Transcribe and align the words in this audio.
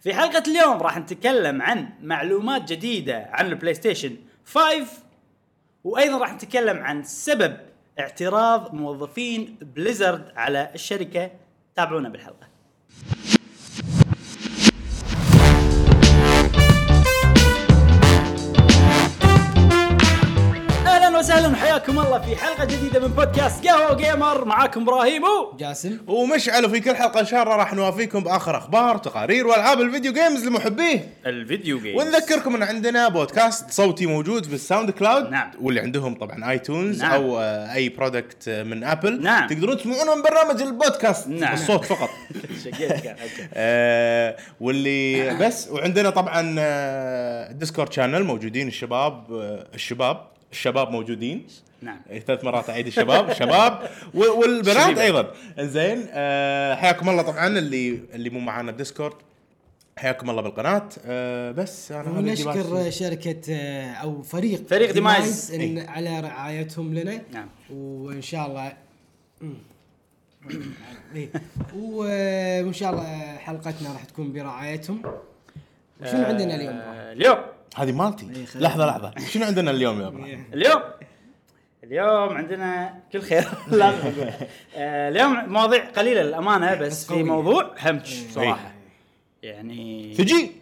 في 0.00 0.14
حلقة 0.14 0.42
اليوم 0.50 0.82
راح 0.82 0.98
نتكلم 0.98 1.62
عن 1.62 1.88
معلومات 2.02 2.72
جديدة 2.72 3.28
عن 3.32 3.46
ال 3.46 3.74
PlayStation 3.74 4.16
5 4.44 4.86
وأيضا 5.84 6.18
راح 6.18 6.34
نتكلم 6.34 6.78
عن 6.78 7.02
سبب 7.02 7.56
اعتراض 8.00 8.74
موظفين 8.74 9.58
Blizzard 9.60 10.32
على 10.36 10.70
الشركة. 10.74 11.30
تابعونا 11.74 12.08
بالحلقة. 12.08 12.48
أهلا 21.18 21.26
وسهلا 21.26 21.48
وحياكم 21.48 21.98
الله 21.98 22.18
في 22.18 22.36
حلقة 22.36 22.64
جديدة 22.64 23.00
من 23.00 23.08
بودكاست 23.08 23.66
قهوة 23.66 23.96
gamer 23.96 24.44
معاكم 24.44 24.82
إبراهيم 24.82 25.22
و 25.24 25.56
جاسم 25.56 25.98
ومشعل 26.06 26.64
وفي 26.64 26.80
كل 26.80 26.96
حلقة 26.96 27.20
إن 27.20 27.26
شاء 27.26 27.42
الله 27.42 27.56
راح 27.56 27.74
نوافيكم 27.74 28.20
بآخر 28.20 28.56
أخبار 28.56 28.98
تقارير 28.98 29.46
وألعاب 29.46 29.80
ال 29.80 29.85
video 29.85 30.12
games 30.12 30.46
لمحبيه 30.46 31.08
ال 31.26 31.35
video 31.35 31.80
game 31.80 31.96
ونذكركم 31.96 32.54
إن 32.54 32.62
عندنا 32.62 33.08
بودكاست 33.08 33.70
صوتي 33.70 34.06
موجود 34.06 34.46
في 34.46 34.54
ال 34.54 34.90
SoundCloud 34.90 35.30
نعم. 35.30 35.50
واللي 35.60 35.80
عندهم 35.80 36.14
طبعا 36.14 36.50
iTunes 36.50 37.02
نعم. 37.02 37.12
أو 37.12 37.38
آه، 37.38 37.74
أي 37.74 37.88
product 37.88 38.48
آه، 38.48 38.62
من 38.62 38.84
Apple 38.84 39.22
نعم. 39.22 39.48
تقدرون 39.48 39.76
تسمعونه 39.76 40.14
من 40.14 40.22
برنامج 40.22 40.62
البودكاست 40.62 41.28
نعم. 41.28 41.54
الصوت 41.54 41.84
فقط 41.84 42.10
آه 43.54 44.36
واللي 44.60 45.34
بس 45.40 45.68
وعندنا 45.68 46.10
طبعا 46.10 46.42
Discord 47.52 47.92
channel 47.92 48.24
موجودين 48.24 48.68
الشباب 48.68 49.24
الشباب 49.74 50.37
الشباب 50.52 50.90
موجودين 50.90 51.46
نعم 51.82 52.00
إيه، 52.10 52.20
ثلاث 52.20 52.44
مرات 52.44 52.70
اعيد 52.70 52.86
الشباب 52.86 53.32
شباب 53.42 53.90
و- 54.14 54.40
والبنات. 54.40 54.98
أيضا 54.98 55.32
زين 55.58 56.06
آه 56.10 56.74
حياكم 56.74 57.08
الله 57.08 57.22
طبعا 57.22 57.46
اللي 57.46 58.00
اللي 58.14 58.30
مو 58.30 58.40
معانا 58.40 58.72
ب 58.72 58.77
Discord 58.77 59.14
حياكم 59.98 60.30
الله 60.30 60.42
بالقناة 60.42 60.88
آه 61.06 61.50
بس 61.50 61.92
أنا 61.92 62.10
ونشكر. 62.10 62.90
شركة 62.90 63.40
آه، 63.54 63.92
أو 63.92 64.22
فريق 64.22 64.66
فريق 64.68 64.90
ديمايز. 64.92 65.50
ديمايز 65.50 65.70
إن 65.70 65.78
إيه. 65.78 65.88
على 65.88 66.20
رعايتهم 66.20 66.94
لنا 66.94 67.20
نعم. 67.32 67.48
وإن 67.70 68.22
شاء 68.22 68.46
الله. 68.46 68.72
إيه. 71.14 71.28
و- 71.76 72.62
وإن 72.64 72.72
شاء 72.72 72.90
الله 72.92 73.36
حلقتنا 73.36 73.92
راح 73.92 74.04
تكون 74.04 74.32
برعايتهم 74.32 75.02
وشنو 76.00 76.24
عندنا 76.24 76.54
اليوم؟ 76.54 76.74
آه، 76.74 77.12
اليوم 77.12 77.38
هذه 77.82 77.92
مالتي. 77.92 78.26
إيه، 78.36 78.60
لحظة 78.62 78.86
لحظة. 78.86 79.12
شنو 79.30 79.44
عندنا 79.44 79.70
اليوم 79.70 80.00
يا 80.00 80.06
إبراهيم؟ 80.08 80.44
اليوم؟ 80.54 80.80
اليوم 81.84 82.36
عندنا 82.36 82.94
كل 83.12 83.20
خير. 83.22 83.48
أقول 83.68 83.82
آه، 83.82 85.08
اليوم 85.08 85.48
مواضيع 85.52 85.84
قليلة 85.84 86.22
للأمانة 86.22 86.74
بس 86.74 86.86
بس 86.86 87.06
في. 87.12 87.22
موضوع 87.22 87.74
همش 87.82 88.16
صراحة. 88.34 88.72
يعني 89.42 90.14
تجي 90.18 90.52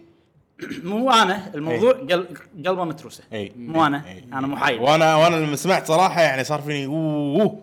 مو 0.84 1.10
أنا 1.12 1.50
الموضوع 1.54 1.92
قل- 1.92 2.28
قلبه 2.66 2.84
متروسة. 2.84 3.24
مو 3.56 3.86
أنا. 3.86 4.02
أنا 4.32 4.46
محايد 4.46 4.80
وأنا 4.80 5.16
وأنا 5.16 5.36
لما 5.36 5.56
سمعت 5.56 5.86
صراحة 5.86 6.20
يعني 6.22 6.44
صار 6.44 6.60
فيني 6.62 6.86
أوه 6.86 7.42
أوه. 7.42 7.60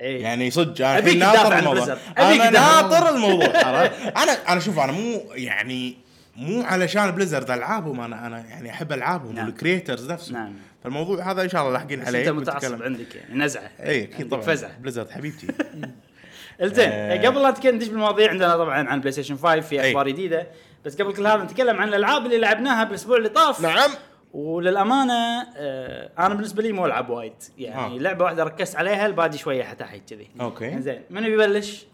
إي. 0.00 0.20
يعني 0.20 0.50
صدق 0.50 0.86
أنا 0.86 0.98
الحين 0.98 1.18
ناطر 1.18 1.58
الموضوع. 1.58 1.96
أنا. 2.18 2.50
ناطر 2.50 3.08
الموضوع؟ 3.16 3.46
أنا 3.46 4.32
أنا 4.52 4.60
شوف 4.60 4.78
أنا 4.78 4.92
مو 4.92 5.20
يعني 5.34 5.96
مو 6.36 6.62
علشان 6.62 7.10
Blizzard 7.10 7.50
ألعابهم 7.50 8.00
أنا 8.00 8.26
أنا 8.26 8.38
يعني 8.46 8.70
أحب 8.70 8.92
ألعابهم 8.92 9.34
نعم. 9.34 9.46
وال 9.46 9.59
creators 9.59 10.10
نفسهم 10.10 10.34
نعم. 10.36 10.52
فالموضوع 10.84 11.30
هذا 11.30 11.42
إن 11.42 11.48
شاء 11.48 11.62
الله 11.62 11.72
لاحقين 11.72 12.02
عليه 12.02 12.20
أنت 12.20 12.28
متعصب. 12.28 12.82
عندك 12.82 13.14
يعني 13.14 13.34
نزعة 13.34 13.70
اي 13.80 14.04
أكيد 14.04 14.28
طبعا 14.28 14.42
فزعة 14.42 14.78
Blizzard 14.78 15.10
حبيبتي 15.10 15.46
زين 16.62 16.90
آه. 16.92 17.26
قبل 17.26 17.42
لا 17.42 17.70
ندش 17.70 17.88
بالمواضيع 17.88 18.30
عندنا 18.30 18.56
طبعا 18.56 18.88
عن 18.88 19.00
PlayStation 19.00 19.36
5 19.36 19.60
في 19.60 19.82
أي. 19.82 19.90
أخبار 19.90 20.08
جديدة 20.08 20.46
بس 20.84 21.02
قبل 21.02 21.12
كل 21.12 21.26
هذا 21.26 21.44
نتكلم 21.44 21.80
عن 21.80 21.88
الألعاب 21.88 22.26
اللي 22.26 22.38
لعبناها 22.38 22.84
بالأسبوع 22.84 23.16
اللي 23.16 23.28
طاف 23.28 23.60
نعم 23.60 23.90
وللأمانة 24.32 25.42
آه 25.56 26.10
أنا 26.18 26.34
بالنسبة 26.34 26.62
لي 26.62 26.72
مو 26.72 26.86
العب 26.86 27.10
وايد 27.10 27.32
يعني 27.58 27.96
آه. 27.96 27.98
لعبة 27.98 28.24
واحدة 28.24 28.44
ركزت 28.44 28.76
عليها 28.76 29.06
الباقي 29.06 29.38
شوية 29.38 29.62
حتى 29.64 29.84
كذي 30.10 30.28
okay. 30.40 30.80
زين 30.80 31.02
من 31.10 31.22
بيبلش؟ 31.22 31.86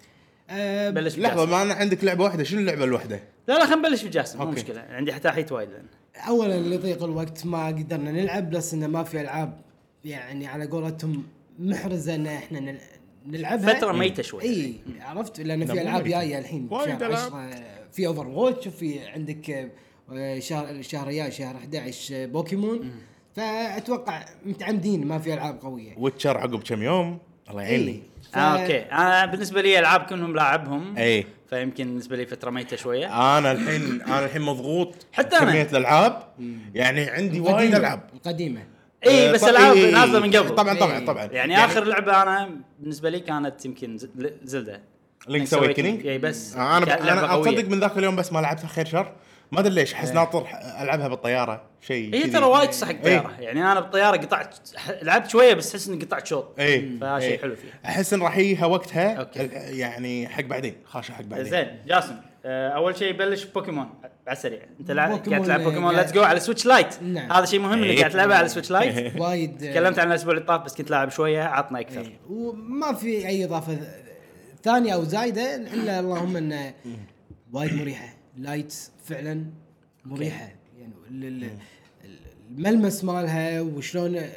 آه، 0.51 0.91
بلش 0.91 1.19
لحظة. 1.19 1.47
ما 1.47 1.63
أنا 1.63 1.75
عندك 1.75 2.05
لعبة 2.05 2.25
واحدة 2.25 2.45
شنو 2.45 2.61
اللعبة 2.61 2.85
الواحده؟ 2.85 3.21
لا 3.49 3.55
لا 3.55 3.67
خلينا 3.67 3.89
نبلش 3.89 4.05
بجاسم 4.05 4.39
مو 4.39 4.45
okay. 4.45 4.55
مشكلة. 4.61 4.81
عندي 4.91 5.13
حتى 5.13 5.29
وايد 5.51 5.69
لأن 5.71 5.85
اولا 6.29 6.61
لضيق 6.75 7.05
الوقت 7.05 7.47
ما 7.47 7.67
قدرنا 7.67 8.11
نلعب 8.13 8.51
بس 8.51 8.75
إنه 8.75 8.87
ما 8.87 9.03
في 9.03 9.21
ألعاب 9.21 9.61
يعني 10.05 10.47
على 10.47 10.67
قولتهم 10.67 11.25
محرزة 11.59 12.15
إن 12.15 12.27
إحنا 12.27 12.61
نل- 12.61 12.79
نلعبها. 13.27 13.75
فترة 13.75 13.93
ميتة 13.93 14.23
شوي. 14.23 14.43
اي 14.43 14.75
عرفت؟ 15.01 15.41
لأن 15.41 15.61
لا، 15.61 15.67
في 15.75 15.83
ألعاب. 15.83 16.05
جاية 16.05 16.39
الحين 16.39 16.69
وايد 16.71 16.89
شهر 16.89 17.07
ألعاب. 17.11 17.35
10 17.35 17.65
في 17.93 18.07
Overwatch 18.07 18.67
وفي 18.67 19.07
عندك 19.09 19.71
آه، 20.13 20.39
شهر 20.39 20.71
الشهر 20.71 21.09
الجاي 21.09 21.31
شهر 21.31 21.57
11 21.57 22.27
بوكيمون. 22.27 22.91
فأتوقع 23.37 24.25
متعمدين 24.45 25.07
ما 25.07 25.19
في 25.19 25.35
ألعاب 25.35 25.61
قوية. 25.63 25.95
Witcher 25.99 26.39
عقب 26.39 26.63
كم 26.63 26.83
يوم؟ 26.83 27.19
الله. 27.51 27.63
يعيني 27.63 28.03
ف- 28.33 28.37
آه 28.37 28.41
okay. 28.63 28.79
أنا 28.79 29.27
بالنسبة 29.27 29.63
لي 29.63 29.79
ألعاب 29.79 30.01
كلهم 30.01 30.35
لاعبهم. 30.37 30.97
اي 30.97 31.27
فيمكن 31.53 31.85
بالنسبة 31.85 32.17
لي 32.17 32.27
فترة 32.27 32.51
ميتة 32.51 32.77
شوية. 32.77 33.39
أنا 33.39 33.53
الحين 33.53 34.03
أنا 34.03 34.25
الحين 34.25 34.43
مضغوط 34.43 35.07
حتى 35.13 35.37
أنا. 35.37 35.51
كميه 35.51 35.63
الالعاب 35.63 36.23
يعني 36.75 37.11
عندي 37.11 37.41
وايد 37.41 37.75
ألعاب. 37.75 38.01
القديمه 38.15 38.61
اي 39.07 39.29
آه، 39.29 39.33
بس 39.33 39.45
ألعاب 39.45 39.77
إي، 39.77 39.87
إي، 39.87 39.93
نازلة 39.93 40.21
من 40.21 40.37
قبل. 40.37 40.55
طبعا 40.55 40.75
طبعا 40.75 40.99
إي. 40.99 41.05
طبعا. 41.07 41.25
يعني, 41.25 41.65
آخر 41.65 41.85
لعبة 41.85 42.23
أنا 42.23 42.51
بالنسبة 42.81 43.11
لي 43.11 43.21
كانت 43.21 43.65
يمكن 43.65 43.99
Zelda. 44.43 44.81
Link's 45.29 45.55
Awakening 45.55 46.07
اي 46.07 46.19
بس 46.19 46.55
أنا 46.57 46.85
لعبة 46.85 47.13
أنا 47.13 47.33
قوية. 47.33 47.51
اصدق 47.51 47.69
من 47.69 47.81
ذاك 47.81 47.99
اليوم 47.99 48.17
بس 48.17 48.33
ما 48.33 48.39
لعبتها 48.41 48.67
خير 48.67 48.85
شر. 48.87 49.13
ما 49.53 49.61
أدري 49.61 49.75
ليش 49.75 49.95
أحس 49.95 50.11
ناطر 50.11 50.47
ألعبها 50.81 51.09
بالطيارة 51.09 51.63
شيء 51.81 52.15
هي 52.15 52.23
كذي. 52.23 52.31
ترى 52.31 52.45
وايد 52.45 52.71
تستحق 52.71 53.03
طيارة. 53.03 53.37
يعني 53.41 53.73
أنا 53.73 53.81
بالطيارة 53.81 54.17
قطعت 54.17 54.57
لعبت 55.03 55.31
شوية 55.31 55.55
بس 55.55 55.75
أحس 55.75 55.89
إني 55.89 56.05
قطعت 56.05 56.27
شوط. 56.27 56.55
اي 56.59 56.81
فشيء 56.81 57.33
إي. 57.33 57.39
حلو 57.39 57.57
فيها. 57.57 57.73
أحس 57.85 58.13
إن 58.13 58.23
راح 58.23 58.39
يجيها 58.39 58.67
وقتها 58.67 59.15
أوكي. 59.15 59.49
يعني 59.79 60.29
حق 60.29 60.43
بعدين 60.43 60.75
خاشه 60.85 61.13
حق 61.13 61.23
بعدين. 61.23 61.45
زين 61.45 61.79
جاسم 61.87 62.17
آه، 62.45 62.69
أول 62.69 62.97
شيء 62.97 63.13
بلش 63.17 63.45
بوكيمون. 63.45 63.89
على 64.27 64.37
السريع. 64.37 64.61
أنت 64.81 64.91
قاعد 64.91 65.23
تلعب 65.23 65.61
Pokemon 65.61 65.97
Let's 65.97 66.13
Go 66.13 66.23
على 66.23 66.41
Switch 66.41 66.67
Lite 66.67 67.03
نعم. 67.03 67.33
هذا 67.33 67.45
شيء 67.45 67.61
مهم 67.61 67.73
إنك 67.73 67.91
إيه. 67.91 67.99
قاعد 67.99 68.11
تلعبها 68.11 68.37
على 68.37 68.49
Switch 68.49 68.71
Lite 68.71 69.17
وايد 69.21 69.63
آه، 69.63 69.71
تكلمت 69.71 69.99
عن 69.99 70.09
الأسبوع 70.09 70.35
اللي 70.35 70.45
طاف 70.45 70.61
بس 70.61 70.75
كنت 70.75 70.91
لاعب 70.91 71.11
شوية 71.11 71.43
عطنا 71.43 71.81
أكثر. 71.81 72.01
إيه. 72.01 72.21
وما 72.31 72.93
في 72.93 73.29
أي 73.29 73.45
إضافة 73.45 73.79
ثانية 74.65 74.95
أو 74.95 75.05
زايدة 75.05 75.57
إلا 75.57 76.01
اللهم 76.01 76.37
انه 76.37 76.75
وايد 77.53 77.75
مريحة. 77.75 78.22
Lite 78.37 78.75
فعلا 79.05 79.45
مريحة. 80.05 80.49
يعني 80.79 80.93
ال- 81.11 81.25
ال- 81.45 82.19
الملمس 82.51 83.05
مالها 83.05 83.61
وشلون 83.61 84.17
ال- 84.17 84.31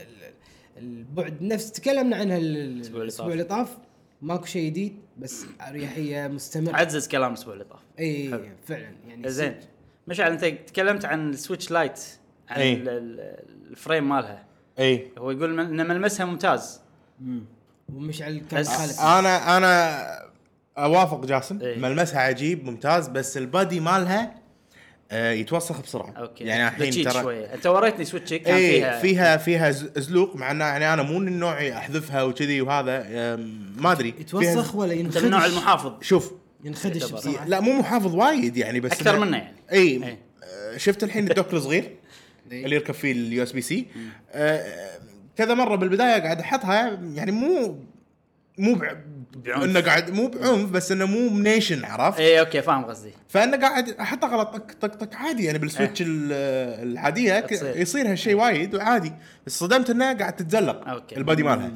البعد 0.78 1.42
نفس 1.42 1.72
تكلمنا 1.72 2.16
عنها 2.16 2.38
الأسبوع 2.38 3.32
اللي 3.34 3.44
طاف. 3.44 3.78
ماكو 4.22 4.46
شيء 4.46 4.70
جديد 4.70 4.96
بس 5.18 5.46
أريحية 5.62 6.28
مستمره 6.28 6.76
عزز 6.76 7.08
كلام 7.08 7.32
الأسبوع 7.34 7.54
اللي 7.54 7.66
طاف. 7.66 7.80
إي. 8.00 8.30
فعلا. 8.68 8.92
يعني 9.08 9.30
زين. 9.30 9.56
مشعل 10.08 10.32
أنت 10.32 10.46
تكلمت 10.46 11.06
عن 11.06 11.30
ال 11.30 11.36
Switch 11.36 11.72
Lite 11.72 12.00
عن. 12.50 12.62
ال- 12.62 12.90
ال- 12.90 13.46
ال 13.72 13.78
frame 13.78 14.10
مالها. 14.10 14.46
إي. 14.80 15.08
هو 15.18 15.32
يقول 15.32 15.60
إن 15.60 15.88
ملمسها 15.88 16.26
ممتاز. 16.26 16.82
مم. 17.22 17.44
ومشعل 17.94 18.38
كان 18.52 18.60
بس- 18.62 18.68
خالف. 18.78 19.00
أنا 19.02 19.58
أنا 19.58 20.35
أوافق 20.78 21.26
جاسم. 21.26 21.60
إيه. 21.62 21.78
ملمسها 21.80 22.20
عجيب 22.20 22.66
ممتاز 22.66 23.08
بس 23.08 23.38
ال 23.38 23.46
body 23.46 23.80
مالها 23.80 24.36
آه، 25.12 25.32
يتوسخ 25.32 25.82
بسرعة. 25.82 26.12
أوكي. 26.18 26.44
يعني 26.44 26.68
الحين 26.68 27.04
ترى 27.06 27.22
شوية. 27.22 27.54
أنت 27.54 27.68
وريتني 27.68 28.06
Switch 28.06 28.37
ك 28.37 28.42
كان 28.42 28.56
اي 28.56 28.72
فيها 28.72 29.00
فيها 29.00 29.38
فيها 29.38 29.72
زلوق 30.02 30.36
مع 30.36 30.52
انه 30.52 30.66
يعني 30.66 30.94
أنا 30.94 31.04
مو 31.04 31.20
من 31.20 31.28
النوع 31.28 31.70
أحذفها 31.78 32.24
وكذي 32.24 32.62
وهذا 32.62 33.00
ما 33.78 33.92
أدري. 33.92 34.12
فيها 34.12 34.22
يتوسخ 34.22 34.76
ولا 34.76 34.94
أنت 34.94 35.00
ينخدش؟ 35.02 35.24
من 35.24 35.30
نوع 35.30 35.46
المحافظ. 35.46 35.92
شوف. 36.02 36.32
ينخدش. 36.64 37.12
بصراحه 37.12 37.48
لا 37.48 37.60
مو 37.60 37.74
محافظ 37.80 38.16
وايد 38.16 38.58
يعني 38.58 38.80
بس 38.80 38.92
أكثر 38.92 39.16
إنه- 39.16 39.20
منه 39.20 39.38
يعني. 39.38 39.56
اي 39.72 39.80
إي. 40.04 40.18
آه، 40.44 40.78
شفت 40.78 41.04
الحين 41.04 41.30
ال 41.30 41.34
dock 41.34 41.54
الصغير 41.54 41.96
إي. 42.52 42.66
اللي 42.66 42.76
يركب 42.76 42.94
فيه 42.94 43.12
ال 43.12 43.44
USB-C 43.44 43.86
كذا 45.38 45.54
مرة 45.54 45.76
بالبداية 45.76 46.22
قاعد 46.22 46.40
أحطها 46.40 47.00
يعني 47.14 47.32
مو 47.32 47.80
مو 48.58 48.74
بع... 48.76 48.94
بعنف. 49.36 49.64
إنه 49.64 49.80
قاعد 49.82 50.10
مو 50.12 50.28
بعنف 50.28 50.70
بس 50.72 50.92
إنه 50.92 51.06
مو 51.06 51.30
منيشن 51.30 51.86
عرفت؟ 51.86 52.20
اي 52.20 52.40
أوكي 52.40 52.62
فاهم 52.62 52.86
قصدي 52.86 53.12
فإنه 53.30 53.58
قاعد 53.58 53.90
احطها 53.90 54.30
غلط 54.30 54.48
طق 54.56 54.72
طق 54.88 54.96
طق 54.96 55.16
عادي 55.16 55.46
يعني 55.46 55.58
بال 55.58 55.69
Switch 55.69 56.02
ال- 56.02 56.32
العادية 56.92 57.40
تصير. 57.40 57.78
يصير 57.78 58.12
هالشيء 58.12 58.36
وايد 58.36 58.76
وعادي 58.76 59.14
بس 59.48 59.60
صدمت 59.60 59.90
انها 59.90 60.14
قاعد 60.14 60.36
تتزلق 60.36 60.88
أوكي. 60.90 61.18
ال 61.18 61.23
body 61.23 61.44
مالها 61.44 61.72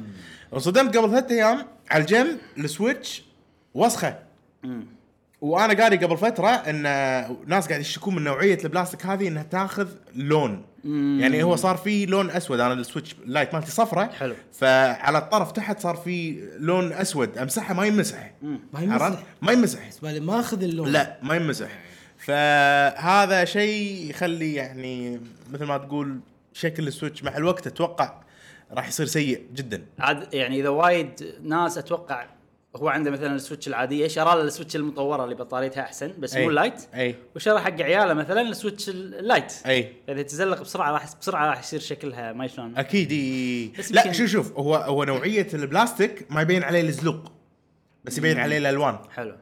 وصدمت 0.52 0.96
قبل 0.96 1.10
ثلاث 1.10 1.30
أيام 1.32 1.66
على 1.90 2.00
الجنب 2.02 2.38
ال 2.58 2.67
Switch 2.67 3.22
وسخة 3.74 4.18
مم. 4.62 4.86
وأنا 5.40 5.82
قاري 5.82 5.96
قبل 5.96 6.16
فترة 6.16 6.48
إن 6.48 6.82
ناس 7.46 7.68
قاعد 7.68 7.80
يشتكون 7.80 8.14
من 8.14 8.24
نوعية 8.24 8.58
البلاستيك 8.64 9.06
هذه 9.06 9.28
إنها 9.28 9.42
تاخذ 9.42 9.88
لون. 10.14 10.62
يعني 11.20 11.42
هو 11.42 11.56
صار 11.56 11.76
في 11.76 12.06
لون 12.06 12.30
أسود 12.30 12.60
أنا 12.60 12.72
ال 12.72 12.78
Switch 12.78 13.16
Lite 13.26 13.54
مالتي 13.54 13.70
صفرة. 13.70 14.04
حلو. 14.04 14.34
فعلى 14.52 15.18
الطرف 15.18 15.52
تحت 15.52 15.80
صار 15.80 15.96
في 15.96 16.48
لون 16.58 16.92
أسود 16.92 17.38
أمسحه 17.38 17.74
ما 17.74 17.86
ينمسح 17.86 18.32
ما 18.72 18.80
يمسح؟ 19.52 19.80
ما 19.82 19.90
بالي 20.02 20.20
ما 20.20 20.40
أخذ 20.40 20.62
اللون. 20.62 20.88
لا 20.88 21.18
ما 21.22 21.34
ينمسح 21.36 21.68
فهذا 22.18 23.44
شيء 23.44 24.10
يخلي 24.10 24.54
يعني 24.54 25.20
مثل 25.52 25.64
ما 25.64 25.78
تقول 25.78 26.20
شكل 26.52 26.86
ال 26.86 26.91
Switch 26.91 27.24
مع 27.24 27.36
الوقت 27.36 27.66
أتوقع 27.66 28.22
راح 28.72 28.88
يصير 28.88 29.06
سيء 29.06 29.42
جدا. 29.54 29.82
عاد 29.98 30.34
يعني 30.34 30.60
إذا 30.60 30.68
وايد 30.68 31.34
ناس 31.42 31.78
أتوقع 31.78 32.26
هو 32.76 32.88
عنده 32.88 33.10
مثلا 33.10 33.34
ال 33.34 33.39
Switch 33.39 33.68
العادية 33.68 34.08
شرى 34.08 34.24
له 34.24 34.42
ال 34.42 34.47
Switch 34.47 34.76
المطورة 34.76 35.24
اللي 35.24 35.34
بطاريتها 35.34 35.80
أحسن 35.82 36.12
بس 36.18 36.36
أي. 36.36 36.44
مو 36.44 36.50
Lite 36.50 36.82
أي. 36.94 37.14
وشرى 37.36 37.60
حق 37.60 37.80
عياله 37.80 38.14
مثلا 38.14 38.40
ال 38.40 38.47
Switch 38.47 38.88
ال 38.88 39.01
Lite 39.01 39.52
أي. 39.66 39.92
إذا 40.08 40.22
تزلق 40.22 40.60
بسرعة 40.60 40.92
راح 40.92 41.04
بسرعة 41.20 41.46
راح 41.46 41.58
يصير 41.60 41.80
شكلها 41.80 42.32
ما 42.32 42.46
شلون. 42.46 42.76
أكيد 42.78 43.12
لا 43.90 44.12
شوف 44.12 44.26
شوف 44.26 44.52
هو 44.58 44.74
هو 44.76 45.04
نوعية 45.04 45.46
البلاستيك 45.54 46.26
ما 46.30 46.42
يبين 46.42 46.62
عليه 46.62 46.80
الزلوق 46.80 47.32
بس 48.04 48.18
يبين 48.18 48.38
عليه 48.38 48.58
الألوان. 48.58 48.98
حلو. 49.16 49.34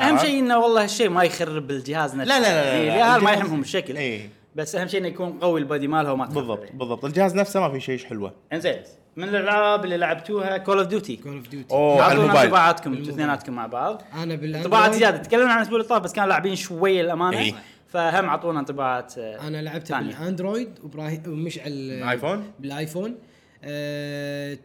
أهم 0.00 0.18
شيء 0.18 0.38
إنه 0.38 0.58
والله 0.58 0.82
هالشيء 0.82 1.08
ما 1.08 1.22
يخرب 1.24 1.70
الجهاز 1.70 2.14
نفسه. 2.16 2.38
لا 2.38 2.40
لا 2.40 2.48
لا, 2.48 2.64
لا, 2.64 2.86
لا 2.86 2.92
اليهال 2.94 3.22
ما 3.22 3.30
الجهاز- 3.30 3.46
يهمهم 3.46 3.60
الشكل 3.60 3.96
إي. 3.96 4.30
بس 4.56 4.74
أهم 4.74 4.88
شيء 4.88 5.00
إنه 5.00 5.08
يكون 5.08 5.32
قوي 5.38 5.60
ال 5.60 5.66
body 5.66 5.88
مالها 5.88 6.12
وما 6.12 6.26
بالضبط. 6.26 6.72
بالضبط. 6.74 7.04
الجهاز 7.04 7.34
نفسه 7.36 7.60
ما 7.60 7.70
في 7.70 7.80
شيء 7.80 7.98
حلوة. 7.98 8.34
إنزين. 8.52 8.76
من 9.18 9.28
الألعاب 9.28 9.84
اللي 9.84 9.96
لعبتوها؟ 9.96 10.56
Call 10.58 10.78
of 10.78 10.86
Duty 10.86 11.16
Call 11.16 11.36
of 11.36 11.48
Duty 11.48 11.74
أوه 11.74 12.02
على 12.02 12.12
الموبايل. 12.12 12.38
انطباعاتكم. 12.44 12.92
اثنيناتكم 12.92 13.52
مع 13.52 13.66
بعض. 13.66 14.02
أنا 14.12 14.22
بال 14.24 14.30
Android. 14.30 14.56
انطباعات 14.56 14.94
زيادة. 14.94 15.16
تكلمنا 15.16 15.50
عن 15.52 15.56
الأسبوع 15.58 15.76
اللي 15.78 15.88
طاف 15.88 16.02
بس 16.02 16.12
كانوا 16.12 16.28
لاعبين 16.28 16.54
شوية 16.56 17.00
الامانه 17.00 17.38
إي. 17.38 17.54
فهم 17.88 18.24
أعطونا 18.24 18.60
انطباعات 18.60 19.18
آه، 19.18 19.48
أنا 19.48 19.62
لعبته 19.62 19.84
ثانية. 19.84 20.14
بال 20.14 20.28
Android 20.28 20.78
وابراهيم 20.82 21.22
ومشعل 21.26 21.90
iPhone 22.10 22.52
بال 22.60 22.72
iPhone؟ 22.72 23.16
آه، 23.64 24.58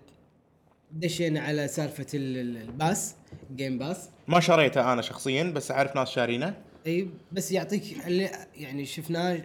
دشينا 0.91 1.39
على 1.41 1.67
سالفة 1.67 2.06
ال- 2.13 2.38
ال- 2.38 2.61
ال 2.62 2.72
pass 2.72 3.15
game 3.56 3.77
pass 3.77 4.09
ما 4.27 4.39
شريته 4.39 4.94
أنا 4.94 5.01
شخصيا 5.01 5.44
بس 5.44 5.71
أعرف 5.71 5.95
ناس 5.95 6.09
شارينه. 6.09 6.53
اي 6.88 7.09
بس 7.31 7.51
يعطيك 7.51 8.07
اللي 8.07 8.29
يعني 8.57 8.85
شفناه 8.85 9.38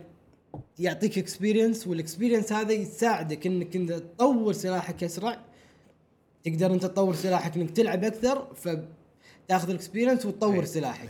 يعطيك 0.79 1.19
experience 1.19 1.87
وال 1.87 1.98
experience 1.98 2.53
هذا 2.53 2.73
يساعدك 2.73 3.47
إنك 3.47 3.77
إنت 3.77 3.93
تطور 3.93 4.53
سلاحك 4.53 5.05
أسرع. 5.05 5.37
تقدر 6.45 6.67
إنت 6.73 6.83
تطور 6.83 7.15
سلاحك 7.15 7.57
إنك 7.57 7.71
تلعب 7.71 8.05
أكثر 8.05 8.47
فتاخذ 8.57 9.71
ال 9.71 9.76
experience 9.76 10.27
وتطور 10.27 10.61
أي. 10.61 10.67
سلاحك. 10.67 11.09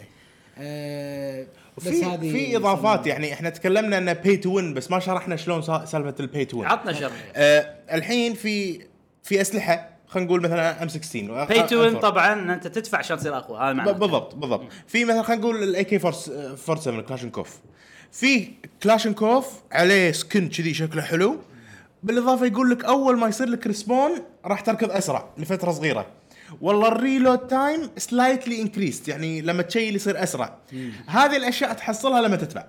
آه 0.58 1.46
بس 1.76 1.88
في 1.88 2.04
هذه 2.04 2.32
في 2.32 2.56
إضافات 2.56 3.06
يعني 3.06 3.32
إحنا 3.32 3.50
تكلمنا 3.50 3.98
إنه 3.98 4.12
pay 4.12 4.36
to 4.36 4.52
win 4.56 4.74
بس 4.74 4.90
ما 4.90 4.98
شرحنا 4.98 5.36
شلون 5.36 5.62
سا- 5.62 5.84
سالفة 5.84 6.14
ال 6.20 6.26
pay 6.26 6.44
to 6.44 6.58
win 6.58 6.68
عطنا 6.68 6.92
شرح. 6.92 7.32
آه 7.36 7.74
الحين 7.92 8.34
في 8.34 8.80
في 9.22 9.40
أسلحة 9.40 9.90
خلينا 10.06 10.26
نقول 10.28 10.42
مثلا 10.42 10.82
M16 10.82 10.88
pay 10.88 11.62
to 11.62 11.80
win. 11.82 11.98
طبعا 11.98 12.54
أنت 12.54 12.66
تدفع 12.66 12.98
عشان 12.98 13.16
تصير 13.18 13.36
أقوى 13.36 13.58
هذا 13.58 13.72
معناته 13.72 13.98
بالضبط 13.98 14.34
بالضبط. 14.34 14.64
في 14.86 15.04
مثلا 15.04 15.22
خلينا 15.22 15.42
نقول 15.42 15.62
ال 15.62 15.84
AK-47 15.84 17.00
كلاشنكوف 17.02 17.58
في 18.12 18.50
كلاشنكوف 18.82 19.46
عليه 19.72 20.12
skin 20.12 20.48
كذي 20.48 20.74
شكله 20.74 21.02
حلو. 21.02 21.40
بالإضافة 22.02 22.46
يقول 22.46 22.70
لك 22.70 22.84
أول 22.84 23.18
ما 23.18 23.28
يصير 23.28 23.48
لك 23.48 23.66
respawn 23.66 24.10
راح 24.44 24.60
تركض 24.60 24.90
أسرع 24.90 25.28
لفترة 25.38 25.72
صغيرة. 25.72 26.06
والله 26.60 26.88
ال 26.88 26.95
reload 26.95 27.38
time 27.38 27.90
slightly 27.96 28.62
increased 28.62 29.08
يعني 29.08 29.40
لما 29.40 29.62
تشيل 29.62 29.96
يصير 29.96 30.22
أسرع. 30.22 30.58
هذه 31.06 31.36
الأشياء 31.36 31.72
تحصلها 31.72 32.22
لما 32.22 32.36
تدفع 32.36 32.64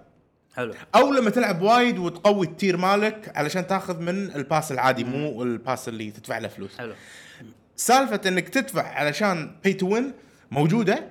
حلو. 0.55 0.73
أو 0.95 1.13
لما 1.13 1.29
تلعب 1.29 1.61
وايد 1.61 1.99
وتقوي 1.99 2.45
ال 2.45 2.52
tier 2.52 2.77
مالك 2.77 3.31
علشان 3.35 3.67
تاخذ 3.67 3.99
من 3.99 4.35
ال 4.35 4.42
pass 4.42 4.71
العادي 4.71 5.03
مو 5.03 5.43
ال 5.43 5.52
pass 5.52 5.87
اللي 5.89 6.11
تدفع 6.11 6.37
له 6.37 6.47
فلوس. 6.47 6.77
حلو. 6.77 6.93
سالفة 7.75 8.21
إنك 8.27 8.49
تدفع 8.49 8.87
علشان 8.87 9.51
pay 9.63 9.73
to 9.73 9.87
win 9.87 10.13
موجودة 10.51 11.09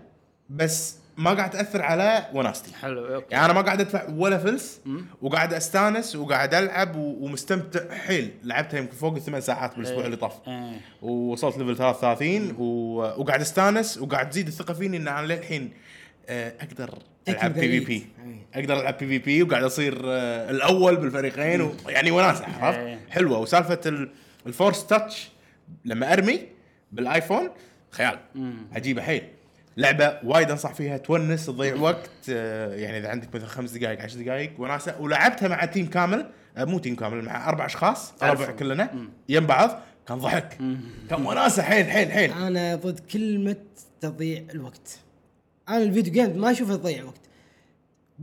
بس 0.51 0.97
ما 1.19 1.35
قاعد 1.35 1.51
تأثر 1.51 1.83
على 1.83 2.27
وناستي. 2.35 2.75
حلو 2.75 3.15
أوكي. 3.15 3.27
يعني 3.31 3.45
أنا 3.45 3.53
ما 3.53 3.61
قاعد 3.61 3.81
أدفع 3.81 4.07
ولا 4.11 4.39
فلس 4.39 4.81
وقاعد 5.23 5.55
أستانس 5.55 6.17
وقاعد 6.17 6.55
ألعب 6.55 6.97
و- 6.97 7.25
ومستمتع. 7.25 7.95
حيل 7.95 8.31
لعبتها 8.45 8.79
يمكن 8.79 8.93
فوق 8.97 9.15
الثمان 9.15 9.41
ساعات 9.41 9.75
بالأسبوع 9.77 9.99
إيه. 10.01 10.07
اللي 10.07 10.17
طاف. 10.17 10.33
إيه. 10.49 10.81
ووصلت 11.03 11.59
level 11.59 11.77
33 11.77 12.55
و... 12.59 12.65
وقاعد 12.97 13.41
أستانس 13.41 13.99
وقاعد 13.99 14.31
تزيد 14.31 14.47
الثقة 14.47 14.75
فيني 14.75 14.97
إن 14.97 15.09
أنا 15.09 15.27
للحين 15.27 15.73
آه، 16.29 16.53
أقدر 16.61 16.99
ألعب 17.29 17.55
PvP. 17.55 18.07
أقدر 18.55 18.81
ألعب 18.81 18.99
PvP 18.99 19.43
وقاعد 19.43 19.63
أصير 19.63 20.01
آه، 20.05 20.51
الأول 20.51 20.97
بالفريقين 20.97 21.61
و... 21.61 21.73
يعني 21.89 22.11
وناسة 22.11 22.45
عرفت؟ 22.61 22.79
إيه. 22.79 22.99
حلوة. 23.11 23.39
وسالفة 23.39 23.81
ال... 23.87 24.11
ال 24.47 24.54
force 24.54 24.87
touch 24.87 25.29
لما 25.85 26.13
أرمي 26.13 26.41
بال 26.93 27.07
iPhone 27.07 27.49
خيال. 27.91 28.19
عجيبة 28.73 29.03
حيل. 29.03 29.23
لعبة 29.79 30.19
وايد 30.25 30.51
أنصح 30.51 30.75
فيها 30.75 30.97
تونس 30.97 31.47
تضيع 31.47 31.75
وقت 31.75 32.11
آه، 32.31 32.75
يعني 32.75 32.99
إذا 32.99 33.09
عندك 33.09 33.35
مثلا 33.35 33.49
خمس 33.49 33.71
دقائق 33.71 34.03
عشر 34.03 34.21
دقائق 34.21 34.53
وناسة 34.59 35.01
ولعبتها 35.01 35.49
مع 35.49 35.65
team 35.65 35.87
كامل 35.87 36.27
آه، 36.57 36.65
مو 36.65 36.79
team 36.79 36.97
كامل 36.97 37.25
مع 37.25 37.49
أربع 37.49 37.67
أشخاص 37.67 38.13
ربع 38.13 38.27
أعرفهم. 38.27 38.57
كلنا 38.57 39.09
يم 39.29 39.47
بعض 39.47 39.81
كان 40.09 40.19
ضحك. 40.19 40.59
كان 41.11 41.27
وناسة 41.27 41.63
حيل 41.63 41.91
حيل 41.91 42.13
حيل. 42.13 42.33
أنا 42.33 42.75
ضد 42.75 43.01
كلمة 43.01 43.57
تضييع 44.01 44.43
الوقت. 44.55 44.99
أنا 45.69 45.83
ال 45.83 45.88
video 45.88 46.13
game 46.13 46.41
ما 46.41 46.51
أشوفه 46.51 46.77
تضيع 46.77 47.05
وقت. 47.05 47.21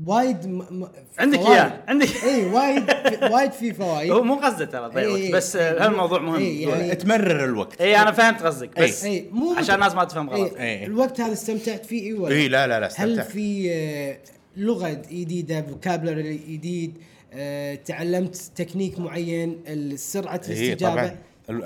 وايد 0.06 0.46
م... 0.48 0.58
م... 0.58 0.88
عندك 1.20 1.40
فوائد. 1.40 1.52
إياه 1.52 1.84
عندك 1.88 2.24
اي 2.24 2.46
وايد 2.46 2.84
وايد 3.32 3.52
في 3.52 3.74
فوائد 3.74 4.12
هو 4.12 4.24
مو 4.24 4.36
قصده 4.36 4.66
ترى 4.66 4.88
ضيع 4.90 5.08
وقت 5.10 5.20
إيه، 5.20 5.32
بس 5.34 5.56
إيه. 5.56 5.86
هالموضوع 5.86 6.20
مهم 6.20 6.36
إيه، 6.42 6.68
يعني- 6.68 6.96
تمرر 6.96 7.46
الوقت 7.46 7.82
اي 7.82 7.98
أنا 7.98 8.12
فهمت 8.12 8.44
قصدك 8.44 8.80
بس 8.80 9.04
اي 9.06 9.30
مو 9.32 9.54
عشان 9.54 9.76
الناس 9.76 9.96
ما 9.96 10.04
تفهم 10.04 10.30
غلط 10.30 10.54
إيه. 10.56 10.62
إيه. 10.80 10.86
الوقت 10.86 11.22
هذا 11.22 11.34
استمتعت 11.34 11.86
فيه 11.86 12.04
اي 12.08 12.14
ولا 12.14 12.36
اي 12.36 12.48
لا 12.48 12.68
لا 12.68 12.80
لا 12.80 12.86
هل 12.88 12.92
استمتع 12.92 13.24
في 13.24 13.72
آه، 13.74 14.18
لغة 14.58 15.02
جديدة 15.12 15.62
vocabulary 15.62 16.38
جديد 16.50 16.98
آه، 17.34 17.76
تعلمت 17.76 18.36
تكنيك 18.56 19.00
معين 19.00 19.58
سرعه 19.96 20.42
الاستجابة 20.48 21.06
ال- 21.06 21.18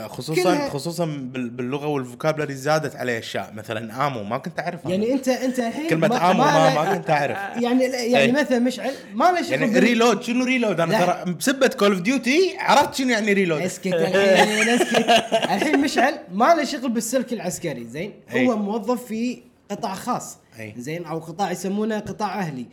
خصوصا 0.08 0.70
خصوصا 0.70 1.06
بال- 1.06 1.50
باللغة 1.50 1.88
وال 1.88 1.99
vocabulary 1.99 2.54
زادت 2.56 2.96
علي 2.96 3.18
أشياء. 3.20 3.54
مثلا 3.54 4.08
ammo 4.08 4.24
ما 4.24 4.38
كنت 4.38 4.60
أعرفها. 4.60 4.92
يعني 4.92 5.14
انت 5.14 5.28
أنت 5.28 5.60
الحين 5.60 5.88
كلمة 5.90 6.32
ammo 6.32 6.44
ما, 6.44 6.76
ما 6.76 6.94
كنت 6.98 7.10
أعرف. 7.10 7.38
يعني 7.64 7.84
يعني 7.84 8.18
إيه. 8.18 8.32
مثلا 8.32 8.60
مشعل 8.60 8.92
ما 9.14 9.32
له 9.32 9.42
شغل 9.42 9.52
يعني 9.62 9.80
reload 9.80 10.22
شنو 10.24 10.46
reload 10.46 10.80
أنا. 10.80 11.06
ترى 11.24 11.34
بسبة 11.34 11.68
Call 11.68 11.92
of 11.92 12.02
Duty 12.02 12.56
عرفت 12.60 12.96
شنو 12.96 13.10
يعني 13.10 13.34
reload 13.34 13.62
اسكت 13.62 13.88
الحين 13.94 14.70
اسكت. 14.70 15.10
الحين 15.34 15.80
مشعل 15.82 16.14
ما 16.34 16.54
له 16.56 16.64
شغل 16.64 16.90
بالسلك 16.90 17.34
العسكري 17.34 17.86
زين؟ 17.86 18.14
أي. 18.34 18.48
هو 18.48 18.58
موظف 18.58 19.04
في 19.06 19.42
قطاع 19.72 19.94
خاص 19.94 20.38
أي. 20.60 20.74
زين؟ 20.78 21.06
أو 21.06 21.20
قطاع 21.20 21.52
يسمونه 21.52 22.00
قطاع 22.00 22.40
أهلي. 22.40 22.66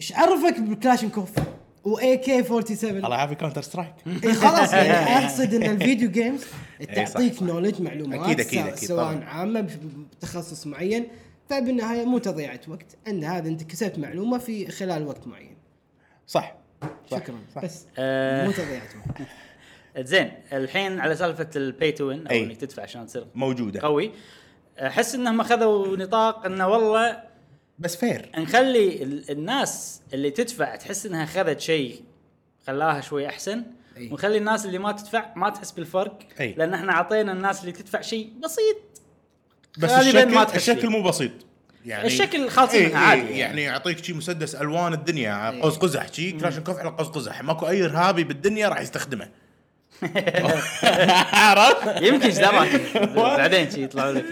إيش 0.00 0.12
عرفك 0.12 0.60
بالكلاشنكوف 0.60 1.30
AK 1.84 2.42
47 2.42 2.96
الله 3.04 3.16
يعافي 3.16 3.34
Counter-Strike 3.34 3.94
إيه 4.24 4.32
خلاص 4.32 4.72
يعني 4.74 5.24
أقصد 5.24 5.54
إن 5.54 5.62
ال 5.70 5.77
video 5.77 6.10
games 6.10 6.44
تعطيك. 6.94 7.42
knowledge 7.42 7.82
معلومات 7.82 8.20
أكيد، 8.20 8.40
أكيد، 8.40 8.58
سواء- 8.60 8.68
أكيد، 8.74 8.88
سواء 8.88 9.04
طبعاً. 9.14 9.24
عامة 9.24 9.68
بتخصص 10.18 10.66
معين 10.66 11.08
فبالنهاية 11.50 12.04
مو 12.04 12.18
تضيعه 12.18 12.60
وقت 12.68 12.96
أن 13.08 13.24
هذا 13.24 13.48
أنت 13.48 13.62
كسبت 13.62 13.98
معلومة 13.98 14.38
في 14.38 14.70
خلال 14.70 15.06
وقت 15.06 15.26
معين 15.26 15.56
صح 16.26 16.54
صح، 17.10 17.18
شكرا 17.18 17.36
صح. 17.54 17.64
بس 17.64 17.84
آه. 17.98 18.44
مو 18.46 18.52
تضيعه 18.52 18.82
وقت 19.08 19.28
زين 20.08 20.32
الحين 20.52 21.00
على 21.00 21.16
سالفة 21.16 21.48
ال 21.56 21.65
pay 21.65 21.92
to 21.92 22.04
win 22.04 22.26
أو. 22.26 22.36
إنك 22.36 22.56
تدفع 22.56 22.82
عشان 22.82 23.06
تصير 23.06 23.26
موجودة 23.34 23.80
قوي 23.80 24.10
أحس 24.78 25.14
إنهم 25.14 25.40
أخذوا 25.40 25.96
نطاق 25.96 26.46
إنه 26.46 26.68
والله 26.68 27.22
بس 27.78 27.96
fair 27.96 28.30
نخلي 28.38 29.02
ال- 29.02 29.30
الناس 29.30 30.00
اللي 30.14 30.30
تدفع 30.30 30.76
تحس 30.76 31.06
إنها 31.06 31.24
أخذت 31.24 31.60
شيء 31.60 32.02
خلاها 32.66 33.00
شوي 33.00 33.28
أحسن 33.28 33.62
أي. 33.96 34.08
ونخلي 34.10 34.38
الناس 34.38 34.66
اللي 34.66 34.78
ما 34.78 34.92
تدفع 34.92 35.32
ما 35.36 35.50
تحس 35.50 35.70
بالفرق 35.70 36.18
أي. 36.40 36.54
لأن 36.58 36.74
إحنا 36.74 36.92
أعطينا 36.92 37.32
الناس 37.32 37.60
اللي 37.60 37.72
تدفع 37.72 38.00
شيء 38.00 38.32
بسيط 38.44 38.76
بس 39.78 39.90
الشكل 39.90 40.34
ما 40.34 40.44
تحس 40.44 40.68
الشكل. 40.68 40.88
مو 40.88 41.02
بسيط 41.02 41.30
يعني 41.86 42.06
الشكل 42.06 42.48
خالصين 42.50 42.80
إيه 42.82 42.88
منها 42.88 43.00
إيه 43.02 43.06
عادي 43.08 43.20
يعني. 43.22 43.38
يعني. 43.38 43.62
يعطيك 43.62 44.04
شي 44.04 44.12
مسدس 44.12 44.54
ألوان 44.54 44.92
الدنيا 44.92 45.50
قوس 45.62 45.76
قزح 45.76 46.12
شي 46.12 46.32
كلاشنكوف 46.32 46.78
على 46.78 46.88
قوس 46.90 47.06
قزح 47.08 47.42
ماكو 47.42 47.68
أي 47.68 47.84
إرهابي 47.84 48.24
بالدنيا 48.24 48.68
راح 48.68 48.80
يستخدمه 48.80 49.28
عرفت؟ 51.32 52.02
يمكن 52.02 52.26
إيش 52.26 52.38
دراك 52.38 52.98
بعدين 53.16 53.70
شي 53.70 53.82
يطلعوا 53.84 54.12
لك 54.12 54.24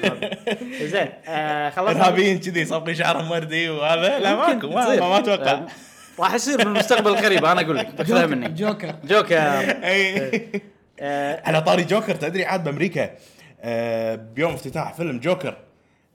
زين 0.83 1.09
آه 1.27 1.71
خلصنا. 1.71 1.91
إرهابيين 1.91 2.39
كذي 2.41 2.65
صابغين 2.65 2.95
شعرهم 2.95 3.31
وردي 3.31 3.69
وهذا؟ 3.71 4.19
لا 4.19 4.35
ماكو 4.35 4.69
ما, 4.69 5.19
أتوقع. 5.19 5.53
آه، 5.53 5.67
راح 6.19 6.35
يصير 6.35 6.57
بالمستقبل 6.57 7.11
القريب 7.11 7.45
أنا 7.45 7.61
أقول 7.61 7.77
لك. 7.77 8.03
خذها 8.09 8.27
مني 8.27 8.49
Joker. 8.49 8.95
Joker. 9.05 9.37
آه، 11.01 11.43
على 11.49 11.61
طاري 11.63 11.85
جوكر 11.85 12.15
تدري 12.15 12.45
عاد 12.45 12.65
بأمريكا 12.65 13.11
بيوم 14.17 14.53
افتتاح 14.53 14.95
فيلم 14.95 15.21
جوكر 15.21 15.57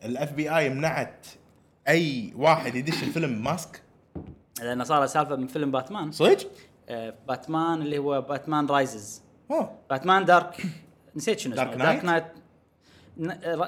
ال 0.06 0.32
FBI 0.34 0.70
منعت 0.70 1.26
أي 1.88 2.34
واحد 2.36 2.76
يدش 2.76 3.04
الفيلم 3.04 3.44
mask. 3.44 3.82
لأن 4.62 4.84
صار 4.84 5.06
سالفة 5.06 5.36
من 5.36 5.48
فيلم 5.48 5.72
باتمان. 5.72 6.12
صدق؟ 6.12 6.52
باتمان 7.28 7.82
اللي 7.82 7.98
هو 7.98 8.22
Batman 8.22 8.66
Rises. 8.66 9.27
اوه 9.52 9.72
Batman 9.90 10.26
Dark 10.26 10.64
نسيت 11.16 11.40
شنو 11.40 11.56
Dark؟ 11.56 11.76
Dark 11.76 12.06
Knight 12.06 12.24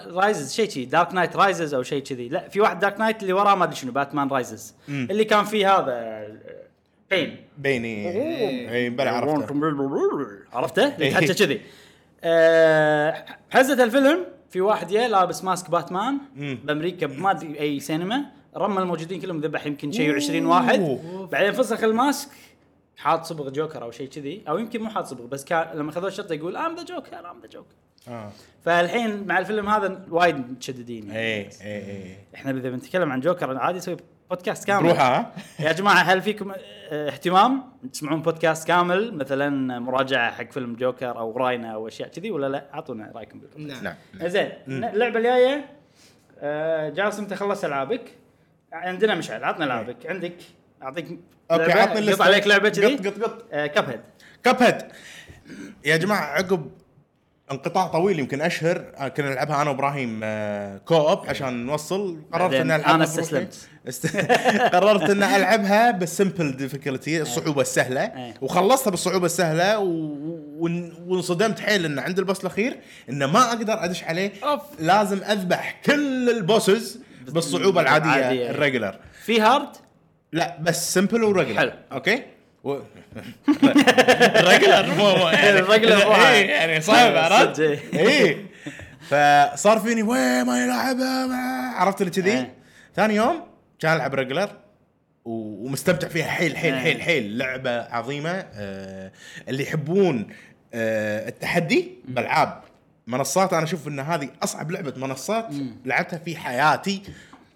Rises 0.07 0.53
شيء 0.53 0.69
شي. 0.69 0.85
Dark 0.85 1.13
Knight 1.13 1.35
Rises 1.35 1.73
أو 1.73 1.83
شيء 1.83 2.03
كذي. 2.03 2.29
لا 2.29 2.49
في 2.49 2.61
واحد 2.61 2.79
Dark 2.79 2.99
Knight 2.99 3.21
اللي 3.21 3.33
وراه 3.33 3.55
ما 3.55 3.63
أدري 3.63 3.75
شنو 3.75 3.91
Batman 3.91 4.27
Rises. 4.27 4.75
اللي 4.89 5.25
كان 5.25 5.43
فيه 5.43 5.77
هذا 5.77 6.27
Bane. 7.09 7.37
Bane. 7.57 8.09
إي 8.71 8.89
بلا 8.89 9.11
عرفته. 9.11 9.55
عرفته؟ 10.53 11.03
يتحكى 11.03 11.33
كذي. 11.33 11.61
آه، 12.23 13.25
حزة 13.49 13.83
الفيلم 13.83 14.25
في 14.49 14.61
واحد 14.61 14.91
يا 14.91 15.07
لابس 15.07 15.43
mask 15.43 15.69
Batman 15.69 16.17
بأمريكا 16.35 17.07
ما 17.07 17.31
أدري 17.31 17.59
أي 17.59 17.79
سينما. 17.79 18.25
رمى 18.57 18.81
الموجودين 18.81 19.21
كلهم 19.21 19.41
ذبح 19.41 19.65
يمكن 19.65 19.91
شيء 19.91 20.15
20 20.15 20.45
واحد. 20.45 20.99
بعدين 21.31 21.51
فسخ 21.51 21.83
ال 21.83 21.91
mask. 21.91 22.29
حاط 22.99 23.25
صبغ 23.25 23.49
جوكر 23.49 23.83
أو 23.83 23.91
شيء 23.91 24.09
كذي 24.09 24.43
أو 24.47 24.57
يمكن 24.57 24.81
مو 24.81 24.89
حاط 24.89 25.05
صبغ 25.05 25.25
بس 25.25 25.45
كان 25.45 25.77
لما 25.77 25.91
خذوه 25.91 26.07
الشرطة 26.07 26.33
يقول 26.33 26.57
I'm 26.57 26.75
the 26.75 26.83
Joker 26.83 27.31
I'm 27.31 27.39
the 27.41 27.47
Joker 27.47 27.75
آه. 28.07 28.31
فالحين 28.65 29.27
مع 29.27 29.39
الفيلم 29.39 29.69
هذا 29.69 30.05
وايد 30.09 30.35
متشددين 30.51 31.07
يعني. 31.07 31.19
اي 31.19 31.49
اي 31.61 31.91
اي 31.91 32.15
إحنا 32.35 32.51
إذا 32.51 32.69
بنتكلم 32.69 33.11
عن 33.11 33.19
جوكر 33.19 33.57
عادي 33.57 33.77
نسوي 33.77 33.97
بودكاست 34.29 34.67
كامل. 34.67 34.83
بروحه. 34.87 35.19
ها 35.19 35.33
يا 35.59 35.71
جماعة 35.71 35.95
هل 36.01 36.21
فيكم 36.21 36.51
آه، 36.51 37.09
اهتمام 37.09 37.63
تسمعون 37.93 38.21
بودكاست 38.21 38.67
كامل؟ 38.67 39.13
مثلا 39.13 39.79
مراجعة 39.79 40.31
حق 40.31 40.51
فيلم 40.51 40.75
جوكر 40.75 41.17
أو 41.17 41.37
رأينا 41.37 41.73
أو 41.73 41.87
أشياء 41.87 42.09
كذي 42.09 42.31
ولا 42.31 42.49
لا؟ 42.49 42.65
أعطونا 42.73 43.11
رأيكم 43.15 43.39
بالكم 43.39 43.61
نعم. 43.83 43.95
زين 44.23 44.51
اللعبة 44.67 45.17
الجاية 45.17 45.65
آه، 46.39 46.89
جاسم 46.89 47.23
انت 47.23 47.33
خلصت 47.33 47.65
ألعابك. 47.65 48.13
عندنا 48.73 49.15
مشعل 49.15 49.43
عطنا 49.43 49.65
ألعابك. 49.65 50.05
عندك 50.05 50.35
أعطيك 50.83 51.19
okay 51.51 51.71
عطني 51.71 51.81
قط 51.91 51.97
الليستة. 51.97 52.23
عليك 52.23 52.47
لعبة 52.47 52.69
كذي 52.69 52.95
قط 52.95 53.07
قط 53.07 53.23
قط 53.23 53.45
Cuphead 53.51 53.99
Cuphead 54.43 54.77
يا 55.85 55.97
جماعة 55.97 56.25
عقب 56.25 56.71
انقطاع 57.51 57.87
طويل 57.87 58.19
يمكن 58.19 58.41
أشهر 58.41 58.85
آه، 58.97 59.07
كنا 59.07 59.29
نلعبها 59.29 59.61
أنا 59.61 59.69
وإبراهيم 59.69 60.19
آه، 60.23 60.77
co-op 60.77 61.25
عشان 61.27 61.65
نوصل 61.65 62.21
قررت 62.33 62.51
بعدين 62.51 62.71
ان 62.71 62.79
ألعبها 62.79 62.97
بروحي. 62.97 63.03
استسلمت. 63.03 63.69
است... 63.87 64.17
قررت 64.75 65.09
ان 65.09 65.23
ألعبها 65.23 65.91
بال 65.91 66.08
simple 66.08 66.57
difficulty 66.57 67.21
الصعوبة 67.21 67.61
السهلة 67.61 68.01
إيه. 68.01 68.33
وخلصتها 68.41 68.91
بالصعوبة 68.91 69.25
السهلة 69.25 69.79
وانصدمت 71.07 71.59
حيل 71.59 71.85
إن 71.85 71.99
عند 71.99 72.19
ال 72.19 72.24
boss 72.24 72.41
الأخير 72.41 72.79
انه 73.09 73.25
ما 73.27 73.39
أقدر 73.49 73.83
أدش 73.83 74.03
عليه. 74.03 74.31
لازم 74.79 75.23
أذبح 75.23 75.81
كل 75.85 76.29
ال 76.29 76.39
bosses 76.39 76.99
بالصعوبة 77.27 77.81
العادية. 77.81 78.49
ال 78.51 78.57
regular 78.57 78.99
في 79.25 79.41
hard 79.41 79.69
لا 80.33 80.57
بس 80.61 80.93
simple 80.93 81.23
و 81.23 81.27
regular 81.27 81.57
حلو. 81.57 81.71
okay؟ 81.91 82.23
و... 82.63 82.79
ال 84.35 84.43
regular 84.43 84.95
مو 84.95 85.15
مو 85.15 85.27
يعني. 85.29 85.59
إيه، 86.27 86.49
يعني 86.49 86.81
صعب 86.81 87.15
عرفت؟ 87.33 87.55
صدق، 87.55 87.79
إيه. 87.93 88.27
اي 88.27 88.45
فصار 89.01 89.79
فيني 89.79 90.03
وين 90.03 90.45
ما 90.45 90.63
يلعبها 90.63 91.25
ما- 91.27 91.73
عرفت 91.75 92.01
اللي 92.01 92.11
كذي؟ 92.11 92.31
إيه. 92.31 92.53
ثاني 92.95 93.15
يوم 93.15 93.43
كان 93.79 93.95
العب 93.95 94.15
regular 94.15 94.49
و- 95.25 95.65
ومستمتع 95.65 96.07
فيها. 96.07 96.27
حيل 96.27 96.57
حيل. 96.57 96.75
حيل 96.79 97.01
حيل. 97.01 97.37
لعبة 97.37 97.81
عظيمة. 97.81 98.45
آه 98.53 99.11
اللي 99.47 99.63
يحبون 99.63 100.27
آه 100.73 101.29
التحدي 101.29 101.91
بألعاب 102.07 102.61
منصات. 103.07 103.53
أنا 103.53 103.63
أشوف 103.63 103.87
إن 103.87 103.99
هذه 103.99 104.29
أصعب 104.43 104.71
لعبة 104.71 104.93
منصات 104.97 105.47
لعبتها 105.85 106.19
في 106.19 106.35
حياتي. 106.37 107.01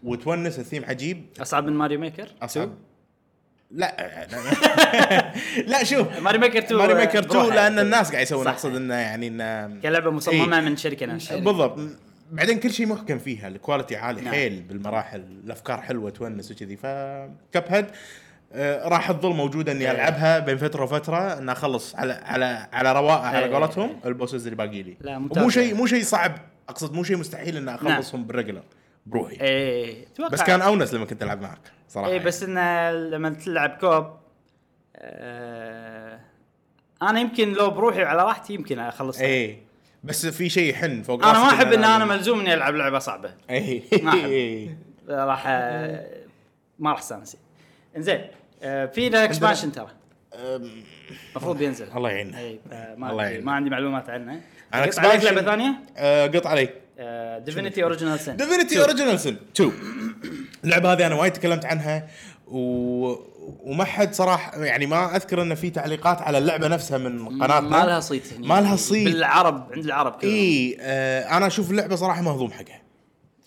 وتونس 0.03 0.59
الثيم 0.59 0.85
عجيب. 0.85 1.25
أصعب 1.41 1.65
من 1.65 1.73
Mario 1.73 1.99
Maker؟ 1.99 2.27
أصعب. 2.41 2.73
لا 3.71 4.27
لا 5.71 5.83
شوف. 5.83 6.19
Mario 6.19 6.37
Maker 6.37 6.59
2 6.59 6.77
Mario 6.77 6.93
Maker 6.93 7.19
2 7.19 7.27
بروحه. 7.27 7.55
لأن 7.55 7.79
الناس 7.79 8.11
قاعد 8.11 8.23
يسوون. 8.23 8.47
أقصد 8.47 8.75
انه 8.75 8.93
يعني 8.93 9.27
انه 9.27 9.79
كلعبه 9.81 10.11
مصممة 10.11 10.57
إيه. 10.57 10.65
من 10.65 10.77
شركة 10.77 11.05
ناشئة. 11.05 11.39
بالضبط. 11.39 11.79
بعدين 12.31 12.59
كل 12.59 12.71
شيء 12.71 12.85
محكم 12.87 13.19
فيها. 13.19 13.47
ال 13.47 13.53
quality 13.53 13.95
عالي 13.95 14.21
نعم. 14.21 14.33
حيل 14.33 14.61
بالمراحل. 14.61 15.19
الأفكار 15.45 15.81
حلوة 15.81 16.09
تونس 16.09 16.51
وكذي. 16.51 16.77
ف 16.77 17.63
Cuphead 17.67 17.85
آه، 18.53 18.87
راح 18.87 19.11
تظل 19.11 19.33
موجودة 19.33 19.71
إني 19.71 19.85
إيه. 19.85 19.91
ألعبها 19.91 20.39
بين 20.39 20.57
فترة 20.57 20.83
وفترة. 20.83 21.37
إن 21.37 21.49
أخلص 21.49 21.95
على 21.95 22.13
على 22.13 22.67
على 22.73 22.93
رواقه 22.93 23.27
على 23.27 23.45
إيه. 23.45 23.53
قولتهم 23.53 23.99
ال 24.05 24.11
bosses 24.11 24.43
اللي 24.43 24.55
باقي 24.55 24.83
لي. 24.83 24.97
لا،. 25.01 25.19
مو 25.19 25.49
شيء 25.49 25.75
مو 25.75 25.85
شيء 25.85 26.03
صعب. 26.03 26.37
أقصد 26.69 26.93
مو 26.93 27.03
شيء 27.03 27.17
مستحيل 27.17 27.57
إن 27.57 27.69
أخلصهم 27.69 28.23
بال 28.23 28.32
regular 28.32 28.63
بروحي. 29.05 29.41
إيه 29.41 30.07
أتوقع 30.07 30.29
بس 30.29 30.41
كان 30.41 30.61
أونس 30.61 30.93
لما 30.93 31.05
كنت 31.05 31.23
ألعب 31.23 31.41
معك 31.41 31.59
صراحة. 31.89 32.09
إيه 32.09 32.19
بس 32.19 32.43
إنه 32.43 32.91
لما 32.91 33.29
تلعب 33.29 33.69
co-op 33.69 34.07
آه 34.95 36.19
أنا 37.01 37.19
يمكن 37.19 37.53
لو 37.53 37.69
بروحي 37.69 38.03
على 38.03 38.23
راحتي 38.23 38.53
يمكن 38.53 38.79
أخلصها. 38.79 39.25
إيه. 39.25 39.57
بس 40.03 40.25
في 40.25 40.49
شيء 40.49 40.69
يحن 40.69 41.03
فوق 41.03 41.25
أنا 41.25 41.39
ما 41.39 41.49
أحب 41.49 41.73
إن 41.73 41.83
أنا 41.83 42.05
ملزوم 42.05 42.39
إني 42.39 42.53
ألعب 42.53 42.75
لعبة 42.75 42.99
صعبة. 42.99 43.33
إيه. 43.49 44.03
ما 44.03 44.09
أحب. 44.09 44.25
إيه. 44.29 44.77
راح 45.09 45.43
آه، 45.47 46.05
ما 46.79 46.91
راح 46.91 46.99
أستانس. 46.99 47.37
إنزين 47.97 48.21
آه، 48.63 48.85
في 48.85 49.09
له 49.09 49.23
expansion 49.23 49.71
ترى. 49.71 49.89
المفروض 50.33 51.61
ينزل. 51.61 51.87
الله 51.95 52.09
يعينه 52.09 52.39
اي 52.39 52.59
فما 52.69 53.11
الله 53.11 53.23
يعينه. 53.23 53.45
ما 53.45 53.51
عندي 53.51 53.69
معلومات 53.69 54.09
عنه. 54.09 54.41
قلت 54.73 54.99
عليك 54.99 55.23
لعبة 55.23 55.41
ثانية؟ 55.41 55.73
آه، 55.97 56.27
قط 56.27 56.47
علي 56.47 56.69
Divinity 57.39 57.83
Original 57.83 58.19
Sin 58.19 58.35
Divinity 58.37 58.81
Original 58.81 59.19
Sin 59.19 59.35
2 59.55 59.71
اللعبة 60.63 60.93
هذه 60.93 61.07
أنا 61.07 61.15
وايد 61.15 61.33
تكلمت 61.33 61.65
عنها 61.65 62.07
و... 62.47 63.33
وما 63.63 63.83
حد 63.83 64.13
صراحة 64.13 64.63
يعني 64.63 64.85
ما 64.85 65.15
أذكر 65.15 65.41
إن 65.41 65.55
في 65.55 65.69
تعليقات 65.69 66.21
على 66.21 66.37
اللعبة 66.37 66.67
نفسها 66.67 66.97
من 66.97 67.25
قناتنا 67.25 67.59
ما 67.59 67.85
لها 67.85 67.99
صيت 67.99 68.33
هني. 68.33 68.47
ما 68.47 68.61
لها 68.61 68.75
صيت. 68.75 69.05
بالعرب 69.05 69.67
عند 69.73 69.85
العرب 69.85 70.11
كلهم 70.11 70.33
إي 70.33 70.77
آه 70.79 71.37
أنا 71.37 71.47
أشوف 71.47 71.71
اللعبة 71.71 71.95
صراحة 71.95 72.21
مهضوم 72.21 72.51
حقها. 72.51 72.81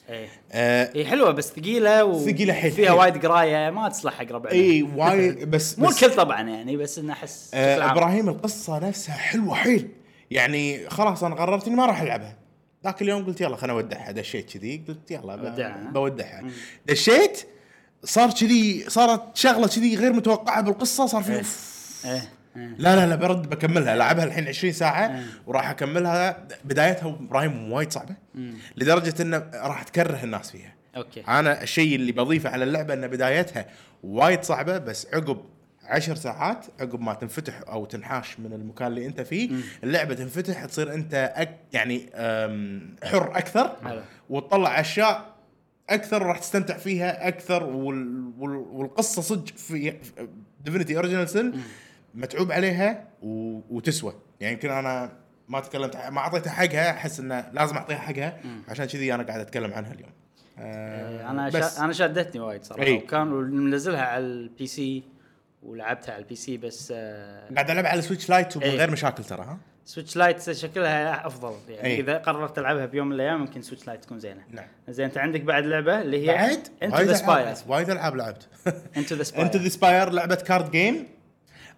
إيه. 0.09 0.29
آه 0.53 0.91
هي 0.95 1.05
حلوة 1.07 1.31
بس 1.31 1.53
ثقيلة 1.53 2.05
و... 2.05 2.19
ثقيلة 2.26 2.53
حيل 2.53 2.71
فيها. 2.71 2.93
وايد 2.93 3.26
قراية 3.26 3.71
ما 3.71 3.88
تصلح 3.88 4.15
حق 4.15 4.33
ربعنا 4.33 4.57
إي 4.57 4.83
وايد 4.83 5.45
بس 5.50 5.79
مو 5.79 5.88
الكل 5.88 6.15
طبعا 6.15 6.43
يعني 6.43 6.76
بس 6.76 6.99
إنه 6.99 7.12
أحس 7.12 7.50
آه. 7.55 7.93
إبراهيم 7.93 8.29
القصة 8.29 8.79
نفسها 8.79 9.15
حلوة 9.15 9.55
حيل. 9.55 9.88
يعني 10.31 10.91
خلاص 10.91 11.25
أنا 11.25 11.35
قررت 11.35 11.67
إني 11.67 11.76
ما 11.76 11.87
راح 11.87 12.00
ألعبها. 12.00 12.46
ذاك 12.87 13.02
اليوم 13.02 13.26
قلت 13.26 13.40
يلا 13.40 13.57
خليني 13.57 13.73
اودعها 13.78 14.11
دشيت 14.11 14.52
كذي 14.59 14.85
قلت 14.88 15.11
يلا 15.11 15.37
ب-. 15.37 15.93
بودعها. 15.93 16.45
دشيت 16.87 17.43
صار 18.05 18.31
كذي 18.31 18.85
صارت 18.88 19.37
شغلة 19.37 19.66
كذي 19.66 19.97
غير 19.97 20.12
متوقعة 20.12 20.61
بالقصة 20.62 21.07
صار 21.07 21.23
في 21.23 21.33
إيه. 21.33 21.43
إيه. 22.05 22.12
إيه. 22.57 22.75
لا 22.78 22.97
لا 22.97 23.07
لا 23.07 23.16
برد 23.16 23.50
بكملها. 23.50 23.97
لعبها 23.97 24.25
الحين 24.25 24.49
20 24.49 24.73
ساعة 24.73 25.21
وراح 25.47 25.71
أكملها. 25.71 26.47
بدايتها 26.64 27.09
إبراهيم 27.09 27.73
وايد 27.73 27.93
صعبة 27.93 28.14
لدرجة 28.76 29.23
انه 29.23 29.50
راح 29.55 29.83
تكره 29.83 30.25
الناس 30.25 30.50
فيها. 30.50 30.75
أوكي. 30.97 31.21
أنا 31.28 31.62
الشيء 31.62 31.97
اللي 31.97 32.12
بضيفه 32.12 32.50
على 32.50 32.64
اللعبة 32.64 32.95
إن 32.95 33.09
بدايتها 33.09 33.66
وايد 34.02 34.43
صعبة 34.43 34.78
بس 34.78 35.07
عقب 35.14 35.45
عشر 35.87 36.14
ساعات 36.14 36.66
عقب 36.81 37.00
ما 37.00 37.14
تنفتح 37.14 37.61
أو 37.69 37.85
تنحاش 37.85 38.40
من 38.40 38.52
المكان 38.52 38.88
اللي 38.88 39.07
أنت 39.07 39.21
فيه 39.21 39.50
اللعبة 39.85 40.14
تنفتح 40.14 40.64
تصير 40.64 40.95
أنت 40.95 41.33
أك 41.37 41.59
يعني 41.73 42.11
حر 43.05 43.37
أكثر 43.37 43.76
حلو. 43.85 44.00
وتطلع 44.31 44.81
أشياء 44.81 45.37
أكثر 45.90 46.23
وراح 46.23 46.38
تستمتع 46.38 46.76
فيها 46.76 47.28
أكثر 47.28 47.64
وال 47.64 48.33
وال 48.38 48.57
والقصة 48.57 49.23
صدق 49.23 49.57
في 49.57 49.97
Divinity 50.65 50.97
Original 50.97 51.29
Sin 51.29 51.53
متعوب 52.14 52.52
عليها 52.52 53.09
و... 53.23 53.61
وتسوى. 53.71 54.14
يعني 54.40 54.55
يمكن 54.55 54.71
أنا 54.71 55.12
ما 55.49 55.61
تكلمت 55.61 55.97
ما 55.97 56.19
أعطيتها 56.19 56.50
حقها 56.50 56.90
أحس 56.90 57.21
إنه 57.21 57.50
لازم 57.52 57.76
أعطيها 57.76 57.97
حقها 57.97 58.40
عشان 58.69 58.85
كذي 58.85 59.14
أنا 59.14 59.23
قاعد 59.23 59.40
أتكلم 59.40 59.73
عنها 59.73 59.93
اليوم. 59.93 60.11
آه 60.59 61.31
أنا 61.31 61.50
شا... 61.50 61.85
أنا 61.85 61.93
شدتني 61.93 62.40
وايد 62.40 62.64
صراحة. 62.64 62.93
وكان 62.93 63.26
منزلها 63.26 64.02
على 64.02 64.25
ال 64.25 64.67
PC 64.67 65.03
ولعبتها 65.67 66.13
على 66.13 66.23
ال 66.23 66.35
PC 66.37 66.57
بس 66.57 66.93
آه 66.97 67.49
قاعد 67.55 67.71
ألعب 67.71 67.87
على 67.87 68.03
Switch 68.03 68.29
Lite 68.31 68.57
ومن 68.57 68.65
إيه. 68.67 68.77
غير 68.79 68.91
مشاكل 68.91 69.25
ترى 69.25 69.43
ها؟ 69.43 69.59
Switch 69.85 70.17
Lite 70.17 70.50
شكلها 70.51 71.27
أفضل 71.27 71.55
يعني 71.69 71.89
إيه. 71.89 72.01
إذا 72.01 72.19
قررت 72.19 72.57
تلعبها 72.57 72.87
بيوم 72.87 73.07
من 73.07 73.13
الأيام 73.15 73.41
يمكن 73.41 73.63
Switch 73.62 73.87
Lite 73.87 74.05
تكون 74.05 74.19
زينة. 74.19 74.43
نعم. 74.51 74.67
زين 74.89 75.05
أنت 75.07 75.19
عندك 75.19 75.41
بعد 75.41 75.65
لعبة 75.67 76.01
اللي 76.01 76.23
هي 76.23 76.35
بعد؟ 76.35 76.69
Into 76.83 76.97
the 77.03 77.12
Spire 77.12 77.55
وايد 77.69 77.91
ألعاب 77.91 78.17
لعبت. 78.17 78.49
Into 78.97 79.15
the 79.15 79.23
Spire 79.23 79.47
Into 79.47 79.59
the 79.59 79.69
Spire 79.69 80.11
لعبة 80.11 80.35
card 80.35 80.71
game 80.71 81.07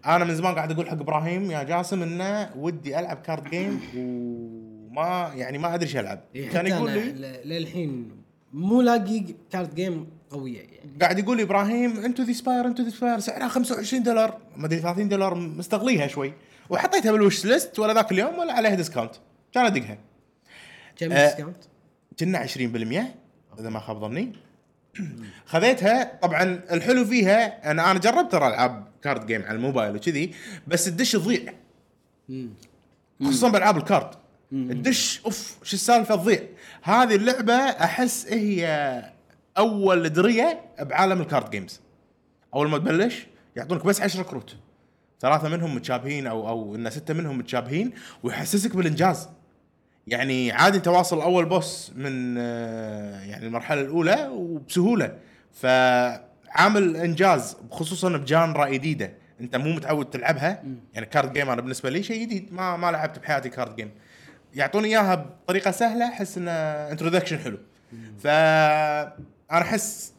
أنا 0.05 0.25
من 0.25 0.35
زمان 0.35 0.55
قاعد 0.55 0.71
أقول 0.71 0.87
حق 0.89 0.93
إبراهيم 0.99 1.51
يا 1.51 1.63
جاسم 1.63 2.03
إنه 2.03 2.49
ودي 2.55 2.99
ألعب 2.99 3.17
card 3.21 3.49
game 3.49 3.81
وما 3.97 5.31
يعني 5.35 5.57
ما 5.57 5.73
أدري 5.75 5.85
إيش 5.85 5.97
ألعب. 5.97 6.19
إيه، 6.35 6.49
كان 6.49 6.67
يقول 6.67 6.91
لي 6.91 6.99
ل- 7.01 7.49
للحين 7.49 8.11
مو 8.53 8.81
لاقي 8.81 9.23
card 9.51 9.73
game 9.73 10.07
قوية 10.29 10.59
يعني. 10.59 10.97
قاعد 11.01 11.19
يقول 11.19 11.41
إبراهيم 11.41 11.97
Into 11.99 12.23
the 12.23 12.33
Spire 12.33 12.65
Into 12.65 12.83
the 12.83 12.89
Spire 12.89 13.19
سعرها 13.19 13.47
25 13.47 14.03
دولار. 14.03 14.37
ما 14.57 14.65
أدري 14.65 14.79
30 14.79 15.09
دولار 15.09 15.35
مستغليها 15.35 16.07
شوي. 16.07 16.33
وحطيتها 16.69 17.11
بال 17.11 17.45
wishlist 17.45 17.79
ولا 17.79 17.93
ذاك 17.93 18.11
اليوم 18.11 18.39
ولا 18.39 18.53
عليها 18.53 18.75
discount 18.75 19.15
كان 19.53 19.65
أدقها. 19.65 19.97
كم 20.97 21.11
آه. 21.11 21.27
discount؟ 21.27 21.57
كنا 22.19 22.39
20% 22.47 23.03
إذا 23.59 23.69
ما 23.69 23.79
خاب 23.79 23.99
ظني. 23.99 24.33
خذيتها 25.45 26.19
طبعا 26.21 26.43
الحلو 26.71 27.05
فيها 27.05 27.71
أنا 27.71 27.91
أنا 27.91 27.99
جربت 27.99 28.31
ترى 28.31 28.47
ألعاب 28.47 28.87
card 29.03 29.25
game 29.25 29.43
على 29.43 29.55
الموبايل 29.55 29.95
وكذي 29.95 30.33
بس 30.67 30.87
تدش 30.87 31.11
تضيع. 31.11 31.53
خصوصا 33.23 33.49
بألعاب 33.49 33.77
ال 33.77 33.82
card. 33.82 34.09
تدش 34.51 35.21
أوف 35.25 35.57
شو 35.63 35.75
السالفة؟ 35.75 36.15
تضيع. 36.15 36.43
هذه 36.81 37.15
اللعبة 37.15 37.53
أحس 37.53 38.27
هي 38.27 39.03
أول 39.59 40.09
دريه 40.09 40.61
بعالم 40.79 41.21
ال 41.21 41.27
card 41.27 41.49
games 41.49 41.81
أول 42.55 42.69
ما 42.69 42.77
تبلش 42.77 43.27
يعطونك 43.55 43.85
بس 43.85 44.01
10 44.01 44.23
كروت. 44.23 44.55
ثلاثة 45.21 45.49
منهم 45.49 45.75
متشابهين 45.75 46.27
أو 46.27 46.49
أو 46.49 46.75
إن 46.75 46.89
ستة 46.89 47.13
منهم 47.13 47.37
متشابهين 47.37 47.91
ويحسسك 48.23 48.75
بالإنجاز. 48.75 49.29
يعني 50.07 50.51
عادي 50.51 50.79
تواصل 50.79 51.21
أول 51.21 51.45
boss 51.45 51.91
من 51.95 52.35
آه، 52.37 53.21
يعني 53.21 53.47
المرحلة 53.47 53.81
الأولى 53.81 54.27
وبسهولة. 54.31 55.17
فعامل 55.53 56.95
إنجاز 56.95 57.57
خصوصا 57.71 58.09
ب 58.17 58.26
genre 58.26 58.69
جديدة. 58.69 59.13
أنت 59.41 59.55
مو 59.55 59.71
متعود 59.71 60.05
تلعبها. 60.05 60.63
يعني 60.93 61.05
card 61.05 61.33
game 61.33 61.49
أنا 61.49 61.61
بالنسبة 61.61 61.89
لي 61.89 62.03
شيء 62.03 62.21
جديد. 62.21 62.53
ما 62.53 62.77
ما 62.77 62.91
لعبت 62.91 63.19
بحياتي 63.19 63.49
card 63.49 63.75
game 63.75 63.91
يعطوني 64.53 64.87
إياها 64.87 65.15
بطريقة 65.15 65.71
سهلة 65.71 66.07
أحس 66.07 66.37
إنه 66.37 66.51
introduction 66.51 67.37
حلو. 67.37 67.57
فانا 69.49 69.61
أحس 69.61 70.13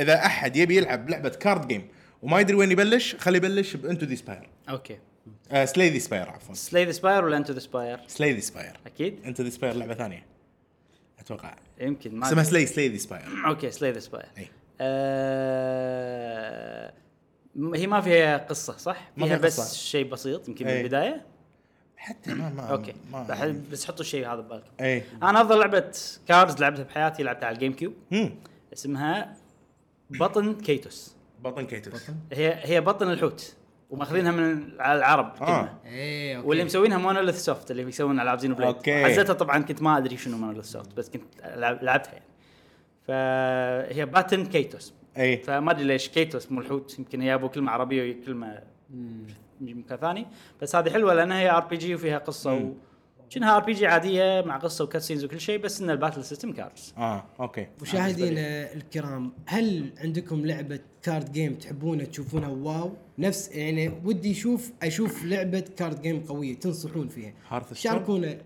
إذا 0.00 0.26
أحد 0.26 0.56
يبي 0.56 0.76
يلعب 0.76 1.10
لعبة 1.10 1.28
card 1.28 1.68
game 1.68 1.88
وما 2.22 2.40
يدري 2.40 2.56
وين 2.56 2.70
يبلش 2.70 3.14
خليه 3.14 3.36
يبلش 3.36 3.76
ب 3.76 3.82
Into 3.82 4.06
the 4.06 4.16
Spire 4.16 4.48
okay. 4.68 4.98
Slay 5.64 5.90
the 5.90 6.00
Spire 6.00 6.28
عفوا. 6.28 6.54
Slay 6.54 6.84
the 6.84 6.92
Spire 6.92 7.24
ولا 7.24 7.36
Into 7.36 7.52
the 7.52 7.58
Spire؟ 7.58 8.00
Slay 8.06 8.32
the 8.32 8.40
Spire 8.40 8.80
أكيد. 8.86 9.18
Into 9.24 9.42
the 9.42 9.50
Spire 9.50 9.74
لعبة 9.74 9.94
ثانية. 9.94 10.26
أتوقع. 11.18 11.56
يمكن 11.80 12.14
ما 12.14 12.28
اسمها. 12.28 12.42
Slay 12.42 12.66
Slay 12.66 12.88
the 12.88 12.98
Spire 12.98 13.24
okay 13.46 13.70
Slay 13.70 13.92
the 13.92 13.98
Spire 13.98 14.28
إي. 14.38 14.48
آه... 14.80 16.92
هي 17.74 17.86
ما 17.86 18.00
فيها 18.00 18.36
قصة 18.36 18.76
صح؟ 18.76 19.10
ما 19.16 19.26
فيها 19.26 19.36
بس 19.36 19.60
قصة. 19.60 19.76
شيء 19.76 20.08
بسيط 20.08 20.48
يمكن 20.48 20.66
إي. 20.66 20.74
بالبدايه 20.74 21.26
حتى 21.96 22.34
ما 22.34 22.50
ما 22.50 22.62
okay. 22.62 22.94
ما 23.12 23.62
بس 23.72 23.86
حطوا 23.86 24.00
الشيء 24.00 24.26
هذا 24.26 24.40
ببالكم 24.40 24.70
إي. 24.80 25.02
أنا 25.22 25.40
أفضل 25.40 25.58
لعبة 25.58 25.92
cards 26.28 26.60
لعبتها 26.60 26.82
بحياتي 26.82 27.22
لعبتها 27.22 27.46
على 27.46 27.54
ال 27.54 27.72
GameCube 27.72 27.94
اسمها 28.72 29.36
Baten 30.10 30.54
Kaitos. 30.54 31.16
Baten 31.44 31.66
Kaitos. 31.66 32.10
هي 32.32 32.58
هي 32.62 32.80
بطن 32.80 33.10
الحوت. 33.10 33.54
وماخذينها 33.90 34.32
من 34.32 34.62
العرب 34.80 35.32
كلمة. 35.38 35.48
آه. 35.50 35.78
إيه 35.84 36.36
okay. 36.36 36.48
واللي 36.48 36.64
مسوينها 36.64 36.98
Monolith 36.98 37.44
Soft 37.44 37.70
اللي 37.70 37.82
يسوون 37.82 38.20
ألعاب 38.20 38.38
Xenoblade. 38.38 38.66
okay. 38.66 39.04
حزتها 39.04 39.32
طبعا 39.32 39.58
كنت 39.58 39.82
ما 39.82 39.98
أدري 39.98 40.16
شنو 40.16 40.36
Monolith 40.36 40.64
Soft 40.64 40.96
بس 40.96 41.10
كنت 41.10 41.22
لعب- 41.56 41.82
لعبتها 41.82 42.12
يعني. 42.12 42.24
فهي 43.06 44.06
Baten 44.06 44.46
Kaitos. 44.46 44.94
إي. 45.18 45.36
فما 45.36 45.70
أدري 45.70 45.84
ليش 45.84 46.08
Kaitos 46.08 46.52
مو 46.52 46.60
الحوت 46.60 46.98
يمكن 46.98 47.22
يابوا 47.22 47.48
كلمة 47.48 47.72
عربية 47.72 48.16
وكلمه 48.20 48.62
من 48.90 49.78
مكان 49.78 49.98
ثاني. 49.98 50.26
بس 50.62 50.76
هذه 50.76 50.90
حلوة 50.90 51.14
لأنها 51.14 51.40
هي 51.40 51.50
RPG 51.50 51.94
وفيها 51.94 52.18
قصة 52.18 52.54
و... 52.54 52.72
كأنها 53.34 53.56
RPG 53.56 53.86
عادية 53.86 54.40
مع 54.46 54.56
قصة 54.56 54.84
و 54.84 54.88
cutscenes 54.88 55.24
وكل 55.24 55.40
شيء 55.40 55.58
بس 55.58 55.80
إن 55.80 55.90
ال 55.90 55.95
battle 55.95 56.24
system 56.24 56.52
cards 56.52 56.94
آه 56.98 57.24
okay. 57.40 57.66
مشاهدينا 57.82 58.72
الكرام 58.72 59.32
هل 59.46 59.90
عندكم 59.98 60.46
لعبة 60.46 60.78
card 61.02 61.32
game 61.32 61.54
تحبونها 61.54 62.04
تشوفونها؟ 62.04 62.48
wow. 62.48 62.92
نفس 63.18 63.48
يعني 63.52 63.92
ودي 64.04 64.32
أشوف 64.32 64.70
أشوف 64.82 65.24
لعبة 65.24 65.64
card 65.76 66.02
game 66.02 66.20
قوية 66.20 66.54
تنصحون 66.58 67.08
فيها؟ 67.08 67.32
شاركونا. 67.72 68.36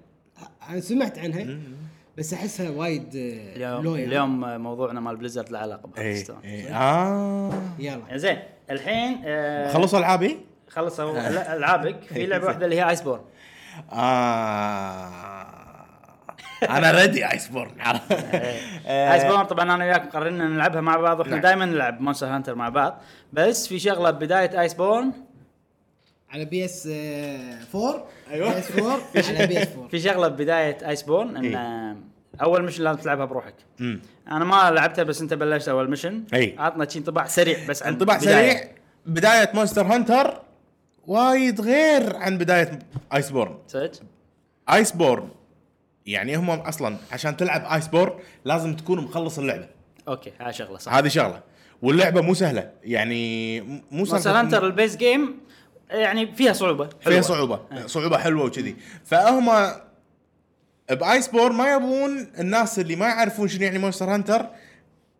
أنا 0.68 0.80
سمعت 0.80 1.18
عنها 1.18 1.58
بس 2.18 2.34
أحسها 2.34 2.70
وايد 2.70 3.16
آه، 3.16 3.56
اليوم. 3.56 3.94
اليوم 3.94 4.60
موضوعنا 4.62 5.00
مال 5.00 5.16
Blizzard 5.16 5.50
له 5.50 5.58
علاقة 5.58 5.86
اي 5.98 6.02
ب 6.02 6.05
Hearthstone 6.05 6.36
اي 6.44 6.68
آه. 6.68 7.52
يلا. 7.78 8.16
زين. 8.16 8.38
الحين 8.70 9.20
آه 9.24 9.72
خلصوا 9.72 9.98
ألعابي؟ 9.98 10.36
خلصوا. 10.68 11.28
ال- 11.28 11.38
ألعابك. 11.38 12.02
في 12.14 12.26
لعبة 12.26 12.46
واحدة 12.46 12.64
اللي 12.64 12.76
هي 12.76 12.88
Iceborne 12.90 13.20
آه. 13.92 15.26
أنا 16.70 16.90
ready 16.90 17.32
Iceborne 17.32 17.70
Iceborne 18.86 19.44
طبعا 19.44 19.74
أنا 19.74 19.84
وياك 19.84 20.12
قررنا 20.12 20.48
نلعبها 20.48 20.80
مع 20.80 20.96
بعض 20.96 21.18
وإحنا 21.18 21.32
نعم. 21.32 21.42
دائما 21.42 21.64
نلعب 21.66 22.00
Monster 22.00 22.26
Hunter 22.26 22.54
مع 22.54 22.68
بعض. 22.68 23.00
بس 23.32 23.68
في 23.68 23.78
شغلة 23.78 24.10
بداية 24.10 24.60
Iceborne 24.60 25.12
على 26.30 26.44
PS 26.44 26.86
4 27.74 28.04
أيوة. 28.30 28.52
PS 28.52 28.70
4 28.78 28.98
على 29.36 29.46
PS 29.46 29.68
4 29.68 29.88
في 29.88 29.98
شغلة 30.00 30.28
بداية 30.28 30.88
Iceborne 30.88 31.36
إن 31.36 31.56
إيه. 31.56 31.96
أول 32.42 32.64
mission 32.64 32.84
لازم 32.84 32.98
تلعبها 33.00 33.24
بروحك. 33.24 33.54
أنا 34.30 34.44
ما 34.44 34.70
لعبتها 34.70 35.02
بس 35.02 35.20
أنت 35.20 35.34
بلشت 35.34 35.68
أول 35.68 35.90
mission 35.90 36.24
إي. 36.34 36.54
عطنا 36.58 36.88
شي 36.88 36.98
انطباع 36.98 37.26
سريع 37.26 37.58
بس 37.68 37.82
عن 37.82 37.92
انطباع 37.92 38.16
بداية. 38.16 38.52
سريع. 38.52 38.68
بداية. 39.06 39.50
Monster 39.54 39.82
Hunter 39.82 40.35
وايد 41.06 41.60
غير 41.60 42.16
عن 42.16 42.38
بداية 42.38 42.78
Iceborne 43.14 43.58
صدق؟ 43.68 43.90
Iceborne 44.72 45.28
يعني 46.06 46.36
هم 46.36 46.50
أصلا 46.50 46.96
عشان 47.12 47.36
تلعب 47.36 47.64
Iceborne 47.64 48.12
لازم 48.44 48.76
تكون 48.76 49.04
مخلص 49.04 49.38
اللعبة. 49.38 49.68
okay 50.08 50.32
هاي 50.40 50.52
شغلة 50.52 50.78
صح. 50.78 50.94
هذه 50.94 51.08
شغلة. 51.08 51.42
واللعبة 51.82 52.20
مو 52.20 52.34
سهلة. 52.34 52.70
يعني 52.84 53.60
مو 53.60 53.80
Monster 53.90 54.30
Hunter 54.30 54.66
ال 54.66 54.72
base 54.72 54.96
game 54.96 55.40
يعني 55.90 56.32
فيها 56.32 56.52
صعوبة 56.52 56.84
فيها 56.86 57.12
حلوة. 57.12 57.20
صعوبه 57.20 57.60
صعوبة 57.86 58.18
حلوة 58.18 58.44
وكذي. 58.44 58.76
فهم 59.04 59.72
ب 60.90 61.28
Iceborne 61.28 61.54
ما 61.54 61.72
يبون 61.72 62.30
الناس 62.38 62.78
اللي 62.78 62.96
ما 62.96 63.06
يعرفون 63.06 63.48
شنو 63.48 63.64
يعني 63.64 63.78
Monster 63.78 64.14
Hunter 64.14 64.46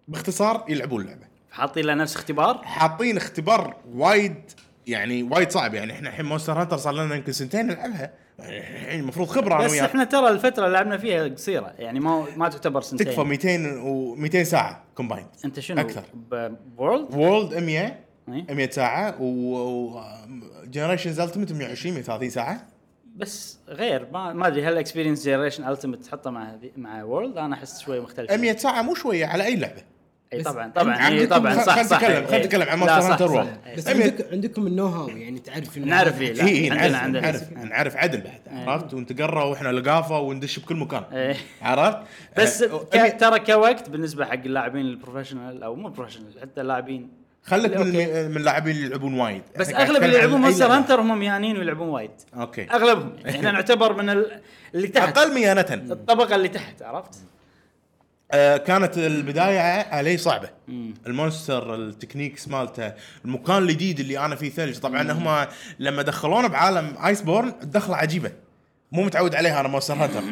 باختصار 0.09 0.65
يلعبون 0.69 1.01
اللعبة. 1.01 1.27
حاطين 1.51 1.85
له 1.85 1.95
نفس 1.95 2.17
اختبار؟ 2.17 2.65
حاطين 2.65 3.17
اختبار 3.17 3.77
وايد 3.93 4.51
يعني 4.87 5.23
وايد 5.23 5.51
صعب. 5.51 5.75
يعني 5.75 5.93
إحنا 5.93 6.09
الحين 6.09 6.27
Monster 6.27 6.53
Hunter 6.53 6.77
صار 6.77 6.95
لنا 6.95 7.15
يمكن 7.15 7.33
سنتين 7.33 7.67
نلعبها. 7.67 8.13
الحين 8.41 9.01
المفروض 9.01 9.29
خبرة 9.29 9.55
أنا 9.55 9.65
بس 9.65 9.71
وياك. 9.71 9.89
إحنا 9.89 10.05
ترى 10.05 10.29
الفترة 10.29 10.67
اللي 10.67 10.77
لعبنا 10.77 10.99
فيها 10.99 11.29
قصيرة. 11.29 11.73
يعني 11.79 12.01
ما 12.01 12.27
ما 12.37 12.49
تعتبر 12.49 12.81
سنتين. 12.81 13.07
تكفى 13.07 13.21
200 13.21 13.81
و 13.83 14.15
200 14.15 14.45
ساعة 14.45 14.85
combined 14.95 15.29
أنت 15.45 15.61
شنو؟ 15.61 15.81
أكثر. 15.81 16.03
ب 16.77 16.83
World 16.83 17.15
World 17.15 17.55
100 17.55 17.99
إيه. 18.29 18.55
100 18.55 18.71
ساعة 18.71 19.23
و 19.23 20.01
Generations 20.65 21.21
Ultimate 21.21 21.53
120 21.53 21.95
130 21.95 22.31
ساعة. 22.31 22.67
بس 23.17 23.59
غير 23.69 24.09
ما 24.13 24.33
ما 24.33 24.47
أدري 24.47 24.65
هل 24.65 24.79
experience 24.79 25.27
Generation 25.27 25.69
Ultimate 25.69 26.05
تحطه 26.05 26.31
مع 26.31 26.59
مع 26.77 27.03
World 27.03 27.39
أنا 27.39 27.55
أحس 27.55 27.81
شوي 27.81 28.01
مختلف. 28.01 28.33
100 28.33 28.57
ساعة 28.57 28.83
مو 28.83 28.95
شوية 28.95 29.27
على 29.27 29.45
أي 29.45 29.57
لعبة. 29.57 29.83
اي 30.37 30.43
طبعا 30.43 30.71
طبعا 30.75 31.09
اي 31.09 31.27
طبعا 31.27 31.55
صح 31.55 31.83
صح 31.83 31.97
نتكلم- 32.03 32.17
إي. 32.17 32.27
خل 32.27 32.37
نتكلم 32.39 32.69
عن 32.69 32.87
صح. 33.01 33.19
World. 33.19 33.67
إي. 33.67 33.77
بس. 33.77 33.89
عندك 33.89 34.27
عندكم 34.33 34.67
ال 34.67 34.87
know-how 34.87 35.09
يعني 35.09 35.39
تعرف 35.39 35.79
نعرف 35.79 36.21
اي 36.21 36.27
اي 36.43 36.71
عندنا 36.71 36.77
نعرف 36.81 37.03
عندنا 37.03 37.21
نعرف 37.21 37.53
نعرف 37.53 37.97
عدل 37.97 38.21
بعد 38.21 38.69
عرفت 38.69 38.95
ونتقرأ 38.95 39.45
وإحنا 39.45 39.69
لقافة 39.69 40.21
وندش 40.21 40.59
بكل 40.59 40.77
مكان 40.77 41.03
إيه. 41.13 41.37
عرفت 41.63 41.99
بس. 42.39 42.59
ترى 43.19 43.39
كوقت 43.41 43.89
بالنسبة 43.91 44.25
حق 44.25 44.33
اللاعبين 44.33 44.87
ال 44.87 44.93
professional 44.93 45.63
أو 45.63 45.75
مو 45.75 45.89
professional 45.89 46.41
حتى 46.43 46.61
اللاعبين 46.61 47.09
خليك 47.43 47.77
من. 47.77 47.87
من 48.31 48.37
اللاعبين 48.37 48.75
اللي 48.77 48.87
يلعبون 48.87 49.15
وايد 49.21 49.43
بس 49.59 49.69
أغلب 49.75 50.03
اللي 50.03 50.17
يلعبون 50.19 50.41
Monster. 50.41 50.67
Hunter 50.67 51.01
هم 51.01 51.19
مهانين 51.21 51.57
ويلعبون 51.57 51.89
وايد 51.89 52.11
okay 52.37 52.67
أغلبهم 52.71 53.13
إحنا 53.29 53.51
نعتبر 53.57 54.03
من 54.03 54.11
ال... 54.11 54.41
اللي 54.75 54.89
تحت 54.89 55.19
أقل 55.19 55.35
ميانة 55.35 55.67
الطبقة 55.71 56.35
اللي 56.37 56.49
تحت 56.49 56.83
عرفت؟ 56.83 57.15
آه 58.33 58.57
كانت 58.57 58.99
البداية 58.99 59.61
علي 59.95 60.17
صعبة. 60.17 60.49
ال 61.07 61.15
monster 61.15 61.75
ال 61.75 61.81
techniques 61.81 62.49
مالته 62.49 62.93
المكان 63.25 63.63
الجديد 63.63 64.01
اللي 64.01 64.19
أنا 64.19 64.35
فيه 64.37 64.51
ثلج 64.51 64.79
طبعا 64.79 65.13
هم 65.13 65.47
لما 65.79 66.03
دخلونا 66.03 66.49
بعالم 66.49 66.95
Iceborne 67.07 67.49
الدخلة 67.63 67.97
عجيبة. 67.97 68.33
مو 68.93 69.03
متعود 69.03 69.35
عليها 69.35 69.61
أنا 69.61 69.69
Monster 69.69 69.95
Hunter. 69.95 70.23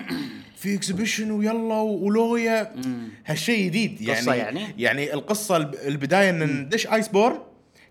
في 0.57 0.75
expedition 0.75 1.31
ويلا 1.31 1.75
ولويا. 1.75 2.73
هالشيء 3.27 3.65
جديد. 3.67 4.01
يعني 4.01 4.21
قصة 4.21 4.35
يعني؟ 4.35 4.61
يعني؟ 4.79 5.15
القصة 5.15 5.57
الب- 5.57 5.75
البداية 5.87 6.31
إن 6.31 6.43
ندش 6.43 6.87
Iceborne 6.87 7.39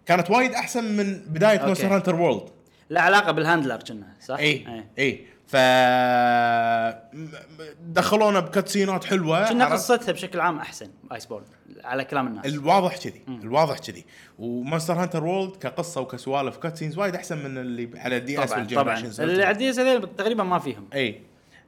كانت 0.05 0.29
وايد 0.31 0.51
أحسن 0.51 0.83
من 0.97 1.13
بداية. 1.27 1.65
Monster 1.65 1.95
Hunter 1.95 2.15
World 2.15 2.49
لا 2.89 3.01
علاقة 3.01 3.31
بال 3.31 3.41
handler 3.41 3.75
كنا 3.87 4.07
صح؟ 4.27 4.37
اي 4.37 4.45
إيه. 4.45 4.85
اي 4.99 5.25
ف 5.53 5.55
دخلونا 7.81 8.39
ب 8.39 8.46
cutscene 8.46 8.97
ات 8.97 9.03
حلوة 9.03 9.49
كنا؟ 9.49 9.65
قصتها 9.65 10.11
بشكل 10.11 10.39
عام 10.39 10.59
أحسن 10.59 10.89
Iceborne 11.11 11.43
على 11.83 12.05
كلام 12.05 12.27
الناس. 12.27 12.45
الواضح 12.45 12.97
كذي 12.97 13.21
الواضح 13.27 13.77
كذي. 13.77 14.05
و 14.39 14.46
Monster 14.46 14.93
Hunter 14.93 15.23
World 15.23 15.55
كقصة 15.55 16.01
وكسوالف 16.01 16.57
cutscenes 16.57 16.97
وايد 16.97 17.15
أحسن 17.15 17.37
من 17.37 17.57
اللي 17.57 17.99
على 17.99 18.17
ال 18.17 18.43
DS 18.43 18.49
طبعا 18.49 18.67
طبعا. 18.67 18.99
اللي 19.19 19.43
على 19.43 19.53
ال 19.53 19.69
DS 19.69 19.75
تقريبا 20.17 20.43
ما 20.43 20.59
فيهم. 20.59 20.87
إي. 20.93 21.21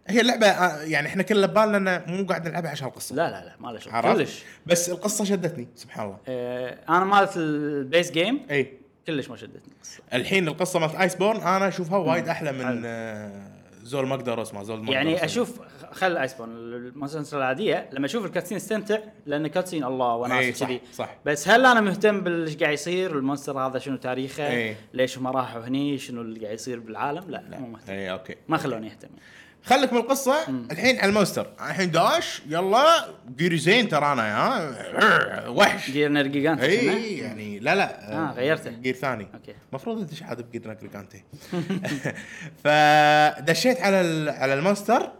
هي 0.07 0.21
اللعبة 0.21 0.47
آه، 0.47 0.81
يعني 0.81 1.07
إحنا 1.07 1.23
كلنا 1.23 1.47
ببالنا 1.47 1.77
إنه 1.77 2.15
مو 2.15 2.25
قاعد 2.25 2.47
نلعبها 2.47 2.71
عشان 2.71 2.87
القصة. 2.87 3.15
لا 3.15 3.29
لا 3.29 3.45
لا 3.45 3.55
ما 3.59 3.71
له 3.71 3.79
شغل؟ 3.79 4.01
كلش. 4.01 4.43
بس 4.65 4.89
القصة 4.89 5.23
شدتني 5.23 5.67
سبحان 5.75 6.05
الله. 6.05 6.17
آه 6.27 6.77
أنا 6.89 7.05
مالت 7.05 7.31
ال 7.37 7.52
base 7.52 8.11
game 8.11 8.45
إي. 8.51 8.73
كلش 9.07 9.29
ما 9.29 9.35
شدتني 9.35 9.73
القصة. 9.75 9.99
الحين 10.13 10.47
القصة 10.47 10.79
مالت 10.79 10.95
ايس 10.95 11.15
بورن 11.15 11.41
أنا 11.41 11.67
أشوفها 11.67 11.97
وايد 11.97 12.27
أحلى 12.27 12.51
من 12.51 12.81
آه، 12.85 13.54
زول 13.85 14.07
ما 14.07 14.15
أقدر 14.15 14.41
اسمه 14.41 14.63
زول 14.63 14.83
ما 14.83 14.91
يعني. 14.93 15.25
أشوف 15.25 15.59
خل 15.91 16.17
ايس 16.17 16.33
بورن 16.33 16.51
المسلسل 16.51 17.37
العادية 17.37 17.89
لما 17.93 18.05
أشوف 18.05 18.25
الكاتسين 18.25 18.57
استمتع 18.57 18.99
لأن 19.25 19.47
كاتسين 19.47 19.83
الله 19.83 20.15
وناس 20.15 20.43
إيه، 20.43 20.53
صح، 20.53 20.67
كذي. 20.67 20.81
صح. 20.93 21.15
بس 21.25 21.49
هل 21.49 21.65
أنا 21.65 21.81
مهتم 21.81 22.21
باللي 22.21 22.53
قاعد 22.53 22.73
يصير؟ 22.73 23.17
المونستر 23.17 23.59
هذا 23.59 23.79
شنو 23.79 23.97
تاريخه؟ 23.97 24.47
إي. 24.47 24.75
ليش 24.93 25.17
هم 25.17 25.27
راحوا 25.27 25.61
هني؟ 25.61 25.97
شنو 25.97 26.21
اللي 26.21 26.39
قاعد 26.39 26.53
يصير 26.53 26.79
بالعالم؟ 26.79 27.23
لا, 27.29 27.43
مو 27.59 27.67
مهتم. 27.67 27.93
اي 27.93 28.11
أوكي. 28.11 28.35
ما 28.47 28.57
خلوني 28.57 28.87
أهتم. 28.87 29.09
خليك 29.65 29.93
من 29.93 29.99
القصة. 29.99 30.35
الحين 30.71 30.99
على 30.99 31.09
المونستر 31.09 31.47
الحين 31.59 31.91
داش 31.91 32.41
يلا 32.47 33.05
جيري 33.37 33.57
زين 33.57 33.89
ترى 33.89 34.11
أنا 34.13 34.37
ها؟ 34.37 35.47
وحش. 35.47 35.91
جير 35.91 36.09
نرجيجانت 36.11 36.61
إي 36.61 37.17
يعني 37.17 37.59
لا 37.59 37.75
لا. 37.75 38.13
آه، 38.13 38.31
غيرته. 38.33 38.69
جير 38.71 38.95
ثاني. 38.95 39.27
أوكي. 39.33 39.55
المفروض 39.69 39.99
أنت 39.99 40.23
عاد 40.23 40.41
بجير 40.41 40.67
ناكريكانتي 40.67 41.23
فدشيت 42.63 43.81
على 43.81 44.31
على 44.37 44.53
ال 44.53 44.60
monster 44.60 45.11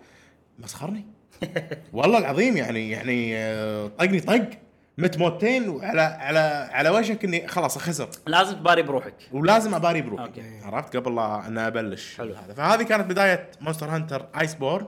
مسخرني. 0.59 1.05
والله 1.93 2.17
العظيم 2.17 2.57
يعني 2.57 2.89
يعني 2.91 3.37
آه، 3.37 3.87
طقني 3.87 4.19
طق. 4.19 4.49
مت 4.97 5.17
موتين 5.17 5.69
وعلى 5.69 6.01
على 6.01 6.69
على 6.71 6.89
وشك 6.89 7.23
إني 7.25 7.47
خلاص 7.47 7.77
اخسر 7.77 8.09
لازم 8.27 8.55
تباري 8.55 8.81
بروحك. 8.81 9.13
ولازم 9.31 9.75
أباري 9.75 10.01
بروحي. 10.01 10.23
okay. 10.23 10.59
عرفت؟ 10.63 10.95
قبل 10.97 11.15
لا 11.15 11.47
أن 11.47 11.57
أبلش. 11.57 12.17
حلو. 12.17 12.33
هذا. 12.33 12.53
فهذه 12.53 12.83
كانت 12.83 13.05
بداية 13.09 13.51
Monster 13.61 13.85
Hunter 13.89 14.25
Iceborne 14.39 14.85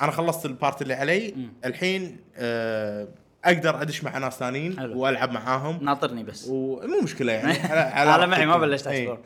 أنا 0.00 0.10
خلصت 0.10 0.46
ال 0.46 0.53
part 0.53 0.82
اللي 0.82 0.94
علي. 0.94 1.34
الحين 1.64 2.16
آه 2.36 3.08
أقدر 3.44 3.82
أدش 3.82 4.04
مع 4.04 4.18
ناس 4.18 4.34
ثانيين. 4.38 4.76
وألعب 4.80 5.32
معاهم. 5.32 5.84
ناطرني 5.84 6.22
بس. 6.22 6.46
ومو 6.48 7.00
مشكلة 7.02 7.32
يعني. 7.32 7.52
أنا 8.14 8.26
معي 8.26 8.46
ما 8.46 8.56
بلشت 8.56 8.86
إي. 8.86 8.96
explore 8.96 9.18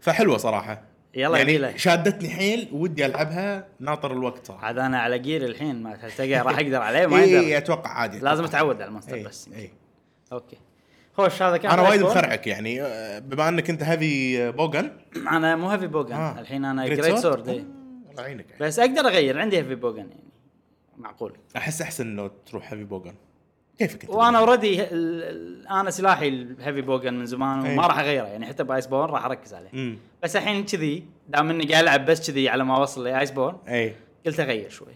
فحلوة 0.00 0.36
صراحة. 0.36 0.82
يلا 1.16 1.38
يعني 1.38 1.52
يبيله. 1.52 1.76
شادتني 1.76 2.30
حيل 2.30 2.68
ودي 2.72 3.06
ألعبها 3.06 3.66
ناطر 3.80 4.12
الوقت. 4.12 4.46
صراحة 4.46 4.66
عاد 4.66 4.78
أنا 4.78 5.00
على 5.00 5.18
gear 5.18 5.44
الحين 5.44 5.82
ما 5.82 5.96
تلتقى 5.96 6.34
راح 6.34 6.58
أقدر 6.58 6.82
عليه 6.82 7.06
ما 7.06 7.18
اي 7.22 7.30
يقدر. 7.32 7.56
أتوقع 7.56 7.90
عادي 7.90 8.18
لازم 8.18 8.44
اتعود 8.44 8.76
على 8.76 8.88
ال 8.88 8.91
monster 8.91 9.14
اي 9.14 9.22
بس. 9.24 9.48
اي 9.56 9.70
okay. 10.32 10.56
خوش 11.16 11.42
هذا 11.42 11.56
كان 11.56 11.70
أنا 11.70 11.82
وايد. 11.82 12.02
مخرعك 12.02 12.46
يعني. 12.46 12.82
آه، 12.82 13.18
بما 13.18 13.48
أنك 13.48 13.70
أنت 13.70 13.82
heavy 13.82 14.50
bowgun 14.52 14.90
أنا 15.16 15.56
مو 15.56 15.68
heavy 15.68 15.86
bowgun 15.86 16.12
آه. 16.12 16.40
الحين 16.40 16.64
أنا 16.64 16.86
great 16.86 17.14
sword؟ 17.14 17.18
sword 17.18 17.48
آه، 17.48 17.52
الله 18.10 18.22
يعينك. 18.22 18.46
بس 18.60 18.78
أقدر 18.78 19.00
أغير 19.00 19.38
عندي 19.40 19.58
heavy 19.58 19.74
bowgun 19.74 19.98
يعني 19.98 20.24
معقول. 20.96 21.36
أحس 21.56 21.82
أحسن 21.82 22.16
لو 22.16 22.30
تروح 22.46 22.72
heavy 22.72 22.84
bowgun 22.84 23.14
كيفك 23.78 24.02
انت 24.02 24.10
وأنا 24.10 24.38
already 24.38 24.82
أنا 25.70 25.90
سلاحي 25.90 26.28
ال 26.28 26.37
heavy 26.37 26.80
bowgun 26.80 27.14
من 27.14 27.26
زمان 27.26 27.64
أي. 27.64 27.72
وما 27.72 27.86
راح 27.86 27.98
أغيره 27.98 28.26
يعني 28.26 28.46
حتى 28.46 28.64
ب 28.64 28.86
Iceborne 28.86 29.10
راح 29.10 29.24
أركز 29.24 29.54
عليه. 29.54 29.70
امم 29.74 29.98
بس 30.22 30.36
الحين 30.36 30.64
كذي 30.64 31.04
دام 31.28 31.50
إني 31.50 31.64
قاعد 31.64 31.82
ألعب 31.82 32.04
بس 32.04 32.30
كذي 32.30 32.48
على 32.48 32.64
ما 32.64 32.76
اوصل 32.76 33.04
ل 33.04 33.30
Iceborne 33.30 33.58
اي 33.68 33.94
قلت 34.26 34.40
أغير 34.40 34.70
شوي. 34.70 34.92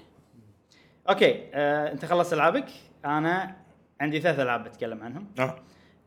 okay 1.09 1.45
آه، 1.55 1.93
أنت 1.93 2.05
خلصت 2.05 2.33
ألعابك؟ 2.33 2.67
أنا 3.05 3.57
عندي 4.01 4.21
ثلاث 4.21 4.41
ألعاب 4.41 4.65
بتكلم 4.65 5.03
عنهم. 5.03 5.27
آه. 5.39 5.57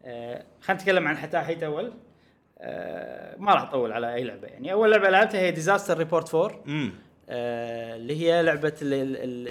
آه، 0.06 0.44
خلينا 0.62 0.82
نتكلم 0.82 1.08
عن 1.08 1.18
حتاحيت 1.18 1.64
أول. 1.64 1.94
آه، 2.60 3.36
ما 3.38 3.54
راح 3.54 3.62
أطول 3.62 3.92
على 3.92 4.14
أي 4.14 4.24
لعبة 4.24 4.48
يعني 4.48 4.74
أول 4.74 4.92
لعبة 4.92 5.10
لعبتها 5.10 5.40
هي 5.40 5.52
Disaster 5.52 5.98
Report 5.98 6.36
4 6.36 6.64
امم 6.68 6.92
آه، 7.34 7.96
اللي 7.96 8.16
هي 8.22 8.44
لعبة 8.44 8.74
اللي, 8.82 9.02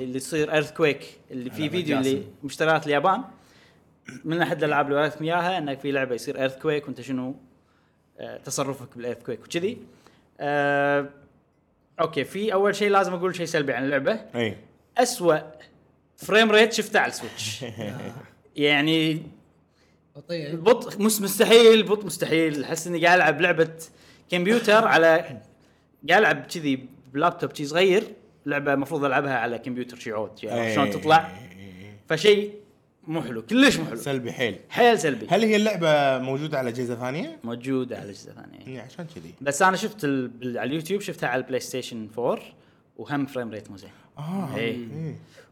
اللي 0.03 0.21
تصير 0.21 0.53
earthquake 0.53 1.07
اللي 1.31 1.51
في 1.51 1.71
فيديو 1.71 1.99
اللي 1.99 2.15
جاسم. 2.15 2.29
مشتريات 2.45 2.87
اليابان. 2.87 3.23
من 4.25 4.43
أحد 4.43 4.63
الألعاب 4.63 4.87
اللي 4.87 4.99
وريتكم 4.99 5.25
إياها 5.25 5.59
إنك 5.59 5.81
في 5.81 5.93
لعبة 5.93 6.15
يصير 6.15 6.39
earthquake 6.41 6.87
وأنت 6.87 7.01
شنو 7.01 7.35
آه، 8.19 8.37
تصرفك 8.37 8.97
بال 8.97 9.23
earthquake 9.23 9.41
وكذي. 9.41 9.79
آه، 10.41 11.09
okay 12.01 12.25
في 12.25 12.53
أول 12.53 12.75
شيء 12.77 12.91
لازم 12.91 13.15
أقول 13.15 13.37
شيء 13.37 13.47
سلبي 13.47 13.73
عن 13.73 13.85
اللعبة. 13.85 14.21
أي. 14.35 14.57
أسوأ 14.99 15.39
frame 16.17 16.51
rate 16.51 16.73
شفته 16.73 17.01
على 17.01 17.13
ال 17.13 17.20
Switch 17.20 17.65
يعني 18.57 19.23
بطيء. 20.17 20.57
بطء 20.57 21.03
مس 21.03 21.21
مستحيل 21.21 21.83
بطء 21.83 22.07
مستحيل. 22.07 22.65
أحس 22.65 22.87
إني 22.87 23.07
قاعد 23.07 23.19
ألعب 23.21 23.41
لعبة 23.41 23.71
كمبيوتر 24.31 24.89
على 24.89 25.41
قاعد 26.09 26.21
ألعب 26.23 26.47
كذي 26.47 26.89
بلابتوب 27.15 27.55
شي 27.55 27.65
صغير 27.65 28.05
لعبة 28.47 28.75
المفروض 28.75 29.05
ألعبها 29.05 29.35
على 29.35 29.59
كمبيوتر 29.59 29.97
شي 29.97 30.13
عود 30.13 30.39
شي 30.39 30.51
عرفت 30.51 30.75
شلون 30.75 30.91
تطلع. 30.91 31.33
فشيء 32.09 32.55
مو 33.07 33.23
حلو 33.23 33.43
كلش 33.43 33.77
مو 33.77 33.85
حلو. 33.85 33.97
سلبي 33.97 34.33
حيل. 34.33 34.59
حيل 34.69 34.99
سلبي. 34.99 35.27
هل 35.31 35.45
هي 35.45 35.57
اللعبة 35.57 36.19
موجودة 36.19 36.59
على 36.59 36.69
أجهزة 36.69 36.95
ثانية؟ 36.95 37.39
موجودة 37.45 37.97
على 37.97 38.11
أجهزة 38.11 38.33
ثانية. 38.33 38.67
اي 38.67 38.81
عشان 38.81 39.07
كذي. 39.15 39.35
بس 39.41 39.63
أنا 39.63 39.77
شفت 39.77 40.05
ال... 40.05 40.31
على 40.59 40.69
اليوتيوب 40.69 41.01
شفتها 41.01 41.29
على 41.29 41.43
ال 41.43 41.61
PlayStation 41.61 42.09
4 42.19 42.39
وهم 42.97 43.27
frame 43.27 43.51
rate 43.51 43.71
مو 43.71 43.77
زين. 43.77 43.91
آه 44.19 44.57
إي. 44.57 44.89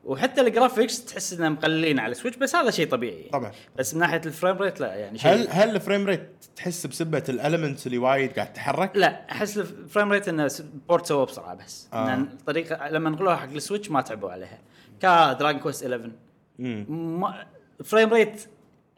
وحتى 0.08 0.40
ال 0.40 0.47
graphics 0.47 1.04
تحس 1.04 1.32
إنهم 1.32 1.52
مقللين 1.52 1.98
على 1.98 2.12
ال 2.12 2.16
Switch 2.16 2.36
بس 2.36 2.56
هذا 2.56 2.70
شيء 2.70 2.88
طبيعي. 2.88 3.28
طبعا. 3.32 3.52
بس 3.76 3.94
من 3.94 4.00
ناحية 4.00 4.20
ال 4.26 4.31
frame 4.31 4.56
rate 4.56 4.80
لا 4.80 4.94
يعني 4.94 5.18
شيء 5.18 5.30
هل 5.32 5.48
هل 5.50 5.76
ال 5.76 5.81
frame 5.81 6.06
rate 6.06 6.28
تحس 6.56 6.86
بسبة 6.86 7.22
ال 7.28 7.35
elements 7.35 7.86
اللي 7.86 7.98
وايد 7.98 8.32
قاعد 8.32 8.52
تتحرك؟ 8.52 8.90
لا 8.94 9.30
أحس 9.30 9.58
ال 9.58 9.67
frame 9.67 10.12
rate 10.12 10.28
إنه 10.28 10.50
port 10.88 11.06
سووه 11.06 11.26
بسرعة 11.26 11.54
بس. 11.54 11.88
آه. 11.92 11.96
آه. 11.96 12.14
الطريقة 12.14 12.88
لما 12.88 13.10
نقلوها 13.10 13.36
حق 13.36 13.48
ال 13.52 13.58
Switch 13.58 13.90
ما 13.90 14.00
تعبوا 14.00 14.30
عليها. 14.30 14.58
ك 15.00 15.09
Dragon 15.09 15.60
Quest 15.60 15.82
11 15.82 16.10
امم 16.60 17.20
ما 17.20 17.46
frame 17.84 18.12
rate 18.14 18.42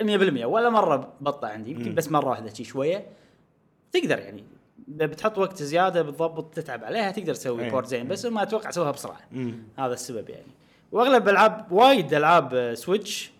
100% 0.02 0.06
ولا 0.44 0.70
مرة 0.70 1.12
بطأ 1.20 1.48
عندي 1.48 1.70
يمكن 1.70 1.94
بس 1.94 2.10
مرة 2.10 2.28
واحدة 2.28 2.54
شي 2.54 2.64
شوية. 2.64 3.06
تقدر 3.92 4.18
يعني. 4.18 4.44
بتحط 4.88 5.38
وقت 5.38 5.62
زيادة 5.62 6.02
بتضبط 6.02 6.54
تتعب 6.54 6.84
عليها 6.84 7.10
تقدر 7.10 7.34
تسوي 7.34 7.64
إيه. 7.64 7.70
port 7.70 7.86
زين 7.86 8.08
بس 8.08 8.26
ما 8.26 8.42
أتوقع 8.42 8.68
اسويها 8.68 8.90
بسرعة. 8.90 9.20
هذا 9.78 9.94
السبب 9.94 10.28
يعني. 10.30 10.46
واغلب 10.92 11.28
العاب 11.28 11.72
وايد 11.72 12.14
العاب 12.14 12.54
آه، 12.54 12.74
Switch 12.74 13.30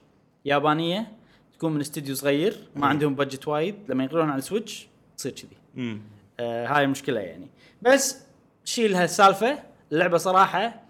يابانية 0.45 1.13
تكون 1.55 1.73
من 1.73 1.81
استوديو 1.81 2.15
صغير 2.15 2.69
ما. 2.77 2.87
عندهم 2.87 3.15
budget 3.15 3.49
وايد 3.49 3.75
لما 3.89 4.03
ينقلون 4.03 4.31
على 4.31 4.39
ال 4.39 4.45
Switch 4.45 4.87
تصير 5.17 5.33
كذي 5.33 5.97
آه 6.41 6.67
هاي 6.67 6.85
المشكلة 6.85 7.21
يعني 7.21 7.49
بس 7.83 8.19
شيل 8.65 8.95
هالسالفة 8.95 9.59
اللعبة 9.93 10.19
صراحة 10.19 10.81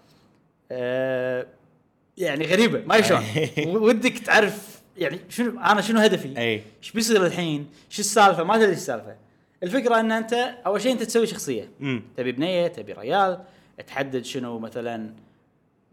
آه 0.71 1.47
يعني 2.17 2.45
غريبة 2.45 2.81
ما 2.85 3.01
شلون 3.01 3.23
ودك 3.83 4.19
تعرف 4.19 4.81
يعني 4.97 5.19
شنو 5.29 5.59
أنا 5.59 5.81
شنو 5.81 5.99
هدفي؟ 5.99 6.37
أي 6.37 6.63
إيش 6.83 6.91
بيصير 6.91 7.25
الحين؟ 7.25 7.67
شو 7.89 7.99
السالفة؟ 8.01 8.43
ما 8.43 8.57
تدري 8.57 8.71
السالفة. 8.71 9.15
الفكرة 9.63 9.99
إن 9.99 10.11
أنت 10.11 10.33
أول 10.65 10.81
شيء 10.81 10.91
أنت 10.91 11.03
تسوي 11.03 11.27
شخصية 11.27 11.69
امم 11.81 12.03
تبي 12.17 12.31
بنية 12.31 12.67
تبي 12.67 12.93
ريال 12.93 13.39
تحدد 13.87 14.25
شنو 14.25 14.59
مثلا 14.59 15.13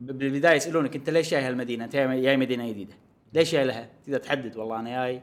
بالبداية 0.00 0.56
يسألونك 0.56 0.96
أنت 0.96 1.11
ليش 1.11 1.30
جاي 1.30 1.42
هالمدينة؟ 1.42 1.84
أنت 1.84 1.96
جاي 1.96 2.37
مدينة 2.37 2.68
جديدة. 2.68 2.94
ليش 3.34 3.52
جاي 3.52 3.64
لها؟ 3.64 3.88
تقدر 4.06 4.18
تحدد 4.18 4.56
والله 4.56 4.80
أنا 4.80 4.90
جاي 4.90 5.22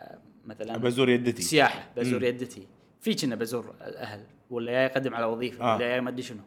آه، 0.00 0.18
مثلا 0.44 0.76
بزور 0.76 1.08
يدتي 1.08 1.42
سياحة 1.42 1.88
بزور 1.96 2.20
مم. 2.20 2.24
يدتي 2.26 2.66
في 3.00 3.14
كنا 3.14 3.34
بزور 3.34 3.74
الأهل 3.86 4.20
ولا 4.50 4.72
جاي 4.72 4.86
أقدم 4.86 5.14
على 5.14 5.24
وظيفة 5.24 5.64
آه. 5.64 5.76
ولا 5.76 5.88
جاي 5.88 6.00
ما 6.00 6.10
أدري 6.10 6.22
شنو 6.22 6.40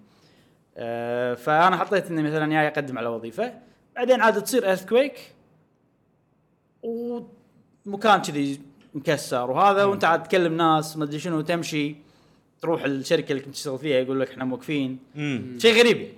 آه 0.77 1.33
فأنا 1.33 1.77
حطيت 1.77 2.11
إني 2.11 2.23
مثلا 2.23 2.49
جاي 2.53 2.67
أقدم 2.67 2.97
على 2.97 3.07
وظيفة 3.07 3.53
بعدين 3.95 4.21
عاد 4.21 4.43
تصير 4.43 4.65
earthquake 4.67 5.19
ومكان 6.83 8.21
كذي 8.21 8.61
مكسر 8.93 9.51
وهذا 9.51 9.83
وأنت 9.83 10.03
عاد 10.05 10.23
تكلم 10.23 10.57
ناس 10.57 10.97
ما 10.97 11.03
أدري 11.03 11.19
شنو 11.19 11.41
تمشي 11.41 11.95
تروح 12.61 12.83
الشركة 12.83 13.31
اللي 13.31 13.43
كنت 13.43 13.53
تشتغل 13.53 13.77
فيها 13.79 13.97
يقول 13.97 14.19
لك 14.19 14.29
إحنا 14.31 14.45
موقفين 14.45 14.99
شيء 15.57 15.79
غريب 15.79 15.97
يعني 15.97 16.13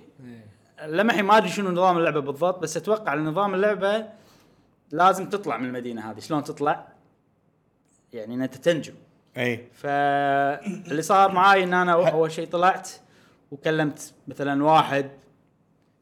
لمحي 0.86 1.22
ما 1.22 1.36
أدري 1.36 1.48
شنو 1.48 1.70
نظام 1.70 1.98
اللعبة 1.98 2.20
بالضبط 2.20 2.58
بس 2.58 2.76
أتوقع 2.76 3.14
إن 3.14 3.24
نظام 3.24 3.54
اللعبة 3.54 4.06
لازم 4.90 5.28
تطلع 5.28 5.56
من 5.56 5.66
المدينة 5.66 6.10
هذه. 6.10 6.20
شلون 6.20 6.44
تطلع؟ 6.44 6.88
يعني 8.12 8.34
ان 8.34 8.42
انت 8.42 8.54
تنجو 8.54 8.92
اي 9.36 9.68
فاللي 9.72 11.02
صار 11.02 11.32
معاي 11.32 11.64
إن 11.64 11.74
أنا 11.74 11.92
أول 11.92 12.32
شيء 12.32 12.46
طلعت 12.46 12.90
وكلمت 13.50 14.14
مثلا 14.28 14.64
واحد. 14.64 15.10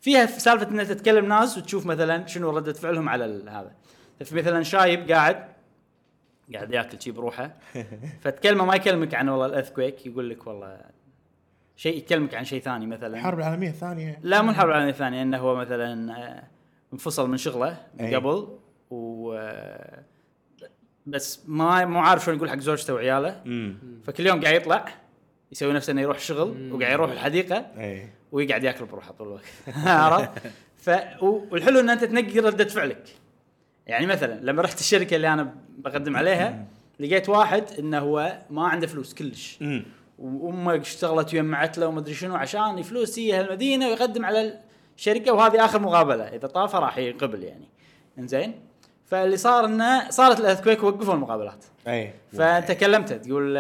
فيها 0.01 0.27
سالفة 0.27 0.69
ان 0.69 0.81
انت 0.81 0.93
تتكلم 0.93 1.25
ناس 1.29 1.59
وتشوف 1.59 1.87
مثلا 1.87 2.27
شنو 2.27 2.51
ردة 2.51 2.73
فعلهم 2.73 3.09
على 3.09 3.25
هذا. 3.49 3.73
في 4.25 4.35
مثلا 4.35 4.63
شايب 4.63 5.11
قاعد 5.11 5.49
قاعد 6.55 6.73
ياكل 6.73 7.03
شي 7.03 7.11
بروحه. 7.11 7.57
فتكلمه 8.23 8.65
ما 8.65 8.75
يكلمك 8.75 9.15
عن 9.15 9.29
والله 9.29 9.47
الاث 9.47 9.73
كويك 9.73 10.07
يقول 10.07 10.31
لك 10.31 10.47
والله 10.47 10.81
شيء 11.77 11.99
يكلمك 11.99 12.35
عن 12.35 12.45
شيء 12.45 12.61
ثاني 12.63 12.87
مثلا. 12.87 13.19
الحرب 13.19 13.39
العالمية 13.39 13.69
الثانية. 13.69 14.19
لا 14.23 14.43
مو 14.43 14.51
الحرب 14.51 14.69
العالمية 14.69 14.91
الثانية 14.91 15.23
إنه 15.23 15.39
هو 15.39 15.57
مثلا 15.57 16.19
آه، 16.19 16.43
انفصل 16.93 17.31
من 17.31 17.37
شغله 17.37 17.77
من 17.99 18.05
أي. 18.05 18.15
قبل 18.15 18.49
و 18.91 19.33
آه، 19.33 20.03
بس 21.07 21.41
ما 21.47 21.85
مو 21.85 21.99
عارف 22.01 22.25
شلون 22.25 22.37
يقول 22.37 22.51
حق 22.51 22.59
زوجته 22.59 22.95
وعياله. 22.95 23.43
فكل 24.05 24.27
يوم 24.27 24.41
قاعد 24.41 24.55
يطلع 24.55 24.85
يسوي 25.53 25.73
نفسه 25.73 25.91
إنه 25.91 26.01
يروح 26.01 26.17
الشغل 26.17 26.73
وقاعد 26.73 26.93
يروح 26.93 27.11
الحديقة 27.11 27.57
اي 27.57 28.09
ويقعد 28.33 28.65
ياكل 28.65 28.85
بروحه 28.85 29.13
طول 29.13 29.27
الوقت. 29.27 29.45
عرفت؟ 29.87 30.31
ف 30.77 30.91
والحلو 31.23 31.81
إن 31.81 31.91
أنت 31.91 32.05
تنقي 32.05 32.41
ردة 32.41 32.65
فعلك. 32.65 33.09
يعني 33.87 34.07
مثلا 34.07 34.41
لما 34.43 34.63
رحت 34.63 34.81
الشركة 34.81 35.17
اللي 35.17 35.33
أنا 35.33 35.55
بقدم 35.79 36.17
عليها 36.17 36.67
لقيت 37.01 37.29
واحد 37.29 37.65
إنه 37.79 37.99
هو 37.99 38.39
ما 38.51 38.69
عنده 38.69 38.87
فلوس 38.87 39.15
كلش. 39.15 39.59
وامه 40.19 40.77
اشتغلت 40.77 41.35
ويمعت 41.35 41.79
له 41.79 41.87
وما 41.87 42.01
أدري 42.01 42.15
شنو 42.15 42.37
عشان 42.37 42.83
فلوس 42.83 43.19
يجي 43.19 43.33
هالمدينة 43.33 43.89
ويقدم 43.89 44.25
على 44.25 44.61
الشركة 44.97 45.33
وهذه 45.33 45.65
آخر 45.65 45.79
مقابلة. 45.81 46.25
إذا 46.25 46.49
طافه 46.49 46.79
راح 46.79 46.99
ينقبل 46.99 47.43
يعني. 47.43 47.69
إنزين؟ 48.19 48.61
فاللي 49.07 49.37
صار 49.37 49.65
إنه 49.65 50.11
صارت 50.11 50.41
الأثكويك 50.41 50.83
وقفوا 50.83 51.15
المقابلات. 51.15 51.65
أي. 51.89 52.13
فانت 52.33 52.73
كلمته 52.73 53.17
تقول 53.17 53.55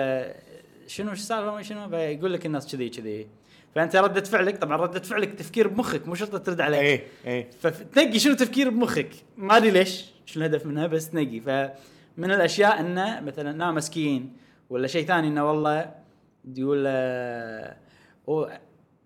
شنو 0.86 1.10
إيش 1.10 1.18
السالفه 1.18 1.54
ما 1.54 1.62
شنو؟ 1.62 1.88
فيقول 1.88 2.32
لك 2.32 2.46
الناس 2.46 2.72
كذي 2.72 2.88
كذي. 2.88 3.26
فأنت 3.74 3.96
ردة 3.96 4.20
فعلك 4.20 4.58
طبعا 4.58 4.76
ردة 4.76 5.00
فعلك 5.00 5.34
تفكير 5.34 5.68
بمخك 5.68 6.08
مو 6.08 6.14
شرط 6.14 6.46
ترد 6.46 6.60
عليه 6.60 6.78
أي 6.78 7.02
أي. 7.26 7.46
فتنقي 7.60 8.18
شنو 8.18 8.34
تفكير 8.34 8.70
بمخك. 8.70 9.10
ما 9.36 9.56
أدري 9.56 9.70
ليش 9.70 10.04
شنو 10.26 10.44
الهدف 10.44 10.66
منها 10.66 10.86
بس 10.86 11.10
تنقي. 11.10 11.40
فمن 11.40 12.30
الأشياء 12.30 12.80
إنه 12.80 13.20
مثلا 13.20 13.52
نا 13.52 13.72
مسكين 13.72 14.36
ولا 14.70 14.86
شيء 14.86 15.06
ثاني 15.06 15.28
إنه 15.28 15.48
والله 15.48 16.05
يقول 16.46 16.84
آه، 16.86 17.76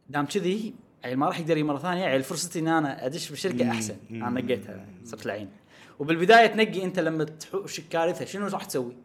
دام 0.08 0.26
كذي 0.26 0.74
عيل 1.04 1.16
ما 1.16 1.26
راح 1.26 1.40
يقدر 1.40 1.56
يجي 1.56 1.62
مرة 1.62 1.78
ثانية 1.78 2.04
عيل 2.04 2.22
فرصتي 2.22 2.58
ان 2.58 2.68
أنا 2.68 3.06
أدش 3.06 3.30
بالشركة 3.30 3.70
أحسن. 3.70 3.96
أنا 4.10 4.40
نقيتها 4.40 4.86
صرت 5.04 5.26
العين 5.26 5.48
وبالبداية 5.98 6.46
تنقي 6.46 6.84
أنت 6.84 6.98
لما 6.98 7.24
تحوش 7.24 7.80
كارثه 7.80 8.24
شنو 8.24 8.46
راح 8.46 8.64
تسوي؟ 8.64 8.96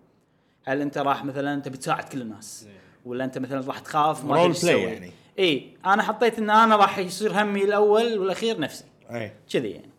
هل 0.64 0.82
أنت 0.82 0.98
راح 0.98 1.26
مثلا 1.26 1.62
تبي 1.62 1.78
تساعد 1.78 2.04
كل 2.04 2.22
الناس؟ 2.22 2.68
ولا 3.06 3.26
أنت 3.26 3.38
مثلا 3.38 3.68
راح 3.68 3.80
تخاف؟ 3.80 4.26
ما 4.26 4.52
تسوي؟ 4.52 4.84
يعني. 4.84 5.12
اي 5.40 5.78
أنا 5.86 6.04
حطيت 6.04 6.40
إن 6.40 6.50
أنا 6.50 6.76
راح 6.76 6.98
يصير 6.98 7.42
همي 7.42 7.64
الأول 7.64 8.18
والأخير 8.20 8.60
نفسي. 8.60 8.84
اي 9.12 9.32
كذي 9.50 9.70
يعني. 9.70 9.90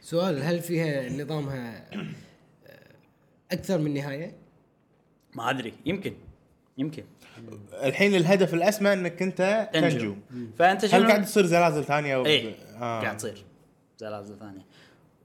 سؤال 0.00 0.42
هل 0.42 0.60
فيها 0.60 1.08
نظامها 1.08 1.84
آه، 1.92 2.94
أكثر 3.52 3.78
من 3.78 3.94
نهاية؟ 3.94 4.36
ما 5.34 5.50
أدري 5.50 5.72
يمكن. 5.86 6.14
يمكن. 6.80 7.04
الحين 7.82 8.14
الهدف 8.14 8.54
الأسمى 8.54 8.92
إنك 8.92 9.22
أنت 9.22 9.68
تنجو. 9.72 9.88
تنجو. 9.98 10.16
فأنت 10.58 10.86
شنو 10.86 11.00
هل 11.00 11.06
قاعد 11.06 11.24
تصير 11.24 11.46
زلازل 11.46 11.84
ثانية 11.84 12.16
و... 12.16 12.26
اي 12.26 12.54
آه. 12.76 13.00
قاعد 13.00 13.16
تصير 13.16 13.44
زلازل 13.98 14.38
ثانية. 14.38 14.66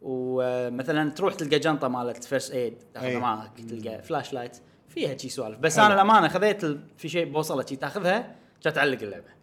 ومثلا 0.01 1.09
تروح 1.11 1.33
تلقى 1.33 1.59
جنطة 1.59 1.87
مالت 1.87 2.23
first 2.23 2.51
aid 2.51 2.73
تاخذها 2.93 3.09
أي. 3.09 3.15
معك 3.17 3.51
تلقى 3.69 4.01
flashlight 4.01 4.57
فيها 4.89 5.17
شي 5.17 5.29
سوالف. 5.29 5.59
بس 5.59 5.79
أنا 5.79 5.93
الأمانة 5.93 6.27
خذيت 6.27 6.65
في 6.97 7.09
شيء 7.09 7.25
بوصله 7.31 7.65
شي 7.65 7.75
تاخذها 7.75 8.35
جا 8.63 8.69
تعلق 8.71 8.99
اللعبة. 9.01 9.35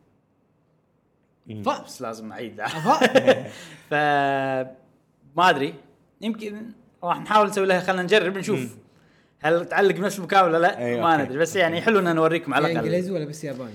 ف- 1.64 1.84
بس 1.84 2.02
لازم 2.02 2.32
اعيد 2.32 2.62
ف 3.90 3.94
ما 5.36 5.50
أدري. 5.50 5.74
يمكن 6.20 6.72
راح 7.04 7.20
نحاول 7.20 7.46
نسوي 7.48 7.66
لها 7.66 7.80
خلينا 7.80 8.02
نجرب 8.02 8.38
نشوف. 8.38 8.76
هل 9.42 9.64
تعلق 9.64 9.94
بنفس 9.94 10.18
المكان 10.18 10.44
ولا 10.44 10.58
لا؟ 10.58 10.78
أي، 10.78 11.00
ما. 11.00 11.16
ندري 11.16 11.38
بس 11.38 11.56
يعني 11.56 11.80
حلو 11.80 11.98
ان 11.98 12.14
نوريكم 12.14 12.54
على 12.54 12.66
الأقل. 12.66 12.84
انجليزي 12.84 13.10
ولا 13.10 13.24
بس 13.24 13.44
ياباني؟ 13.44 13.74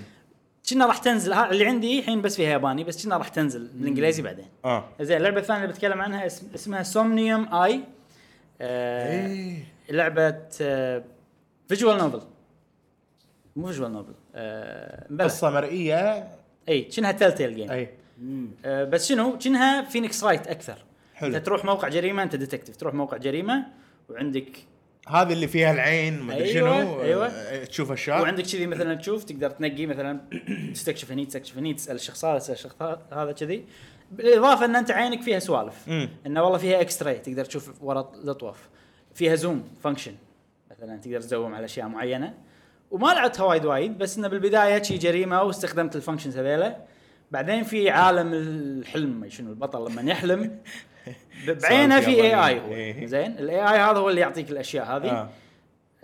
كنا 0.70 0.86
راح 0.86 0.98
تنزل 0.98 1.32
ها 1.32 1.50
اللي 1.50 1.66
عندي 1.66 1.98
الحين 1.98 2.22
بس 2.22 2.36
فيها 2.36 2.50
ياباني 2.50 2.84
بس 2.84 3.06
كنا 3.06 3.16
راح 3.16 3.28
تنزل 3.28 3.68
بالانجليزي 3.74 4.22
بعدين. 4.22 4.46
آه. 4.64 4.88
زين 5.00 5.16
اللعبة 5.16 5.40
الثانية 5.40 5.62
اللي 5.62 5.74
بتكلم 5.74 6.00
عنها 6.00 6.26
اسم 6.26 6.46
اسمها 6.54 6.82
Somnium 6.82 7.54
اي 7.54 7.80
آه 8.60 9.26
إيه. 9.26 9.64
لعبة 9.90 10.38
آه 10.62 11.04
visual 11.68 11.98
novel 11.98 12.20
مو 13.56 13.66
visual 13.66 13.92
novel 13.92 14.12
آه. 14.34 15.06
قصة 15.20 15.50
مرئية. 15.50 16.28
إي 16.68 16.82
كأنها 16.82 17.12
Telltale 17.12 17.54
game 17.54 17.70
اي 17.70 17.90
آه 18.64 18.84
بس 18.84 19.08
شنو؟ 19.08 19.38
كأنها 19.38 19.82
Phoenix 19.82 20.24
Wright 20.24 20.46
أكثر. 20.46 20.78
حلو. 21.14 21.36
أنت 21.36 21.46
تروح 21.46 21.64
موقع 21.64 21.88
جريمة 21.88 22.22
أنت 22.22 22.36
detective 22.36 22.76
تروح 22.76 22.94
موقع 22.94 23.16
جريمة 23.16 23.66
وعندك 24.08 24.48
هذه 25.08 25.32
اللي 25.32 25.48
فيها 25.48 25.72
العين 25.72 26.20
ما 26.20 26.36
أدري 26.36 26.44
أيوة، 26.44 26.80
شنو 26.80 27.02
أيوة. 27.02 27.26
آه، 27.26 27.64
تشوف 27.64 27.92
اشياء 27.92 28.22
وعندك 28.22 28.44
كذي 28.44 28.66
مثلا 28.66 28.94
تشوف 28.94 29.24
تقدر 29.24 29.50
تنقي 29.50 29.86
مثلا 29.86 30.20
تستكشف 30.74 31.12
هني 31.12 31.26
تستكشف 31.26 31.58
هني 31.58 31.74
تسأل 31.74 31.96
الشخص 31.96 32.24
هذا 32.24 32.38
تسأل 32.38 32.54
الشخص 32.54 32.82
هذا 33.12 33.32
كذي. 33.32 33.64
بالإضافة 34.12 34.64
إن 34.64 34.76
أنت 34.76 34.90
عينك 34.90 35.22
فيها 35.22 35.38
سوالف. 35.38 35.88
انه 36.26 36.42
والله 36.42 36.58
فيها 36.58 36.80
X-ray 36.80 37.14
تقدر 37.14 37.44
تشوف 37.44 37.82
ورا 37.82 38.12
الأطواف. 38.24 38.68
فيها 39.14 39.34
zoom 39.34 39.68
function 39.82 40.14
مثلا 40.70 40.96
تقدر 40.96 41.20
تزوم 41.20 41.54
على 41.54 41.64
أشياء 41.64 41.88
معينة. 41.88 42.34
وما 42.90 43.06
لعبتها 43.06 43.44
وايد 43.44 43.64
وايد 43.64 43.98
بس 43.98 44.18
انه 44.18 44.28
بالبداية 44.28 44.82
شي 44.82 44.98
جريمة 44.98 45.42
واستخدمت 45.42 45.96
ال 45.96 46.00
functions 46.00 46.38
هذيلا. 46.38 46.76
بعدين 47.30 47.62
في 47.62 47.90
عالم 47.90 48.30
الحلم 48.34 49.28
شنو 49.28 49.50
البطل 49.50 49.92
لما 49.92 50.10
يحلم؟ 50.10 50.58
بعينه 51.62 52.00
في 52.00 52.10
AI 52.10 52.60
هو. 52.60 52.72
إيه. 52.72 53.06
زين 53.06 53.38
ال 53.38 53.56
AI 53.56 53.78
هذا 53.78 53.98
هو 53.98 54.10
اللي 54.10 54.20
يعطيك 54.20 54.50
الأشياء 54.50 54.96
هذه. 54.96 55.10
آه. 55.10 55.30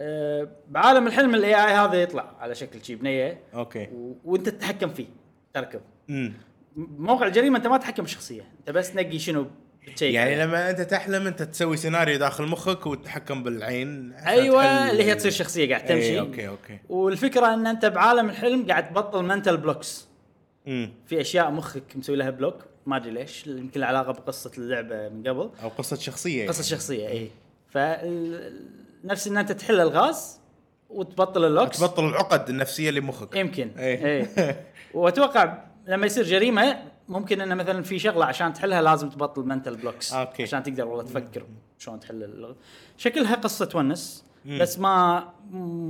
آه، 0.00 0.48
بعالم 0.68 1.06
الحلم 1.06 1.34
ال 1.34 1.54
AI 1.54 1.72
هذا 1.72 2.02
يطلع 2.02 2.36
على 2.40 2.54
شكل 2.54 2.84
شي 2.84 2.94
بنية. 2.94 3.40
okay. 3.54 3.88
و... 3.94 4.16
وانت 4.24 4.48
تتحكم 4.48 4.88
فيه 4.88 5.06
تركب. 5.54 5.80
امم 6.10 6.32
موقع 6.76 7.26
الجريمه 7.26 7.58
انت 7.58 7.66
ما 7.66 7.76
تتحكم 7.76 8.02
بالشخصيه 8.02 8.42
انت 8.58 8.70
بس 8.70 8.92
تنقي 8.92 9.18
شنو 9.18 9.46
بتشيك 9.88 10.14
يعني. 10.14 10.36
لما 10.44 10.70
انت 10.70 10.80
تحلم 10.80 11.26
انت 11.26 11.42
تسوي 11.42 11.76
سيناريو 11.76 12.18
داخل 12.18 12.44
مخك 12.44 12.86
وتتحكم 12.86 13.42
بالعين. 13.42 14.12
أيوه 14.12 14.90
اللي 14.90 15.04
هي 15.04 15.14
تصير 15.14 15.30
شخصية 15.30 15.68
قاعد 15.68 15.84
تمشي. 15.84 16.04
إيه، 16.04 16.20
okay 16.20 16.48
okay. 16.48 16.78
والفكرة 16.88 17.54
إن 17.54 17.66
أنت 17.66 17.86
بعالم 17.86 18.28
الحلم 18.28 18.66
قاعد 18.66 18.88
تبطل 18.90 19.24
mental 19.24 19.56
blocks 19.56 20.08
في 21.06 21.20
أشياء 21.20 21.50
مخك 21.50 21.96
مسوي 21.96 22.16
لها 22.16 22.30
block 22.30 22.56
ما 22.86 22.96
أدري 22.96 23.10
ليش 23.10 23.46
يمكن 23.46 23.80
لها 23.80 23.88
علاقة 23.88 24.12
بقصة 24.12 24.50
اللعبة 24.58 25.08
من 25.08 25.28
قبل. 25.28 25.50
أو 25.62 25.68
قصة 25.68 25.96
شخصية 25.96 26.48
قصة 26.48 26.62
شخصية 26.62 27.08
اي 27.08 27.30
ف 27.68 27.78
نفس 29.04 29.26
إن 29.26 29.36
أنت 29.36 29.52
تحل 29.52 29.80
الغاز 29.80 30.40
وتبطل 30.90 31.44
ال 31.44 31.49
locks. 31.49 31.78
تبطل 31.78 32.04
العقد 32.08 32.48
النفسية 32.48 32.88
اللي 32.88 33.00
بمخك 33.00 33.36
يمكن 33.36 33.70
إيه. 33.78 34.26
اي 34.38 34.56
وأتوقع 34.94 35.64
لما 35.86 36.06
يصير 36.06 36.24
جريمة 36.24 36.82
ممكن 37.08 37.40
إنه 37.40 37.54
مثلا 37.54 37.82
في 37.82 37.98
شغلة 37.98 38.24
عشان 38.24 38.52
تحلها 38.52 38.82
لازم 38.82 39.08
تبطل 39.08 39.42
mental 39.42 39.76
blocks 39.76 40.12
okay. 40.12 40.42
عشان 40.42 40.62
تقدر 40.62 40.86
والله 40.86 41.02
تفكر 41.04 41.46
شلون 41.78 42.00
تحل 42.00 42.22
اللعبة. 42.22 42.56
شكلها 42.96 43.34
قصة 43.34 43.64
تونس 43.64 44.24
بس 44.46 44.78
ما 44.78 45.24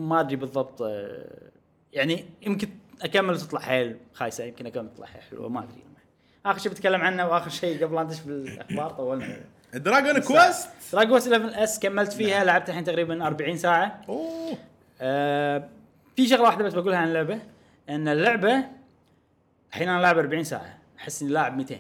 ما 0.09 0.21
أدري 0.21 0.37
بالضبط 0.37 0.83
آه، 0.83 1.51
يعني 1.93 2.25
يمكن 2.43 2.69
أكمل 3.03 3.35
وتطلع 3.35 3.61
حيل. 3.61 3.97
خايسة 4.13 4.45
يمكن 4.45 4.67
أكمل 4.67 4.89
تطلع 4.95 5.07
حيل. 5.07 5.23
حلوة 5.23 5.49
ما 5.49 5.65
أدري. 5.65 5.85
آخر 6.47 6.59
شيء 6.59 6.73
بتكلم 6.73 7.01
عنه 7.01 7.29
وآخر 7.29 7.51
شيء 7.51 7.85
قبل 7.85 7.95
لا 7.95 8.03
ندش 8.03 8.21
بالأخبار 8.21 8.91
طولنا. 8.91 9.41
Dragon 9.75 10.19
Quest 10.19 10.69
Dragon 10.93 11.12
Quest 11.12 11.29
11 11.29 11.63
S 11.65 11.79
كملت 11.79 12.13
فيها 12.13 12.45
لعبت 12.45 12.69
الحين 12.69 12.85
تقريبا 12.85 13.27
40 13.27 13.57
ساعة. 13.57 14.05
أوه. 14.09 14.59
آه 15.01 15.69
في 16.17 16.27
شغلة 16.27 16.43
واحدة 16.43 16.65
بس 16.65 16.75
بقولها 16.75 16.99
عن 16.99 17.09
اللعبة. 17.09 17.39
إن 17.89 18.09
اللعبة 18.09 18.65
الحين 19.71 19.89
أنا 19.89 20.03
لاعب 20.03 20.19
40 20.19 20.45
ساعة. 20.45 20.79
أحس 20.99 21.23
إني 21.23 21.31
لاعب 21.31 21.57
200 21.57 21.79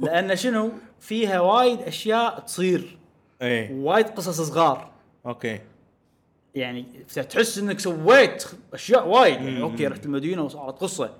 لأن 0.00 0.36
شنو؟ 0.36 0.72
فيها 1.00 1.40
وايد 1.40 1.80
أشياء 1.80 2.40
تصير. 2.40 2.98
إيه. 3.42 3.72
وايد 3.72 4.08
قصص 4.08 4.40
صغار. 4.40 4.90
أوكي. 5.26 5.60
يعني 6.56 6.86
تحس 7.30 7.58
إنك 7.58 7.80
سويت 7.80 8.44
أشياء 8.74 9.08
وايد. 9.08 9.34
يعني 9.34 9.62
أوكي 9.62 9.86
رحت 9.86 10.06
المدينة 10.06 10.42
وصارت 10.42 10.78
قصة. 10.78 11.14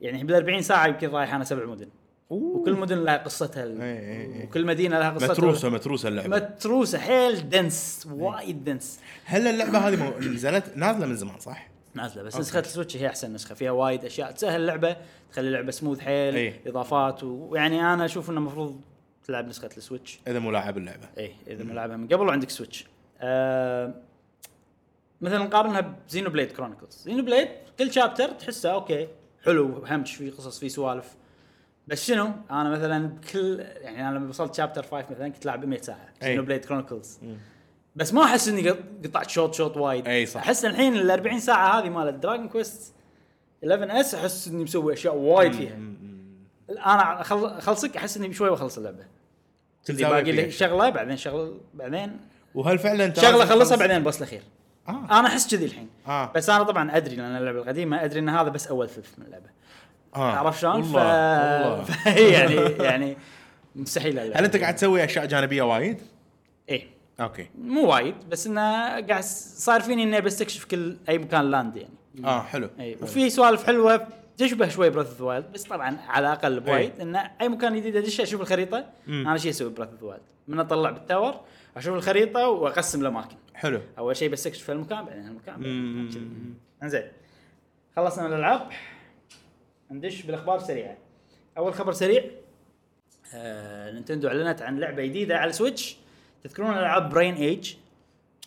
يعني 0.00 0.24
بال 0.24 0.34
40 0.34 0.62
ساعة 0.62 0.86
يمكن 0.86 1.10
رايح 1.10 1.34
أنا 1.34 1.44
سبع 1.44 1.64
مدن. 1.66 1.88
وكل 2.30 2.72
مدن 2.72 2.98
لها 2.98 3.16
قصتها 3.16 3.64
ال- 3.64 3.80
إيه، 3.80 3.98
إيه، 4.00 4.34
إيه. 4.34 4.44
وكل 4.46 4.66
مدينة 4.66 4.98
لها 4.98 5.10
قصتها 5.10 5.28
متروسة 5.32 5.68
متروسة 5.68 6.08
اللعبة. 6.08 6.36
متروسة 6.36 6.98
حيل 6.98 7.48
dense 7.48 8.08
وايد 8.12 8.64
dense 8.64 9.00
هل 9.24 9.46
اللعبة 9.46 9.78
هذه 9.78 9.96
مو- 10.04 10.18
نزلت؟ 10.18 10.64
نازلة 10.76 11.06
من 11.06 11.16
زمان 11.16 11.38
صح؟ 11.38 11.68
نازلة 11.94 12.22
بس 12.22 12.36
نسخة 12.36 12.58
ال 12.60 12.65
Switch 12.65 12.96
هي 12.96 13.06
أحسن 13.06 13.32
نسخة. 13.32 13.54
فيها 13.54 13.70
وايد 13.70 14.04
أشياء 14.04 14.30
تسهل 14.32 14.60
اللعبة 14.60 14.96
تخلي 15.32 15.48
اللعبة 15.48 15.70
سموث 15.70 16.00
حيل 16.00 16.34
إيه. 16.34 16.60
إضافات 16.66 17.24
ويعني 17.24 17.80
أنا 17.94 18.04
أشوف 18.04 18.30
إنه 18.30 18.38
المفروض 18.38 18.80
تلعب 19.24 19.48
نسخة 19.48 19.70
ال 19.76 19.82
Switch. 19.82 20.20
إذا 20.28 20.38
مو 20.38 20.50
لاعب 20.50 20.78
اللعبة. 20.78 21.08
اي 21.18 21.32
إذا 21.46 21.64
ملعبها 21.64 21.96
من 21.96 22.08
قبل 22.08 22.26
وعندك 22.26 22.50
Switch. 22.50 22.86
آه 23.20 23.94
مثلا 25.20 25.38
نقارنها 25.38 25.94
ب 26.08 26.30
Xenoblade 26.30 26.52
Chronicles. 26.52 27.02
Xenoblade 27.04 27.48
كل 27.78 27.92
chapter 27.92 28.28
تحسه 28.30 28.70
أوكي 28.70 29.08
حلو 29.44 29.84
همش 29.86 30.14
في 30.14 30.30
قصص 30.30 30.58
في 30.58 30.68
سوالف. 30.68 31.16
بس 31.86 32.06
شنو؟ 32.06 32.30
أنا 32.50 32.70
مثلا 32.70 33.12
كل 33.32 33.64
يعني 33.80 34.08
أنا 34.08 34.18
لما 34.18 34.28
وصلت 34.28 34.54
chapter 34.54 34.82
5 34.82 35.06
مثلا 35.10 35.28
كنت 35.28 35.46
لاعب 35.46 35.64
100 35.64 35.80
ساعة. 35.80 36.08
Xenoblade 36.22 36.64
Chronicles. 36.64 37.18
بس 37.96 38.14
ما 38.14 38.24
أحس 38.24 38.48
إني 38.48 38.70
قط- 38.70 38.78
قطعت 39.04 39.30
شوط 39.30 39.54
شوط 39.54 39.76
وايد. 39.76 40.08
أي 40.08 40.26
صح. 40.26 40.40
أحس 40.40 40.64
الحين 40.64 40.96
ال 40.96 41.10
40 41.10 41.40
ساعة 41.40 41.78
هذه 41.80 41.88
مالت 41.88 42.14
Dragon 42.22 42.48
Quest 42.48 42.94
11 43.64 44.00
S 44.00 44.14
أحس 44.14 44.48
إني 44.48 44.64
مسوي 44.64 44.92
أشياء 44.92 45.16
وايد 45.16 45.52
فيها. 45.52 45.78
أنا 46.70 47.20
أخلصك 47.58 47.96
أحس 47.96 48.16
إني 48.16 48.32
شوي 48.34 48.50
بخلص 48.50 48.76
اللعبة. 48.78 49.04
باقي 49.88 50.32
لي. 50.32 50.50
شغلة 50.50 50.90
بعدين 50.90 51.16
شغله 51.16 51.60
بعدين 51.74 52.20
وهل 52.54 52.78
فعلا 52.78 53.14
شغلة 53.14 53.42
أخلصها 53.42 53.76
بعدين 53.76 53.96
ال 53.96 54.00
boss 54.00 54.18
الأخير. 54.18 54.42
آه 54.88 55.04
أنا 55.20 55.28
أحس 55.28 55.54
كذي 55.54 55.64
الحين 55.64 55.88
آه 56.06 56.32
بس 56.34 56.50
أنا 56.50 56.64
طبعا 56.64 56.96
أدري 56.96 57.16
لأن 57.16 57.36
اللعبة 57.36 57.58
القديمة 57.58 58.04
أدري 58.04 58.20
إن 58.20 58.28
هذا 58.28 58.48
بس 58.48 58.66
أول 58.66 58.88
ثلث 58.88 59.18
من 59.18 59.26
اللعبة 59.26 59.48
آه 60.16 60.32
عرفت 60.32 60.60
شلون؟ 60.60 60.82
ف... 60.82 60.94
والله. 60.94 61.84
فهي 62.04 62.32
يعني 62.32 62.54
يعني 62.84 63.16
مستحيل. 63.76 64.18
هل 64.18 64.44
أنت 64.44 64.56
قاعد 64.56 64.74
تسوي 64.76 65.04
أشياء 65.04 65.26
جانبية 65.26 65.62
وايد؟ 65.62 66.00
إيه 66.68 66.86
أوكي 67.20 67.46
مو 67.58 67.86
وايد 67.86 68.14
بس 68.28 68.46
إنه 68.46 68.60
قاعد 69.00 69.22
صار 69.22 69.80
فيني 69.80 70.02
إني 70.02 70.20
بستكشف 70.20 70.64
كل 70.64 70.96
أي 71.08 71.18
مكان 71.18 71.50
land 71.50 71.76
يعني 71.76 71.94
آه 72.24 72.42
حلو 72.42 72.68
اي 72.80 72.96
وفي 73.02 73.30
سوالف 73.30 73.66
حلوة 73.66 74.06
تشبه 74.36 74.68
شوي 74.68 74.90
Breath 74.90 75.06
of 75.06 75.20
the 75.20 75.34
Wild 75.34 75.52
بس 75.52 75.62
طبعا 75.62 75.96
على 76.08 76.26
الأقل 76.26 76.60
بوايد 76.60 76.92
إيه. 76.96 77.02
إن 77.02 77.16
أي 77.16 77.48
مكان 77.48 77.76
جديد 77.76 77.96
أدش 77.96 78.20
أشوف 78.20 78.40
الخريطة 78.40 78.84
مم. 79.06 79.28
أنا 79.28 79.38
شي 79.38 79.50
أسوي 79.50 79.70
Breath 79.70 79.88
of 79.92 80.02
the 80.02 80.11
Wild 80.11 80.22
من 80.48 80.60
أطلع 80.60 80.90
بال 80.90 81.04
tower 81.04 81.40
أشوف 81.76 81.94
الخريطة 81.94 82.48
وأقسم 82.48 83.00
الأماكن 83.00 83.36
حلو. 83.58 83.80
أول 83.98 84.16
شيء 84.16 84.28
بستكشف 84.30 84.64
في 84.64 84.72
المكان 84.72 85.04
بعدين 85.04 85.26
المكان 85.26 85.60
مم. 85.60 86.54
إنزين. 86.82 87.12
خلصنا 87.96 88.26
من 88.28 88.32
الألعاب. 88.32 88.68
ندش 89.90 90.22
بالأخبار 90.22 90.56
السريعة. 90.56 90.96
أول 91.58 91.74
خبر 91.74 91.92
سريع 91.92 92.24
آه، 93.34 93.90
Nintendo 93.92 94.28
أعلنت 94.28 94.62
عن 94.62 94.78
لعبة 94.78 95.04
جديدة 95.04 95.36
على 95.38 95.52
Switch. 95.52 95.96
تذكرون 96.44 96.70
ألعاب 96.78 97.08
Brain 97.10 97.34
Age 97.34 97.74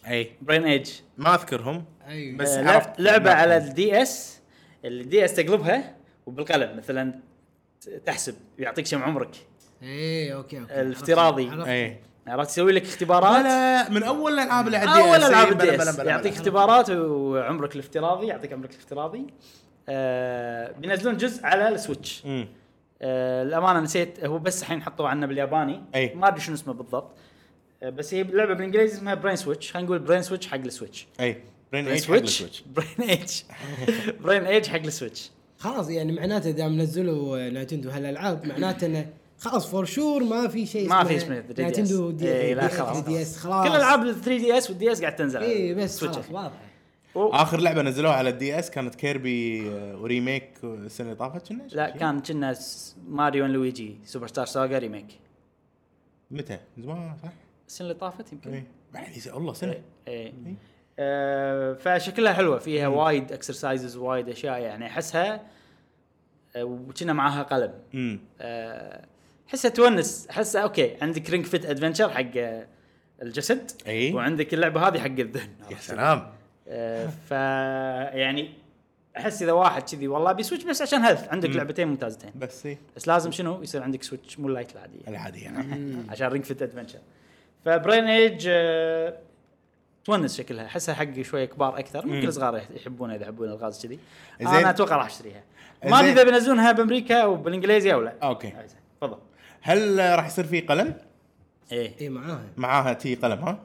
أي. 0.07 0.31
Brain 0.41 0.63
Age 0.65 0.91
ما 1.17 1.35
أذكرهم 1.35 1.85
أيوه 2.07 2.37
بس 2.37 2.49
آه، 2.49 2.69
عرفت. 2.69 2.99
لعبة 2.99 3.31
على 3.31 3.57
ال 3.57 4.01
DS 4.01 4.41
ال 4.85 5.25
DS 5.25 5.33
تقلبها 5.35 5.95
وبالقلم 6.25 6.77
مثلا 6.77 7.19
تحسب 8.05 8.35
يعطيك 8.59 8.87
كم 8.91 9.03
عمرك. 9.03 9.35
إيه 9.81 10.35
أوكي 10.35 10.59
أوكي. 10.61 10.81
الافتراضي. 10.81 11.71
أي. 11.71 11.99
عرفت 12.27 12.49
يسوي 12.49 12.71
لك 12.71 12.83
اختبارات؟ 12.83 13.39
ولا 13.45 13.89
من 13.89 14.03
أول 14.03 14.33
الالعاب 14.33 14.65
اللي 14.67 14.77
على 14.77 15.01
أول 15.03 15.21
DS. 15.21 15.25
ألعاب 15.25 15.57
بلا- 15.57 15.77
بلا- 15.77 15.91
بلا- 15.91 16.09
يعطيك. 16.09 16.33
اختبارات 16.33 16.89
وعمرك 16.89 17.75
الافتراضي 17.75 18.27
يعطيك 18.27 18.53
عمرك 18.53 18.69
الافتراضي. 18.71 19.27
آه 19.89 20.71
بينزلون 20.71 21.17
جزء 21.17 21.45
على 21.45 21.67
ال 21.67 21.74
Switch. 21.74 22.23
آه 23.01 23.43
الأمانة 23.43 23.79
نسيت 23.79 24.25
هو 24.25 24.39
بس 24.39 24.61
الحين 24.61 24.81
حطوه 24.83 25.07
عنا 25.09 25.27
بالياباني. 25.27 25.81
أي. 25.95 26.13
ما 26.15 26.27
أدري 26.27 26.39
شنو 26.41 26.55
اسمه 26.55 26.73
بالضبط. 26.73 27.11
آه 27.83 27.89
بس 27.89 28.13
هي 28.13 28.23
لعبه 28.23 28.53
بالإنجليزي 28.53 28.97
اسمها 28.97 29.13
Brain 29.13 29.35
Switch 29.35 29.71
خلينا 29.71 29.85
نقول 29.87 29.99
Brain 29.99 30.21
Switch 30.21 30.47
حق 30.47 30.57
ال 30.57 30.64
Switch. 30.64 31.07
أي. 31.19 31.43
برين 31.71 31.87
ايج 31.87 31.99
حق 32.01 32.07
سويتش 32.07 32.41
السويتش. 32.41 32.63
Brain 32.75 33.09
Age 33.09 33.41
Brain 34.19 34.45
Age 34.45 34.67
حق 34.67 34.79
ال 34.79 34.86
Switch. 34.86 35.31
خلاص 35.59 35.89
يعني 35.89 36.11
معناته 36.11 36.51
دام 36.51 36.77
نزلوا 36.81 37.49
Nintendo 37.49 37.89
هالألعاب 37.89 38.45
معناته 38.45 38.87
إنه 38.87 39.09
خلاص 39.41 39.67
for 39.71 39.85
sure 39.85 40.23
ما 40.23 40.47
في 40.47 40.65
شيء 40.65 40.89
ما 40.89 41.03
في 41.03 41.15
اسمه 41.17 41.41
3 41.41 41.53
DS. 41.69 41.91
D, 41.91 42.27
إيه 42.31 42.53
لا 42.53 42.67
D, 42.67 42.73
خلاص 42.73 42.99
DS 43.03 43.37
خلاص. 43.37 43.67
كل 43.67 43.75
ألعاب 43.75 44.01
ال 44.05 44.15
3 44.21 44.37
DS 44.37 44.69
وال 44.69 44.91
DS 44.91 45.01
قاعد 45.01 45.15
تنزل 45.15 45.39
على 45.43 45.51
اي 45.51 45.73
بس 45.73 45.83
ال 45.83 45.88
Switch 45.88 46.15
خلاص 46.15 46.29
واضحه 46.31 46.59
و- 47.15 47.29
آخر 47.29 47.59
لعبة 47.59 47.81
نزلوها 47.81 48.13
على 48.13 48.29
ال 48.29 48.59
DS 48.59 48.69
كانت 48.69 48.95
Kirby 48.95 49.69
آه، 49.69 49.97
و 49.97 50.05
remake 50.05 50.49
السنة 50.63 51.07
اللي 51.07 51.19
طافت 51.19 51.47
كنا؟ 51.47 51.63
لا 51.71 51.89
كان 51.89 52.19
كنا 52.21 52.55
Mario 53.07 53.45
Luigi 53.45 53.95
Superstar 54.05 54.45
Saga 54.45 54.77
remake 54.77 55.07
متى؟ 56.31 56.59
زمان 56.77 57.15
صح؟ 57.23 57.29
السنة 57.67 57.87
اللي 57.87 57.99
طافت 57.99 58.33
يمكن. 58.33 58.53
اي 58.53 58.63
والله 59.33 59.53
سنة. 59.53 59.75
إيه 60.07 60.33
آه 60.99 61.73
فشكلها 61.73 62.33
حلوة 62.33 62.59
فيها 62.59 62.87
وايد 62.87 63.31
exercises 63.31 63.97
وايد 63.97 64.29
أشياء 64.29 64.59
يعني 64.59 64.85
أحسها 64.87 65.41
آه، 66.55 66.63
وكنا 66.63 67.13
معاها 67.13 67.43
قلم. 67.43 67.73
امم 67.93 68.19
آه، 68.41 69.05
احسها 69.51 69.71
تونس 69.71 70.27
احسها 70.29 70.61
أوكي 70.61 70.95
عندك 71.01 71.29
Ring 71.29 71.45
Fit 71.45 71.65
Adventure 71.65 72.09
حق 72.09 72.37
آه، 72.37 72.67
الجسد 73.21 73.71
إي. 73.87 74.13
وعندك 74.13 74.53
اللعبة 74.53 74.87
هذه 74.87 74.99
حق 74.99 75.05
الذهن. 75.05 75.49
يا 75.71 75.77
سلام. 75.79 76.31
آه، 76.67 77.09
ف 77.29 77.31
يعني 78.17 78.53
أحس 79.17 79.41
إذا 79.43 79.51
واحد 79.51 79.81
كذي 79.89 80.07
والله 80.07 80.31
يبي 80.31 80.42
Switch 80.42 80.63
بس 80.63 80.81
عشان 80.81 81.01
health 81.01 81.27
عندك 81.29 81.49
مم. 81.49 81.57
لعبتين 81.57 81.87
ممتازتين. 81.87 82.31
بس 82.35 82.65
إي. 82.65 82.77
بس 82.95 83.07
لازم 83.07 83.31
شنو؟ 83.31 83.61
يصير 83.61 83.83
عندك 83.83 84.03
Switch 84.03 84.39
مو 84.39 84.49
Lite 84.49 84.75
العادية. 84.75 85.07
العادي 85.07 85.41
يعني 85.41 85.95
عشان 86.09 86.27
Ring 86.27 86.43
Fit 86.43 86.61
Adventure 86.61 86.99
ف 87.65 87.72
Brain 87.72 88.03
Age 88.03 88.45
آه، 88.49 89.17
تونس 90.05 90.37
شكلها. 90.37 90.65
أحسها 90.65 90.95
حق 90.95 91.21
شوية 91.21 91.45
كبار 91.45 91.79
أكثر. 91.79 92.05
مم. 92.05 92.13
ممكن 92.13 92.27
الصغار 92.27 92.61
يحبونها 92.75 93.15
إذا 93.15 93.23
يحبون 93.23 93.49
الغاز 93.49 93.85
كذي. 93.85 93.99
أنا 94.41 94.69
أتوقع 94.69 94.95
راح 94.95 95.05
أشتريها. 95.05 95.43
ما. 95.85 95.99
أدري 95.99 96.11
إذا 96.11 96.23
بينزلونها 96.23 96.71
بأمريكا 96.71 97.21
أو 97.21 97.35
بالانجليزي 97.35 97.93
أو 97.93 98.01
لا. 98.01 98.13
أوكي. 98.23 98.47
آه،. 98.47 98.65
تفضل. 99.01 99.17
هل 99.61 99.99
راح 100.15 100.27
يصير 100.27 100.45
في 100.45 100.61
قلم؟ 100.61 100.95
إيه. 101.71 101.93
اي 102.01 102.09
معاها. 102.09 102.43
معاها 102.57 102.93
تي 102.93 103.15
قلم 103.15 103.39
ها؟ 103.39 103.63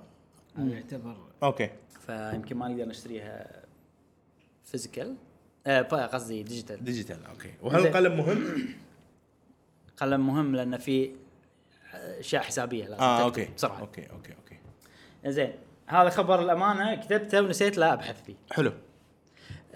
يعتبر 0.58 1.16
أوكي. 1.42 1.70
فيمكن 2.06 2.56
ما 2.56 2.68
نقدر 2.68 2.88
نشتريها 2.88 3.62
physical 4.64 5.14
آه 5.66 5.82
قصدي 5.82 6.42
digital 6.42 6.84
digital 6.84 7.26
أوكي. 7.26 7.54
وهل. 7.62 7.86
القلم 7.86 8.16
مهم؟ 8.16 8.68
قلم 9.96 10.26
مهم 10.26 10.56
لأن 10.56 10.78
في 10.78 11.10
أشياء 11.94 12.42
حسابية 12.42 12.84
لازم 12.84 13.02
آه 13.02 13.22
أوكي. 13.22 13.48
بسرعة. 13.56 13.80
أوكي 13.80 14.10
أوكي 14.10 14.32
أوكي. 14.32 14.56
زين. 15.26 15.52
هذا 15.86 16.10
خبر 16.10 16.42
الأمانة 16.42 16.94
كتبته 16.94 17.42
ونسيت 17.42 17.78
لا 17.78 17.92
أبحث 17.92 18.22
فيه. 18.24 18.34
حلو. 18.52 18.72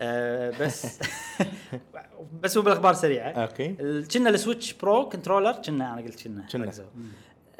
آه 0.00 0.50
بس 0.60 0.98
بس 2.42 2.56
هو 2.56 2.62
بالأخبار 2.62 2.94
سريعه 2.94 3.30
أوكي. 3.30 3.74
كنا 4.14 4.30
ال 4.30 4.36
Switch 4.36 4.72
Pro 4.72 5.08
Controller 5.08 5.52
كنا 5.52 5.92
أنا 5.94 6.02
قلت 6.02 6.24
كنا. 6.24 6.46
كنا. 6.52 6.70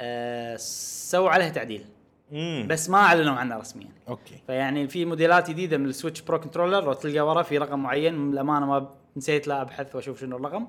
آه 0.01 0.57
سووا 0.57 1.31
عليها 1.31 1.49
تعديل. 1.49 1.85
امم 2.33 2.67
بس 2.69 2.91
ما 2.91 2.99
أعلنوا 2.99 3.35
عنه 3.35 3.57
رسميا. 3.57 3.89
أوكي. 4.09 4.35
فيعني 4.47 4.89
في 4.89 5.05
موديلات 5.05 5.51
جديدة 5.51 5.79
من 5.79 5.87
ال 5.87 5.91
Switch 5.91 6.21
Pro 6.21 6.41
Controller 6.41 6.85
لو 6.85 6.93
تلقى 6.93 7.21
ورا 7.21 7.43
في 7.43 7.59
رقم 7.59 7.79
معين 7.83 8.15
من 8.15 8.33
الامانه 8.33 8.67
ما 8.67 8.95
نسيت 9.17 9.49
لا 9.49 9.63
أبحث 9.63 9.95
وأشوف 9.95 10.21
شنو 10.21 10.37
الرقم. 10.37 10.67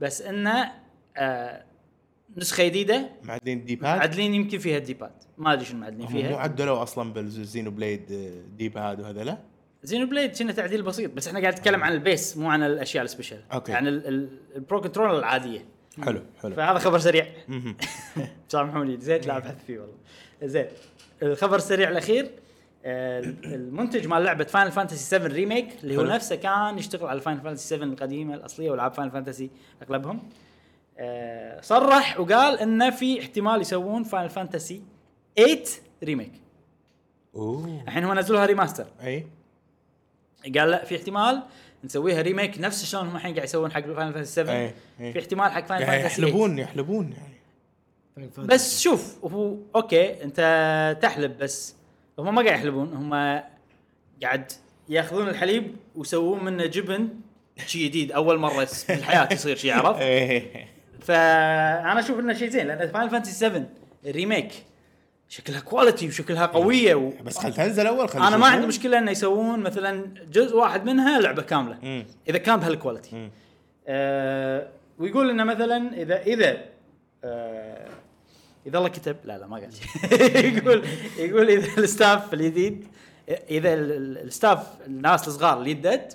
بس 0.00 0.22
إنه 0.22 0.72
آه 1.16 1.64
نسخة 2.36 2.64
جديدة. 2.64 3.08
معدلين 3.22 3.64
D-pad 3.64 3.98
معدلين 3.98 4.34
يمكن 4.34 4.58
فيها 4.58 4.76
ال 4.78 4.84
D-pad 4.84 5.12
ما 5.38 5.52
أدري 5.52 5.64
شنو 5.64 5.80
معدلين 5.80 6.06
هم 6.06 6.12
مو 6.12 6.18
فيها 6.20 6.36
عدلوا 6.36 6.82
أصلا 6.82 7.12
بال 7.12 7.70
Xenoblade 7.70 8.12
آه، 8.12 8.56
D-pad 8.56 9.00
وهذا 9.00 9.24
لا؟ 9.24 9.38
Xenoblade 9.82 10.38
كنا 10.38 10.52
تعديل 10.52 10.82
بسيط 10.82 11.12
بس 11.12 11.28
إحنا 11.28 11.40
قاعد 11.40 11.52
نتكلم 11.52 11.84
عن 11.84 11.92
ال 11.92 12.01
base 12.01 12.36
مو 12.36 12.50
عن 12.50 12.62
الأشياء 12.62 13.04
ال 13.04 13.08
special 13.08 13.38
أوكي. 13.52 13.72
عن 13.72 13.86
ال- 13.88 14.28
ال 14.56 14.62
Pro 14.62 14.80
Controller 14.80 15.18
العادية. 15.18 15.64
حلو 16.04 16.20
حلو. 16.42 16.54
فهذا 16.54 16.78
خبر 16.78 16.98
سريع. 16.98 17.26
سامحوني 18.48 18.96
نسيت 18.96 19.26
لا 19.26 19.36
أبحث 19.36 19.64
فيه 19.66 19.78
والله. 19.78 19.94
زين 20.42 20.66
الخبر 21.22 21.56
السريع 21.56 21.88
الأخير 21.90 22.30
المنتج 22.84 24.06
مال 24.06 24.22
لعبة 24.24 24.44
Final 24.44 24.72
Fantasy 24.72 24.96
7 25.04 25.26
Remake 25.28 25.68
اللي 25.82 25.96
هو. 25.96 26.02
نفسه 26.02 26.36
كان 26.36 26.78
يشتغل 26.78 27.08
على 27.08 27.20
Final 27.20 27.40
Fantasy 27.40 27.68
7 27.68 27.84
القديمة 27.86 28.34
الأصلية 28.34 28.70
والعاب 28.70 28.92
Final 28.92 29.10
Fantasy 29.10 29.50
أغلبهم. 29.82 30.28
آه، 30.98 31.60
صرح 31.60 32.20
وقال 32.20 32.58
إنه 32.58 32.90
في 32.90 33.20
احتمال 33.20 33.60
يسوون 33.60 34.02
Final 34.02 34.30
Fantasy 34.30 34.82
8 35.36 35.58
remake 36.04 36.32
أوه. 37.34 37.82
الحين 37.86 38.04
هو 38.04 38.14
نزلوها 38.14 38.46
remaster 38.46 38.86
أي. 39.02 39.26
قال 40.44 40.70
لا 40.70 40.84
في 40.84 40.96
احتمال 40.96 41.42
نسويها 41.84 42.22
remake 42.22 42.60
نفس 42.60 42.84
شلون 42.84 43.06
هم 43.06 43.16
الحين 43.16 43.34
قاعد 43.34 43.48
يسوون 43.48 43.72
حق 43.72 43.80
Final 43.80 44.12
Fantasy 44.12 44.32
7 44.32 44.54
إيه، 44.54 44.74
إيه. 45.00 45.12
في 45.12 45.18
احتمال 45.18 45.50
حق 45.52 45.66
Final 45.66 45.86
Fantasy 45.86 46.16
8 46.16 46.32
يحلبون 46.32 46.58
يحلبون 46.58 47.12
يعني 47.12 47.40
بس 48.38 48.80
شوف 48.80 49.24
هو 49.24 49.56
أوكي 49.76 50.24
أنت 50.24 50.98
تحلب 51.02 51.38
بس 51.38 51.74
هم 52.18 52.34
ما 52.34 52.42
قاعد 52.42 52.58
يحلبون 52.58 52.92
هم 52.92 53.40
قاعد 54.22 54.52
يأخذون 54.88 55.28
الحليب 55.28 55.76
ويسوون 55.96 56.44
منه 56.44 56.66
جبن 56.66 57.08
شيء 57.66 57.84
جديد 57.84 58.12
أول 58.12 58.38
مرة 58.38 58.68
بالحياة 58.88 59.32
يصير 59.32 59.56
شيء 59.56 59.72
عرفت؟ 59.72 60.00
إيه 60.02 60.66
فأنا 61.00 62.00
أشوف 62.00 62.18
إنه 62.18 62.34
شيء 62.34 62.48
زين 62.48 62.66
لأن 62.66 62.92
Final 62.92 63.10
Fantasy 63.10 63.32
7 63.32 63.66
remake 64.06 64.52
شكلها 65.30 65.60
quality 65.60 66.08
وشكلها 66.08 66.46
قوية 66.46 66.94
و... 66.94 67.12
بس 67.24 67.38
خل 67.38 67.54
تنزل 67.54 67.86
اول 67.86 68.08
خل 68.08 68.22
أنا 68.22 68.36
ما. 68.36 68.46
عندي 68.46 68.66
مشكلة 68.66 68.98
إنه 68.98 69.10
يسوون 69.10 69.60
مثلا 69.60 70.14
جزء 70.32 70.56
واحد 70.56 70.84
منها 70.84 71.20
لعبة 71.20 71.42
كاملة 71.42 71.78
مم. 71.82 72.06
إذا 72.28 72.38
كان 72.38 72.56
بهال 72.60 72.77
quality 72.77 73.16
مم. 73.16 73.30
آه 73.88 74.68
ويقول 74.98 75.30
إنه 75.30 75.44
مثلا 75.44 75.94
إذا 76.02 76.22
إذا 76.22 76.58
آه 77.24 77.88
إذا 78.66 78.78
الله 78.78 78.88
كتب 78.88 79.16
لا 79.24 79.38
لا 79.38 79.46
ما 79.46 79.56
قال 79.56 79.72
شيء 79.72 80.56
يقول 80.58 80.84
يقول 81.18 81.50
إذا 81.50 81.82
الستاف 81.82 82.34
الجديد 82.34 82.86
إذا 83.28 83.74
ال- 83.74 83.92
ال- 83.92 84.18
الستاف 84.18 84.66
الناس 84.86 85.28
الصغار 85.28 85.58
اللي 85.58 85.70
يدد 85.70 86.12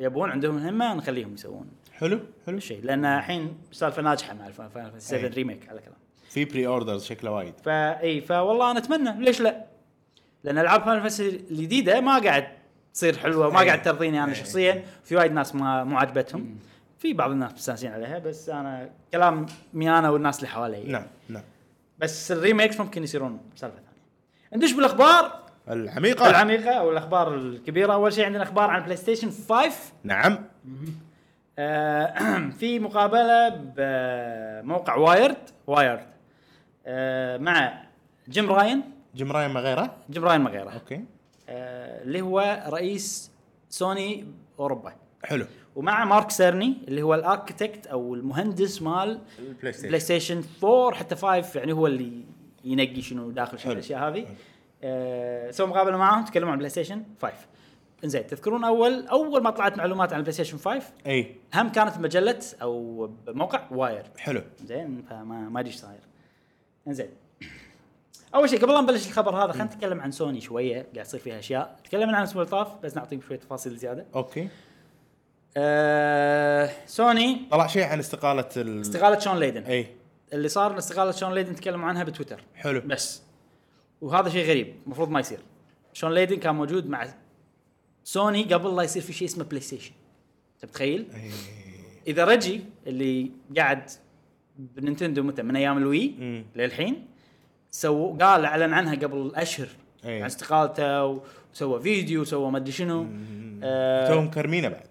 يبون 0.00 0.30
عندهم 0.30 0.58
همه 0.58 0.94
نخليهم 0.94 1.34
يسوون 1.34 1.66
حلو 1.92 2.20
حلو 2.46 2.56
الشيء 2.56 2.80
لأن 2.82 3.04
الحين 3.04 3.56
سالفة 3.72 4.02
ناجحة 4.02 4.34
مع 4.34 4.50
فاينل 4.50 4.70
فانتسي 4.70 5.08
7 5.08 5.20
أي. 5.20 5.26
ريميك 5.28 5.68
على 5.68 5.80
كلام 5.80 6.03
في 6.34 6.44
بري 6.44 6.66
اوردرز 6.66 7.04
شكله 7.04 7.30
وايد. 7.30 7.54
فاي 7.64 8.20
فوالله 8.20 8.70
أنا 8.70 8.78
أتمنى. 8.78 9.24
ليش 9.24 9.40
لا؟ 9.40 9.64
لأن 10.44 10.58
ألعاب 10.58 10.82
فاينل 10.82 11.00
فانتسي 11.00 11.28
الجديدة 11.28 12.00
ما 12.00 12.18
قاعد 12.18 12.46
تصير 12.94 13.18
حلوة 13.18 13.50
ما 13.50 13.60
أي. 13.60 13.66
قاعد 13.66 13.82
ترضيني 13.82 14.24
أنا. 14.24 14.34
شخصيا. 14.34 14.84
في 15.04 15.16
وايد 15.16 15.32
ناس 15.32 15.54
ما 15.54 15.84
مو 15.84 15.98
عجبتهم. 15.98 16.56
في 16.98 17.12
بعض 17.12 17.30
الناس 17.30 17.52
مستانسين 17.52 17.92
عليها 17.92 18.18
بس 18.18 18.48
أنا 18.48 18.90
كلام 19.12 19.46
مي 19.74 19.90
أنا 19.98 20.10
والناس 20.10 20.38
اللي 20.38 20.48
حوالي. 20.48 20.82
نعم 20.84 21.06
نعم. 21.28 21.42
بس 21.98 22.32
ال 22.32 22.38
remakes 22.38 22.80
ممكن 22.80 23.02
يصيرون 23.02 23.40
سالفه 23.56 23.76
ثانية. 23.76 24.56
ندش 24.56 24.72
بالأخبار. 24.72 25.40
العميقة. 25.70 26.30
العميقة 26.30 26.70
أو 26.70 26.90
الأخبار 26.90 27.34
الكبيرة. 27.34 27.92
أول 27.92 28.12
شيء 28.12 28.24
عندنا 28.24 28.42
أخبار 28.42 28.70
عن 28.70 28.82
PlayStation 28.82 29.30
5 29.30 29.92
نعم. 30.04 30.38
آه، 31.58 32.50
في 32.60 32.78
مقابلة 32.78 33.48
بموقع 33.48 34.94
Wired 34.94 35.36
Wired 35.66 36.13
مع 37.38 37.82
Jim 38.28 38.50
Ryan. 38.52 38.82
Jim 39.14 39.32
Ryan 39.32 39.50
ما 39.50 39.60
غيره؟ 39.60 39.96
Jim 40.10 40.24
Ryan 40.24 40.40
ما 40.40 40.50
غيره. 40.50 40.70
أوكي. 40.70 41.04
آه، 41.48 42.02
اللي 42.02 42.20
هو 42.20 42.64
رئيس 42.68 43.30
سوني 43.68 44.26
أوروبا. 44.58 44.92
حلو. 45.24 45.46
ومع 45.76 46.04
Mark 46.04 46.30
Cerny 46.30 46.76
اللي 46.88 47.02
هو 47.02 47.14
ال 47.14 47.21
architect 47.21 47.86
أو 47.86 48.14
المهندس 48.14 48.82
مال 48.82 49.20
البلاي 49.38 49.72
ستيشن 49.72 49.88
بلاي 49.88 50.00
ستيشن 50.00 50.44
4 50.64 50.94
حتى 50.94 51.16
5 51.16 51.58
يعني 51.58 51.72
هو 51.72 51.86
اللي 51.86 52.24
ينقي 52.64 53.02
شنو 53.02 53.30
داخل 53.30 53.58
شنو. 53.58 53.72
الأشياء 53.72 54.08
هذه. 54.08 54.26
آه، 54.82 55.50
سووا 55.50 55.68
مقابلة 55.68 55.96
معاهم 55.96 56.24
تكلموا 56.24 56.52
عن 56.52 56.58
PlayStation 56.58 57.02
5 57.22 57.32
إنزين 58.04 58.26
تذكرون 58.26 58.64
أول 58.64 59.06
أول 59.06 59.42
ما 59.42 59.50
طلعت 59.50 59.78
معلومات 59.78 60.12
عن 60.12 60.18
ال 60.18 60.32
PlayStation 60.32 60.58
5 60.58 60.82
إي. 61.06 61.36
هم 61.54 61.68
كانت 61.68 61.98
مجلة 61.98 62.40
أو 62.62 63.10
موقع 63.28 63.60
Wired. 63.70 64.04
حلو. 64.18 64.42
زين 64.64 65.02
فما 65.10 65.48
ما 65.48 65.60
أدري 65.60 65.70
إيش 65.72 65.80
صاير. 65.80 66.00
إنزين. 66.88 67.10
أول 68.34 68.50
شيء 68.50 68.60
قبل 68.62 68.72
لا 68.74 68.80
نبلش 68.80 69.06
الخبر 69.06 69.44
هذا 69.44 69.52
خلينا 69.52 69.64
نتكلم 69.64 70.00
عن 70.00 70.12
سوني 70.12 70.40
شوية 70.40 70.74
قاعد 70.74 71.06
يصير 71.06 71.20
فيها 71.20 71.38
أشياء. 71.38 71.80
تكلمنا 71.84 72.16
عن 72.16 72.22
الأسبوع 72.22 72.42
اللي 72.42 72.50
طاف 72.50 72.82
بس 72.82 72.96
نعطيك 72.96 73.22
شوية 73.24 73.38
تفاصيل 73.38 73.76
زيادة. 73.76 74.06
أوكي. 74.14 74.48
آه 75.56 76.70
سوني. 76.86 77.46
طلع 77.50 77.66
شيء 77.66 77.84
عن 77.84 77.98
استقالة 77.98 78.48
ال 78.56 78.80
استقالة 78.80 79.18
Shawn 79.18 79.38
Layden. 79.38 79.62
إي. 79.62 79.86
اللي 80.32 80.48
صار 80.48 80.78
استقالة 80.78 81.10
Shawn 81.10 81.34
Layden 81.34 81.54
تكلموا 81.54 81.88
عنها 81.88 82.04
بتويتر. 82.04 82.44
حلو. 82.54 82.80
بس. 82.80 83.22
وهذا 84.00 84.28
شيء 84.28 84.48
غريب 84.48 84.74
المفروض 84.86 85.08
ما 85.08 85.20
يصير. 85.20 85.38
Shawn 85.92 86.14
Layden 86.14 86.36
كان 86.36 86.54
موجود 86.54 86.88
مع 86.88 87.08
سوني 88.04 88.42
قبل 88.54 88.76
لا 88.76 88.82
يصير 88.82 89.02
في 89.02 89.12
شيء 89.12 89.28
اسمه 89.28 89.44
PlayStation 89.44 89.92
أنت 90.54 90.64
متخيل؟ 90.64 91.08
إذا 92.06 92.24
Reggie 92.24 92.64
اللي 92.86 93.30
قاعد 93.56 93.90
ب 94.58 94.65
Nintendo 94.65 95.22
متى؟ 95.22 95.42
من 95.42 95.56
أيام 95.56 95.78
ال 95.78 95.85
Wii. 95.85 96.14
للحين؟ 96.56 97.06
so 97.70 98.16
قال 98.20 98.44
أعلن 98.44 98.72
عنها 98.72 98.94
قبل 98.94 99.32
أشهر. 99.34 99.68
إيه. 100.04 100.20
عن 100.20 100.26
استقالته 100.26 101.20
وسوى 101.52 101.80
فيديو 101.80 102.20
وسوى 102.20 102.50
ما 102.50 102.58
أدري 102.58 102.72
شنو. 102.72 103.06
آه 103.62 104.08
توهم 104.08 104.30
كرمينه 104.30 104.68
بعد. 104.68 104.86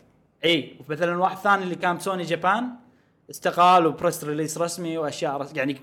اي 0.46 0.76
ومثلا 0.80 1.18
واحد 1.18 1.38
ثاني 1.38 1.64
اللي 1.64 1.76
كان 1.76 1.98
ب 1.98 2.03
Sony 2.03 2.24
Japan 2.24 2.70
استقال 3.30 3.86
و 3.86 3.92
press 3.92 4.24
release 4.24 4.58
رسمي 4.58 4.98
وأشياء 4.98 5.38
رس... 5.38 5.54
يعني 5.56 5.78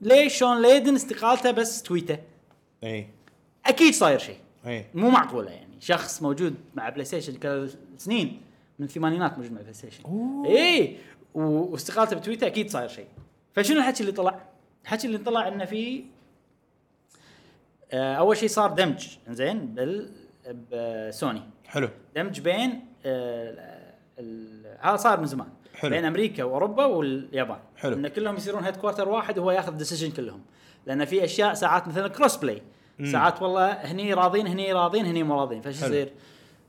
ليش 0.00 0.38
Shawn 0.38 0.62
Layden 0.62 0.94
استقالته 0.94 1.50
بس 1.50 1.82
tweet 1.82 2.08
ه؟ 2.08 2.18
اي 2.84 3.06
أكيد 3.66 3.94
صاير 3.94 4.18
شيء. 4.18 4.36
اي 4.66 4.84
مو 4.94 5.10
معقولة 5.10 5.50
يعني. 5.50 5.68
شخص 5.80 6.22
موجود 6.22 6.54
مع 6.74 6.88
PlayStation 6.88 7.68
سنين 7.98 8.40
من 8.78 8.86
الثمانينات 8.86 9.38
موجود 9.38 9.52
مع 9.52 9.60
PlayStation 9.60 10.02
اي 10.46 10.96
واستقالته 11.46 12.16
بتويتر 12.16 12.46
أكيد 12.46 12.70
صاير 12.70 12.88
شيء 12.88 13.06
فشنو 13.52 13.78
الحكي 13.78 14.00
اللي 14.00 14.12
طلع؟ 14.12 14.40
الحكي 14.84 15.06
اللي 15.06 15.18
طلع 15.18 15.48
إنه 15.48 15.64
في 15.64 16.04
آه 17.92 18.14
أول 18.14 18.36
شيء 18.36 18.48
صار 18.48 18.70
دمج 18.70 19.08
زين 19.30 19.66
بال 19.74 20.10
بسوني 20.72 21.42
حلو 21.66 21.88
دمج 22.16 22.40
بين 22.40 22.86
آه 23.06 23.78
هذا 24.80 24.96
صار 24.96 25.20
من 25.20 25.26
زمان 25.26 25.48
حلو. 25.74 25.90
بين 25.90 26.04
أمريكا 26.04 26.44
وأوروبا 26.44 26.84
واليابان 26.84 27.58
حلو. 27.76 27.94
إن 27.96 28.08
كلهم 28.08 28.36
يصيرون 28.36 28.64
headquarter 28.64 29.08
واحد 29.08 29.38
وهو 29.38 29.50
ياخذ 29.50 29.72
decision 29.76 30.10
كلهم 30.10 30.42
لأن 30.86 31.04
في 31.04 31.24
أشياء 31.24 31.54
ساعات 31.54 31.88
مثلا 31.88 32.08
cross-play 32.08 32.62
ساعات 33.12 33.42
والله 33.42 33.72
هني 33.72 34.14
راضين 34.14 34.46
هني 34.46 34.72
راضين 34.72 35.06
هني 35.06 35.22
مو 35.22 35.40
راضين 35.40 35.60
فايش 35.60 35.82
يصير؟ 35.82 36.12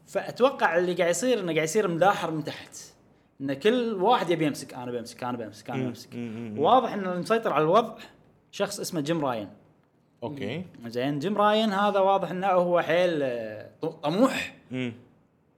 فأتوقع 0.07 0.77
اللي 0.77 0.93
قاعد 0.93 1.09
يصير 1.09 1.39
إنه 1.39 1.53
قاعد 1.53 1.63
يصير 1.63 1.87
مداحر 1.87 2.31
من 2.31 2.43
تحت 2.43 2.77
إن 3.41 3.53
كل 3.53 3.93
واحد 3.93 4.29
يبي 4.29 4.45
يمسك 4.45 4.73
أنا 4.73 4.91
بمسك 4.91 5.23
أنا 5.23 5.37
بمسك 5.37 5.69
أنا. 5.69 5.83
بمسك. 5.87 6.09
واضح 6.57 6.93
انه 6.93 7.13
المسيطر 7.13 7.53
على 7.53 7.63
الوضع 7.63 7.93
شخص 8.51 8.79
اسمه 8.79 9.01
Jim 9.01 9.25
Ryan. 9.25 9.49
أوكي. 10.23 10.65
زين 10.87 11.19
Jim 11.19 11.37
Ryan 11.37 11.69
هذا 11.73 11.99
واضح 11.99 12.31
إنه 12.31 12.47
هو 12.47 12.81
حيل 12.81 13.19
آه، 13.23 13.69
طموح. 14.03 14.55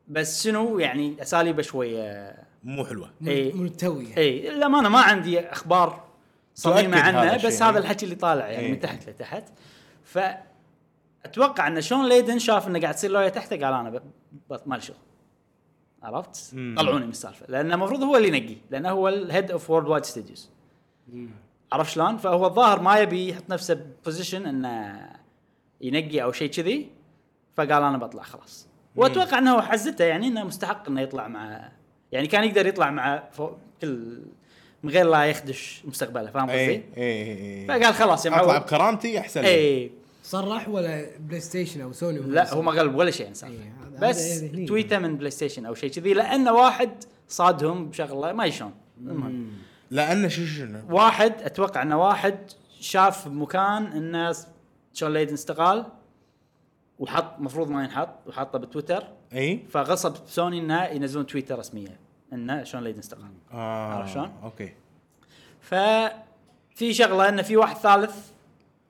بس 0.07 0.43
شنو؟ 0.43 0.79
يعني 0.79 1.15
أساليبه 1.21 1.61
شوية. 1.61 2.35
مو 2.63 2.85
حلوة. 2.85 3.09
إيه. 3.27 3.53
ملتوية. 3.53 4.17
اي 4.17 4.49
للأمانة 4.49 4.89
ما 4.89 4.99
عندي 5.01 5.39
أخبار 5.39 6.03
صميمة 6.55 6.99
عنه 6.99 7.19
هذا 7.21 7.35
بس 7.37 7.45
الشيء. 7.45 7.67
هذا 7.67 7.79
الحكي 7.79 8.05
اللي 8.05 8.15
طالع 8.15 8.47
يعني 8.47 8.65
إيه. 8.65 8.71
من 8.71 8.79
تحت 8.79 9.09
لتحت. 9.09 9.43
ف 10.03 10.19
أتوقع 11.25 11.67
إن 11.67 11.81
Shawn 11.81 12.09
Layden 12.09 12.39
شاف 12.39 12.67
إنه 12.67 12.79
قاعد 12.81 12.93
تصير 12.93 13.11
لويا 13.11 13.29
تحته 13.29 13.55
قال 13.65 13.73
أنا 13.73 13.89
ب- 13.89 14.01
مالي 14.65 14.81
شغل. 14.81 14.97
عرفت؟ 16.03 16.53
مم. 16.53 16.75
طلعوني 16.77 17.05
من 17.05 17.11
السالفة 17.11 17.45
لأنه 17.49 17.75
المفروض 17.75 18.03
هو 18.03 18.17
اللي 18.17 18.27
ينقي 18.27 18.55
لأنه 18.71 18.89
هو 18.89 19.09
ال 19.09 19.51
head 19.51 19.69
of 19.69 19.87
Worldwide 19.87 20.05
Studios 20.05 20.49
عرفت 21.71 21.91
شلون؟ 21.91 22.17
فهو 22.17 22.45
الظاهر 22.45 22.81
ما 22.81 22.97
يبي 22.97 23.29
يحط 23.29 23.43
نفسه 23.49 23.73
ب 23.73 23.81
position 23.81 24.45
إنه 24.45 25.09
ينقي 25.81 26.23
أو 26.23 26.31
شيء 26.31 26.49
كذي 26.49 26.89
فقال 27.57 27.83
أنا 27.83 27.97
بطلع 27.97 28.23
خلاص 28.23 28.67
وأتوقع 28.95 29.37
إنه 29.37 29.51
هو 29.55 29.61
حزته 29.61 30.05
يعني 30.05 30.27
إنه 30.27 30.43
مستحق 30.43 30.87
إنه 30.87 31.01
يطلع 31.01 31.27
مع 31.27 31.71
يعني 32.11 32.27
كان 32.27 32.43
يقدر 32.43 32.67
يطلع 32.67 32.91
مع 32.91 33.23
فوق 33.31 33.57
كل 33.81 34.21
من 34.83 34.89
غير 34.89 35.05
لا 35.05 35.25
يخدش 35.25 35.81
مستقبله 35.85 36.31
فاهم 36.31 36.49
اي 36.49 36.67
قصدي؟ 36.67 36.83
اي 36.97 37.67
فقال 37.67 37.93
خلاص 37.93 38.25
يا 38.25 38.31
أطلع 38.31 38.45
معود 38.45 38.61
بكرامتي 38.61 39.19
أحسن 39.19 39.41
لي. 39.41 39.47
اي 39.47 39.91
صرح 40.23 40.69
ولا 40.69 41.05
بلاي 41.19 41.39
ستيشن 41.39 41.81
أو 41.81 41.93
سوني 41.93 42.19
لا 42.19 42.53
هو 42.53 42.61
ما 42.61 42.71
قال 42.71 42.95
ولا 42.95 43.11
شيء 43.11 43.27
إنسان 43.27 43.51
إيه، 43.51 43.73
بس. 44.01 44.45
تويته 44.67 44.99
من 44.99 45.17
بلاي 45.17 45.31
ستيشن 45.31 45.65
أو 45.65 45.73
شيء 45.73 45.89
كذي 45.89 46.13
لأنه 46.13 46.53
واحد 46.53 47.03
صادهم 47.27 47.89
بشغلة 47.89 48.33
ما 48.33 48.45
يشون. 48.45 48.73
المهم. 48.97 49.51
لأنه 49.91 50.27
شو 50.27 50.45
شنو؟ 50.45 50.79
واحد 50.89 51.41
أتوقع 51.41 51.81
إنه 51.81 52.01
واحد 52.01 52.37
شاف 52.79 53.27
بمكان 53.27 53.85
انه 53.85 54.35
شون 54.93 55.13
ليدن 55.13 55.33
استقال 55.33 55.85
وحط 56.99 57.39
مفروض 57.39 57.69
ما 57.69 57.83
ينحط 57.83 58.09
وحطه 58.27 58.59
بتويتر. 58.59 59.07
أي؟ 59.33 59.65
فغصب 59.69 60.15
سوني 60.27 60.59
إنه 60.59 60.85
ينزلون 60.85 61.25
تويتر 61.25 61.59
رسمية 61.59 61.99
إنه 62.33 62.63
Shawn 62.63 62.83
Layden 62.83 62.99
استقال 62.99 63.31
آه 63.53 63.93
عرفت 63.93 64.13
شلون؟ 64.13 64.31
أوكي. 64.43 64.73
ففي 65.61 66.93
شغلة 66.93 67.29
إنه 67.29 67.41
في 67.41 67.57
واحد 67.57 67.75
ثالث 67.75 68.15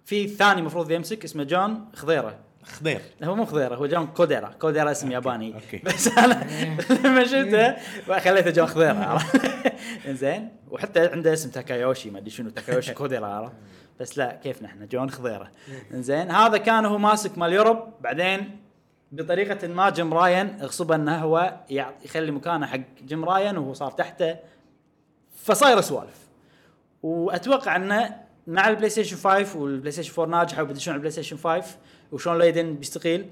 في 0.05 0.27
ثاني 0.27 0.61
مفروض 0.61 0.91
يمسك 0.91 1.23
اسمه 1.23 1.43
جون 1.43 1.85
خضيرة. 1.93 2.39
خضير. 2.63 3.01
هو 3.23 3.35
مو 3.35 3.45
خضيره 3.45 3.75
هو 3.75 3.85
John 3.85 4.07
Kodera. 4.07 4.47
Kodera 4.61 4.91
اسم 4.91 5.11
ياباني. 5.11 5.53
أوكي. 5.55 5.77
بس 5.85 6.07
أنا 6.07 6.47
لما 6.89 7.23
شفته 7.25 7.75
خليته 8.25 8.49
جون 8.51 8.67
خضيره؟ 8.67 9.23
زين 10.07 10.49
وحتى 10.69 11.07
عنده 11.07 11.33
اسم 11.33 11.49
Takayoshi 11.49 12.09
ما 12.09 12.19
أدري 12.19 12.29
شنو 12.29 12.49
Takayoshi 12.49 12.93
Kodera 12.93 13.27
عرفت؟ 13.27 13.53
بس 13.99 14.17
لا 14.17 14.39
كيفنا 14.43 14.67
إحنا 14.67 14.85
جون 14.85 15.09
خضيرة. 15.11 15.51
زين 15.91 16.31
هذا 16.31 16.57
كان 16.57 16.85
هو 16.85 16.97
ماسك 16.97 17.37
مال 17.37 17.53
Europe. 17.53 17.77
بعدين 18.01 18.57
بطريقة 19.11 19.67
ما 19.67 19.89
Jim 19.89 20.13
Ryan 20.13 20.57
غصب 20.61 20.91
إنه 20.91 21.17
هو 21.17 21.53
يخلي 22.05 22.31
مكانه 22.31 22.65
حق 22.65 22.79
Jim 23.05 23.25
Ryan 23.25 23.57
وهو 23.57 23.73
صار 23.73 23.91
تحته. 23.91 24.35
فصايره 25.35 25.81
سوالف. 25.81 26.17
وأتوقع 27.03 27.75
إنه 27.75 28.15
مع 28.47 28.67
ال 28.67 28.89
PlayStation 28.89 29.17
5 29.17 29.59
وال 29.59 29.91
PlayStation 29.91 30.21
4 30.21 30.37
ناجحه 30.39 30.61
وبيدشون 30.63 30.91
على 30.91 30.97
ال 30.97 31.11
PlayStation 31.11 31.37
5 31.37 31.63
و 32.11 32.15
Shawn 32.15 32.37
Layden 32.37 32.75
بيستقيل. 32.75 33.29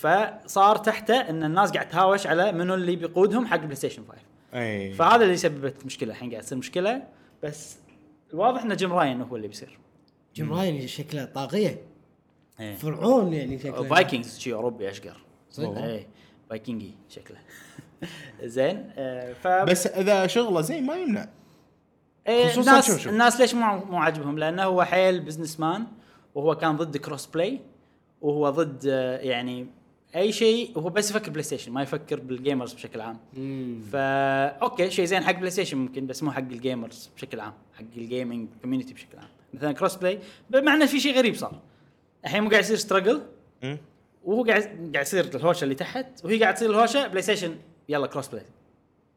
فصار 0.00 0.76
تحته 0.76 1.16
إن 1.16 1.44
الناس 1.44 1.72
قاعد 1.72 1.88
تهاوش 1.88 2.26
على 2.26 2.52
منو 2.52 2.74
اللي 2.74 2.96
بيقودهم 2.96 3.46
حق 3.46 3.54
ال 3.54 3.76
PlayStation 3.76 4.04
5 4.08 4.18
أي. 4.54 4.92
فهذا 4.92 5.24
اللي 5.24 5.36
سببت 5.36 5.86
مشكلة. 5.86 6.10
الحين 6.10 6.30
قاعد 6.30 6.42
تصير 6.42 6.58
مشكلة. 6.58 7.02
بس 7.42 7.78
الواضح 8.32 8.62
إن 8.62 8.76
جيم 8.76 8.92
راين 8.92 9.22
هو 9.22 9.36
اللي 9.36 9.48
بيصير. 9.48 9.78
جيم 10.34 10.52
راين 10.52 10.86
شكله 10.86 11.24
طاغية. 11.24 11.82
إيه. 12.60 12.76
فرعون 12.76 13.32
يعني 13.32 13.58
شكله. 13.58 13.88
Vikings 13.88 14.38
شي 14.38 14.52
أوروبي 14.54 14.90
أشقر. 14.90 15.16
صدق؟ 15.50 15.78
إيه. 15.78 16.06
فايكنجي 16.50 16.94
شكله. 17.08 17.36
زين 18.44 18.90
آه، 18.96 19.32
ف 19.32 19.46
بس 19.46 19.86
إذا 19.86 20.26
شغلة 20.26 20.60
زين 20.60 20.86
ما 20.86 20.96
يمنع. 20.96 21.28
إيه 22.28 22.48
خصوصاً 22.48 22.70
الناس 22.70 22.86
شوف 22.86 22.98
شوف. 22.98 23.12
الناس 23.12 23.40
ليش 23.40 23.54
مو 23.54 23.84
مو 23.84 23.98
عاجبهم؟ 23.98 24.38
لأنه 24.38 24.62
هو 24.64 24.84
حيل 24.84 25.20
businessman 25.20 25.86
وهو 26.34 26.54
كان 26.56 26.76
ضد 26.76 26.96
cross-play 26.96 27.60
وهو 28.24 28.50
ضد 28.50 28.86
آه، 28.88 29.18
يعني 29.18 29.66
أي 30.16 30.32
شيء 30.32 30.78
هو 30.78 30.88
بس 30.88 31.10
يفكر 31.10 31.30
بلاي 31.30 31.42
ستيشن 31.42 31.72
ما 31.72 31.82
يفكر 31.82 32.20
بال 32.20 32.33
gamers 32.33 32.72
بشكل 32.72 33.00
عام. 33.00 33.18
فا 33.92 34.46
okay 34.46 34.90
شيء 34.90 35.04
زين 35.04 35.24
حق 35.24 35.32
بلاي 35.32 35.50
ستيشن 35.50 35.78
ممكن 35.78 36.06
بس 36.06 36.22
مو 36.22 36.30
حق 36.32 36.38
ال 36.38 36.48
gamers 36.48 37.10
بشكل 37.16 37.40
عام 37.40 37.52
حق 37.74 37.84
ال 37.96 38.03
gaming 38.03 38.48
community 38.62 38.94
بشكل 38.94 39.18
عام 39.18 39.28
مثلا 39.54 39.72
cross-play 39.72 40.20
مع 40.54 40.74
انه 40.74 40.86
في 40.86 41.00
شيء 41.00 41.16
غريب 41.16 41.34
صار 41.34 41.60
الحين 42.24 42.42
مو 42.42 42.50
قاعد 42.50 42.62
يصير 42.62 42.76
struggle. 42.76 43.22
وهو 44.24 44.44
قاعد 44.44 44.62
قاعد 44.92 45.06
يصير 45.06 45.24
الهوشة 45.24 45.64
اللي 45.64 45.74
تحت 45.74 46.24
وهي 46.24 46.42
قاعد 46.42 46.54
تصير 46.54 46.70
الهوشة 46.70 47.06
بلاي 47.06 47.22
ستيشن 47.22 47.56
يلا 47.88 48.06
cross-play 48.06 48.44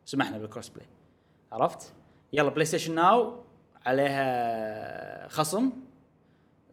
سمحنا 0.05 0.37
بال 0.37 0.69
cross-play 0.69 0.85
عرفت؟ 1.51 1.93
يلا 2.33 2.49
بلاي 2.49 2.65
ستيشن 2.65 2.95
Now 2.95 3.33
عليها 3.85 5.27
خصم 5.27 5.71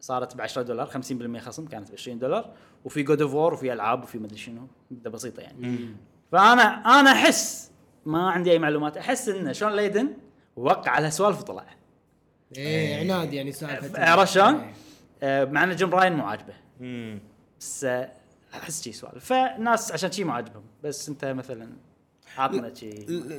صارت 0.05 0.35
ب 0.35 0.41
10 0.41 0.61
دولار 0.61 0.87
50% 0.87 1.37
خصم 1.37 1.65
كانت 1.67 1.91
ب 1.91 1.93
20 1.93 2.19
دولار. 2.19 2.53
وفي 2.85 3.03
God 3.03 3.21
of 3.21 3.33
War 3.33 3.53
وفي 3.53 3.73
ألعاب 3.73 4.03
وفي 4.03 4.17
مدري 4.17 4.37
شنو. 4.37 4.67
مدة 4.91 5.09
بسيطة 5.09 5.41
يعني. 5.41 5.89
فأنا 6.31 6.63
أنا 6.99 7.11
أحس 7.11 7.71
ما 8.05 8.29
عندي 8.31 8.51
أي 8.51 8.59
معلومات 8.59 8.97
أحس 8.97 9.29
إن 9.29 9.53
شون 9.53 9.75
ليدن 9.75 10.13
وقع 10.55 10.91
على 10.91 11.11
سوالف 11.11 11.39
وطلع. 11.39 11.65
إيه 12.57 12.99
عناد 12.99 13.33
يعني 13.33 13.51
سالفه 13.51 14.05
عرفت 14.05 14.33
شلون؟ 14.33 14.71
إيه. 15.23 15.45
مع 15.45 15.63
إن 15.63 15.75
جيم 15.75 15.89
راين 15.89 16.13
مو 16.13 16.23
عاجبه. 16.25 16.53
بس 17.59 17.83
آه، 17.83 18.11
أحس 18.53 18.83
شي 18.83 18.91
سوالف. 18.91 19.25
فالناس 19.25 19.91
عشان 19.91 20.11
شي 20.11 20.23
مو 20.23 20.31
عاجبهم. 20.31 20.63
بس 20.83 21.09
أنت 21.09 21.25
مثلا 21.25 21.69
عطنا 22.37 22.73
شي 22.73 22.89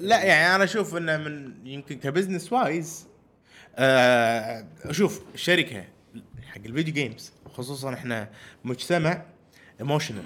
لا 0.01 0.25
يعني 0.25 0.55
أنا 0.55 0.65
أشوف 0.65 0.97
إنه 0.97 1.17
من 1.17 1.67
يمكن 1.67 1.99
ك 1.99 2.53
business-wise 2.53 3.09
آه 3.77 4.67
شوف 4.91 5.23
الشركة 5.35 5.85
حق 6.57 6.65
ال 6.67 6.71
video 6.71 6.95
games 6.95 7.33
خصوصا 7.55 7.95
إحنا 7.95 8.29
مجتمع 8.65 9.23
emotional 9.81 10.25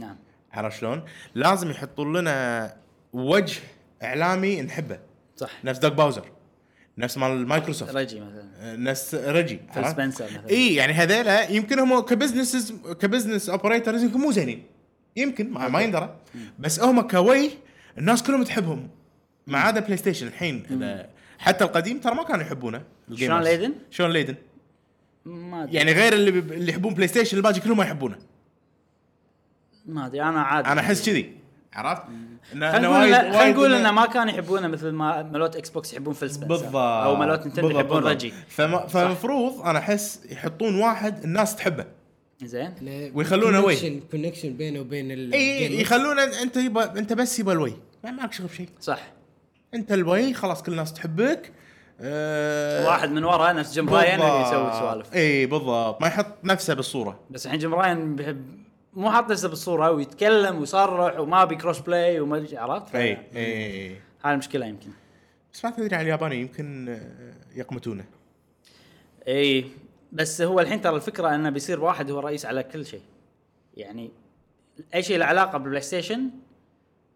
نعم. 0.00 0.16
عرفت 0.52 0.80
شلون؟ 0.80 1.04
لازم 1.34 1.70
يحطون 1.70 2.16
لنا 2.16 2.76
وجه 3.12 3.60
إعلامي 4.02 4.62
نحبه. 4.62 4.98
صح. 5.36 5.64
نفس 5.64 5.78
دوغ 5.78 5.92
باوزر 5.92 6.24
نفس 6.98 7.18
مال 7.18 7.46
مايكروسوفت. 7.46 7.94
رجي 7.94 8.20
مثلا. 8.20 8.76
نفس 8.76 9.14
ريجي 9.14 9.60
فيل؟ 9.74 9.90
سبنسر 9.90 10.24
مثلا. 10.24 10.50
إي 10.50 10.74
يعني 10.74 10.92
هذيلا 10.92 11.50
يمكن 11.50 11.78
هم 11.78 12.00
ك 12.00 12.08
business 12.08 12.72
ك 13.00 13.05
business 13.05 13.48
operators 13.48 14.02
يمكن 14.02 14.20
مو 14.20 14.32
زينين. 14.32 14.62
يمكن 15.16 15.50
ما, 15.50 15.68
ما 15.68 15.80
يندرى. 15.80 16.16
بس 16.58 16.80
هم 16.80 17.00
كويه 17.00 17.50
الناس 17.98 18.22
كلهم 18.22 18.44
تحبهم. 18.44 18.88
ما 19.46 19.58
عدا 19.58 19.80
بلاي 19.80 19.96
ستيشن 19.96 20.26
الحين 20.26 20.66
حتى 21.38 21.64
القديم 21.64 22.00
ترى 22.00 22.14
ما 22.14 22.22
كانوا 22.22 22.42
يحبونه. 22.42 22.82
شلون 23.14 23.42
ليدن؟ 23.42 23.74
شلون 23.90 24.10
ليدن؟ 24.10 24.34
ما 25.24 25.62
أدري. 25.62 25.74
يعني 25.76 25.92
غير 25.92 26.12
اللي 26.12 26.30
بي- 26.30 26.54
اللي 26.54 26.70
يحبون 26.72 26.94
بلاي 26.94 27.08
ستيشن 27.08 27.36
الباقي 27.36 27.60
كلهم 27.60 27.76
ما 27.76 27.84
يحبونه. 27.84 28.18
ما 29.86 30.06
أدري 30.06 30.22
أنا 30.22 30.40
عادي. 30.42 30.68
أنا 30.68 30.80
أحس 30.80 31.06
كذي. 31.06 31.32
عرفت؟ 31.72 32.02
خلينا 32.50 32.78
نقول 32.78 33.14
خلينا 33.14 33.76
انه 33.80 33.90
ما 33.92 34.06
كانوا 34.06 34.32
يحبونه 34.32 34.68
مثل 34.68 34.90
ما 34.90 35.22
مالوت 35.22 35.56
إكس 35.56 35.70
بوكس 35.70 35.92
يحبون 35.92 36.14
فيل 36.14 36.30
سبنسر 36.30 36.48
بالضبط. 36.48 36.76
أو 36.76 37.16
مالوت 37.16 37.40
بالضبط، 37.44 37.74
يحبون. 37.74 38.04
رجي 38.04 38.32
فما 38.48 38.86
فالمفروض 38.86 39.60
أنا 39.60 39.78
أحس 39.78 40.20
يحطون 40.30 40.74
واحد 40.74 41.24
الناس 41.24 41.56
تحبه. 41.56 41.84
زين. 42.44 42.74
ويخلونه 43.14 43.60
ويه. 43.60 43.76
connection 43.80 44.00
connection 44.10 44.52
بينه 44.56 44.80
وبين 44.80 45.10
ال 45.10 45.32
إي 45.34 45.68
gamers. 45.68 45.80
يخلون 45.80 46.18
أنت 46.18 46.56
يبا 46.56 46.98
أنت 46.98 47.12
بس 47.12 47.38
يبا 47.38 47.52
الويه. 47.52 47.72
ما 48.04 48.10
معك 48.10 48.32
شغل 48.32 48.46
بشيء 48.46 48.68
صح. 48.80 49.12
أنت 49.74 49.92
الويه 49.92 50.34
خلاص 50.34 50.62
كل 50.62 50.72
الناس 50.72 50.92
تحبك. 50.92 51.52
أه 52.00 52.86
واحد 52.86 53.10
من 53.10 53.24
ورا 53.24 53.52
نفس 53.52 53.72
جيم 53.72 53.90
راين 53.90 54.20
اللي 54.20 54.42
يسوي 54.42 54.72
سوالف 54.72 55.14
إي 55.14 55.46
بالضبط. 55.46 56.00
ما 56.02 56.06
يحط 56.08 56.44
نفسه 56.44 56.74
بالصورة. 56.74 57.20
بس 57.30 57.46
الحين 57.46 57.58
جيم 57.58 57.74
راين 57.74 58.16
مو 58.94 59.10
حاط 59.10 59.30
نفسه 59.30 59.48
بالصورة 59.48 59.90
ويتكلم 59.90 60.58
ويصرح 60.60 61.18
وما 61.18 61.44
بي 61.44 61.56
cross-play 61.56 62.20
وما 62.20 62.46
عرفت؟ 62.52 62.94
إي 62.94 63.18
إي 63.36 64.00
هاي 64.24 64.32
المشكلة 64.32 64.66
يمكن. 64.66 64.90
بس 65.52 65.64
ما 65.64 65.70
تدري 65.70 65.96
على 65.96 66.02
الياباني 66.02 66.40
يمكن 66.40 66.88
آه، 66.88 67.58
يقمتونه. 67.58 68.04
إي 69.28 69.64
بس 70.12 70.42
هو 70.42 70.60
الحين 70.60 70.80
ترى 70.80 70.96
الفكرة 70.96 71.34
إنه 71.34 71.50
بيصير 71.50 71.80
واحد 71.80 72.10
هو 72.10 72.20
رئيس 72.20 72.46
على 72.46 72.62
كل 72.62 72.86
شيء. 72.86 73.02
يعني 73.76 74.10
أي 74.94 75.02
شيء 75.02 75.18
له 75.18 75.24
علاقة 75.24 75.58
بالبلاي 75.58 75.80
ستيشن 75.80 76.30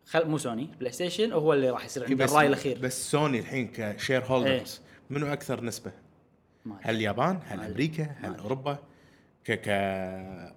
خل 0.06 0.28
مو 0.28 0.38
سوني 0.38 0.68
بلاي 0.80 0.92
ستيشن 0.92 1.32
هو 1.32 1.52
اللي 1.52 1.70
راح 1.70 1.84
يصير 1.84 2.04
عنده 2.04 2.24
بس 2.24 2.30
الرأي 2.32 2.46
الأخير 2.46 2.78
بس 2.78 3.10
سوني 3.10 3.38
الحين 3.38 3.68
ك 3.76 4.24
shareholders 4.24 4.80
منو 5.10 5.26
أكثر 5.32 5.64
نسبة؟ 5.64 5.92
هل 6.80 6.94
اليابان؟ 6.94 7.40
هل. 7.46 7.60
أمريكا؟ 7.60 8.02
هل. 8.22 8.34
أوروبا؟ 8.34 8.78
ك 9.44 9.52
ك 9.52 9.68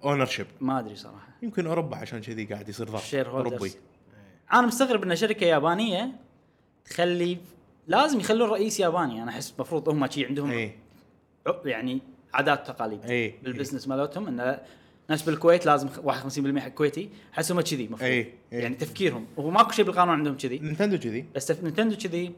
ownership 0.04 0.46
ما 0.60 0.78
أدري 0.78 0.96
صراحة 0.96 1.28
يمكن 1.42 1.66
أوروبا 1.66 1.96
عشان 1.96 2.20
كذي 2.20 2.44
قاعد 2.44 2.68
يصير 2.68 2.88
ضغط 2.88 3.02
share 3.02 3.30
أوروبي 3.30 3.56
holders 3.56 3.76
أنا 4.52 4.66
مستغرب 4.66 5.02
إن 5.02 5.16
شركة 5.16 5.44
يابانية 5.44 6.12
تخلي 6.84 7.38
لازم 7.86 8.20
يخلون 8.20 8.50
رئيس 8.50 8.80
ياباني 8.80 9.22
أنا 9.22 9.30
أحس 9.30 9.52
المفروض 9.56 9.88
هم 9.88 10.06
شي 10.10 10.26
عندهم 10.26 10.50
اي 10.50 10.72
ع- 11.46 11.52
يعني 11.64 12.00
عادات 12.34 12.70
وتقاليد 12.70 13.04
إي. 13.04 13.34
بال 13.42 13.51
business 13.51 13.88
مالتهم 13.88 14.26
انه 14.28 14.60
ناس 15.10 15.22
بالكويت 15.22 15.66
لازم 15.66 15.88
خ- 15.88 16.00
51% 16.00 16.58
حق 16.58 16.68
كويتي 16.68 17.08
احس 17.34 17.52
هم 17.52 17.60
كذي 17.60 17.84
المفروض 17.84 18.10
إي. 18.10 18.18
إي. 18.18 18.58
يعني 18.58 18.74
تفكيرهم 18.74 19.26
وهو 19.36 19.50
ماكو 19.50 19.70
شيء 19.72 19.84
بالقانون 19.84 20.14
عندهم 20.14 20.36
كذي 20.36 20.58
نينتندو 20.58 20.98
كذي 20.98 21.24
بس 21.34 21.46
تف... 21.46 21.62
نينتندو 21.64 21.96
كذي 21.96 22.32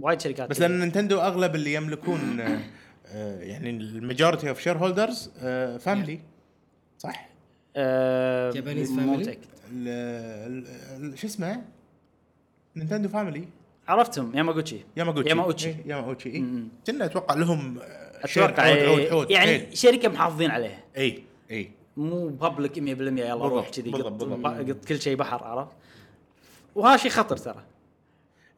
وايد 0.00 0.20
شركات 0.20 0.50
بس 0.50 0.58
كذي. 0.58 0.68
لأن 0.68 0.80
نينتندو 0.80 1.20
أغلب 1.20 1.54
اللي 1.54 1.74
يملكون 1.74 2.40
آه، 2.40 2.60
آه، 3.06 3.40
يعني 3.40 3.70
ال 3.70 4.48
majority 4.48 4.60
of 4.60 4.78
shareholders 4.78 5.30
family 5.80 6.20
صح؟ 6.98 7.28
آه 7.76 8.50
ال- 10.46 10.66
ال- 11.04 11.18
شو 11.18 11.26
اسمه؟ 11.26 11.62
نينتندو 12.76 13.08
family 13.08 13.44
عرفتهم 13.88 14.36
ياماغوتشي 14.36 14.76
ياماغوتشي 14.96 15.28
ياماغوتشي. 15.30 15.68
إيه، 15.68 15.76
ياماغوتشي 15.86 16.28
إي. 16.30 16.44
كنا 16.86 17.04
أتوقع 17.04 17.34
لهم 17.34 17.78
آه، 17.78 18.24
أتوقع 18.24 18.66
إيه، 18.66 19.26
يعني 19.30 19.50
إيه. 19.50 19.74
شركة 19.74 20.08
محافظين 20.08 20.50
عليها 20.50 20.78
إي 20.96 21.22
اي 21.50 21.70
مو 21.96 22.28
public 22.28 22.74
100% 22.74 22.80
يلا 22.80 23.34
روح 23.34 23.68
كذي 23.68 23.90
قط 23.92 24.84
كل 24.88 25.00
شيء 25.00 25.16
بحر 25.16 25.44
عرفت؟ 25.44 25.76
وهذا 26.74 26.96
شيء 26.96 27.10
خطر 27.10 27.36
ترى. 27.36 27.64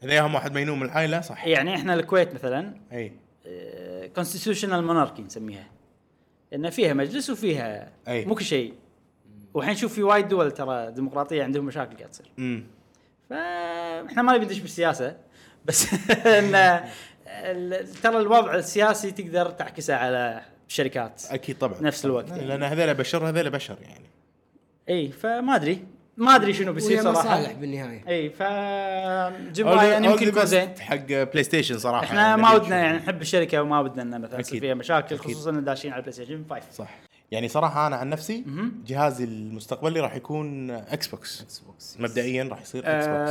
إذا 0.03 0.21
هم 0.21 0.35
واحد 0.35 0.53
مينون 0.53 0.81
من 0.81 0.87
العائله 0.87 1.21
صح. 1.21 1.47
يعني 1.47 1.75
إحنا 1.75 1.95
الكويت 1.95 2.35
مثلا 2.35 2.75
a 2.93 3.13
constitutional 4.15 4.85
monarchy 4.85 5.23
نسميها. 5.23 5.69
إن 6.55 6.71
فيها 6.71 6.95
مجلس 6.95 7.31
وفيها 7.31 7.93
أي. 8.09 8.25
مو 8.25 8.35
كل 8.35 8.45
شيء 8.45 8.75
والحين 9.55 9.77
شوف 9.77 9.95
في 9.95 10.03
وايد 10.03 10.29
دول 10.29 10.51
ترى 10.51 10.91
ديمقراطية 10.91 11.45
عندهم 11.45 11.65
مشاكل 11.65 11.97
قاعد 11.97 12.11
تصير. 12.11 12.31
امم 12.39 12.65
فإحنا 13.31 14.23
ما 14.23 14.37
نبي 14.37 14.45
ندش 14.45 14.59
بالسياسة 14.59 15.17
بس 15.65 15.95
إن 16.27 16.81
ترى 18.03 18.19
الوضع 18.19 18.55
السياسي 18.55 19.11
تقدر 19.11 19.51
تعكسه 19.51 19.95
على 19.95 20.43
الشركات 20.73 21.23
أكيد 21.31 21.59
طبعا. 21.59 21.81
نفس 21.81 22.05
الوقت 22.05 22.27
طبعاً. 22.27 22.39
يعني. 22.39 22.49
لأن 22.49 22.63
هذول 22.63 22.95
بشر 22.95 23.29
هذول 23.29 23.51
بشر 23.51 23.77
يعني. 23.83 24.05
إي 24.89 25.09
فما 25.13 25.57
أدري. 25.57 25.85
ما 26.17 26.35
أدري 26.37 26.53
شنو 26.53 26.73
بيصير 26.73 27.03
صراحة. 27.03 27.21
مصالح 27.21 27.53
بالنهاية. 27.53 28.09
إي 28.09 28.31
ف 28.31 28.43
جيم 29.53 29.69
راين 29.69 30.05
يمكن 30.05 30.29
يكون 30.29 30.47
زين. 30.47 30.69
حق 30.81 30.97
بلاي 31.07 31.43
ستيشن 31.43 31.79
صراحة 31.79 32.05
إحنا 32.05 32.33
نبي 32.33 32.43
ما. 32.43 32.53
ودنا 32.55 32.77
يعني 32.77 32.97
نحب 32.99 33.21
الشركة 33.23 33.63
وما 33.63 33.81
ودنا 33.81 34.03
ان 34.03 34.21
مثلا 34.23 34.41
يصير. 34.41 34.61
فيها 34.61 34.75
مشاكل 34.75 35.15
أكيد. 35.17 35.31
خصوصا 35.35 35.51
إن 35.51 35.65
داشين 35.65 35.93
على 35.93 35.99
البلاي 35.99 36.13
ستيشن 36.13 36.45
5 36.51 36.63
صح. 36.73 36.91
يعني 37.31 37.49
صراحة 37.49 37.87
أنا 37.87 37.97
عن 37.97 38.11
نفسي. 38.11 38.45
جهازي 38.87 39.25
المستقبلي 39.25 40.01
راح 40.01 40.15
يكون 40.17 40.71
إكس 40.71 41.07
بوكس 41.07 41.41
إكس 41.43 41.59
بوكس 41.59 41.97
مبدئيا 42.01 42.45
راح 42.45 42.63
يصير 42.63 42.83
إكس 42.87 43.07
بوكس 43.07 43.31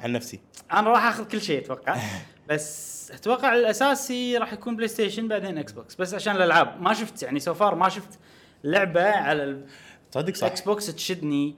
عن 0.00 0.12
نفسي. 0.12 0.40
أنا 0.72 0.90
راح 0.90 1.04
آخذ 1.06 1.24
كل 1.28 1.40
شيء 1.40 1.60
أتوقع. 1.64 1.96
بس 2.50 3.10
أتوقع 3.10 3.54
الأساسي 3.54 4.36
راح 4.38 4.52
يكون 4.52 4.76
بلاي 4.76 4.88
ستيشن 4.88 5.28
بعدين 5.28 5.58
إكس 5.58 5.72
بوكس 5.72 5.94
بس 5.94 6.14
عشان 6.14 6.36
الألعاب. 6.36 6.82
ما 6.82 6.94
شفت 6.94 7.22
يعني 7.22 7.40
so 7.40 7.54
far 7.54 7.74
ما 7.74 7.88
شفت 7.88 8.18
لعبة 8.64 9.02
على 9.10 9.60
تصدق 10.12 10.34
صح؟ 10.34 10.46
الاكس 10.46 10.60
بوكس 10.60 10.86
تشدني. 10.94 11.54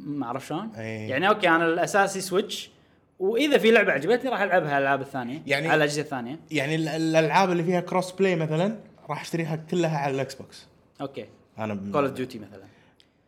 ما 0.00 0.26
أعرف 0.26 0.46
شلون. 0.46 0.70
يعني 0.76 1.28
okay 1.28 1.48
أنا 1.48 1.64
الأساسي 1.64 2.20
سويتش 2.20 2.70
وإذا 3.18 3.58
في 3.58 3.70
لعبة 3.70 3.92
عجبتني 3.92 4.30
راح 4.30 4.40
ألعبها 4.40 4.78
الألعاب 4.78 5.00
الثانية 5.00 5.42
يعني- 5.46 5.68
على 5.68 5.76
الأجهزة 5.76 6.02
الثانية. 6.02 6.40
يعني 6.50 6.74
ال- 6.74 6.88
الألعاب 6.88 7.50
اللي 7.50 7.64
فيها 7.64 7.80
cross-play 7.80 8.36
مثلا 8.36 8.78
راح 9.08 9.20
أشتريها 9.20 9.56
كلها 9.56 9.98
على 9.98 10.14
الاكس 10.14 10.34
بوكس 10.34 10.66
okay. 11.00 11.26
أنا 11.58 11.74
Call 11.92 12.04
of 12.04 12.12
Duty 12.14 12.38
مثلا. 12.38 12.62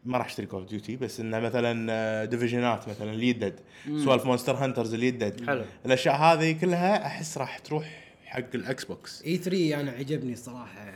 ما 0.04 0.18
راح 0.18 0.26
أشتري 0.26 0.46
Call 0.46 0.60
of 0.60 0.70
Duty 0.70 0.96
بس 0.96 1.20
إنه 1.20 1.38
مثلا 1.40 2.24
Division 2.24 2.81
ات 2.81 2.88
مثلا 2.88 3.10
اللي 3.12 3.28
يدد 3.28 3.60
سوالف 4.04 4.26
Monster 4.26 4.54
Hunters 4.54 4.94
اللي 4.94 5.06
يدد 5.06 5.46
حلو. 5.46 5.64
الأشياء 5.86 6.14
هذه 6.16 6.52
كلها 6.52 7.06
أحس 7.06 7.38
راح 7.38 7.58
تروح 7.58 8.14
حق 8.24 8.44
الاكس 8.54 8.84
بوكس 8.84 9.22
E3 9.22 9.80
أنا 9.80 9.90
عجبني 9.90 10.32
الصراحه 10.32 10.92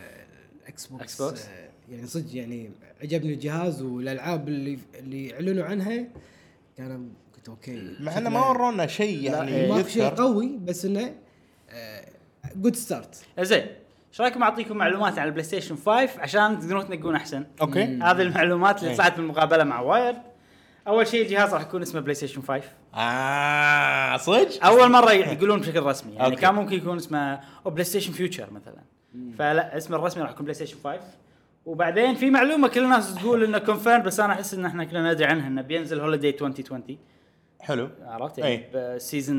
الاكس 0.62 0.86
بوكس 0.86 1.02
إكس 1.02 1.22
بوكس؟ 1.22 1.46
آه، 1.46 1.68
يعني 1.90 2.06
صدق 2.06 2.36
يعني 2.36 2.70
عجبني 3.02 3.32
الجهاز 3.32 3.82
والألعاب 3.82 4.48
اللي 4.48 4.78
اللي 4.94 5.34
اعلنوا 5.34 5.64
عنها 5.64 6.06
كان 6.76 7.08
قلت 7.36 7.48
okay. 7.48 7.96
مع 8.00 8.18
إنه 8.18 8.30
ما 8.30 8.48
ورونا 8.48 8.86
شيء 8.86 9.22
يعني. 9.22 9.68
ماكو 9.68 9.88
شيء 9.88 10.08
قوي 10.08 10.58
بس 10.62 10.84
إنه 10.84 11.14
good 12.56 12.76
start 12.76 13.22
زين. 13.40 13.66
إيش 14.10 14.20
رأيكم 14.20 14.42
أعطيكم 14.42 14.76
معلومات 14.76 15.18
عن 15.18 15.26
البلاي 15.26 15.44
ستيشن 15.44 15.76
5 15.76 16.20
عشان 16.20 16.60
تقدرون 16.60 16.88
تنقون 16.88 17.14
أحسن؟ 17.14 17.46
okay. 17.60 17.84
هذه 17.84 18.22
المعلومات 18.22 18.78
اللي 18.78 18.90
إيه. 18.90 18.96
طلعت 18.96 19.16
بالمقابلة 19.16 19.64
مع 19.64 19.80
Wired. 19.80 20.22
أول 20.88 21.06
شيء 21.06 21.22
الجهاز 21.22 21.54
راح 21.54 21.62
يكون 21.62 21.82
اسمه 21.82 22.00
بلاي 22.00 22.14
ستيشن 22.14 22.42
5 22.42 22.62
آه 22.94 24.16
صدق؟ 24.16 24.64
أول 24.66 24.90
مرة 24.90 25.12
يقولون 25.12 25.60
بشكل 25.60 25.82
رسمي. 25.82 26.12
يعني 26.12 26.26
okay. 26.26 26.36
كان 26.36 26.54
ممكن 26.54 26.76
يكون 26.76 26.96
اسمه 26.96 27.40
أو 27.66 27.70
بلاي 27.70 27.84
ستيشن 27.84 28.12
future 28.12 28.48
مثلا. 28.52 28.82
فلا 29.38 29.76
اسمه 29.76 29.96
الرسمي 29.96 30.22
راح 30.22 30.30
يكون 30.30 30.42
بلاي 30.42 30.54
ستيشن 30.54 30.76
5 30.84 31.00
وبعدين 31.66 32.14
في 32.14 32.30
معلومة 32.30 32.68
كل 32.68 32.84
الناس 32.84 33.14
تقول 33.14 33.44
إنه 33.44 33.58
confirm 33.58 34.02
بس 34.02 34.20
أنا 34.20 34.32
أحس 34.32 34.54
إن 34.54 34.64
إحنا 34.64 34.84
كلنا 34.84 35.12
ندري 35.12 35.26
عنها 35.26 35.46
إنه 35.48 35.62
بينزل 35.62 36.00
holiday 36.00 36.30
2020 36.30 36.98
حلو. 37.60 37.90
عرفت؟ 38.06 38.38
يعني 38.38 38.50
إيه. 38.50 38.94
ب 38.96 39.02
season 39.02 39.38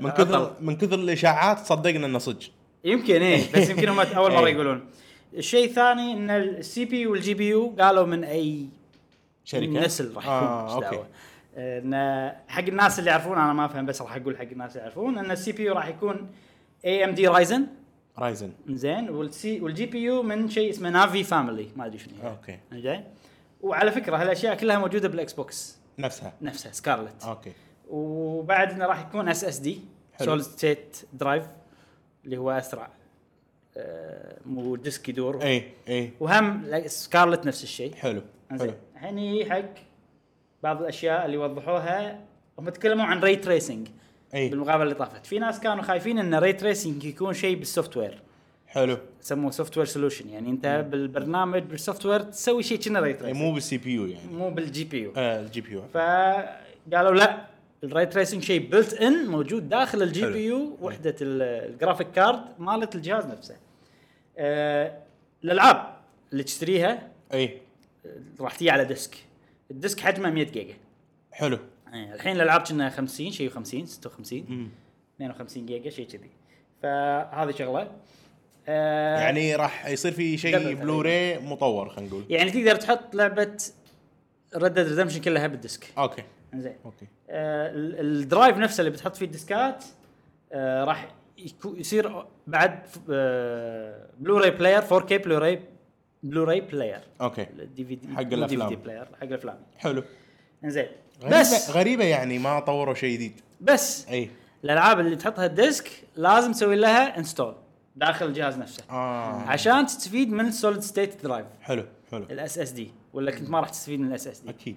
من 0.00 0.10
كثر 0.10 0.52
من 0.60 0.76
كثر 0.76 0.94
الإشاعات 0.94 1.58
صدقنا 1.58 2.06
إنه 2.06 2.18
صدق. 2.18 2.50
يمكن 2.84 3.22
إيه. 3.22 3.42
بس 3.54 3.70
يمكن 3.70 3.88
هم 3.88 4.00
أول 4.00 4.32
مرة 4.32 4.46
إيه. 4.46 4.54
يقولون. 4.54 4.90
الشيء 5.34 5.64
الثاني 5.68 6.12
إن 6.12 6.30
ال 6.30 6.84
CPU 6.84 7.00
وال 7.00 7.34
GPU 7.34 7.74
قالوا 7.80 8.06
من 8.06 8.24
أي 8.24 8.66
شركة؟ 9.44 9.66
نسل 9.66 10.14
راح 10.14 10.24
يكون 10.24 10.32
آه، 10.36 10.74
okay. 10.74 11.04
إن 11.56 12.32
حق 12.48 12.62
الناس 12.62 12.98
اللي 12.98 13.10
يعرفون 13.10 13.38
أنا 13.38 13.52
ما 13.52 13.64
أفهم 13.64 13.86
بس 13.86 14.02
راح 14.02 14.16
أقول 14.16 14.36
حق 14.36 14.42
الناس 14.42 14.70
اللي 14.70 14.82
يعرفون 14.82 15.18
إن 15.18 15.30
ال 15.30 15.52
CPU 15.52 15.74
راح 15.74 15.88
يكون 15.88 16.28
AMD 16.84 17.28
Ryzen 17.28 17.66
Ryzen 18.18 18.52
زين. 18.68 19.10
وال 19.10 19.60
C 19.60 19.86
وال 19.86 20.02
GPU 20.02 20.22
من 20.22 20.48
شيء 20.48 20.70
اسمه 20.70 20.90
Navi 20.90 21.24
family 21.24 21.68
ما 21.76 21.86
أدري 21.86 21.98
شنو 21.98 22.14
okay. 22.24 22.58
زين 22.72 23.04
وعلى 23.60 23.90
فكرة 23.92 24.16
هالأشياء 24.16 24.54
كلها 24.54 24.78
موجودة 24.78 25.08
بالإكس 25.08 25.32
بوكس. 25.32 25.78
نفسها. 25.98 26.32
نفسها 26.42 26.72
Scarlett. 26.72 27.24
okay. 27.24 27.52
وبعد 27.90 28.70
إنه 28.72 28.86
راح 28.86 29.00
يكون 29.08 29.28
SSD. 29.28 29.80
solid 30.18 30.42
state 30.42 30.96
drive 31.12 31.44
اللي 32.24 32.36
هو 32.36 32.50
أسرع. 32.50 32.90
آه، 33.76 34.36
مو 34.46 34.76
disc 34.76 35.08
يدور 35.08 35.42
اي 35.42 35.64
اي 35.88 36.10
وهم 36.20 36.64
Scarlett 36.86 37.46
نفس 37.46 37.62
الشيء. 37.62 37.94
حلو. 37.94 38.22
الحين 38.52 39.52
حق 39.52 39.64
بعض 40.62 40.80
الأشياء 40.80 41.26
اللي 41.26 41.36
وضحوها 41.36 42.20
هم 42.58 42.68
تكلموا 42.68 43.04
عن 43.04 43.20
ray 43.20 43.36
tracing 43.36 43.88
اي 44.34 44.48
بالمقابله 44.48 44.82
اللي 44.82 44.94
طافت. 44.94 45.26
في 45.26 45.38
ناس 45.38 45.60
كانوا 45.60 45.82
خايفين 45.82 46.18
إن 46.18 46.34
ray 46.34 46.52
tracing 46.52 47.04
يكون 47.04 47.34
شيء 47.34 47.58
بال 47.58 47.96
software 47.96 48.22
حلو. 48.66 48.98
يسموه 49.22 49.50
software 49.50 49.86
solution 49.86 50.28
يعني 50.28 50.50
أنت 50.50 50.86
بالبرنامج 50.90 51.62
بال 51.62 52.06
software 52.06 52.20
تسوي 52.20 52.62
شيء 52.62 52.78
كنا 52.78 53.00
ray 53.00 53.12
tracing 53.12 53.42
مو 53.42 53.54
بال 53.54 53.78
CPU 53.78 54.06
يعني. 54.06 54.32
مو 54.32 54.50
بال 54.50 54.84
GPU. 54.84 55.12
آه 55.16 55.40
ال 55.40 55.60
GPU. 55.60 55.82
فقالوا 55.94 57.14
لا 57.14 57.46
ال 57.84 57.90
ray 57.90 58.06
tracing 58.06 58.42
شيء 58.42 58.68
built-in 58.70 59.26
موجود 59.26 59.68
داخل 59.68 60.02
ال 60.02 60.26
GPU 60.26 60.76
وحدة 60.80 61.14
ال- 61.20 61.70
ال 61.72 61.77
graphic 61.77 62.10
card 62.10 62.40
مالت 62.58 62.94
الجهاز 62.94 63.26
نفسه. 63.26 63.56
آه، 64.38 64.98
الألعاب 65.44 65.96
اللي 66.32 66.42
تشتريها 66.42 67.08
إي. 67.34 67.58
راح 68.40 68.56
تجي 68.56 68.70
على 68.70 68.84
disc. 68.84 69.16
ال 69.70 69.76
disc 69.76 70.00
حجمه 70.00 70.30
100 70.30 70.44
جيجا. 70.44 70.74
حلو. 71.32 71.58
يعني 71.86 72.14
الحين 72.14 72.36
الألعاب 72.36 72.60
كنا 72.60 72.90
50 72.90 73.30
شيء 73.32 73.50
50 73.50 73.86
56 73.86 74.44
مم. 74.48 74.68
52 75.16 75.66
جيجا 75.66 75.90
شيء 75.90 76.06
كذي. 76.06 76.30
فهذه 76.82 77.50
شغلة. 77.50 77.90
آه، 78.68 79.18
يعني 79.20 79.56
راح 79.56 79.86
يصير 79.86 80.12
في 80.12 80.38
شيء 80.38 80.74
بلوراي 80.74 81.38
مطور 81.38 81.88
خلينا 81.88 82.10
نقول. 82.10 82.24
يعني 82.30 82.50
تقدر 82.50 82.76
تحط 82.76 83.14
لعبة 83.14 83.56
Red 84.56 84.72
Dead 84.74 84.88
Redemption 84.88 85.20
كلها 85.20 85.46
بال 85.46 85.57
disc. 85.57 85.86
okay. 85.98 86.22
زين 86.60 86.76
okay. 86.84 87.06
آه، 87.30 87.70
ال- 87.70 88.00
ال 88.22 88.28
drive 88.28 88.56
نفسه 88.56 88.80
اللي 88.80 88.90
بتحط 88.90 89.16
فيه 89.16 89.26
ال 89.26 89.36
discات 89.36 89.84
آه، 90.52 90.84
راح 90.84 91.08
يصير 91.64 92.24
بعد 92.46 92.78
آه، 93.10 94.06
Blu-ray 94.18 94.50
player 94.50 94.82
4K 94.82 95.12
Blu-ray 95.14 95.62
Blu-ray 96.22 96.60
player 96.60 97.00
okay. 97.20 97.42
ال 97.58 97.84
DVD 97.84 98.08
حق 98.14 98.20
الأفلام. 98.20 98.68
D 98.68 98.76
player 98.76 99.04
حق 99.04 99.22
الأفلام. 99.24 99.56
حلو. 99.78 100.02
زين 100.64 100.86
غريبة 101.22 101.40
بس 101.40 101.70
غريبة 101.70 102.04
يعني 102.04 102.38
ما 102.38 102.60
طوروا 102.60 102.94
شيء 102.94 103.14
جديد. 103.14 103.40
بس 103.60 104.08
إي. 104.08 104.30
الألعاب 104.64 105.00
اللي 105.00 105.16
تحطها 105.16 105.46
ال 105.46 105.55
disc 105.55 105.90
لازم 106.16 106.52
تسوي 106.52 106.76
لها 106.76 107.18
install 107.18 107.54
داخل 107.96 108.26
الجهاز 108.26 108.58
نفسه. 108.58 108.82
آه. 108.90 109.40
عشان 109.40 109.86
تستفيد 109.86 110.32
من 110.32 110.46
ال 110.46 110.52
solid 110.52 110.80
state 110.80 111.24
drive 111.24 111.46
حلو 111.62 111.84
حلو. 112.10 112.22
ال 112.30 112.58
SSD 112.58 112.90
ولا 113.12 113.30
كنت 113.30 113.50
ما 113.50 113.60
راح 113.60 113.68
تستفيد 113.68 114.00
من 114.00 114.08
ال 114.08 114.26
SSD 114.28 114.50
أكيد. 114.50 114.76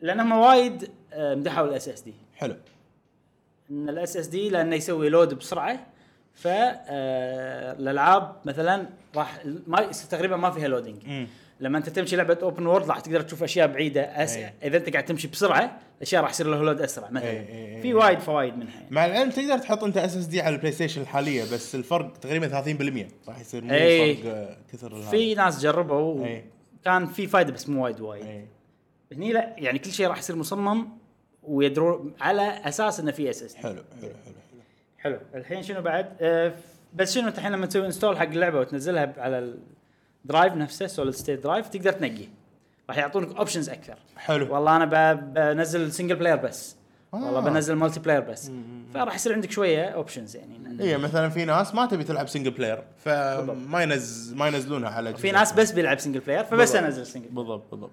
لانهم 0.00 0.32
وايد 0.32 0.90
آه، 1.12 1.34
مدحوا 1.34 1.66
ال 1.66 1.88
SSD 1.88 2.14
حلو 2.36 2.56
إن 3.70 3.88
ال 3.88 4.16
SSD 4.16 4.50
لأنه 4.50 4.76
يسوي 4.76 5.08
load 5.08 5.34
بسرعة 5.34 5.86
ف 6.34 6.46
آه، 6.46 7.72
الالعاب 7.72 8.36
مثلا 8.44 8.86
راح 9.16 9.46
ما 9.66 9.90
تقريبا 10.10 10.36
ما 10.36 10.50
فيها 10.50 10.68
loading 10.68 11.26
لما 11.60 11.78
أنت 11.78 11.88
تمشي 11.88 12.16
لعبة 12.16 12.38
open 12.42 12.66
world 12.66 12.88
راح 12.88 13.00
تقدر 13.00 13.20
تشوف 13.20 13.42
أشياء 13.42 13.66
بعيدة 13.66 14.02
أس... 14.02 14.36
أي. 14.36 14.52
إذا 14.62 14.76
أنت 14.76 14.90
قاعد 14.90 15.04
تمشي 15.04 15.28
بسرعة 15.28 15.78
الاشياء 15.96 16.22
راح 16.22 16.30
يصير 16.30 16.46
لها 16.46 16.62
load 16.62 16.80
أسرع 16.80 17.10
مثلا 17.10 17.30
أي، 17.30 17.38
أي، 17.38 17.76
أي. 17.76 17.82
في 17.82 17.94
وايد 17.94 18.18
فوائد 18.18 18.56
منها 18.56 18.74
يعني. 18.74 18.86
مع 18.90 19.06
العلم 19.06 19.30
تقدر 19.30 19.58
تحط 19.58 19.84
أنت 19.84 19.96
SSD 19.96 20.40
على 20.40 20.54
البلاي 20.54 20.72
ستيشن 20.72 21.00
الحالية 21.00 21.42
بس 21.42 21.74
الفرق 21.74 22.12
تقريبا 22.16 22.48
30% 22.48 23.28
راح 23.28 23.40
يصير 23.40 23.64
مو 23.64 23.70
أي. 23.74 24.16
فرق 24.16 24.34
آه، 24.34 24.56
كثر. 24.72 25.02
في 25.02 25.34
ناس 25.34 25.60
جربوا 25.62 26.26
أي. 26.26 26.44
كان 26.84 27.06
في 27.06 27.26
فائده 27.26 27.52
بس 27.52 27.68
مو 27.68 27.84
وايد 27.84 28.00
وايد. 28.00 28.46
هني 29.14 29.32
لا 29.32 29.54
يعني 29.58 29.78
كل 29.78 29.90
شيء 29.92 30.06
راح 30.06 30.18
يصير 30.18 30.36
مصمم 30.36 30.88
ويدرون 31.42 32.14
على 32.20 32.42
أساس 32.42 33.00
إنه 33.00 33.12
في 33.12 33.30
SS 33.30 33.54
حلو 33.54 33.82
حلو 34.00 34.10
حلو. 34.24 34.34
حلو. 34.98 35.18
الحين 35.34 35.62
شنو 35.62 35.82
بعد؟ 35.82 36.16
آه 36.20 36.52
بس 36.94 37.14
شنو 37.14 37.28
انت 37.28 37.38
الحين 37.38 37.52
لما 37.52 37.66
تسوي 37.66 37.86
install 37.86 38.18
حق 38.18 38.26
اللعبة 38.26 38.60
وتنزلها 38.60 39.14
على 39.16 39.54
ال 40.24 40.29
drive 40.29 40.52
نفسه 40.54 40.86
solid 40.86 41.14
state 41.14 41.42
drive 41.42 41.68
تقدر 41.68 41.92
تنقي. 41.92 42.28
راح 42.88 42.98
يعطونك 42.98 43.36
options 43.36 43.68
أكثر. 43.68 43.96
حلو. 44.16 44.54
والله 44.54 44.76
أنا 44.76 45.12
بنزل 45.14 45.92
single 45.92 46.16
player 46.16 46.36
بس. 46.36 46.76
والله 47.12 47.38
آه. 47.38 47.40
بنزل 47.40 47.74
multiplayer 47.74 48.20
بس 48.20 48.50
فراح 48.94 49.14
يصير 49.14 49.32
عندك 49.32 49.50
شوية 49.50 49.84
options 49.84 50.36
يعني. 50.36 50.82
اي 50.82 50.96
مثلا 50.96 51.28
في 51.28 51.44
ناس 51.44 51.74
ما 51.74 51.86
تبي 51.86 52.04
تلعب 52.04 52.28
single 52.28 52.50
player 52.50 52.84
فما 52.96 53.82
ينز 53.82 54.32
ما 54.32 54.46
ينزلونها 54.46 54.90
على 54.90 55.16
في. 55.16 55.32
ناس 55.32 55.52
بس 55.52 55.72
بيلعب 55.72 55.98
single 55.98 56.20
player 56.20 56.44
فبس. 56.44 56.74
أنزل 56.74 57.06
single 57.06 57.28
بالضبط 57.28 57.70
بالضبط. 57.70 57.90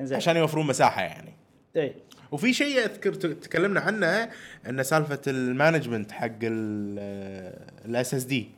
إنزين. 0.00 0.16
عشان 0.16 0.36
يوفرون 0.36 0.66
مساحة 0.66 1.02
يعني. 1.02 1.32
إي. 1.76 1.94
وفي 2.32 2.52
شيء 2.52 2.78
أذكر 2.78 3.14
تكلمنا 3.14 3.80
عنه 3.80 4.28
إن 4.68 4.82
سالفة 4.82 5.20
ال 5.26 5.34
management 5.34 6.12
حق 6.12 6.38
ال 6.42 8.14
SSD 8.14 8.48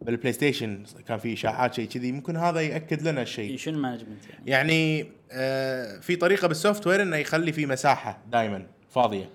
بالبلاي 0.00 0.32
ستيشن 0.32 0.82
كان 1.08 1.18
في 1.18 1.32
إشاعات 1.32 1.74
شيء 1.74 1.88
كذي. 1.88 2.12
ممكن 2.12 2.36
هذا 2.36 2.60
يأكد 2.60 3.02
لنا 3.02 3.22
الشيء 3.22 3.56
شنو 3.56 3.78
management 3.78 4.24
يعني؟ 4.30 4.50
يعني 4.50 5.06
آه 5.32 5.98
في 6.00 6.16
طريقة 6.16 6.48
بال 6.48 6.86
software 6.86 7.02
إنه 7.02 7.16
يخلي 7.16 7.52
في 7.52 7.66
مساحة 7.66 8.18
دائما 8.32 8.66
فاضية. 8.90 9.30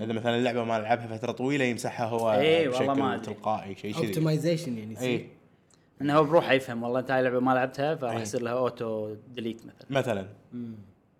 إذا 0.00 0.12
مثلا 0.12 0.36
اللعبة 0.36 0.64
ما 0.64 0.78
لعبها 0.78 1.16
فترة 1.16 1.32
طويلة 1.32 1.64
يمسحها 1.64 2.06
هو 2.06 2.32
إيه، 2.32 2.68
والله 2.68 3.16
بشكل. 3.16 3.22
تلقائي 3.22 3.76
شيء 3.76 3.94
كذي. 3.94 4.06
optimization 4.06 4.78
يعني 4.78 4.92
يصير. 4.92 5.08
اي 5.08 5.26
إنه 6.02 6.16
هو 6.16 6.24
بروحه 6.24 6.52
يفهم 6.52 6.82
والله 6.82 7.00
أنت 7.00 7.10
هاي 7.10 7.18
اللعبة 7.20 7.40
ما 7.40 7.52
لعبتها 7.52 7.94
فراح 7.94 8.12
أي. 8.16 8.22
يصير 8.22 8.42
لها 8.42 8.52
auto 8.52 9.14
delete 9.28 9.66
مثلا. 9.66 9.86
مثلا. 9.90 10.26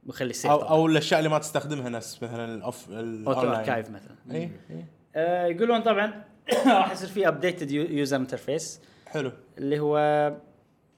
ويخلي 0.07 0.31
ال 0.31 0.35
save 0.35 0.51
أو. 0.51 0.69
أو 0.69 0.87
الأشياء 0.87 1.21
اللي 1.21 1.31
ما 1.31 1.39
تستخدمها 1.39 1.89
نفس 1.89 2.23
مثلا 2.23 2.55
ال 2.55 2.67
of 2.67 2.91
auto 2.91 3.41
archive 3.41 3.91
مثلا. 3.91 4.15
اي 4.31 4.51
اي 4.71 4.85
آه 5.17 5.47
يقولون 5.47 5.83
طبعا 5.83 6.25
راح 6.67 6.93
يصير 6.93 7.09
في 7.09 7.29
updated 7.29 7.71
user 7.71 8.17
interface 8.17 8.81
حلو. 9.07 9.33
اللي 9.59 9.81
هو 9.81 9.99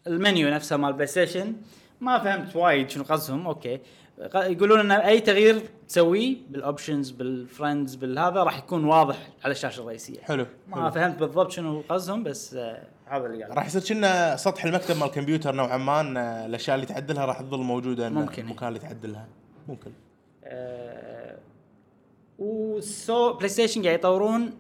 المنيو 0.06 0.50
نفسه 0.50 0.76
مال 0.76 0.92
بلاي 0.92 1.06
ستيشن 1.06 1.52
ما 2.00 2.18
فهمت 2.18 2.56
وايد 2.56 2.90
شنو 2.90 3.04
قصدهم 3.04 3.46
okay. 3.46 3.80
يقولون 4.34 4.80
إن 4.80 4.90
أي 4.90 5.20
تغيير 5.20 5.62
تسويه 5.88 6.36
بال 6.50 6.64
options 6.64 7.10
بال 7.10 7.29
friends 7.29 7.94
بالهذا 7.94 8.42
راح 8.42 8.58
يكون 8.58 8.84
واضح 8.84 9.28
على 9.44 9.52
الشاشة 9.52 9.80
الرئيسية. 9.80 10.20
حلو 10.20 10.46
ما 10.68 10.76
حلو. 10.76 10.90
فهمت 10.90 11.18
بالضبط 11.18 11.50
شنو 11.50 11.82
قصدهم 11.88 12.22
بس 12.22 12.54
آه 12.54 12.82
هذا 13.10 13.26
اللي 13.26 13.44
قال 13.44 13.56
راح 13.56 13.66
يصير 13.66 13.82
كنا 13.82 14.36
سطح 14.36 14.64
المكتب 14.64 14.96
مال 14.96 15.06
الكمبيوتر 15.06 15.54
نوعا 15.54 15.76
ما 15.76 16.00
الأشياء 16.46 16.74
اللي 16.74 16.86
تعدلها 16.86 17.24
راح 17.24 17.40
تظل 17.40 17.58
موجودة 17.58 18.08
ممكن. 18.08 18.42
المكان 18.42 18.68
اللي 18.68 18.78
تعدلها. 18.78 19.26
ممكن. 19.68 19.90
آه 20.44 21.38
وسو 22.38 23.32
بلاي 23.32 23.48
ستيشن 23.48 23.82
قاعد 23.82 23.98
يطورون 23.98 24.50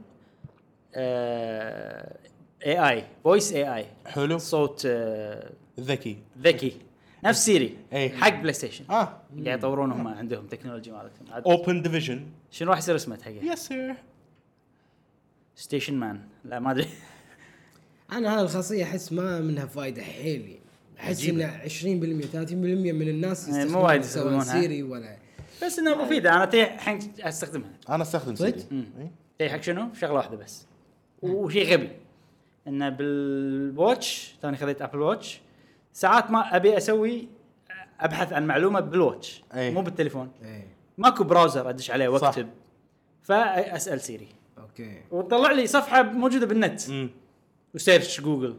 آه 0.94 2.18
اي 2.66 2.90
اي 2.90 3.04
فويس 3.24 3.52
اي 3.52 3.76
اي 3.76 3.86
حلو. 4.06 4.38
صوت 4.38 4.82
آه 4.86 5.50
ذكي. 5.80 6.18
ذكي. 6.38 6.80
نفس 7.24 7.44
سيري 7.44 7.76
إيه. 7.92 8.16
حق 8.16 8.40
بلاي 8.40 8.52
ستيشن 8.52 8.84
آه. 8.90 9.08
قاعد 9.44 9.58
يطورون 9.58 9.92
هم 9.92 10.08
عندهم 10.08 10.46
تكنولوجي 10.46 10.90
مالتهم. 10.90 11.42
اوبن 11.46 11.82
ديفيجن 11.82 12.26
شنو 12.50 12.70
راح 12.70 12.78
يصير 12.78 12.96
اسمه 12.96 13.18
حقه؟ 13.22 13.30
يس 13.30 13.58
سير 13.58 13.94
ستيشن 15.54 15.94
مان 15.94 16.20
لا 16.44 16.58
ما 16.58 16.70
أدري. 16.70 16.88
أنا 18.12 18.34
هذه 18.34 18.40
الخاصية 18.42 18.84
أحس 18.84 19.12
ما 19.12 19.40
منها 19.40 19.66
فائده 19.66 20.02
حيل 20.02 20.40
يعني 20.40 20.60
احس. 21.00 21.24
ان 21.28 21.50
20% 21.68 22.26
30% 22.32 22.52
من 22.54 23.08
الناس 23.08 23.48
إيه، 23.48 23.64
مو 23.64 23.84
وايد 23.86 24.00
يستخدمونها. 24.00 24.44
Siri 24.44 24.82
ولا 24.82 25.16
بس 25.64 25.78
إنها 25.78 26.04
مفيدة 26.04 26.34
أنا 26.34 26.44
تي 26.44 26.62
الحين 26.64 26.98
أستخدمها 27.20 27.70
أنا 27.88 28.02
أستخدم؟ 28.02 28.34
Siri. 28.34 28.64
تي 29.38 29.48
حق 29.50 29.60
شنو؟ 29.60 29.88
شغلة 29.94 30.12
واحدة 30.14 30.36
بس 30.36 30.66
وشيء 31.22 31.72
غبي 31.72 31.90
إنه 32.66 32.88
بال 32.88 33.30
watch 33.30 34.34
توني 34.42 34.56
خذيت 34.56 34.82
Apple 34.82 34.98
Watch 34.98 35.40
ساعات 35.92 36.30
ما 36.30 36.56
أبي 36.56 36.76
أسوي 36.76 37.28
أبحث 38.00 38.32
عن 38.32 38.46
معلومة 38.46 38.80
بال 38.80 38.98
watch 38.98 39.42
أي. 39.54 39.70
مو 39.70 39.82
بالتليفون 39.82 40.30
إيه 40.44 40.66
ماكو 40.98 41.24
browser 41.24 41.70
أدش 41.70 41.90
عليه. 41.90 42.08
وأكتب 42.08 42.48
فأسأل 43.22 44.00
سيري 44.00 44.28
أوكي 44.58 45.00
وتطلع 45.10 45.52
لي 45.52 45.66
صفحة 45.66 46.02
موجودة 46.02 46.46
بالنت 46.46 46.88
أمم. 46.88 47.10
وسيرش 47.74 48.20
جوجل. 48.20 48.56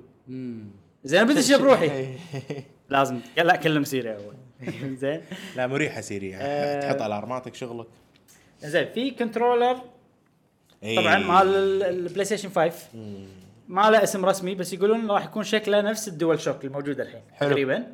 زين 1.04 1.24
بدش 1.24 1.52
بروحي. 1.54 1.92
إيه. 1.92 2.18
لازم. 2.90 3.20
لا 3.38 3.56
كلم 3.56 3.84
سيري 3.84 4.16
أول. 4.16 4.36
زين. 5.02 5.22
لا 5.56 5.68
مريحة 5.68 6.02
سيري. 6.02 6.36
آه. 6.36 6.82
تحط 6.82 7.02
الارماتك 7.02 7.56
شغلك. 7.56 7.88
زين 8.62 8.88
في 8.94 9.12
كنترولر 9.12 9.78
إيه. 10.84 10.96
طبعا 11.00 11.18
مال 11.18 11.48
ال- 11.56 11.84
البلاي 11.84 12.26
ستيشن 12.26 12.50
5 12.50 12.72
ما 13.68 13.90
له 13.92 14.04
اسم 14.04 14.26
رسمي 14.26 14.56
بس 14.56 14.74
يقولون 14.74 15.12
راح 15.12 15.26
يكون 15.26 15.44
شكله 15.44 15.82
نفس 15.82 16.08
الدول 16.08 16.40
شوك 16.40 16.66
الموجوده 16.66 17.04
الحين 17.04 17.22
حلو. 17.34 17.50
تقريبا. 17.50 17.88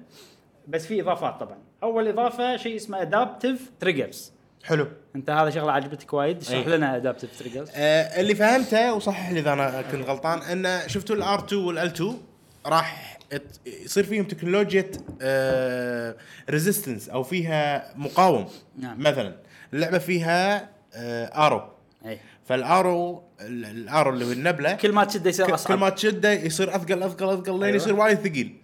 بس 0.68 0.86
في 0.88 1.02
إضافات 1.02 1.40
طبعا. 1.40 1.58
أول 1.84 2.08
إضافة 2.08 2.58
شيء 2.58 2.76
اسمه 2.76 3.02
adaptive 3.02 3.72
triggers 3.80 4.32
حلو. 4.66 4.88
انت 5.16 5.30
هذا 5.30 5.50
شغله 5.50 5.72
عجبتك 5.72 6.14
وايد 6.14 6.42
اشرح. 6.42 6.68
لنا 6.68 6.96
adaptive 6.96 7.40
triggers 7.40 7.70
آه 7.76 8.22
اللي 8.22 8.36
فهمته 8.36 8.94
وصحح 8.94 9.32
لي 9.32 9.40
إذا 9.40 9.54
أنا 9.54 9.82
كنت 9.82 10.10
غلطان 10.10 10.40
إن 10.42 10.90
شفتوا 10.90 11.16
ال 11.16 11.28
R 11.28 11.40
2 11.46 11.62
وال 11.64 11.80
L 11.80 11.88
2 11.88 12.18
راح 12.66 13.18
يصير 13.66 14.04
فيهم 14.04 14.24
تكنولوجيا 14.26 14.92
آه 15.22 16.16
resistance 16.50 17.10
أو 17.10 17.24
فيها 17.24 17.94
مقاوم. 17.96 18.46
نعم. 18.80 19.00
مثلا 19.04 19.36
اللعبة 19.74 19.98
فيها 19.98 20.70
آه 20.94 21.46
arrow 21.48 21.62
إي. 22.06 22.20
فال 22.46 22.68
arrow 22.68 23.24
ال- 23.42 23.66
ال 23.66 23.73
arrow 23.73 24.10
اللي 24.14 24.26
هو 24.26 24.32
النبلة 24.32 24.74
كل 24.74 24.92
ما 24.92 25.04
تشده 25.04 25.30
يصير 25.30 25.46
ك- 25.46 25.50
كل 25.50 25.54
اصعب 25.54 25.80
ما 25.80 25.90
تشده 25.90 26.32
يصير 26.34 26.76
أثقل 26.76 27.04
أثقل 27.04 27.30
أثقل 27.30 27.54
لين 27.54 27.64
أيوة. 27.64 27.76
يصير 27.76 27.96
وايد 27.96 28.18
ثقيل. 28.18 28.56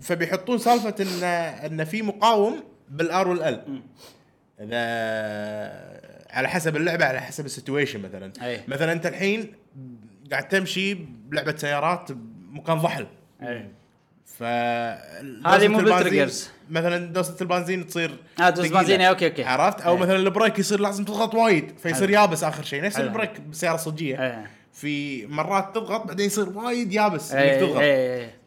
فبيحطون 0.00 0.58
سالفة 0.58 0.94
ان 1.00 1.24
إن 1.72 1.84
في 1.84 2.02
مقاوم 2.02 2.62
بال 2.88 3.28
R 3.28 3.41
وال 3.41 3.68
L 3.68 3.82
إذا 4.60 4.80
على 6.30 6.48
حسب 6.48 6.76
اللعبة 6.76 7.04
على 7.04 7.20
حسب 7.20 7.44
ال 7.46 7.51
situation 7.51 8.00
مثلا 8.02 8.32
أي. 8.42 8.60
مثلا 8.68 8.92
أنت 8.92 9.06
الحين 9.06 9.52
قاعد 10.30 10.48
تمشي 10.48 10.94
بلعبة 11.28 11.56
سيارات 11.56 12.12
بمكان 12.12 12.78
ضحل 12.78 13.06
إيه. 13.42 13.70
ف 14.26 14.42
هذه 15.46 15.68
مو 15.68 15.78
بال 15.78 15.91
triggers. 15.91 16.50
مثلا 16.70 17.12
دوسه 17.12 17.36
البنزين 17.40 17.86
تصير 17.86 18.10
دوسة 18.38 18.50
ثقيلة. 18.54 18.66
البنزين، 18.66 19.00
أوكي، 19.00 19.26
أوكي. 19.26 19.44
عرفت 19.44 19.80
أو 19.80 19.94
إيه. 19.94 20.00
مثلا 20.00 20.16
ال 20.16 20.23
brake 20.23 20.58
يصير 20.58 20.80
لازم 20.80 21.04
تضغط 21.04 21.34
وايد 21.34 21.78
فيصير 21.82 22.08
حلو. 22.08 22.20
يابس 22.20 22.44
آخر 22.44 22.62
شيء 22.62 22.82
نفس 22.82 22.96
حلو. 22.96 23.06
ال 23.06 23.12
brake 23.12 23.40
بالسياره 23.40 23.74
الصجيه 23.74 24.22
إيه. 24.26 24.50
في 24.72 25.26
مرات 25.26 25.74
تضغط 25.74 26.06
بعدين 26.06 26.26
يصير 26.26 26.48
وايد 26.48 26.92
يابس 26.92 27.32
إنك 27.32 27.60
تضغط. 27.60 27.82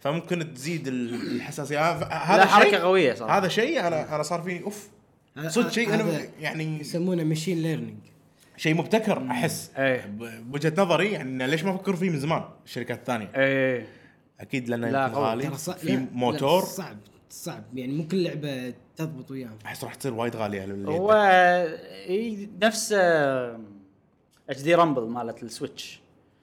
فممكن 0.01 0.53
تزيد 0.53 0.87
ال- 0.87 1.35
الحساسية 1.35 1.91
هذا 1.91 2.37
لا 2.37 2.45
حركة 2.45 2.77
قوية 2.77 3.13
صراحة 3.13 3.37
هذا 3.37 3.47
شيء 3.47 3.87
أنا 3.87 4.15
أنا 4.15 4.23
صار 4.23 4.41
فيني 4.41 4.63
أوف 4.63 4.87
صدق 5.47 5.69
شيء 5.69 5.93
أنا 5.93 6.21
يعني 6.39 6.79
يسمونه 6.79 7.23
machine 7.23 7.61
learning 7.61 7.97
شيء 8.57 8.75
مبتكر 8.75 9.27
أحس. 9.31 9.71
إيه. 9.77 10.05
بوجهة 10.41 10.73
نظري 10.77 11.11
يعني 11.11 11.47
ليش 11.47 11.63
ما 11.63 11.77
فكروا 11.77 11.95
فيه 11.95 12.09
من 12.09 12.19
زمان؟ 12.19 12.43
الشركات 12.65 12.99
الثانية. 12.99 13.31
إيه. 13.35 13.87
أكيد 14.39 14.69
لأنه 14.69 14.89
لا،. 14.89 15.07
غالي. 15.07 15.51
في 15.51 15.87
لا، 15.87 15.93
لا، 15.93 16.05
موتور. 16.11 16.61
صعب 16.61 16.97
صعب. 17.29 17.63
يعني 17.75 17.93
مو 17.93 18.07
كل 18.07 18.23
لعبة 18.23 18.73
تضبط 18.95 19.31
وياهم. 19.31 19.57
أحس 19.65 19.83
راح 19.83 19.95
تصير 19.95 20.13
وايد 20.13 20.35
غالية 20.35 20.85
هو 20.85 21.13
إيه، 22.07 22.49
نفس 22.61 22.93
HD 24.49 24.61
rumble 24.63 25.01
مالت 25.01 25.43
ال 25.43 25.50
Switch. 25.50 25.99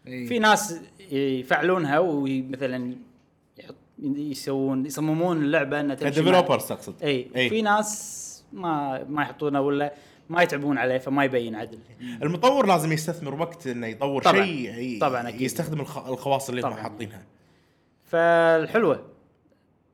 إي. 0.06 0.26
في 0.26 0.38
ناس 0.38 0.74
يفعلونها 1.10 1.98
ومثلا 1.98 2.94
يحط 3.58 3.74
يسوون 4.02 4.86
يصممون 4.86 5.36
اللعبه 5.42 5.80
إنها 5.80 5.94
تمشي 5.94 6.20
ك 6.20 6.24
developers 6.24 6.64
تقصد. 6.64 6.94
إي. 7.02 7.30
إي. 7.36 7.48
في 7.48 7.62
ناس 7.62 8.19
ما 8.52 9.04
ما 9.08 9.22
يحطونه 9.22 9.60
ولا 9.60 9.92
ما 10.30 10.42
يتعبون 10.42 10.78
عليه 10.78 10.98
فما 10.98 11.24
يبين 11.24 11.54
عدل. 11.54 11.78
المطور 12.22 12.66
لازم 12.66 12.92
يستثمر 12.92 13.34
وقت 13.40 13.66
إنه 13.66 13.86
يطور 13.86 14.22
طبعاً. 14.22 14.44
شيء 14.44 14.98
طبعاً 15.00 15.28
أكيد. 15.28 15.40
يستخدم 15.40 15.80
الخ- 15.80 16.06
الخواص 16.08 16.48
اللي 16.48 16.62
هم. 16.62 16.74
حاطينها. 16.74 17.22
فالحلوة. 18.06 19.06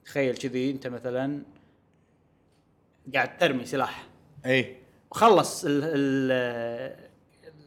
تخيل 0.05 0.37
كذي 0.37 0.71
أنت 0.71 0.87
مثلا 0.87 1.43
قاعد 3.15 3.39
ترمي 3.39 3.65
سلاح. 3.65 4.07
اي 4.47 4.77
وخلص 5.11 5.65
ال 5.65 5.81
ال 5.85 7.07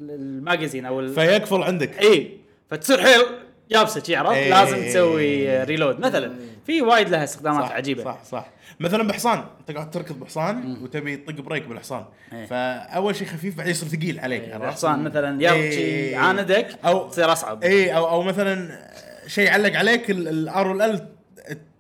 ال 0.01 0.11
magazine 0.11 0.85
أو 0.85 0.99
ال- 0.99 1.13
فيقفل 1.13 1.63
عندك. 1.63 1.99
اي 2.01 2.37
فتصير 2.69 3.01
حيل. 3.01 3.21
يابسه 3.69 4.03
شي 4.03 4.15
عرفت 4.15 4.33
إيه. 4.35 4.49
لازم 4.49 4.83
تسوي 4.89 5.63
reload 5.63 5.99
مثلا 5.99 6.33
في 6.65 6.81
وايد 6.81 7.09
لها 7.09 7.23
استخدامات 7.23 7.63
صح 7.65 7.71
عجيبة 7.71 8.03
صح 8.03 8.23
صح 8.23 8.47
مثلا 8.79 9.03
بحصان 9.07 9.43
انت 9.59 9.71
قاعد 9.77 9.91
تركض 9.91 10.19
بحصان 10.19 10.77
وتبي 10.81 11.17
تطق 11.17 11.41
brake 11.41 11.67
بالحصان 11.67 12.05
إيه. 12.33 12.45
فأول 12.45 13.15
شيء 13.15 13.27
خفيف 13.27 13.57
بعدين 13.57 13.71
يصير 13.71 13.89
ثقيل 13.89 14.19
عليك 14.19 14.43
عرفت؟ 14.53 14.63
الحصان 14.65 15.03
مثلا 15.03 15.43
يرد 15.43 15.53
إيه. 15.53 15.71
شي 15.71 16.11
يعاندك 16.11 16.67
أو- 16.85 17.09
تصير 17.11 17.31
أصعب 17.31 17.63
اي 17.63 17.95
أو 17.95 18.07
أو 18.09 18.21
مثلا 18.21 18.79
شيء 19.27 19.45
يعلق 19.45 19.75
عليك 19.77 20.11
ال 20.11 20.67
R 20.67 20.77
وال 20.77 20.97
L 20.97 21.07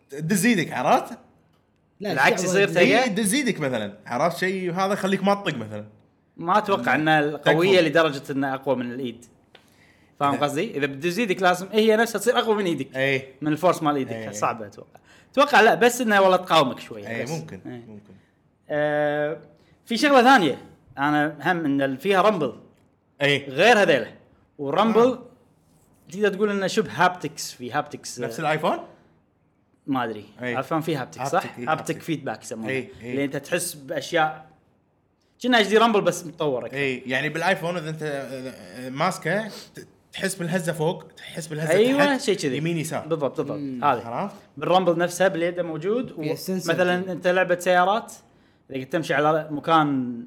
تدز 0.09 0.45
إيدك 0.45 0.71
عرفت؟ 0.73 1.17
لا 1.99 2.09
بالعكس 2.09 2.41
في 2.41 2.47
يصير 2.47 2.67
ثقيل. 2.69 2.95
اي 2.97 3.09
تدز 3.09 3.33
إيدك 3.33 3.59
مثلا 3.59 3.93
عرفت 4.05 4.37
شيء 4.37 4.73
هذا 4.73 4.93
يخليك 4.93 5.23
ما 5.23 5.33
تطق 5.35 5.57
مثلا 5.57 5.85
ما 6.37 6.57
أتوقع 6.57 6.95
إنها 6.95 7.21
قوية 7.37 7.77
تكفى. 7.77 7.89
لدرجة 7.89 8.21
إنها 8.31 8.53
أقوى 8.55 8.75
من 8.75 8.91
الإيد 8.91 9.25
فاهم 10.19 10.35
قصدي؟ 10.35 10.77
إذا 10.77 10.85
بتدز 10.85 11.19
إيدك 11.19 11.41
لازم 11.41 11.67
هي 11.71 11.95
نفسها 11.95 12.19
تصير 12.19 12.39
أقوى 12.39 12.55
من 12.55 12.65
إيدك 12.65 12.95
اي 12.97 13.33
من 13.41 13.51
ال 13.51 13.56
force 13.56 13.83
مال 13.83 13.95
إيدك 13.95 14.11
إيه. 14.11 14.31
صعبة 14.31 14.65
أتوقع 14.67 14.99
أتوقع 15.31 15.61
لا 15.61 15.75
بس 15.75 16.01
انها 16.01 16.19
والله 16.19 16.37
تقاومك 16.37 16.79
شوي 16.79 17.07
اي 17.07 17.23
بس. 17.23 17.29
ممكن 17.29 17.59
إيه. 17.65 17.71
ممكن 17.87 18.13
آه 18.69 19.37
في 19.85 19.97
شغلة 19.97 20.23
ثانية 20.23 20.57
أنا 20.97 21.37
هم 21.41 21.65
إن 21.81 21.97
فيها 21.97 22.21
rumble 22.21 22.53
اي 23.21 23.45
غير 23.49 23.81
هذيلة 23.81 24.13
وال 24.57 24.73
rumble 24.73 25.19
تقدر 26.11 26.29
تقول 26.33 26.49
إنه 26.51 26.67
شبه 26.67 26.91
haptics 26.91 27.51
في 27.51 27.71
هابتكس 27.71 28.19
نفس 28.19 28.39
الآيفون 28.39 28.77
ما 29.87 30.03
أدري 30.03 30.25
أي. 30.41 30.55
عارفان 30.55 30.81
في 30.81 30.95
haptic 30.95 31.23
صح؟ 31.23 31.43
haptic، 31.45 31.59
إي، 31.59 31.65
haptic 31.65 31.69
haptic. 31.91 32.01
feedback 32.01 32.43
يسمونه 32.43 32.69
أي، 32.69 32.89
أي. 33.01 33.11
اللي 33.11 33.25
أنت 33.25 33.37
تحس 33.37 33.73
بأشياء 33.73 34.49
كأنه 35.43 35.59
HD 35.59 35.67
rumble 35.67 36.01
بس 36.01 36.25
متطور 36.25 36.65
أكثر 36.65 36.77
اي 36.77 37.03
يعني 37.05 37.29
بال 37.29 37.41
iPhone 37.41 37.77
إذا 37.77 37.89
أنت 37.89 38.25
ماسكه 38.91 39.47
ت- 39.47 39.87
تحس 40.19 40.35
بالهزة 40.35 40.73
فوق 40.73 41.03
تحس 41.17 41.47
بالهزة 41.47 41.71
أيوه 41.71 42.05
تحت 42.05 42.21
شيء 42.21 42.35
كذي. 42.35 42.57
يمين 42.57 42.77
يسار. 42.77 43.07
بالضبط 43.07 43.41
بالضبط. 43.41 43.83
هذا 43.83 44.01
عرفت؟ 44.05 44.35
بال 44.57 44.67
rumble 44.67 44.97
نفسها 44.97 45.27
باليد 45.27 45.59
موجود 45.59 46.35
sensor 46.35 46.75
مثلا. 46.75 47.11
أنت 47.11 47.27
لعبة 47.27 47.59
سيارات 47.59 48.13
إذا 48.69 48.79
كنت 48.79 48.93
تمشي 48.93 49.13
على 49.13 49.47
مكان 49.51 50.19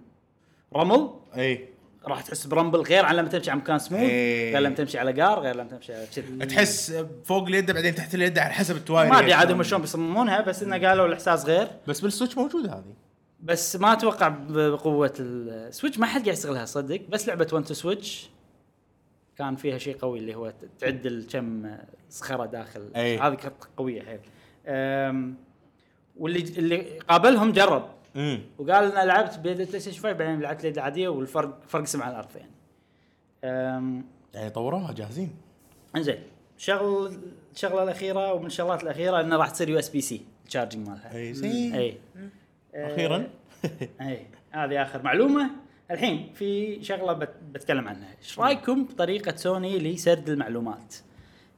رمل 0.76 1.10
إي. 1.36 1.68
راح 2.06 2.20
تحس 2.20 2.46
ب 2.46 2.51
rumble 2.51 2.80
غير 2.80 3.04
عن 3.04 3.16
لما 3.16 3.28
تمشي 3.28 3.50
على 3.50 3.60
مكان 3.60 3.78
سموث 3.78 4.00
إيه. 4.00 4.52
غير 4.52 4.62
لما 4.62 4.74
تمشي 4.74 4.98
على 4.98 5.12
حجار 5.12 5.40
غير 5.40 5.56
لما 5.56 5.68
تمشي 5.68 5.94
على 5.94 6.06
كذي 6.16 6.46
تحس 6.46 7.04
فوق 7.24 7.46
اليد 7.46 7.70
بعدين 7.70 7.94
تحت 7.94 8.14
اليد 8.14 8.38
على 8.38 8.52
حسب 8.52 8.76
ال 8.76 8.81
tires. 8.81 9.10
ما 9.10 9.18
أدري 9.18 9.32
عاد 9.32 9.50
هم 9.50 9.62
شلون 9.62 9.80
بيصممونها 9.80 10.40
بس 10.40 10.62
إنه 10.62 10.88
قالوا 10.88 11.06
الإحساس 11.06 11.44
غير. 11.44 11.68
بس 11.86 12.00
بال 12.00 12.10
Switch 12.10 12.38
موجودة 12.38 12.72
هذه. 12.72 12.94
بس 13.40 13.76
ما 13.76 13.92
أتوقع 13.92 14.28
بقوة 14.28 15.12
ال 15.20 15.32
Switch 15.32 15.98
ما 15.98 16.06
حد 16.06 16.20
قاعد 16.20 16.36
يستغلها 16.36 16.64
صدق. 16.64 17.00
بس 17.08 17.28
لعبة 17.28 17.46
1 17.52 17.64
2 17.64 17.74
Switch 17.74 18.30
كان 19.42 19.56
فيها 19.56 19.78
شيء 19.78 19.96
قوي 19.96 20.18
اللي 20.18 20.34
هو 20.34 20.52
تعد 20.78 21.26
كم 21.30 21.76
صخرة 22.10 22.46
داخل. 22.46 22.90
هذه 22.96 23.34
كانت 23.34 23.54
قوية 23.76 24.02
حيل. 24.02 24.20
واللي 26.16 26.40
اللي 26.58 26.98
قابلهم 26.98 27.52
جرب. 27.52 27.88
امم 28.16 28.40
وقال 28.58 28.92
أنا 28.92 29.04
لعبت 29.04 29.38
بيد 29.38 29.60
ال 29.60 29.80
PlayStation 29.80 30.02
5 30.02 30.12
بعدين 30.12 30.40
لعبت 30.40 30.60
اليد 30.60 30.74
العادية 30.74 31.08
والفرق 31.08 31.60
فرق 31.68 31.84
سما 31.84 31.97
عن 31.97 32.10
الأرض 32.10 32.28
يعني. 32.36 32.50
يعني 34.34 34.50
طوروها 34.50 34.92
جاهزين. 34.92 35.34
إنزين 35.96 36.22
شغل 36.56 37.18
الشغلة 37.54 37.82
الأخيرة 37.82 38.32
ومن 38.32 38.46
الشغلات 38.46 38.82
الأخيرة 38.82 39.20
إنه 39.20 39.36
راح 39.36 39.50
تصير 39.50 39.68
USB-C 39.68 40.22
ال 40.46 40.51
charging 40.51 40.88
مالها. 40.88 41.16
أي 41.16 41.34
زين. 41.34 41.74
أي. 41.74 41.98
أخيرا. 42.74 43.30
أي. 44.00 44.26
هذه 44.50 44.82
آخر 44.82 45.02
معلومة. 45.02 45.50
الحين 45.92 46.32
في 46.34 46.78
شغلة 46.84 47.12
بت 47.12 47.34
بتكلم 47.52 47.88
عنها. 47.88 48.16
إيش 48.18 48.38
رأيكم 48.38 48.84
بطريقة 48.84 49.36
سوني 49.36 49.78
لسرد 49.78 50.28
المعلومات؟ 50.28 50.94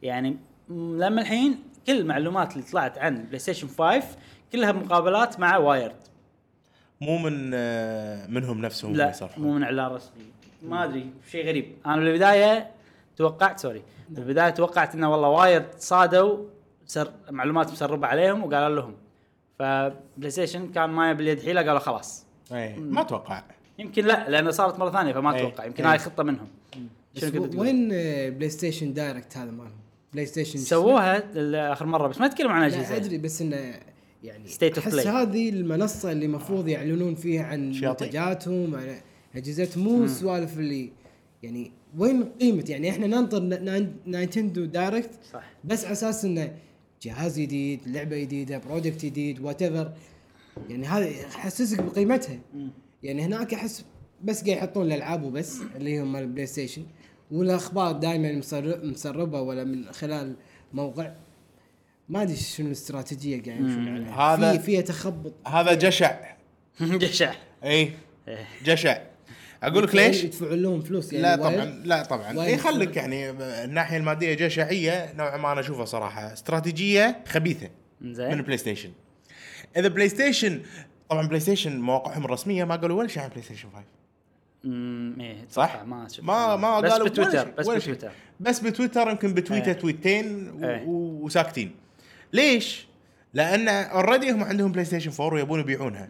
يعني 0.02 0.36
لما 0.70 1.20
الحين 1.20 1.58
كل 1.86 1.98
المعلومات 2.00 2.52
اللي 2.52 2.64
طلعت 2.64 2.98
عن 2.98 3.24
PlayStation 3.24 3.68
5 3.68 4.02
كلها 4.52 4.72
مقابلات 4.72 5.40
مع 5.40 5.56
Wired 5.56 5.96
مو 7.00 7.18
من 7.18 7.50
منهم 8.34 8.60
نفسهم 8.60 8.96
لا. 8.96 9.12
مو 9.36 9.52
من 9.52 9.62
اعلان 9.62 9.86
رسمي. 9.86 10.22
ما 10.62 10.84
أدري 10.84 11.10
شيء 11.30 11.46
غريب. 11.46 11.76
أنا 11.86 11.96
بالبدايه 11.96 12.70
توقعت 13.16 13.60
sorry 13.60 13.82
بالبدايه 14.08 14.50
توقعت 14.50 14.94
انه 14.94 15.12
والله 15.12 15.28
Wired 15.28 15.68
صادوا 15.78 16.46
سر 16.86 17.12
معلومات 17.30 17.72
مسربة 17.72 18.06
عليهم 18.06 18.44
وقالوا 18.44 18.76
لهم. 18.76 18.94
فبلاي 19.58 20.30
ستيشن 20.30 20.72
كان 20.72 20.90
مايه 20.90 21.12
باليد 21.12 21.42
حيلة 21.42 21.62
قالوا 21.62 21.78
خلاص. 21.78 22.26
اي 22.52 22.76
ما 22.76 23.00
أتوقع. 23.00 23.42
يمكن 23.78 24.04
لا 24.04 24.30
لأنه 24.30 24.50
صارت 24.50 24.78
مرة 24.78 24.90
ثانية 24.90 25.12
فما 25.12 25.34
أي. 25.34 25.40
أتوقع. 25.40 25.64
يمكن 25.64 25.84
أي. 25.84 25.90
هاي 25.90 25.98
خطة 25.98 26.22
منهم. 26.22 26.46
شنو 27.16 27.30
كنت 27.30 27.52
تقول؟ 27.52 27.66
وين 27.66 27.88
بلاي 28.30 28.48
ستيشن 28.48 28.92
دايركت 28.92 29.36
هذا 29.36 29.50
مالهم؟ 29.50 29.72
بلاي 30.12 30.26
ستيشن 30.26 30.58
سووها 30.58 31.22
اخر 31.72 31.86
مرة 31.86 32.08
بس 32.08 32.20
ما 32.20 32.28
تكلم 32.28 32.48
عن 32.50 32.60
لا 32.60 32.66
أجهزة. 32.66 32.96
أدري 32.96 33.18
بس 33.18 33.42
إنه 33.42 33.74
يعني 34.24 34.48
of 34.48 34.78
أحس 34.78 34.94
play. 34.94 35.06
هذه 35.06 35.48
المنصة 35.48 36.12
اللي 36.12 36.26
المفروض 36.26 36.68
يعلنون 36.68 37.14
فيها 37.14 37.44
عن. 37.44 37.70
منتجاتهم 37.70 38.74
عن 38.74 38.96
أجهزتهم. 39.36 39.84
مو 39.84 40.04
السوالف 40.04 40.58
اللي 40.58 40.92
يعني 41.42 41.72
وين 41.98 42.24
قيمة؟ 42.40 42.64
يعني 42.68 42.90
إحنا 42.90 43.06
ننطر 43.06 43.40
Nintendo 44.06 44.64
Direct 44.64 45.10
صح. 45.32 45.44
بس 45.64 45.84
على 45.84 45.92
أساس 45.92 46.24
إنه 46.24 46.56
جهاز 47.02 47.40
جديد 47.40 47.80
لعبة 47.86 48.18
جديدة 48.18 48.58
product 48.58 49.04
جديد 49.04 49.40
what 49.40 49.62
يعني 49.62 50.86
هذا 50.86 51.08
يحسسك 51.08 51.82
بقيمتها. 51.82 52.38
يعني 53.04 53.22
هناك 53.22 53.54
أحس 53.54 53.84
بس 54.22 54.44
قاعد 54.44 54.56
يحطون 54.56 54.86
الألعاب 54.86 55.22
وبس 55.22 55.58
اللي 55.76 56.00
هم 56.00 56.12
مال 56.12 56.22
ال 56.22 56.46
PlayStation. 56.46 56.86
والأخبار 57.30 57.92
دائما 57.92 58.42
مسربه 58.82 59.40
ولا 59.40 59.64
من 59.64 59.92
خلال 59.92 60.34
موقع. 60.72 61.12
ما 62.08 62.22
أدري 62.22 62.36
شنو 62.36 62.66
الاستراتيجية 62.66 63.42
قاعد 63.42 63.60
يمشون 63.60 63.88
عليها. 63.88 64.34
هذا- 64.34 64.52
في 64.52 64.58
فيها 64.58 64.80
تخبط. 64.80 65.32
هذا 65.48 65.74
جشع. 65.74 66.20
جشع. 66.80 67.34
اي 67.64 67.90
إيه. 68.28 68.46
جشع. 68.64 68.98
أقول 69.62 69.84
لك 69.84 69.94
ليش؟ 69.94 70.24
يدفعون 70.24 70.62
لهم 70.62 70.80
فلوس 70.80 71.12
يعني 71.12 71.22
لا. 71.22 71.36
طبعا 71.36 71.64
لا 71.84 72.02
طبعا. 72.02 72.42
اي 72.44 72.56
خليك 72.58 72.84
فلوس. 72.88 72.96
يعني 72.96 73.30
الناحية 73.64 73.96
المادية 73.96 74.34
جشعية 74.34 75.12
نوعا 75.16 75.36
ما 75.36 75.52
أنا 75.52 75.60
أشوفها 75.60 75.84
صراحة. 75.84 76.32
استراتيجية 76.32 77.24
خبيثة 77.28 77.68
من 78.00 78.14
زين 78.14 78.32
ال 78.32 78.56
PlayStation. 78.58 78.90
إذا 79.76 79.88
PlayStation 79.88 80.62
طبعا 81.08 81.26
PlayStation 81.26 81.80
مواقعهم 81.80 82.24
الرسمية 82.24 82.64
ما 82.64 82.76
قالوا 82.76 82.98
ولا 82.98 83.08
شيء 83.08 83.22
عن 83.22 83.28
PlayStation 83.28 83.68
5 83.74 83.84
امم 84.64 85.20
إيه 85.20 85.36
صح؟ 85.50 85.82
ما 85.82 86.06
ما 86.22 86.56
ما 86.56 86.80
بس 86.80 86.92
قالوا 86.92 87.08
بتويتر 87.08 87.50
بس. 87.58 87.68
بتويتر. 87.68 88.10
بس 88.40 88.60
بتويتر 88.60 89.08
يمكن 89.10 89.34
بتويتة 89.34 89.66
إيه. 89.66 89.72
تويتين 89.72 90.50
و- 90.50 90.64
إيه. 90.64 90.84
و- 90.86 91.24
وساكتين. 91.24 91.74
ليش؟ 92.32 92.86
لأن 93.34 93.68
already 93.68 94.30
هم 94.30 94.44
عندهم 94.44 94.72
بلاي 94.72 94.84
ستيشن 94.84 95.10
4 95.24 95.34
ويبون 95.34 95.60
يبيعونها. 95.60 96.08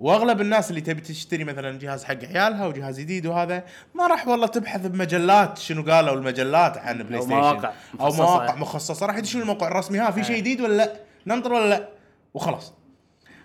وأغلب 0.00 0.40
الناس 0.40 0.70
اللي 0.70 0.80
تبي 0.80 1.00
تشتري 1.00 1.44
مثلا 1.44 1.78
جهاز 1.78 2.04
حق 2.04 2.24
عيالها 2.24 2.66
وجهاز 2.66 3.00
جديد 3.00 3.26
وهذا 3.26 3.64
ما 3.94 4.06
راح 4.06 4.28
والله 4.28 4.46
تبحث 4.46 4.86
بمجلات 4.86 5.58
شنو 5.58 5.82
قالوا 5.82 6.14
المجلات 6.14 6.78
عن 6.78 7.02
بلاي 7.02 7.18
أو 7.18 7.22
ستيشن 7.24 7.36
مواقع 7.40 7.68
أو 8.00 8.06
مخصصة. 8.06 8.22
مواقع 8.24 8.54
مخصصة. 8.56 9.06
راح 9.06 9.16
يدشون 9.16 9.42
الموقع 9.42 9.68
الرسمي 9.68 9.98
ها 9.98 10.10
في 10.10 10.24
شيء 10.24 10.36
جديد 10.36 10.60
ولا 10.60 10.74
لا؟ 10.76 10.92
ننطر 11.26 11.52
ولا 11.52 11.68
لا؟ 11.68 11.88
وخلاص. 12.34 12.72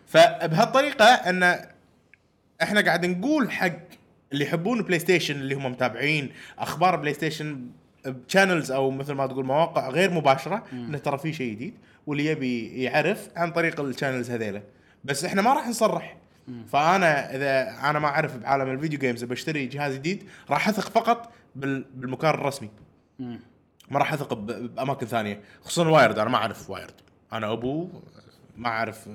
فبهالطريقة 0.08 1.06
أن 1.06 1.60
إحنا 2.62 2.82
قاعد 2.82 3.06
نقول 3.06 3.52
حق 3.52 3.72
اللي 4.34 4.46
يحبون 4.46 4.82
بلاي 4.82 5.00
ستيشن 5.00 5.36
اللي 5.36 5.56
هم 5.56 5.66
متابعين 5.66 6.32
أخبار 6.60 6.96
بلاي 6.96 7.14
ستيشن 7.14 7.70
ب 8.06 8.13
channels 8.13 8.72
أو 8.72 8.92
مثل 8.92 9.14
ما 9.14 9.28
تقول 9.28 9.46
مواقع 9.46 9.90
غير 9.90 10.12
مباشرة 10.12 10.64
انه 10.74 10.98
ترى 10.98 11.18
في 11.18 11.34
شيء 11.34 11.52
جديد 11.54 11.74
واللي 12.08 12.26
يبي 12.26 12.84
يعرف 12.84 13.30
عن 13.36 13.52
طريق 13.52 13.80
ال 13.80 13.86
channels 13.86 14.32
هذيلا. 14.32 14.62
بس 15.04 15.26
إحنا 15.26 15.42
ما 15.42 15.54
راح 15.54 15.68
نصرح. 15.68 16.18
فأنا 16.68 17.36
إذا 17.36 17.70
أنا 17.90 18.00
ما 18.00 18.08
أعرف 18.08 18.38
بعالم 18.38 18.70
ال 18.72 18.76
video 18.76 19.00
games 19.00 19.24
بشتري 19.24 19.66
جهاز 19.66 19.96
جديد 19.96 20.24
راح 20.50 20.70
أثق 20.70 20.90
فقط 20.90 21.32
بال- 21.56 21.86
بالمكان 21.96 22.34
الرسمي. 22.34 22.70
ما 23.90 24.00
راح 24.00 24.14
أثق 24.14 24.34
بأماكن 24.34 25.06
ثانية 25.08 25.42
خصوصا 25.62 25.90
وايد 25.90 26.20
أنا 26.20 26.30
ما 26.30 26.38
أعرف 26.38 26.70
وايد 26.70 26.94
أنا 27.34 27.52
أبو 27.54 27.90
ما 28.58 28.68
أعرف 28.70 29.10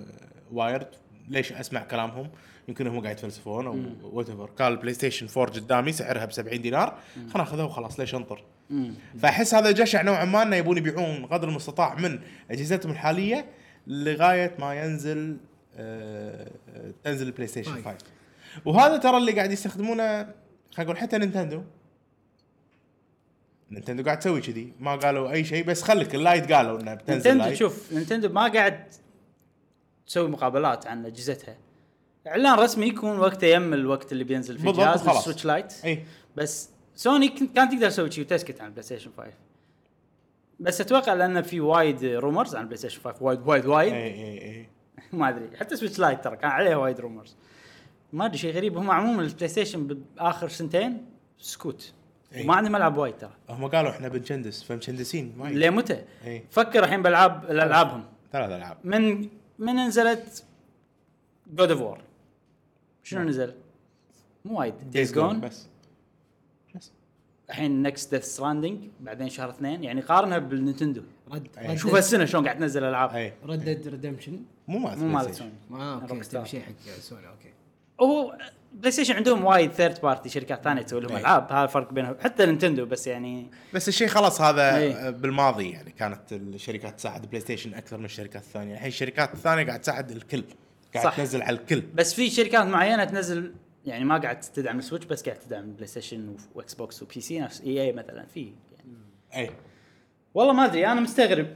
وايد 0.52 0.88
ليش 1.28 1.52
أسمع 1.52 1.80
كلامهم؟ 1.80 2.30
يمكن 2.68 2.86
هم 2.86 3.00
قاعد 3.00 3.16
يتفلسفون 3.16 3.66
أو 3.66 3.78
whatever 4.02 4.50
كان 4.58 4.72
البلاي 4.72 4.94
ستيشن 4.94 5.26
4 5.36 5.54
قدامي 5.54 5.92
سعرها 5.92 6.24
ب 6.24 6.32
70 6.32 6.62
دينار 6.62 6.98
خلنا 7.32 7.42
اخذها 7.42 7.64
وخلاص 7.64 8.00
ليش 8.00 8.14
أنطر. 8.14 8.44
فأحس 9.18 9.54
هذا 9.54 9.70
جشع 9.70 10.02
نوعا 10.02 10.24
ما 10.24 10.42
إنه 10.42 10.56
يبون 10.56 10.78
يبيعون 10.78 11.26
قدر 11.26 11.48
المستطاع 11.48 11.94
من 11.94 12.20
أجهزتهم 12.50 12.92
الحالية 12.92 13.46
لغاية 13.86 14.54
ما 14.58 14.74
ينزل 14.74 15.36
آه، 15.76 16.50
تنزل 17.04 17.26
البلاي 17.26 17.46
ستيشن 17.46 17.74
طيب. 17.74 17.84
5 17.84 17.96
وهذا 18.64 18.96
ترى 18.96 19.16
اللي 19.16 19.32
قاعد 19.32 19.52
يستخدمونه 19.52 20.22
خلينا 20.74 20.90
نقول 20.90 20.96
حتى 20.96 21.18
نينتندو. 21.18 21.62
نينتندو 23.70 24.02
قاعد 24.02 24.18
تسوي 24.18 24.40
كذي. 24.40 24.72
ما 24.80 24.96
قالوا 24.96 25.32
أي 25.32 25.44
شيء 25.44 25.64
بس 25.64 25.82
خليك 25.82 26.14
ال 26.14 26.22
Lite 26.22 26.52
قالوا 26.52 26.80
إنه 26.80 26.94
بتنزل 26.94 27.30
نينتندو 27.30 27.54
شوف 27.54 27.92
نينتندو 27.92 28.28
ما 28.28 28.48
قاعد 28.48 28.84
تسوي 30.12 30.28
مقابلات 30.28 30.86
عن 30.86 31.06
أجهزتها. 31.06 31.56
إعلان 32.26 32.58
رسمي 32.58 32.86
يكون 32.86 33.18
وقته 33.18 33.46
يم 33.46 33.74
الوقت 33.74 34.12
اللي 34.12 34.24
بينزل 34.24 34.58
فيه 34.58 34.64
بالضبط 34.64 34.84
جهاز 34.84 35.00
وخلاص. 35.02 35.18
ال 35.18 35.22
Switch 35.22 35.44
Lite. 35.44 35.72
إي. 35.84 36.04
بس 36.36 36.70
سوني 36.94 37.28
كانت 37.28 37.72
تقدر 37.72 37.88
تسوي 37.88 38.10
شيء 38.10 38.24
وتسكت 38.24 38.60
عن 38.60 38.66
البلاي 38.66 38.82
ستيشن 38.82 39.10
5 39.16 39.30
بس 40.60 40.80
أتوقع 40.80 41.12
لأن 41.14 41.42
في 41.42 41.60
وايد 41.60 42.04
rumors 42.04 42.54
عن 42.56 42.62
البلاي 42.62 42.78
ستيشن 42.78 43.00
5 43.00 43.22
وايد 43.22 43.40
وايد 43.46 43.66
وايد. 43.66 43.92
إي 43.92 44.06
إي 44.06 44.42
إي. 44.42 44.68
ما 45.18 45.28
أدري. 45.28 45.56
حتى 45.56 45.76
Switch 45.76 45.98
Lite 45.98 46.24
ترى 46.24 46.36
كان 46.36 46.50
عليه 46.50 46.76
وايد 46.76 47.00
rumors 47.00 47.36
ما 48.12 48.26
أدري 48.26 48.38
شيء 48.38 48.54
غريب. 48.54 48.78
هم 48.78 48.90
عموما 48.90 49.22
البلاي 49.22 49.48
ستيشن 49.48 49.86
بآخر 49.86 50.48
سنتين 50.48 51.06
سكوت. 51.38 51.92
إي. 52.34 52.44
وما 52.44 52.54
عندهم 52.54 52.76
العاب 52.76 52.96
وايد 52.96 53.16
ترى. 53.16 53.32
هم 53.48 53.66
قالوا 53.66 53.90
إحنا 53.90 54.08
بنشندس 54.08 54.62
فمشندسين 54.62 55.34
وايد. 55.38 55.56
لمتى؟ 55.56 56.04
إي. 56.26 56.44
فكر 56.50 56.84
الحين 56.84 57.02
بالعاب 57.02 57.44
الألعابهم. 57.44 58.04
ثلاث 58.32 58.50
ألعاب. 58.50 58.76
من 58.84 59.28
من 59.62 59.76
نزلت 59.76 60.44
God 61.54 61.70
of 61.70 61.80
War 61.80 62.00
شنو 63.02 63.22
نزل؟ 63.22 63.54
مو 64.44 64.58
وايد. 64.58 64.90
Days 64.90 65.12
Gone 65.12 65.40
بس. 65.40 65.66
الحين 67.50 67.82
next 67.82 68.14
Death 68.14 68.24
Stranding 68.24 68.88
بعدين 69.00 69.28
شهر 69.28 69.50
اثنين. 69.50 69.84
يعني 69.84 70.00
قارنها 70.00 70.38
بالنينتندو 70.38 71.02
رد 71.32 71.48
أي. 71.58 71.78
شوف 71.78 71.94
هالسنة 71.94 72.24
شلون 72.24 72.44
قاعد 72.44 72.58
تنزل 72.58 72.84
ألعاب. 72.84 73.32
Red 73.44 73.63
Dead 73.63 73.88
Redemption 73.88 74.42
مو 74.68 74.78
مال 74.78 74.98
مو 74.98 75.04
بلاي 75.04 75.14
مال 75.14 75.24
ستيشن. 75.34 75.50
سوني 75.68 75.82
آه 75.82 76.02
okay 76.02 76.44
شيء 76.44 76.62
حق 76.62 76.72
سوني 77.00 77.28
okay. 77.28 77.52
هو 78.00 78.38
بلاي 78.74 78.90
ستيشن 78.90 79.14
عندهم 79.14 79.44
وايد 79.44 79.72
third 79.72 80.00
party 80.00 80.28
شركات 80.28 80.64
ثانية 80.64 80.82
تسوي 80.82 81.00
لهم 81.00 81.12
أي. 81.12 81.20
ألعاب 81.20 81.52
هذا 81.52 81.64
الفرق 81.64 81.92
بينهم 81.92 82.16
حتى 82.20 82.46
نينتندو 82.46 82.86
بس 82.86 83.06
يعني 83.06 83.50
بس 83.74 83.88
الشيء 83.88 84.08
خلاص 84.08 84.40
هذا 84.40 84.76
إي. 84.76 85.12
بالماضي 85.12 85.70
يعني 85.70 85.90
كانت 85.90 86.32
الشركات 86.32 86.98
تساعد 86.98 87.26
بلاي 87.26 87.40
ستيشن 87.40 87.74
أكثر 87.74 87.98
من 87.98 88.04
الشركات 88.04 88.42
الثانية 88.42 88.74
الحين 88.74 88.88
الشركات 88.88 89.34
الثانية 89.34 89.66
قاعد 89.66 89.80
تساعد 89.80 90.10
الكل 90.10 90.44
قاعد 90.94 91.06
صح. 91.06 91.16
تنزل 91.16 91.42
على 91.42 91.56
الكل 91.56 91.80
بس 91.80 92.14
في 92.14 92.30
شركات 92.30 92.66
معينة 92.66 93.04
تنزل 93.04 93.54
يعني 93.86 94.04
ما 94.04 94.18
قاعد 94.18 94.40
تدعم 94.40 94.78
السويتش 94.78 95.06
بس 95.06 95.24
قاعد 95.24 95.38
تدعم 95.38 95.72
بلاي 95.72 95.86
ستيشن 95.86 96.36
وإكس 96.54 96.74
بوكس 96.74 97.02
وبي 97.02 97.20
سي 97.20 97.40
نفس 97.40 97.60
إي 97.60 97.82
إي 97.82 97.92
مثلا 97.92 98.26
في 98.34 98.52
يعني 98.72 98.94
اي 99.36 99.50
والله 100.34 100.52
ما 100.52 100.64
أدري 100.64 100.86
أنا 100.86 101.00
مستغرب 101.00 101.46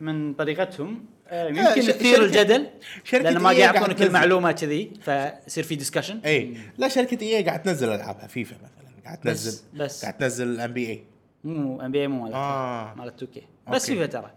من 0.00 0.34
طريقتهم 0.34 1.04
يمكن 1.32 1.72
كثير 1.92 2.16
شركة- 2.16 2.20
الجدل 2.20 2.66
لأن 3.12 3.38
ما 3.38 3.50
EA 3.54 3.56
قاعد 3.60 3.74
يعطونك. 3.74 4.02
المعلومه 4.02 4.52
كذي 4.52 4.90
فيصير 5.00 5.64
في 5.64 5.74
ديسكشن 5.74 6.18
اي 6.24 6.56
لا 6.78 6.88
شركة 6.88 7.22
اي 7.22 7.42
قاعد 7.44 7.62
تنزل 7.62 7.88
ألعابها 7.92 8.26
فيفا 8.26 8.56
مثلا 8.56 9.02
قاعد 9.04 9.18
تنزل. 9.20 9.60
بس. 9.74 10.02
قاعد 10.02 10.18
تنزل 10.18 10.60
ام 10.60 10.72
بي 10.72 10.88
اي 10.90 11.04
مو 11.44 11.80
ام 11.80 11.92
بي 11.92 12.00
اي 12.00 12.08
مو 12.08 12.22
مالت 12.22 12.34
آه. 12.34 12.94
مالت 12.94 13.22
2 13.22 13.42
بس 13.68 13.82
okay. 13.90 13.94
فيفا 13.94 14.06
ترى. 14.06 14.30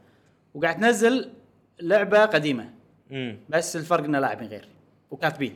وقاعد 0.54 0.80
تنزل 0.80 1.30
لعبة 1.82 2.26
قديمة. 2.26 2.70
امم 3.12 3.38
بس 3.50 3.76
الفرق 3.76 4.04
إنه 4.04 4.20
لاعبين 4.20 4.48
غير 4.48 4.68
وكاتبين. 5.12 5.56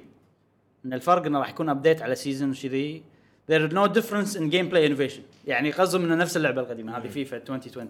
إن 0.85 0.93
الفرق 0.93 1.25
إنه 1.25 1.39
راح 1.39 1.49
يكون 1.49 1.69
update 1.69 2.01
على 2.01 2.15
season 2.15 2.49
وكذي. 2.51 3.03
There 3.51 3.69
no 3.71 3.87
difference 3.87 4.35
in 4.35 4.49
gameplay 4.51 4.89
innovation. 4.89 5.21
يعني 5.47 5.71
قصدهم 5.71 6.03
إنه 6.05 6.15
نفس 6.15 6.37
اللعبة 6.37 6.61
القديمة 6.61 6.97
هذه 6.97 7.07
فيفا 7.07 7.37
2020 7.37 7.89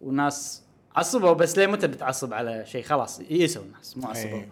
والناس 0.00 0.62
عصبوا 0.96 1.32
بس 1.32 1.58
ليه 1.58 1.66
متى 1.66 1.86
بتعصب 1.86 2.32
على 2.34 2.66
شيء؟ 2.66 2.82
خلاص 2.82 3.20
يئسوا 3.20 3.62
الناس 3.62 3.96
مو 3.96 4.06
عصبوا. 4.08 4.42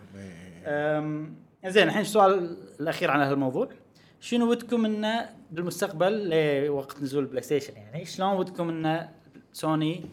أم، 0.67 1.35
زين 1.67 1.89
الحين 1.89 2.01
السؤال 2.03 2.57
الأخير 2.81 3.11
عن 3.11 3.21
هالموضوع 3.21 3.69
شنو 4.21 4.51
ودكم 4.51 4.85
انه 4.85 5.29
بالمستقبل 5.51 6.29
لوقت 6.67 7.03
نزول 7.03 7.23
البلاي 7.23 7.43
ستيشن 7.43 7.77
يعني 7.77 8.05
شلون 8.05 8.33
ودكم 8.37 8.69
انه 8.69 9.09
سوني 9.53 10.05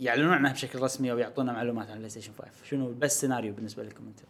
يعلنون 0.00 0.32
عنها 0.32 0.52
بشكل 0.52 0.82
رسمي 0.82 1.12
أو 1.12 1.18
يعطونا 1.18 1.52
معلومات 1.52 1.86
عن 1.86 1.92
البلاي 1.92 2.10
ستيشن 2.10 2.32
5 2.38 2.50
شنو 2.64 2.88
ال 2.88 2.94
best 2.94 3.20
scenario 3.20 3.52
بالنسبة 3.52 3.82
لكم 3.82 4.06
أنتم؟ 4.06 4.24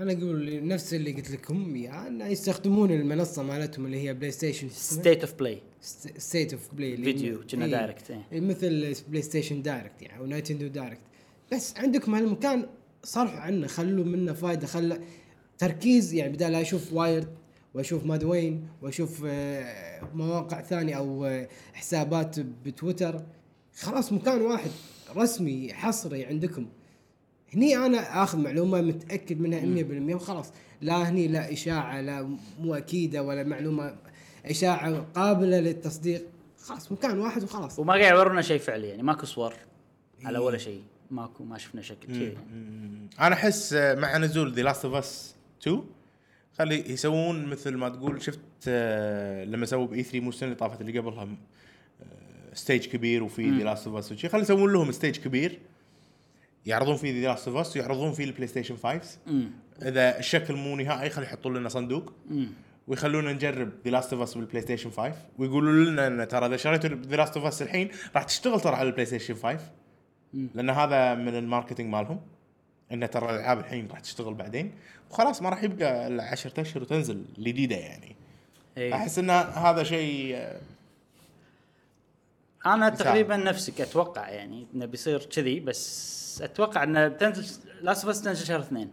أنا 0.00 0.12
أقول 0.12 0.66
نفس 0.66 0.94
اللي 0.94 1.12
قلت 1.12 1.30
لكم 1.30 1.86
انه 1.86 2.26
يستخدمون 2.26 2.90
المنصة 2.90 3.42
مالتهم 3.42 3.86
اللي 3.86 4.08
هي 4.08 4.14
بلاي 4.14 4.30
ستيشن 4.30 4.68
State 4.68 5.20
of 5.20 5.34
Play 5.34 5.62
State 6.18 6.52
of 6.52 6.74
Play 6.74 6.96
فيديو 6.96 7.40
كنا 7.50 7.66
Direct 7.66 8.10
إيه. 8.10 8.40
مثل 8.40 8.94
بلاي 9.08 9.22
ستيشن 9.22 9.62
Direct 9.62 10.02
يعني 10.02 10.18
أو 10.18 10.26
نينتندو 10.26 10.66
Direct 10.66 11.00
بس 11.52 11.74
عندكم 11.76 12.14
هالمكان 12.14 12.66
صرحوا 13.02 13.40
عنه 13.40 13.66
خلوا 13.66 14.04
منه 14.04 14.32
فائده 14.32 14.66
خلى 14.66 15.00
تركيز 15.58 16.14
يعني 16.14 16.32
بدال 16.32 16.54
أشوف 16.54 16.92
وايرد 16.92 17.28
واشوف 17.74 18.06
ماد 18.06 18.24
وين 18.24 18.68
واشوف 18.82 19.22
آه، 19.26 20.08
مواقع 20.14 20.62
ثانية 20.62 20.94
أو 20.94 21.24
آه، 21.24 21.48
حسابات 21.72 22.40
بتويتر 22.40 23.22
خلاص 23.76 24.12
مكان 24.12 24.40
واحد 24.42 24.70
رسمي 25.16 25.74
حصري 25.74 26.24
عندكم. 26.24 26.66
هني 27.54 27.76
أنا 27.76 28.22
آخذ 28.22 28.38
معلومة 28.38 28.80
متأكد 28.80 29.40
منها 29.40 29.60
100% 29.60 30.14
وخلاص. 30.14 30.52
لا 30.80 31.08
هني 31.08 31.28
لا 31.28 31.52
إشاعة 31.52 32.00
لا 32.00 32.36
مو 32.60 32.74
أكيدة 32.74 33.22
ولا 33.22 33.42
معلومة 33.42 33.96
إشاعة 34.46 35.06
قابلة 35.14 35.60
للتصديق. 35.60 36.26
خلاص 36.62 36.92
مكان 36.92 37.18
واحد 37.18 37.42
وخلاص. 37.42 37.78
وما 37.78 37.92
قاعد 37.94 38.16
يورونا 38.16 38.42
شيء 38.42 38.58
فعلي 38.58 38.88
يعني 38.88 39.02
ماكو 39.02 39.26
صور 39.26 39.54
على 40.24 40.38
ولا 40.38 40.58
شيء. 40.58 40.82
ماكو 41.10 41.44
ما 41.44 41.58
شفنا 41.58 41.82
شكل 41.82 42.06
كذي 42.06 42.24
يعني. 42.24 43.08
أنا 43.20 43.34
أحس 43.34 43.72
مع 43.72 44.18
نزول 44.18 44.52
The 44.52 44.62
Last 44.62 44.84
of 44.84 44.94
Us 44.94 45.34
2 45.62 45.84
خلي 46.58 46.90
يسوون 46.90 47.46
مثل 47.46 47.74
ما 47.74 47.88
تقول 47.88 48.22
شفت 48.22 48.40
آه، 48.68 49.44
لما 49.44 49.66
سووا 49.66 49.86
ب 49.86 50.02
E3 50.02 50.20
مو 50.20 50.28
السنة 50.28 50.48
اللي 50.48 50.58
طافت 50.58 50.80
اللي 50.80 50.98
قبلها 50.98 51.28
stage 52.54 52.86
كبير 52.86 53.22
وفي 53.22 53.50
The 53.50 53.64
Last 53.64 53.86
of 53.86 53.96
Us 53.96 54.26
خلي 54.26 54.42
يسوون 54.42 54.72
لهم 54.72 54.92
stage 54.92 55.16
كبير. 55.16 55.58
يعرضون 56.66 56.96
فيه 56.96 57.22
The 57.22 57.28
Last 57.28 57.48
of 57.48 57.56
Us 57.56 57.76
ويعرضون 57.76 58.12
فيه 58.12 58.24
البلاي 58.24 58.46
ستيشن 58.46 58.76
5 58.76 59.18
امم 59.28 59.50
إذا 59.82 60.18
الشكل 60.18 60.54
مو 60.54 60.76
نهائي 60.76 61.10
خلي 61.10 61.24
يحطون 61.26 61.56
لنا 61.56 61.68
صندوق. 61.68 62.12
ويخلونا 62.88 63.32
نجرب 63.32 63.72
The 63.84 63.90
Last 63.90 64.12
of 64.12 64.22
Us 64.22 64.34
بالبلاي 64.34 64.62
ستيشن 64.62 64.90
5 64.90 65.12
ويقولوا 65.38 65.72
لنا 65.72 66.06
إن 66.06 66.28
ترى 66.28 66.46
إذا 66.46 66.56
شريتوا 66.56 66.90
The 66.90 67.16
Last 67.16 67.36
of 67.36 67.46
Us 67.46 67.62
الحين 67.62 67.90
راح 68.14 68.22
تشتغل 68.22 68.60
ترى 68.60 68.76
على 68.76 68.88
البلاي 68.88 69.06
ستيشن 69.06 69.34
5 69.34 69.58
لأن 70.54 70.70
هذا 70.70 71.14
من 71.14 71.34
ال 71.34 71.40
marketing 71.40 71.92
مالهم. 71.92 72.20
إن 72.92 73.10
ترى 73.10 73.30
الألعاب 73.30 73.58
الحين 73.58 73.88
راح 73.88 74.00
تشتغل 74.00 74.34
بعدين. 74.34 74.72
وخلاص 75.10 75.42
ما 75.42 75.48
راح 75.48 75.62
يبقى 75.62 76.06
إلا 76.06 76.22
10 76.22 76.60
أشهر 76.60 76.82
وتنزل 76.82 77.24
الجديده 77.38 77.76
يعني. 77.76 78.16
إيه. 78.76 78.94
أحس 78.94 79.18
إن 79.18 79.30
هذا 79.30 79.82
شيء 79.82 80.36
أنا. 82.66 82.88
تقريبا 82.88 83.36
نفسك 83.36 83.80
أتوقع 83.80 84.28
يعني 84.28 84.66
إنه 84.74 84.86
بيصير 84.86 85.24
كذي 85.24 85.60
بس 85.60 86.23
أتوقع 86.42 86.82
انه 86.82 87.08
بتنزل 87.08 87.62
Last 87.82 88.04
of 88.04 88.20
تنزل 88.20 88.46
شهر 88.46 88.60
اثنين. 88.60 88.90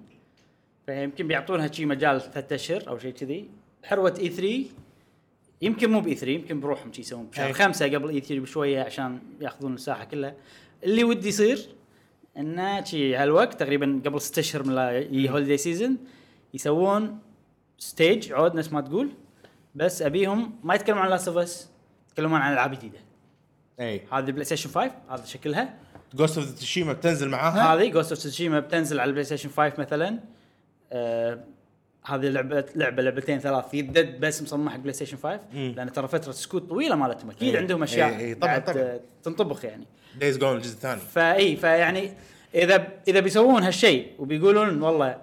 فيمكن 0.85 1.27
بيعطونها 1.27 1.71
شي 1.71 1.85
مجال 1.85 2.21
ثلاثة 2.21 2.55
أشهر 2.55 2.87
أو 2.87 2.97
شيء 2.97 3.13
كذي. 3.13 3.49
حروة 3.83 4.15
E3 4.19 4.65
يمكن 5.61 5.91
مو 5.91 6.01
ب 6.01 6.15
E3 6.15 6.31
يمكن 6.31 6.59
بروحهم 6.59 6.93
شي 6.93 7.01
يسوون 7.01 7.25
بشهر. 7.25 7.53
خمسة 7.53 7.85
قبل 7.85 8.09
E3 8.09 8.39
بشوية 8.39 8.81
عشان 8.81 9.19
يأخذون 9.41 9.69
المساحه 9.69 10.03
كلها. 10.03 10.35
اللي 10.83 11.03
ودي 11.03 11.27
يصير 11.27 11.67
انه 12.37 12.83
شي 12.83 13.15
هالوقت 13.15 13.59
تقريبا 13.59 14.01
قبل 14.05 14.21
ست 14.21 14.39
أشهر 14.39 14.63
من 14.63 14.75
لا 14.75 14.99
يجي 14.99 15.29
holiday 15.29 15.57
season 15.57 15.97
يسوون 16.53 17.19
stage 17.77 18.33
عود 18.33 18.55
نفس 18.55 18.73
ما 18.73 18.81
تقول. 18.81 19.09
بس 19.75 20.01
أبيهم 20.01 20.59
ما 20.63 20.75
يتكلمون 20.75 21.01
عن 21.01 21.09
Last 21.09 21.27
of 21.27 21.37
Us 21.37 21.69
يتكلمون 22.09 22.41
عن 22.41 22.53
ألعاب 22.53 22.71
جديدة. 22.71 22.99
أي. 23.79 24.01
هذه 24.11 24.31
بلاي 24.31 24.43
ستيشن 24.43 24.69
5 24.69 24.91
هذا 25.09 25.25
شكلها. 25.25 25.77
Ghost 26.13 26.37
of 26.37 26.51
Tsushima 26.51 26.93
بتنزل 26.93 27.29
معاها 27.29 27.73
هذه 27.75 27.89
Ghost 27.89 28.11
of 28.11 28.19
Tsushima 28.19 28.59
بتنزل 28.59 28.99
على 28.99 29.07
البلاي 29.09 29.23
ستيشن 29.23 29.49
5 29.49 29.73
مثلا 29.77 30.19
آه 30.91 31.39
هذه 32.05 32.25
لعبه 32.29 32.65
لعبة 32.75 33.03
لعبتين 33.03 33.39
ثلاث 33.39 33.73
يدد 33.73 34.19
بس 34.19 34.41
مصمم 34.41 34.69
حق 34.69 34.77
بلاي 34.77 34.93
ستيشن 34.93 35.17
5 35.17 35.39
مم. 35.53 35.73
لأن 35.77 35.91
ترى 35.91 36.07
فترة 36.07 36.31
سكوت 36.31 36.69
طويلة 36.69 36.95
مالتهم 36.95 37.29
أكيد 37.29 37.49
إيه. 37.53 37.61
عندهم 37.61 37.83
أشياء 37.83 38.09
إيه، 38.09 38.17
إيه، 38.17 38.33
طبعاً، 38.33 38.51
بعد، 38.57 38.63
طبعاً. 38.63 38.77
آه، 38.77 38.99
تنطبخ 39.23 39.65
يعني 39.65 39.85
Days 40.19 40.37
Gone 40.37 40.55
الجزء 40.57 40.73
الثاني 40.73 41.01
فاي 41.01 41.55
فيعني 41.55 42.13
إذا 42.55 42.87
إذا 43.07 43.19
بيسوون 43.19 43.63
هالشيء 43.63 44.11
وبيقولون 44.19 44.81
والله 44.81 45.17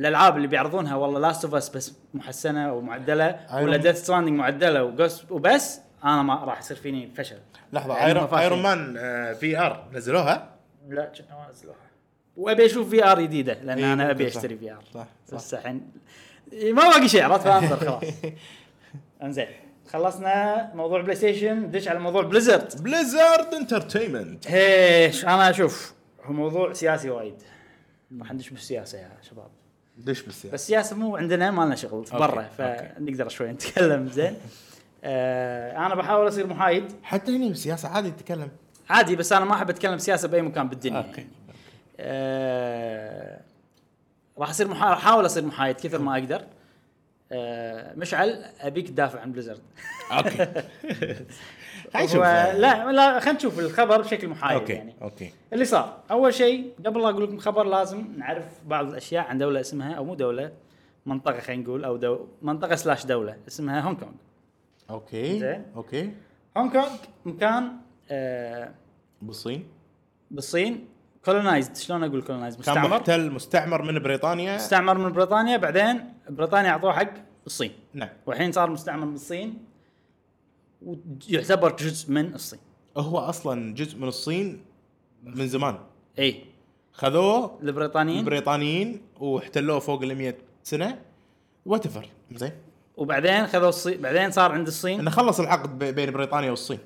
الألعاب 0.00 0.36
اللي 0.36 0.48
بيعرضونها 0.48 0.96
والله 0.96 1.20
Last 1.20 1.44
of 1.44 1.54
Us 1.54 1.68
بس 1.68 1.92
محسنة 2.14 2.72
ومعدلة 2.72 3.40
ولا 3.54 3.76
Death 3.76 4.02
Stranding 4.02 4.38
معدلة 4.38 4.84
وبس 5.30 5.80
أنا 6.04 6.22
ما 6.22 6.34
راح 6.34 6.58
يصير 6.58 6.76
فيني 6.76 7.10
فشل. 7.16 7.38
لحظة 7.72 7.94
يعني 7.96 8.06
Iron. 8.06 8.34
Iron 8.38 8.62
Man 8.62 8.94
VR 9.34 9.84
نزلوها؟ 9.92 10.50
لا 10.88 11.04
كنا 11.04 11.36
ما 11.36 11.46
نزلوها. 11.50 11.76
وأبي 12.36 12.66
أشوف 12.66 12.90
VR 12.90 13.20
جديدة 13.20 13.52
لأن 13.52 13.78
إيه، 13.78 13.92
أنا 13.92 14.10
أبي. 14.10 14.26
أشتري 14.28 14.56
VR 14.56 14.84
صح، 14.94 15.06
صح. 15.28 15.34
بس 15.36 15.54
الحين 15.54 15.90
ما 16.52 16.82
باقي 16.82 17.08
شيء 17.08 17.22
عرفت؟ 17.22 17.44
فانظر 17.44 17.76
خلاص. 17.76 18.02
إنزين 19.22 19.46
خلصنا 19.92 20.70
موضوع 20.74 21.00
PlayStation 21.00 21.56
ندش 21.56 21.88
على 21.88 21.98
موضوع 21.98 22.22
Blizzard 22.22 22.82
Blizzard 22.82 23.54
Entertainment 23.54 24.48
هيش 24.50 25.24
أنا 25.24 25.50
أشوف 25.50 25.94
هو 26.24 26.32
موضوع 26.32 26.72
سياسي 26.72 27.10
وايد. 27.10 27.42
راح 28.20 28.32
ندش 28.32 28.50
بالسياسة 28.50 28.98
يا 28.98 29.10
شباب. 29.30 29.48
دش 29.98 30.22
بالسياسة. 30.22 30.54
بس 30.54 30.62
السياسة 30.62 30.96
مو 30.96 31.16
عندنا 31.16 31.50
ما 31.50 31.62
لنا 31.62 31.74
شغل 31.74 32.04
برا. 32.12 32.42
فنقدر 32.58 33.28
شوي 33.28 33.52
نتكلم 33.52 34.08
زين. 34.08 34.36
آه 35.04 35.86
أنا 35.86 35.94
بحاول 35.94 36.28
أصير 36.28 36.46
محايد. 36.46 36.84
حتى 37.02 37.36
هنا 37.36 37.48
بالسياسة 37.48 37.88
عادي 37.88 38.10
تتكلم. 38.10 38.48
عادي 38.90 39.16
بس 39.16 39.32
أنا 39.32 39.44
ما 39.44 39.54
أحب 39.54 39.70
أتكلم 39.70 39.98
سياسة 39.98 40.28
بأي 40.28 40.42
مكان 40.42 40.68
بالدنيا. 40.68 40.98
okay. 40.98 41.20
يعني. 41.20 41.30
آه 41.98 43.40
راح 44.38 44.50
أصير 44.50 44.68
محا... 44.68 44.92
أحاول 44.92 45.26
أصير 45.26 45.44
محايد 45.44 45.76
كثر 45.76 45.98
ما 45.98 46.12
أقدر. 46.18 46.42
آه 47.32 47.94
مشعل 47.94 48.44
أبيك 48.60 48.88
تدافع 48.88 49.20
عن 49.20 49.32
Blizzard. 49.32 49.60
okay. 50.12 50.36
لا 51.94 52.92
لا 52.92 53.20
خلينا 53.20 53.38
نشوف 53.38 53.58
الخبر 53.58 54.00
بشكل 54.00 54.28
محايد 54.28 54.60
okay 54.60 54.72
يعني. 54.72 54.94
okay. 55.02 55.32
اللي 55.52 55.64
صار 55.64 55.96
أول 56.10 56.34
شيء 56.34 56.72
قبل 56.86 57.02
لا 57.02 57.10
أقول 57.10 57.24
لكم 57.24 57.38
خبر 57.38 57.64
لازم 57.64 58.04
نعرف 58.18 58.44
بعض 58.66 58.88
الأشياء 58.88 59.24
عن 59.24 59.38
دولة 59.38 59.60
اسمها 59.60 59.94
أو 59.94 60.04
مو 60.04 60.14
دولة 60.14 60.52
منطقة 61.06 61.40
خلينا 61.40 61.62
نقول 61.62 61.84
أو 61.84 61.96
دو... 61.96 62.26
منطقة 62.42 62.74
slash 62.76 63.06
دولة 63.06 63.36
اسمها 63.48 63.80
هونغ 63.80 63.98
كونغ. 63.98 64.12
okay 64.90 65.38
زين. 65.38 65.64
okay. 65.76 66.12
هونغ 66.56 66.72
كونغ 66.72 66.88
مكان 67.24 67.76
آه 68.10 68.74
بالصين. 69.22 69.68
بالصين. 70.30 70.88
colonized 71.24 71.76
شلون 71.76 72.04
أقول 72.04 72.22
colonized 72.22 72.62
كان 72.62 72.74
مستعمر. 72.74 72.96
محتل 72.96 73.30
مستعمر 73.30 73.82
من 73.82 73.98
بريطانيا. 73.98 74.56
مستعمر 74.56 74.98
من 74.98 75.12
بريطانيا 75.12 75.56
بعدين 75.56 76.12
بريطانيا 76.30 76.70
أعطوه 76.70 76.92
حق 76.92 77.12
الصين. 77.46 77.72
نعم. 77.94 78.08
والحين 78.26 78.52
صار 78.52 78.70
مستعمر 78.70 79.06
من 79.06 79.14
الصين 79.14 79.58
ويعتبر 80.82 81.76
جزء 81.76 82.12
من 82.12 82.34
الصين. 82.34 82.60
هو 82.96 83.18
أصلا 83.18 83.74
جزء 83.74 83.98
من 83.98 84.08
الصين 84.08 84.64
من 85.22 85.48
زمان. 85.48 85.78
اي 86.18 86.44
خذوه 86.92 87.58
البريطانيين. 87.62 88.18
البريطانيين 88.18 89.00
واحتلوه 89.20 89.78
فوق 89.78 90.02
ال 90.02 90.14
100 90.14 90.34
سنة. 90.62 90.98
وات 91.66 91.84
زين. 92.32 92.52
وبعدين 93.04 93.46
خذوا 93.46 93.68
الصين 93.68 94.00
بعدين 94.00 94.30
صار 94.30 94.52
عند 94.52 94.66
الصين. 94.66 95.00
إنه 95.00 95.10
خلص 95.10 95.40
العقد 95.40 95.78
بي- 95.78 95.92
بين 95.92 96.10
بريطانيا 96.10 96.50
والصين. 96.50 96.78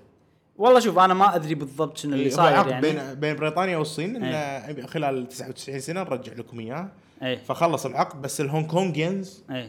والله 0.57 0.81
شوف 0.81 0.99
أنا 0.99 1.15
ما 1.15 1.35
أدري 1.37 1.55
بالضبط 1.55 1.97
شنو 1.99 2.13
اللي 2.13 2.25
إيه، 2.25 2.33
هو 2.33 2.37
صاير 2.37 2.69
يعني. 2.69 2.81
بين 2.81 3.15
بين 3.15 3.37
بريطانيا 3.37 3.77
والصين 3.77 4.25
إنه 4.25 4.87
خلال 4.87 5.29
99 5.29 5.81
سنة 5.81 6.01
نرجع 6.03 6.33
لكم 6.33 6.61
إياه. 6.61 6.89
اي 7.23 7.37
فخلص 7.37 7.87
العقد 7.87 8.23
بس 8.23 8.41
ال 8.41 8.46
Hong 8.46 8.67
Kongians 8.67 9.43
اي 9.51 9.69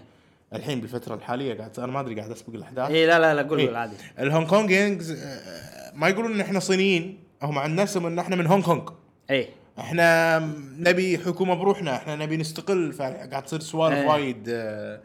الحين 0.53 0.81
بالفترة 0.81 1.15
الحالية 1.15 1.53
قاعد 1.57 1.79
أنا 1.79 1.91
ما 1.91 1.99
أدري 1.99 2.15
قاعد 2.15 2.31
أسبق 2.31 2.55
الأحداث. 2.55 2.89
اي 2.91 3.05
لا 3.07 3.19
لا 3.19 3.33
لا 3.33 3.41
قول 3.49 3.59
إيه. 3.59 3.67
قول 3.67 3.75
عادي. 3.75 3.95
ال 4.19 4.25
Hong 4.25 4.47
Kongians 4.47 5.11
آه، 5.11 5.91
ما 5.95 6.07
يقولون 6.09 6.33
إن 6.33 6.41
إحنا 6.41 6.59
صينيين. 6.59 7.17
هم 7.41 7.59
عن 7.59 7.75
نفسهم 7.75 8.05
إن 8.05 8.19
إحنا 8.19 8.35
من 8.35 8.47
هونغ 8.47 8.65
كونغ. 8.65 8.89
اي 9.31 9.47
إحنا 9.79 10.39
نبي 10.79 11.17
حكومة 11.17 11.53
بروحنا 11.55 11.95
إحنا 11.95 12.15
نبي 12.15 12.37
نستقل. 12.37 12.93
فقاعد 12.93 13.43
تصير 13.45 13.59
سوالف 13.59 13.95
إيه. 13.97 14.07
وايد 14.07 14.45
آه، 14.49 14.99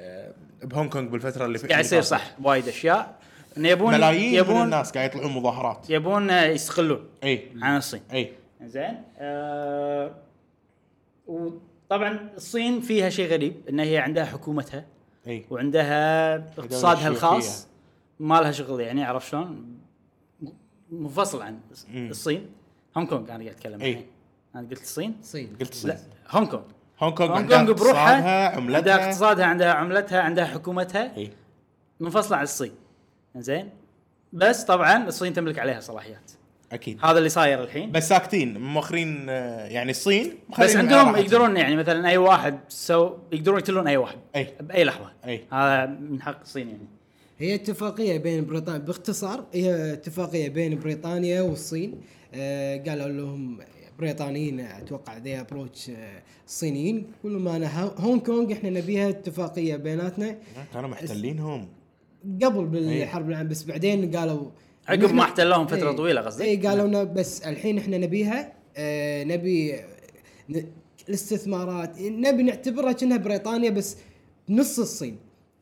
آه، 0.00 0.32
بهونغ 0.62 0.90
كونغ 0.90 1.08
بالفترة 1.08 1.46
اللي 1.46 1.58
قاعد 1.58 1.84
يصير 1.84 2.02
صح 2.02 2.36
وايد 2.42 2.68
أشياء. 2.68 3.18
انه 3.56 3.68
يبون 3.68 3.92
ملايين 3.92 4.34
يبون 4.34 4.56
من 4.56 4.62
الناس 4.62 4.92
قاعد 4.92 5.10
يطلعون 5.10 5.32
مظاهرات. 5.32 5.90
يبون 5.90 6.30
يستقلون 6.30 7.08
إي. 7.24 7.48
عن 7.62 7.76
الصين. 7.76 8.00
إي. 8.12 8.32
زين 8.62 9.02
آه 9.18 10.14
وطبعا 11.26 12.30
الصين 12.36 12.80
فيها 12.80 13.08
شيء 13.10 13.30
غريب 13.30 13.54
إن 13.68 13.80
هي 13.80 13.98
عندها 13.98 14.24
حكومتها 14.24 14.86
إي. 15.26 15.44
وعندها 15.50 16.34
اقتصادها. 16.36 17.08
الخاص 17.08 17.66
ما 18.20 18.40
لها 18.40 18.52
شغل 18.52 18.80
يعني 18.80 19.04
عرفت 19.04 19.28
شلون؟ 19.28 19.78
منفصل 20.92 21.42
عن. 21.42 21.60
الصين. 21.94 22.46
هونغ 22.96 23.08
كونغ 23.08 23.20
أنا 23.20 23.28
قاعد 23.28 23.46
أتكلم. 23.46 23.74
الحين. 23.74 24.06
أنا 24.54 24.68
قلت 24.68 24.82
الصين؟ 24.82 25.16
الصين 25.20 25.56
قلت 25.60 25.72
الصين. 25.72 25.90
لا 25.90 25.98
هونغ 26.30 26.50
كونغ. 26.50 26.62
هونغ 27.00 27.14
كونغ 27.14 27.28
هونغ 27.30 27.38
عندها 27.40 27.58
كونغ 27.58 27.72
بروحها 27.72 28.48
اقتصادها 28.48 28.66
عندها 28.66 28.72
عملتها 28.72 29.04
اقتصادها 29.04 29.46
عندها 29.46 29.72
عملتها 29.72 30.20
عندها 30.20 30.44
حكومتها 30.44 31.16
إي. 31.16 31.30
منفصله 32.00 32.36
عن 32.36 32.42
الصين. 32.42 32.72
زين 33.36 33.70
بس 34.32 34.64
طبعا 34.64 35.08
الصين 35.08 35.32
تملك 35.32 35.58
عليها 35.58 35.80
صلاحيات. 35.80 36.30
أكيد. 36.72 36.98
هذا 37.04 37.18
اللي 37.18 37.28
صاير 37.28 37.62
الحين. 37.62 37.92
بس 37.92 38.08
ساكتين 38.08 38.58
موخرين 38.58 39.26
آه، 39.28 39.66
يعني 39.66 39.90
الصين 39.90 40.34
بس 40.58 40.76
عندهم. 40.76 41.16
يقدرون 41.16 41.56
يعني 41.56 41.76
مثلا 41.76 42.08
أي 42.08 42.16
واحد 42.16 42.58
سو 42.68 43.16
يقدرون 43.32 43.58
يقتلون 43.58 43.86
أي 43.86 43.96
واحد 43.96 44.18
أي. 44.36 44.54
بأي 44.60 44.84
لحظة. 44.84 45.12
أي. 45.26 45.44
هذا 45.52 45.86
من 45.86 46.22
حق 46.22 46.40
الصين 46.40 46.68
يعني. 46.68 46.88
هي 47.38 47.54
اتفاقية 47.54 48.18
بين 48.18 48.46
بريطانيا 48.46 48.78
باختصار 48.80 49.44
هي 49.54 49.92
اتفاقية 49.92 50.48
بين 50.48 50.78
بريطانيا 50.78 51.42
والصين 51.42 52.00
آه 52.34 52.76
قالوا 52.88 53.08
لهم 53.08 53.58
بريطانيين 54.00 54.60
أتوقع 54.60 55.18
they 55.18 55.40
approached 55.40 55.90
آه 55.90 56.22
الصينيين. 56.46 57.06
يقولوا 57.20 57.40
ما 57.40 57.56
أنا 57.56 57.82
هو- 57.84 57.88
هونغ 57.98 58.18
كونغ 58.22 58.52
إحنا 58.52 58.70
نبيها 58.70 59.08
اتفاقية 59.08 59.76
بيناتنا. 59.76 60.38
كانوا 60.74 60.88
محتلينهم. 60.90 61.68
قبل 62.42 62.64
بالحرب 62.66 63.28
العالميه 63.28 63.50
بس 63.50 63.62
بعدين 63.62 64.16
قالوا 64.16 64.50
عقب 64.88 65.14
ما 65.14 65.22
احتلوهم 65.22 65.66
فترة 65.66 65.90
إيه. 65.90 65.96
طويلة 65.96 66.20
قصدي 66.20 66.44
اي 66.44 66.56
قالوا 66.56 66.86
لنا 66.86 67.04
بس 67.04 67.42
الحين 67.42 67.78
إحنا 67.78 67.98
نبيها 67.98 68.52
آه 68.76 69.24
نبي 69.24 69.74
الاستثمارات. 71.08 72.00
نبي 72.00 72.42
نعتبرها 72.42 72.92
كأنها 72.92 73.16
بريطانيا 73.16 73.70
بس 73.70 73.96
نص 74.48 74.78
الصين. 74.78 75.16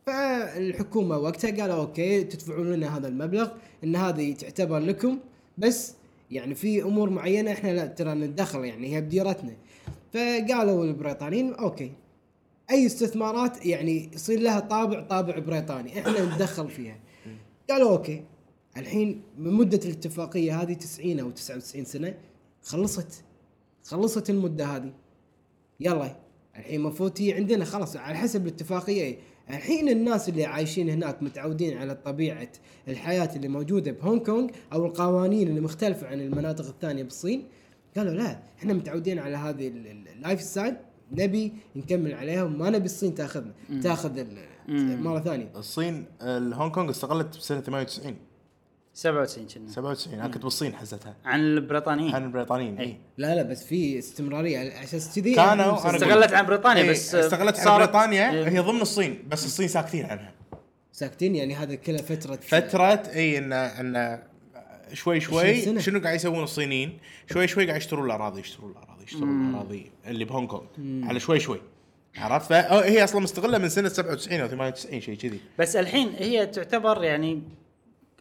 فالحكومة 0.07 1.18
وقتها 1.18 1.51
قالوا 1.62 1.74
okay 1.77 2.25
تدفعون 2.24 2.72
لنا 2.72 2.97
هذا 2.99 3.09
المبلغ 3.09 3.49
إن 3.84 3.97
هذه 3.97 4.32
تعتبر 4.34 4.78
لكم 4.78 5.18
بس 5.59 5.95
يعني 6.31 6.55
في 6.55 6.83
أمور 6.83 7.11
معينة 7.11 7.53
إحنا 7.53 7.70
لا 7.70 7.87
ترى 7.87 8.14
نتدخل 8.14 8.64
يعني 8.64 8.97
هي 8.97 9.01
بديرتنا. 9.01 9.57
فقالوا 10.12 10.85
البريطانيين 10.85 11.55
okay. 11.55 11.93
أي 12.70 12.87
استثمارات 12.87 13.66
يعني 13.66 14.11
يصير 14.14 14.41
لها 14.41 14.61
طابع 14.61 15.01
طابع 15.01 15.39
بريطاني 15.39 16.01
إحنا 16.01 16.24
نتدخل 16.24 16.68
فيها. 16.68 16.99
قالوا 17.70 17.91
أوكي. 17.91 18.24
الحين 18.76 19.22
من 19.39 19.53
مده 19.53 19.81
الاتفاقية 19.85 20.62
هذه 20.62 20.72
90 20.72 21.20
أو 21.20 21.31
99 21.31 21.85
سنة 21.85 22.14
خلصت. 22.62 23.24
خلصت 23.85 24.31
المدة 24.31 24.66
هذه. 24.66 24.93
يلا 25.81 26.16
الحين 26.57 26.81
المفروض 26.81 27.22
عندنا 27.22 27.64
خلاص 27.64 27.97
على 27.97 28.16
حسب 28.16 28.47
الاتفاقية. 28.47 29.18
الحين 29.51 29.89
الناس 29.89 30.29
اللي 30.29 30.45
عايشين 30.45 30.89
هناك 30.91 31.23
متعودين 31.23 31.79
على 31.79 31.95
طبيعة 31.95 32.49
الحياة 32.89 33.31
اللي 33.37 33.49
موجودة 33.49 33.93
بهونغ 33.93 34.19
كونغ 34.25 34.49
أو 34.73 34.87
القوانين 34.87 35.49
اللي 35.49 35.61
مختلفة 35.61 36.07
عن 36.07 36.21
المناطق 36.21 36.67
الثانية 36.69 37.03
بالصين 37.03 37.45
قالوا 37.97 38.13
لا 38.13 38.39
إحنا 38.59 38.73
متعودين 38.73 39.19
على 39.19 39.37
هذه 39.37 39.69
ال- 39.69 39.87
ال- 39.87 40.09
ال 40.09 40.41
lifestyle 40.43 40.77
نبي 41.13 41.53
نكمل 41.77 42.15
عليها 42.15 42.43
وما 42.43 42.71
نبي 42.71 42.85
الصين 42.85 43.15
تاخذنا 43.15 43.53
تاخذ 43.83 44.25
مرة 45.03 45.21
ثانية. 45.21 45.51
الصين 45.57 46.05
الهونغ 46.23 46.73
كونغ 46.73 46.91
استقلت 46.91 47.37
بسنة 47.37 47.61
98 47.61 48.17
97 49.03 49.47
كنا. 49.47 49.71
97 49.71 50.15
أنا 50.21 50.29
كنت 50.29 50.43
بالصين 50.45 50.75
حزتها. 50.75 51.17
عن 51.25 51.41
البريطانيين. 51.41 52.15
عن 52.15 52.25
البريطانيين. 52.25 52.79
اي 52.79 52.97
لا 53.19 53.35
لا 53.35 53.43
بس 53.43 53.65
في 53.65 53.99
استمرارية. 53.99 54.59
على 54.59 54.85
أساس 54.85 55.15
كذي 55.19 55.35
كانوا- 55.35 55.73
مسلسل- 55.73 55.89
أقول- 55.91 55.95
استقلت 55.95 56.33
عن 56.33 56.47
بريطانيا 56.47 56.83
إيه، 56.83 56.91
بس 56.91 57.15
استقلت 57.14 57.57
صارت- 57.57 57.79
بريطانيا. 57.85 58.31
إيه. 58.31 58.49
هي 58.49 58.59
ضمن 58.59 58.81
الصين 58.81 59.23
بس 59.29 59.45
الصين 59.47 59.69
ساكتين 59.69 60.07
عنها. 60.07 60.33
ساكتين 60.93 61.35
يعني 61.37 61.55
هذا 61.55 61.75
كله 61.75 61.97
فترة 61.99 62.37
فترة 62.43 63.03
إي 63.15 63.39
ان 63.39 63.53
إن 63.53 64.19
شوي 64.93 65.21
شوي 65.21 65.41
20 65.51 65.65
سنة. 65.65 65.81
شنو 65.81 66.01
قاعد 66.01 66.15
يسوون 66.15 66.43
الصينيين؟ 66.43 66.99
شوي 67.33 67.49
شوي 67.49 67.67
قاعد 67.67 67.77
يشترون 67.81 68.07
الأراضي 68.07 68.41
يشترون 68.41 68.71
الأراضي 68.73 69.05
يشترون 69.05 69.51
الأراضي 69.51 69.91
اللي 70.07 70.25
بهونغ 70.25 70.47
كونغ. 70.49 70.65
على 71.09 71.21
شوي 71.21 71.41
شوي 71.41 71.61
عرفت؟ 72.17 72.49
فهي 72.49 73.05
أصلا 73.05 73.21
مستقلة 73.21 73.59
من 73.59 73.69
سنة 73.69 73.89
97 73.89 74.41
أو 74.41 74.47
98 74.49 75.01
شيء 75.01 75.15
كذي. 75.15 75.41
بس 75.59 75.77
الحين 75.77 76.09
هي 76.19 76.47
تعتبر 76.47 77.05
يعني 77.05 77.43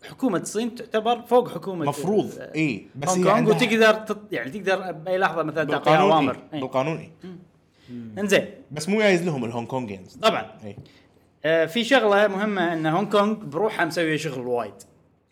حكومة 0.03 0.37
الصين 0.39 0.75
تعتبر 0.75 1.21
فوق 1.21 1.49
حكومة 1.49 1.85
مفروض 1.85 2.25
ال- 2.37 2.53
اي 2.55 2.87
بس 2.95 3.09
هونغ 3.09 3.19
هي 3.19 3.23
كونغ 3.23 3.35
عندها 3.35 3.55
وتقدر 3.55 3.93
تط... 3.93 4.19
يعني 4.31 4.49
تقدر 4.51 4.91
بأي 4.91 5.17
لحظة 5.17 5.43
مثلا 5.43 5.63
تعطيها 5.63 5.77
بالقانون 5.91 6.11
أوامر 6.11 6.35
إيه. 6.35 6.41
إيه. 6.53 6.61
بالقانون 6.61 6.97
إيه. 6.97 7.11
إنزين 8.17 8.45
بس 8.71 8.89
مو 8.89 8.99
جايز 8.99 9.23
لهم 9.25 9.45
ال 9.45 9.49
Hong 9.49 9.67
Kongians 9.67 10.15
طبعا 10.15 10.51
اي 10.63 10.75
آه 11.45 11.65
في 11.65 11.83
شغلة 11.83 12.27
مهمة 12.27 12.73
إن 12.73 12.85
هونغ 12.85 13.09
كونغ 13.09 13.33
بروحها 13.33 13.85
مسوية 13.85 14.17
شغل 14.17 14.47
وايد 14.47 14.73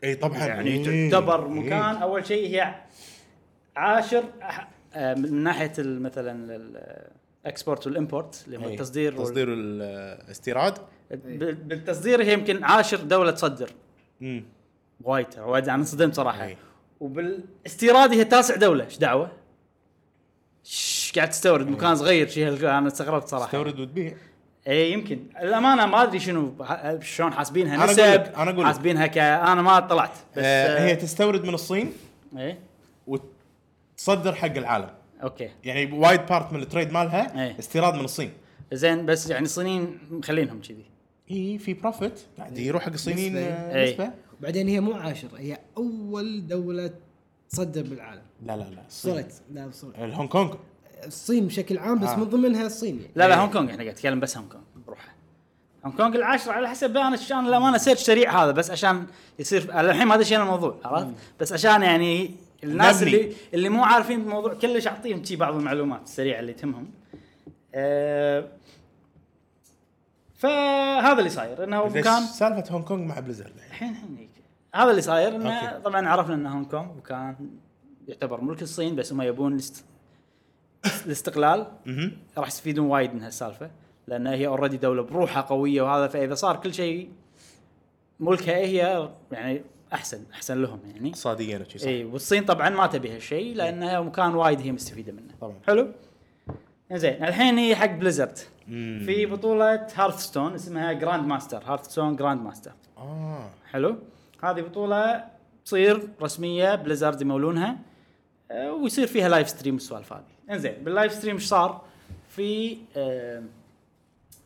اي 0.04 0.16
طبعا 0.16 0.38
يعني 0.38 0.70
إيه. 0.70 1.12
تعتبر 1.12 1.46
إيه. 1.46 1.50
مكان 1.52 1.96
أول 1.96 2.26
شيء 2.26 2.50
هي 2.56 2.76
عاشر 3.76 4.24
أح- 4.42 4.64
آه، 4.94 5.14
من 5.14 5.44
ناحية 5.44 5.72
مثلا 5.80 6.56
ال 7.46 7.52
export 7.52 7.88
وال 7.88 8.02
import 8.02 8.44
اللي 8.48 8.58
هو 8.58 8.64
إيه. 8.68 8.74
التصدير 8.74 9.16
وال- 9.16 9.24
تصدير 9.24 9.48
الاستيراد 9.54 10.78
بال- 11.12 11.56
بالتصدير 11.56 12.24
هي 12.24 12.34
يمكن 12.34 12.64
عاشر 12.64 12.98
دولة 12.98 13.32
تصدر 13.32 13.70
امم 14.22 14.44
وايد 15.04 15.28
وايد 15.40 15.64
أنا 15.64 15.76
انصدمت 15.76 16.16
صراحة. 16.16 16.46
أي. 16.46 16.58
وبالاستيراد 17.00 18.12
هي 18.12 18.24
تاسع 18.24 18.56
دولة 18.56 18.86
إيش 18.86 18.98
دعوة؟ 18.98 19.32
قاعد 21.16 21.30
تستورد؟ 21.30 21.68
مكان 21.68 21.96
صغير 21.96 22.28
شيء 22.28 22.70
أنا 22.70 22.88
استغربت 22.88 23.28
صراحة. 23.28 23.46
تستورد 23.46 23.80
وتبيع 23.80 24.14
اي 24.68 24.92
يمكن. 24.92 25.20
الأمانة 25.42 25.86
ما 25.86 26.04
أدري 26.04 26.20
شنو 26.20 26.66
شلون 27.02 27.34
حاسبينها. 27.34 27.86
نسب 27.86 28.00
أقول 28.00 28.60
لك. 28.60 28.66
حاسبينها 28.66 29.08
ك 29.08 29.18
أنا 29.18 29.62
ما 29.62 29.80
طلعت. 29.80 30.12
بس 30.12 30.38
آه 30.38 30.86
هي 30.86 30.96
تستورد 30.96 31.44
من 31.46 31.54
الصين 31.54 31.94
اي 32.38 32.58
وتصدر 33.08 34.36
حق 34.36 34.56
العالم. 34.56 34.90
okay. 35.24 35.50
يعني 35.64 35.92
وايد 35.92 36.26
part 36.26 36.54
من 36.54 36.62
ال 36.62 36.67
trade 36.67 36.92
مالها 36.92 37.46
إيه. 37.46 37.60
استيراد 37.60 37.94
من 37.94 38.06
الصين. 38.06 38.32
زين 38.74 39.06
بس 39.06 39.30
يعني 39.30 39.46
الصينيين 39.46 40.00
مخلينهم 40.12 40.62
كذي. 40.62 40.86
اي 41.32 41.58
في 41.58 41.74
profit 41.74 42.20
قاعد 42.38 42.58
يروح 42.58 42.84
حق 42.84 42.94
الصينيين 42.94 43.34
نسبة. 43.34 44.04
آه، 44.04 44.14
إيه. 44.36 44.42
نسبه 44.42 44.48
بعدين 44.48 44.68
هي 44.68 44.80
مو 44.80 44.94
عاشر 44.94 45.28
هي 45.38 45.60
أول 45.78 46.48
دولة 46.48 46.92
تصدر 47.50 47.82
بالعالم 47.82 48.22
لا 48.46 48.58
لا 48.58 48.64
لا 48.64 48.82
الصين 48.88 49.14
صرت 49.14 49.42
لا 49.52 49.70
صرت 49.72 49.96
الهونغ 50.00 50.30
كونغ 50.30 50.56
الصين 51.06 51.48
بشكل 51.48 51.78
عام 51.78 52.00
بس 52.00 52.10
آه. 52.10 52.16
من 52.16 52.24
ضمنها 52.24 52.66
الصين 52.66 52.96
يعني. 52.96 53.12
لا 53.16 53.28
لا 53.28 53.36
هونغ 53.36 53.54
كونغ 53.54 53.70
إحنا 53.70 53.84
قاعد 53.84 53.96
نتكلم 53.96 54.20
بس 54.20 54.38
هونغ 54.38 54.50
كونغ 54.50 54.64
بروحها 54.88 55.14
هونغ 55.86 55.98
كونغ 55.98 56.16
العاشرة 56.16 56.52
على 56.52 56.70
حسب 56.70 56.98
أنا 56.98 57.06
عشان 57.06 57.48
الامانه 57.48 57.78
search 57.78 58.00
سريع 58.00 58.44
هذا 58.44 58.52
بس 58.52 58.72
عشان 58.72 59.06
يصير 59.40 59.80
الحين 59.80 60.08
ما 60.08 60.24
شنو 60.24 60.44
الموضوع 60.44 60.76
عرفت 60.86 61.08
بس 61.40 61.54
عشان 61.54 61.82
يعني 61.82 62.32
الناس 62.64 63.02
نبني. 63.02 63.16
اللي 63.16 63.36
اللي 63.54 63.70
مو 63.70 63.84
عارفين 63.84 64.22
الموضوع 64.22 64.54
كلش 64.54 64.88
أعطيهم 64.88 65.24
شي 65.24 65.36
بعض 65.36 65.56
المعلومات 65.56 66.02
السريعة 66.04 66.40
اللي 66.40 66.54
تهمهم 66.54 66.88
أه 67.76 68.48
فهذا 70.46 71.20
اللي 71.20 71.30
صاير 71.30 71.64
إنه 71.64 71.86
مكان 71.86 72.22
سالفة 72.22 72.74
هونغ 72.74 72.86
كونغ 72.86 73.04
مع 73.04 73.20
بليزرد 73.20 73.54
الحين 73.68 73.90
الحين 73.90 74.16
هيك 74.18 74.30
هذا 74.76 74.92
اللي 74.92 75.02
صاير 75.02 75.36
إنه 75.36 75.54
okay. 75.54 75.84
طبعا 75.84 76.08
عرفنا 76.08 76.36
ان 76.36 76.48
هونغ 76.48 76.66
كونغ 76.68 76.94
مكان 76.98 77.50
يعتبر 78.08 78.42
ملك 78.42 78.62
الصين 78.62 78.96
بس 78.96 79.14
هم 79.14 79.22
يبون 79.22 79.54
الاست... 79.54 79.86
الاستقلال. 81.06 81.68
راح 82.38 82.48
يستفيدون 82.48 82.86
وايد 82.88 83.14
من 83.14 83.24
هالسالفة 83.24 83.72
لأن 84.08 84.28
هي 84.28 84.48
already 84.48 84.78
دولة 84.78 85.04
بروحها 85.04 85.42
قوية 85.42 85.82
وهذا 85.82 86.08
فإذا 86.08 86.36
صار 86.36 86.56
كل 86.56 86.74
شيء 86.74 87.10
ملكها 88.20 88.56
هي 88.56 89.10
يعني 89.32 89.62
أحسن 89.94 90.24
أحسن 90.34 90.62
لهم 90.62 90.80
يعني. 90.94 91.10
اقتصاديا 91.10 91.60
وشي 91.60 91.90
إي 91.90 92.06
والصين 92.06 92.46
طبعا 92.46 92.70
ما 92.70 92.88
تبي 92.88 93.16
هالشيء 93.16 93.56
لانها 93.56 94.02
مكان 94.02 94.36
وايد 94.36 94.62
هي 94.62 94.72
مستفيدة 94.72 95.12
منه. 95.12 95.34
طبعاً. 95.42 95.56
حلو؟ 95.68 95.88
زين 96.92 97.24
الحين 97.24 97.58
هي 97.58 97.76
حق 97.76 97.92
Blizzard. 97.92 98.40
في 99.06 99.26
بطولة 99.26 99.88
Hearthstone 99.96 100.54
اسمها 100.54 100.94
Grandmaster 100.94 101.64
Hearthstone 101.66 102.16
Grandmaster 102.16 102.72
آه. 102.98 103.50
حلو؟ 103.72 103.96
هذه 104.44 104.62
بطولة 104.62 105.26
تصير 105.66 106.08
رسمية 106.22 106.76
Blizzard 106.76 107.22
يمولونها 107.22 107.78
آه، 108.52 108.74
ويصير 108.74 109.08
فيها 109.08 109.30
livestream 109.30 109.74
والسوالف 109.74 110.14
هذه. 110.14 110.24
انزين 110.52 110.74
بال 110.84 111.12
livestream 111.14 111.36
إيش 111.36 111.46
صار؟ 111.46 111.82
في 112.30 112.78
آه، 112.98 113.44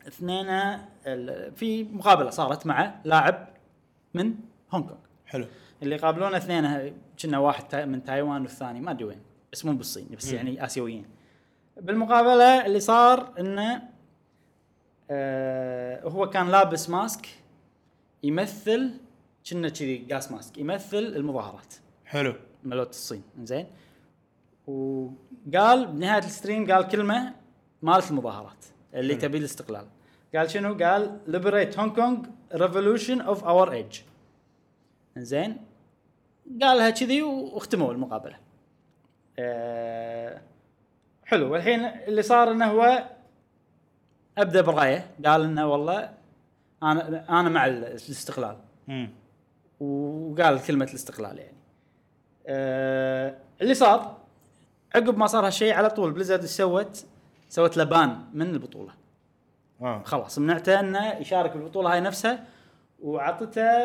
اثنين 0.08 0.46
ال- 1.06 1.52
في 1.56 1.84
مقابلة 1.84 2.30
صارت 2.30 2.66
مع 2.66 2.94
لاعب 3.04 3.48
من 4.14 4.34
هونغ 4.72 4.86
كونغ 4.86 4.98
حلو. 5.26 5.46
اللي 5.82 5.94
يقابلونه 5.94 6.36
اثنين 6.36 6.92
كنا 7.22 7.38
واحد 7.38 7.68
تا- 7.68 7.84
من 7.84 8.04
تايوان 8.04 8.42
والثاني 8.42 8.80
ما 8.80 8.90
أدري 8.90 9.04
وين 9.04 9.18
بس 9.52 9.64
مو 9.64 9.72
بالصين 9.72 10.06
بس 10.18 10.32
يعني 10.32 10.64
آسيويين. 10.64 11.04
بالمقابلة 11.80 12.66
اللي 12.66 12.80
صار 12.80 13.32
إنه 13.40 13.82
آه 15.10 16.02
هو 16.08 16.30
كان 16.30 16.48
لابس 16.48 16.90
ماسك 16.90 17.28
يمثل 18.22 18.90
كنا 19.50 19.68
كذي 19.68 19.96
جاس 19.96 20.32
ماسك 20.32 20.58
يمثل 20.58 20.98
المظاهرات. 20.98 21.74
حلو. 22.04 22.34
ملوت 22.64 22.90
الصين 22.90 23.22
زين 23.42 23.66
وقال 24.66 25.86
بنهاية 25.86 26.18
الستريم 26.18 26.72
قال 26.72 26.88
كلمة 26.88 27.34
مالت 27.82 28.10
المظاهرات 28.10 28.64
اللي. 28.94 29.14
تبي 29.14 29.38
الاستقلال. 29.38 29.86
قال 30.34 30.50
شنو؟ 30.50 30.74
قال 30.74 31.20
liberate 31.28 31.74
Hong 31.74 31.96
Kong 31.96 32.28
revolution 32.58 33.20
of 33.22 33.42
our 33.42 33.70
age. 33.72 33.96
زين 35.16 35.56
قالها 36.62 36.90
كذي 36.90 37.22
واختموا 37.22 37.92
المقابلة. 37.92 38.36
أه 39.38 40.40
حلو. 41.24 41.52
والحين 41.52 41.84
اللي 41.84 42.22
صار 42.22 42.50
إنه 42.50 42.66
هو 42.70 43.10
أبدى 44.38 44.60
برايه 44.60 45.06
قال 45.26 45.44
إنه 45.44 45.66
والله 45.66 46.10
أنا 46.82 47.40
أنا 47.40 47.48
مع 47.48 47.66
الاستقلال 47.66 48.56
وقال 49.80 50.62
كلمة 50.62 50.84
الاستقلال 50.84 51.38
يعني. 51.38 51.56
أه 52.46 53.36
اللي 53.62 53.74
صار 53.74 54.16
عقب 54.94 55.18
ما 55.18 55.26
صار 55.26 55.46
هالشيء 55.46 55.72
على 55.74 55.90
طول 55.90 56.12
Blizzard 56.12 56.40
إيش 56.40 56.50
سوت؟ 56.50 57.06
سوت 57.48 57.76
له 57.76 57.84
ban 57.84 58.18
من 58.34 58.50
البطولة 58.50 58.92
آه 59.80 60.02
خلاص 60.04 60.38
منعته 60.38 60.80
إنه 60.80 61.12
يشارك 61.12 61.52
بالبطولة 61.56 61.92
هاي 61.92 62.00
نفسها 62.00 62.44
وعطته 63.02 63.84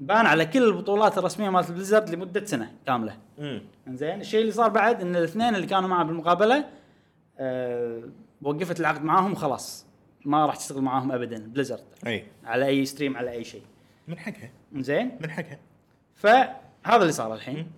ban 0.00 0.26
على 0.26 0.46
كل 0.46 0.62
البطولات 0.62 1.18
الرسمية 1.18 1.50
مالت 1.50 1.70
Blizzard 1.70 2.10
لمدة 2.10 2.44
سنة 2.44 2.72
كاملة. 2.86 3.16
امم 3.38 3.62
إنزين 3.88 4.20
الشيء 4.20 4.40
اللي 4.40 4.52
صار 4.52 4.68
بعد 4.68 5.00
إن 5.00 5.16
الاثنين 5.16 5.54
اللي 5.54 5.66
كانوا 5.66 5.88
معه 5.88 6.04
بالمقابلة 6.04 6.64
أه 7.38 8.02
وقفت 8.44 8.80
العقد 8.80 9.02
معاهم 9.04 9.32
وخلاص 9.32 9.86
ما 10.24 10.46
راح 10.46 10.56
تشتغل 10.56 10.82
معاهم 10.82 11.12
ابدا 11.12 11.46
Blizzard. 11.46 11.84
أي. 12.06 12.26
على 12.44 12.66
أي 12.66 12.84
stream 12.84 13.16
على 13.16 13.30
أي 13.30 13.44
شيء. 13.44 13.62
من 14.08 14.18
حقها. 14.18 14.50
زين؟ 14.76 15.18
من 15.20 15.30
حقها. 15.30 15.58
فهذا 16.14 17.00
اللي 17.00 17.12
صار 17.12 17.34
الحين. 17.34 17.70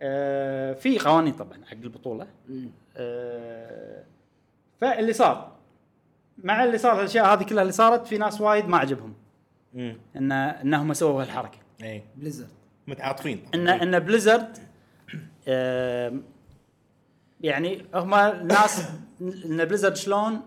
آه 0.00 0.72
في 0.72 0.98
قوانين 0.98 1.32
طبعا 1.32 1.64
حق 1.64 1.72
البطولة. 1.72 2.26
آه 2.96 4.04
فاللي 4.80 5.12
صار 5.12 5.52
مع 6.38 6.64
اللي 6.64 6.78
صار 6.78 7.00
الاشياء 7.00 7.32
هذه 7.34 7.42
كلها 7.42 7.62
اللي 7.62 7.72
صارت 7.72 8.06
في 8.06 8.18
ناس 8.18 8.40
وايد 8.40 8.68
ما 8.68 8.78
عجبهم. 8.78 9.14
امم 9.74 9.96
ان 10.16 10.32
إنهم 10.32 10.92
سووا 10.92 11.22
هالحركة. 11.22 11.58
أي. 11.82 12.02
Blizzard. 12.16 12.48
متعاطفين 12.86 13.44
ان 13.54 13.68
إن 13.68 13.98
Blizzard 13.98 14.58
آه 15.48 16.12
يعني 17.42 17.86
هم 17.94 18.14
الناس 18.14 18.88
إن 19.20 19.64
Blizzard 19.64 19.96
شلون 19.96 20.40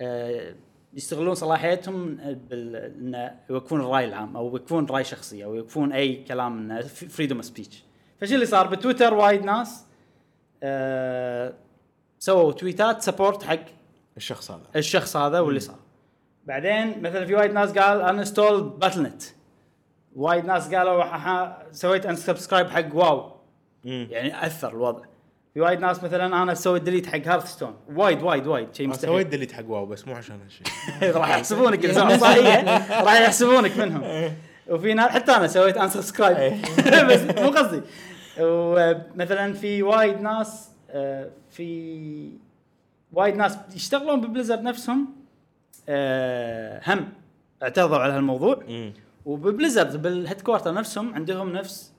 آه 0.00 0.54
يستغلون 0.94 1.34
صلاحيتهم 1.34 2.14
بال 2.50 3.30
يوقفون 3.50 3.80
الراي 3.80 4.04
العام 4.04 4.36
أو 4.36 4.46
يوقفون 4.46 4.86
رأي 4.86 5.04
شخصي 5.04 5.44
أو 5.44 5.54
يوقفون 5.54 5.92
أي 5.92 6.24
كلام 6.24 6.58
انه 6.58 6.80
freedom 6.80 7.42
speech 7.42 7.84
فشو 8.20 8.34
اللي 8.34 8.46
صار 8.46 8.66
بتويتر 8.66 9.14
وايد 9.14 9.44
ناس 9.44 9.84
آه 10.62 11.54
سووا 12.18 12.52
تويتات 12.52 13.02
support 13.02 13.42
حق 13.42 13.58
الشخص 14.16 14.50
هذا. 14.50 14.62
الشخص 14.76 15.16
هذا 15.16 15.40
واللي 15.40 15.60
صار. 15.60 15.78
بعدين 16.44 17.02
مثلا 17.02 17.26
في 17.26 17.34
وايد 17.34 17.52
ناس 17.52 17.78
قال 17.78 18.00
uninstall 18.00 18.62
Battle.net 18.62 19.22
وايد 20.16 20.44
ناس 20.44 20.74
قالوا 20.74 21.72
سويت 21.72 22.06
unsubscribe 22.06 22.68
حق 22.70 22.94
WoW. 22.94 23.32
يعني 23.84 24.46
أثر 24.46 24.68
الوضع. 24.68 25.04
في 25.54 25.60
وايد 25.60 25.80
ناس 25.80 26.04
مثلا 26.04 26.42
أنا 26.42 26.54
سويت 26.54 26.82
delete 26.82 27.06
حق 27.06 27.18
Hearthstone 27.26 27.74
وايد 27.88 28.22
وايد 28.22 28.46
وايد. 28.46 28.74
شيء 28.74 28.86
سويت 28.86 28.96
مستحيل. 29.04 29.30
delete 29.30 29.52
حق 29.52 29.64
WoW 29.70 29.86
بس 29.86 30.08
مو 30.08 30.14
عشان 30.14 30.40
هالشيء 30.42 30.66
راح 31.16 31.28
يحسبونك 31.30 31.90
سويت 31.92 32.18
راح 32.90 33.20
يحسبونك 33.20 33.76
منهم. 33.76 34.30
وفي 34.70 34.94
ناس 34.94 35.10
حتى 35.10 35.32
أنا 35.32 35.46
سويت 35.46 35.76
unsubscribe 35.76 36.52
بس 37.10 37.20
مو 37.38 37.48
قصدي. 37.50 37.80
ومثلا 38.40 39.52
في 39.52 39.82
وايد 39.82 40.20
ناس 40.20 40.68
آه، 40.90 41.30
في 41.50 42.30
وايد 43.12 43.36
ناس 43.36 43.58
يشتغلون 43.74 44.20
ب 44.20 44.25
Blizzard 44.25 44.62
نفسهم 44.62 45.08
آه، 45.88 46.80
هم 46.86 47.08
اعترضوا 47.62 47.96
على 47.98 48.12
هالموضوع. 48.12 48.62
وب 49.24 49.40
Blizzard 49.40 50.02
بال 50.02 50.40
headquarter 50.40 50.74
نفسهم 50.74 51.14
عندهم 51.14 51.52
نفس 51.52 51.92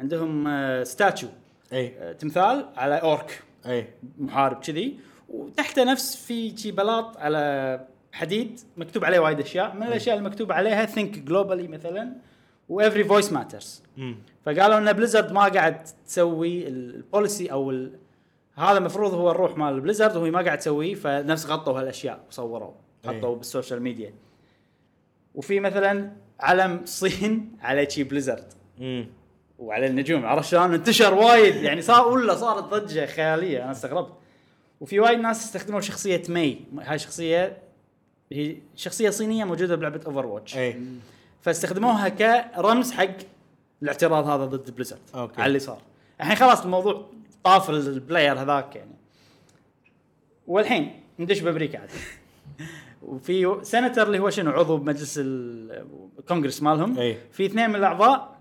عندهم 0.00 0.48
آه، 0.48 0.82
statue 0.84 1.28
إي. 1.72 1.98
آه، 1.98 2.12
تمثال 2.12 2.66
على 2.76 2.94
orc. 2.94 3.42
إي. 3.66 3.88
محارب 4.18 4.60
كذي. 4.60 4.98
وتحته 5.28 5.84
نفس 5.84 6.16
في 6.16 6.56
شي 6.56 6.70
بلاط 6.70 7.16
على 7.16 7.86
حديد 8.12 8.60
مكتوب 8.76 9.04
عليه 9.04 9.18
وايد 9.18 9.40
أشياء. 9.40 9.76
من 9.76 9.82
الأشياء 9.82 10.16
المكتوب 10.16 10.52
عليها 10.52 10.84
think 10.84 11.18
globally 11.18 11.68
مثلا 11.68 12.12
و 12.68 12.74
every 12.74 13.04
voice 13.04 13.32
matters. 13.32 13.82
فقالوا 14.44 14.78
إن 14.78 14.92
Blizzard 14.92 15.32
ما 15.32 15.48
قاعد 15.48 15.84
تسوي 16.06 16.68
ال 16.68 16.80
policy 16.80 17.52
أو 17.52 17.70
ال... 17.70 17.92
هذا 18.54 18.78
المفروض 18.78 19.14
هو 19.14 19.30
الروح 19.30 19.58
مال 19.58 19.80
Blizzard 19.80 20.16
وهي 20.16 20.30
ما 20.30 20.42
قاعد 20.42 20.58
تسويه 20.58 20.94
فنفس 20.94 21.46
غطوا 21.46 21.80
هالأشياء 21.80 22.20
وصوروا. 22.28 22.72
حطوا 23.06 23.36
بال 23.36 23.47
social 23.47 23.82
media. 23.82 24.14
وفي 25.34 25.60
مثلا 25.60 26.12
علم 26.40 26.80
الصين 26.82 27.56
عليه 27.60 27.88
شي 27.88 28.04
Blizzard. 28.04 28.52
وعلى 29.58 29.86
النجوم 29.86 30.26
عرفت 30.26 30.48
شلون؟ 30.50 30.74
انتشر 30.74 31.14
وايد. 31.14 31.54
يعني 31.56 31.82
صار 31.82 32.08
ولا 32.08 32.34
صارت 32.34 32.64
ضجة 32.64 33.06
خيالية 33.06 33.62
أنا 33.62 33.70
استغربت. 33.72 34.12
وفي 34.80 35.00
وايد 35.00 35.18
ناس 35.20 35.44
استخدموا 35.44 35.80
شخصية 35.80 36.22
Mei. 36.28 36.60
هاي 36.78 36.98
شخصية 36.98 37.58
هي 38.32 38.56
شخصية 38.76 39.10
صينية 39.10 39.44
موجودة 39.44 39.76
بلعبة 39.76 40.00
Overwatch 40.06 40.56
أي. 40.56 40.80
فاستخدموها 41.42 42.08
كرمز 42.08 42.92
حق 42.92 43.08
الاعتراض 43.82 44.28
هذا 44.28 44.44
ضد 44.44 44.70
Blizzard. 44.70 44.98
على 45.14 45.46
اللي 45.46 45.58
صار. 45.58 45.78
الحين 46.20 46.36
خلاص 46.36 46.62
الموضوع 46.62 47.06
طاف 47.44 47.70
ال 47.70 47.80
player 47.80 48.42
هذاك 48.42 48.76
يعني. 48.76 48.90
والحين 50.46 51.00
ندش 51.18 51.40
بأمريكا 51.40 51.78
عاد. 51.78 51.90
وفي 53.02 53.58
سنتر 53.62 54.06
اللي 54.06 54.18
هو 54.18 54.30
شنو؟ 54.30 54.50
عضو 54.50 54.76
بمجلس 54.76 55.18
ال- 55.18 55.86
الكونغرس 56.18 56.62
مالهم. 56.62 56.98
أي. 56.98 57.16
في 57.32 57.46
اثنين 57.46 57.70
من 57.70 57.76
الأعضاء 57.76 58.35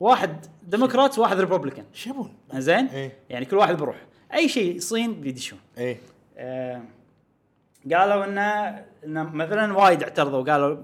واحد 0.00 0.46
ديمقراط 0.62 1.18
وواحد 1.18 1.40
Republican. 1.40 1.84
إيش 1.94 2.06
يبون؟ 2.06 2.34
زين؟ 2.54 2.86
أي. 2.86 3.12
يعني 3.30 3.44
كل 3.44 3.56
واحد 3.56 3.76
بروح 3.76 3.96
أي 4.34 4.48
شيء 4.48 4.80
صين 4.80 5.20
بيدشون 5.20 5.58
اي 5.78 5.98
آه، 6.36 6.82
قالوا 7.92 8.24
إنه 8.24 8.84
إنه 9.04 9.22
مثلا 9.22 9.76
وايد 9.76 10.02
اعترضوا. 10.02 10.52
قالوا 10.52 10.76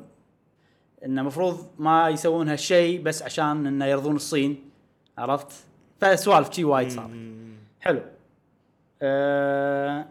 إنه 1.05 1.21
المفروض 1.21 1.67
ما 1.79 2.09
يسوون 2.09 2.49
هالشيء 2.49 3.03
بس 3.03 3.23
عشان 3.23 3.67
إنه 3.67 3.87
يرضون 3.87 4.17
الصين. 4.17 4.71
عرفت؟ 5.19 5.53
فسوالف 6.01 6.53
شي 6.53 6.65
وايد 6.65 6.91
صار 6.91 7.11
حلو. 7.81 8.01
آه 9.03 10.07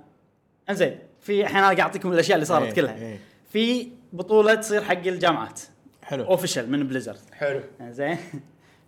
إنزين 0.69 0.99
في 1.21 1.41
الحين 1.41 1.57
أنا 1.57 1.65
قاعد 1.65 1.80
أعطيكم 1.80 2.13
الأشياء 2.13 2.35
اللي 2.35 2.45
صارت 2.45 2.65
إيه، 2.65 2.73
كلها. 2.73 2.95
إيه. 2.95 3.19
في 3.49 3.89
بطولة 4.13 4.55
تصير 4.55 4.84
حق 4.84 5.07
الجامعات. 5.07 5.61
حلو. 6.03 6.23
official 6.23 6.72
من 6.71 6.88
Blizzard 6.88 7.19
حلو. 7.34 7.61
زين 7.81 8.17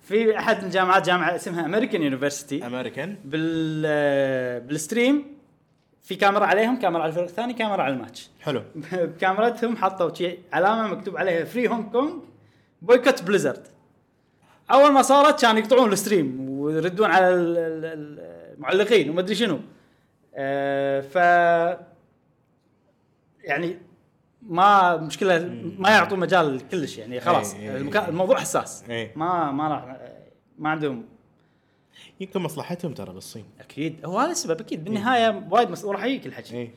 في 0.02 0.38
أحد 0.38 0.64
الجامعات 0.64 1.06
جامعة 1.06 1.36
اسمها 1.36 1.66
American 1.66 2.02
University 2.02 2.66
American 2.68 3.16
بال 3.26 3.82
بال 4.60 4.76
stream 4.76 5.26
في 6.04 6.16
كاميرا 6.16 6.46
عليهم 6.46 6.80
كاميرا 6.80 7.02
على 7.02 7.10
الفريق 7.10 7.28
الثاني 7.28 7.54
كاميرا 7.54 7.82
على 7.84 7.94
الماتش. 7.94 8.30
حلو. 8.42 8.64
بكاميراتهم 8.94 9.76
حطوا 9.78 10.14
شي 10.14 10.38
علامة 10.54 10.88
مكتوب 10.88 11.18
عليها 11.18 11.44
free 11.46 11.68
Hong 11.68 11.92
Kong 11.92 12.14
boycott 12.82 13.24
Blizzard 13.24 13.68
أول 14.72 14.92
ما 14.92 15.02
صارت 15.02 15.42
كانوا 15.42 15.60
يقطعون 15.62 15.92
ال 15.94 16.02
stream 16.02 16.50
ويردون 16.50 17.12
على 17.12 17.30
ال- 17.30 17.58
ال- 17.58 17.86
ال- 17.86 18.54
المعلقين 18.58 19.10
وما 19.10 19.20
أدري 19.20 19.36
شنو. 19.36 19.60
آه، 20.36 21.02
ف 21.02 21.16
يعني 23.44 23.78
ما 24.52 24.98
مشكلة 24.98 25.40
ما 25.78 25.90
يعطون 25.90 26.20
مجال 26.20 26.68
كلش 26.70 26.98
يعني 26.98 27.20
خلاص. 27.20 27.54
إيه، 27.56 27.62
إيه، 27.72 27.78
المكا- 27.78 27.96
إيه. 28.02 28.10
الموضوع 28.10 28.40
حساس. 28.40 28.84
إيه. 28.90 29.12
ما 29.16 29.52
ما 29.52 29.68
راح 29.68 29.98
ما 30.60 30.70
عندهم. 30.70 31.06
يمكن 32.20 32.40
مصلحتهم 32.42 32.94
ترى 32.94 33.14
بالصين 33.14 33.46
أكيد. 33.60 34.06
هو 34.06 34.20
هذا 34.20 34.32
السبب 34.32 34.62
أكيد. 34.62 34.84
بالنهاية 34.84 35.48
وايد 35.52 35.70
مس... 35.70 35.86
وراح 35.86 36.04
يجيك 36.04 36.26
الحكي. 36.28 36.70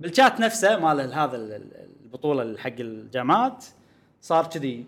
بالشات 0.00 0.40
نفسه 0.40 0.78
مال 0.78 1.12
هذا 1.12 1.36
ال- 1.36 1.52
ال- 1.52 1.86
البطولة 2.04 2.58
حق 2.58 2.72
الجامعات 2.80 3.64
صار 4.20 4.46
كذي. 4.46 4.86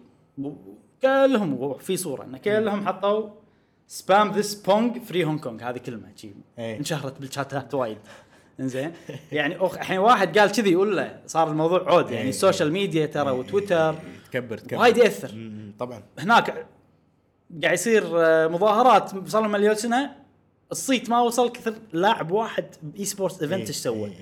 كلهم 1.02 1.78
في 1.78 1.96
صورة 1.96 2.24
ان 2.24 2.36
كلهم 2.36 2.86
حطوا 2.86 3.30
spam 3.86 4.30
ذس 4.32 4.54
بونج 4.54 4.98
free 5.02 5.24
Hong 5.24 5.40
Kong 5.40 5.62
هذه 5.62 5.78
كلمة 5.78 6.08
شي 6.16 6.30
إيه. 6.58 6.76
انشهرت 6.78 7.20
بالشاتات 7.20 7.74
وايد. 7.74 7.98
إنزين؟ 8.60 8.92
يعني 9.32 9.56
أخ 9.56 9.74
الحين 9.74 9.98
واحد 9.98 10.38
قال 10.38 10.52
كذي 10.52 10.76
ولا 10.76 11.20
صار 11.26 11.50
الموضوع 11.50 11.90
عود 11.90 12.10
يعني 12.10 12.22
إيه. 12.22 12.28
ال 12.28 12.35
social 12.35 12.72
media 12.72 13.06
ترى 13.06 13.30
وتويتر 13.30 13.94
تكبر 14.30 14.58
تكبر. 14.58 14.80
وايد 14.80 14.96
يأثر. 14.96 15.50
طبعا. 15.78 16.02
هناك 16.18 16.66
قاعد 17.62 17.74
يصير 17.74 18.04
آه، 18.14 18.48
مظاهرات 18.48 19.28
صار 19.28 19.42
له 19.42 19.48
مليون 19.48 19.74
سنه 19.74 20.10
الصيت 20.72 21.10
ما 21.10 21.20
وصل 21.20 21.52
كثر 21.52 21.74
لاعب 21.92 22.30
واحد 22.30 22.64
باي 22.82 23.04
سبورتس 23.04 23.42
إيفنت 23.42 23.60
إيه، 23.60 23.66
إيش 23.68 23.76
سوى؟ 23.76 24.08
إيه، 24.08 24.14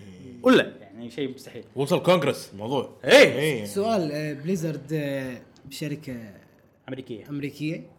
ولا 0.42 0.72
يعني 0.80 1.10
شيء 1.10 1.34
مستحيل. 1.34 1.64
وصل 1.76 2.02
كونغرس 2.02 2.50
الموضوع. 2.52 2.90
إيه. 3.04 3.60
اي 3.60 3.66
سؤال 3.66 4.12
آه، 4.12 4.32
بليزرد 4.32 4.92
آه، 4.92 5.36
شركه 5.70 6.16
أمريكية. 6.88 7.28
أمريكية. 7.28 7.94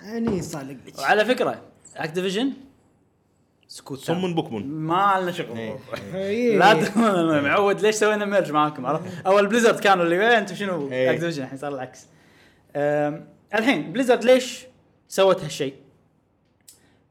اني 0.00 0.42
صالق 0.42 0.76
وعلى 0.98 1.24
فكرة 1.24 1.62
اكتيفيجن 1.96 2.52
سكوت. 3.68 3.98
صم 3.98 4.34
بكمن 4.34 4.66
ما 4.68 5.18
لنا 5.22 5.32
شغل 5.32 5.58
إيه. 5.58 5.76
إيه. 6.14 6.58
لا 6.58 6.72
ت- 6.84 6.96
معود 7.46 7.80
ليش 7.80 7.94
سوينا 7.94 8.24
ميرج 8.24 8.52
معاكم 8.52 8.86
عرفت؟ 8.86 9.26
أول 9.26 9.46
بليزرد 9.46 9.80
كانوا 9.80 10.04
اللي 10.04 10.18
وين 10.18 10.28
أنتم 10.28 10.54
شنو 10.54 10.92
إيه. 10.92 11.10
اكتيفيجن 11.10 11.42
الحين 11.42 11.58
صار 11.58 11.74
العكس 11.74 12.06
الحين 13.54 13.92
Blizzard 13.92 14.24
ليش 14.24 14.66
سوت 15.08 15.42
هالشيء؟ 15.44 15.74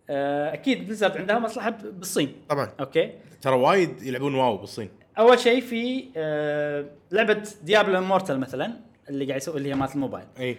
أه، 0.10 0.54
أكيد 0.54 0.86
Blizzard 0.86 1.18
عندها 1.18 1.40
مصلحة 1.40 1.70
بالصين 1.70 2.36
طبعا 2.50 2.70
okay 2.80 3.12
ترى 3.42 3.56
وايد 3.56 4.04
يلعبون 4.04 4.36
WoW 4.36 4.58
بالصين 4.58 4.90
أول 5.20 5.40
شيء 5.40 5.62
في 5.62 6.06
أه، 6.18 6.86
لعبة 7.12 7.44
Diablo 7.64 7.98
Immortal 7.98 8.40
مثلا 8.40 8.74
اللي 9.10 9.26
قاعد 9.26 9.42
يسوي 9.42 9.58
اللي 9.58 9.70
هي 9.70 9.76
مالت 9.76 9.96
الموبايل 9.96 10.26
اي 10.40 10.58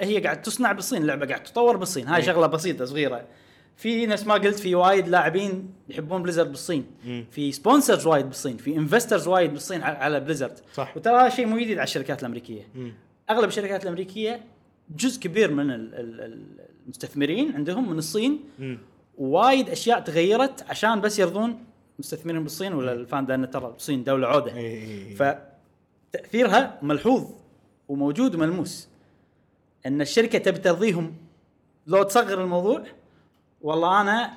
هي 0.00 0.18
قاعد 0.20 0.42
تصنع 0.42 0.72
بالصين 0.72 1.02
اللعبة 1.02 1.26
قاعد 1.26 1.42
تطور 1.42 1.76
بالصين 1.76 2.08
هاي 2.08 2.20
إيه. 2.20 2.26
شغلة 2.26 2.46
بسيطة 2.46 2.84
صغيرة 2.84 3.24
في 3.78 4.06
نفس 4.06 4.26
ما 4.26 4.34
قلت 4.34 4.58
في 4.58 4.74
وايد 4.74 5.08
لاعبين 5.08 5.70
يحبون 5.88 6.22
Blizzard 6.22 6.48
بالصين 6.48 6.86
مم. 7.04 7.24
في 7.30 7.52
sponsors 7.52 8.06
وايد 8.06 8.26
بالصين 8.26 8.56
في 8.56 8.76
investors 8.76 9.28
وايد 9.28 9.52
بالصين 9.52 9.82
على- 9.82 10.12
Blizzard 10.18 10.58
صح. 10.74 10.96
وترى 10.96 11.14
هذا 11.16 11.28
شيء 11.28 11.46
مو 11.46 11.56
جديد 11.58 11.78
على 11.78 11.84
الشركات 11.84 12.20
الأمريكية 12.20 12.62
مم. 12.74 12.92
أغلب 13.30 13.48
الشركات 13.48 13.82
الأمريكية 13.82 14.40
جزء 14.96 15.20
كبير 15.20 15.50
من 15.50 15.70
ال- 15.70 15.94
ال- 15.94 16.20
ال- 16.20 16.46
المستثمرين 16.84 17.54
عندهم 17.54 17.90
من 17.90 17.98
الصين 17.98 18.40
مم. 18.58 18.78
وايد 19.18 19.68
أشياء 19.70 20.00
تغيرت 20.00 20.64
عشان 20.70 21.00
بس 21.00 21.18
يرضون 21.18 21.64
مستثمرين 21.98 22.42
بالصين 22.42 22.72
ولا 22.74 22.92
الفان 22.92 23.26
لأن 23.26 23.50
ترى 23.50 23.66
الصين 23.76 24.04
دولة 24.04 24.26
عودة 24.26 24.52
اي 24.56 24.82
اي 25.10 25.14
فتاثيرها 26.12 26.78
ملحوظ 26.82 27.24
وموجود 27.88 28.34
وملموس 28.34 28.88
إن 29.86 30.00
الشركة 30.00 30.38
تبي 30.38 30.58
ترضيهم 30.58 31.14
لو 31.86 32.02
تصغر 32.02 32.42
الموضوع 32.44 32.82
والله 33.62 34.00
أنا 34.00 34.30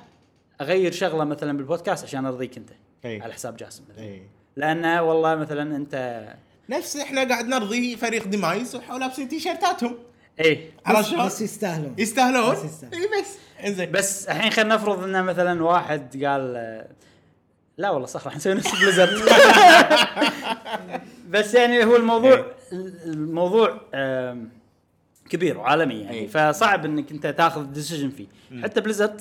أغير 0.60 0.92
شغلة 0.92 1.24
مثلا 1.24 1.56
بالبودكاست 1.56 2.04
عشان 2.04 2.26
أرضيك 2.26 2.56
أنت 2.56 2.70
أي. 3.04 3.22
على 3.22 3.32
حساب 3.32 3.56
جاسم 3.56 3.84
مثلا. 3.90 4.04
إي. 4.04 4.22
لأنه 4.56 5.02
والله 5.02 5.34
مثلا 5.34 5.76
أنت 5.76 6.24
نفس 6.68 6.96
إحنا 6.96 7.28
قاعد 7.28 7.44
نرضي 7.46 7.96
فريق 7.96 8.26
ديمايز 8.26 8.76
ولابسين 8.90 9.28
تيشيرتاتهم. 9.28 9.98
إيه 10.40 10.70
على 10.86 10.98
بس, 10.98 11.06
شلون؟ 11.06 11.26
بس 11.26 11.40
يستاهلون. 11.40 11.94
يستاهلون؟ 11.98 12.52
بس 12.52 12.64
يستاهلون. 12.64 13.00
إي 13.00 13.08
بس. 13.20 13.36
إنزين. 13.66 13.92
بس 13.92 14.26
الحين 14.28 14.50
خلينا 14.50 14.74
نفرض 14.74 15.02
انه 15.04 15.22
مثلا 15.22 15.64
واحد 15.64 16.24
قال 16.24 16.52
لا 17.78 17.90
والله 17.90 18.06
صح 18.06 18.24
راح 18.24 18.36
نسوي 18.36 18.54
نفس 18.54 18.80
بليزرد 18.80 19.22
بس 21.30 21.54
يعني 21.54 21.84
هو 21.84 21.96
الموضوع 21.96 22.46
الموضوع 23.04 23.80
كبير 25.32 25.58
وعالمي 25.58 25.94
يعني. 25.94 26.16
إيه. 26.16 26.26
فصعب 26.26 26.84
إنك 26.84 27.10
أنت 27.12 27.26
تاخذ 27.26 27.64
decision 27.64 28.10
فيه. 28.10 28.26
حتى 28.62 28.80
بليزرد 28.80 29.20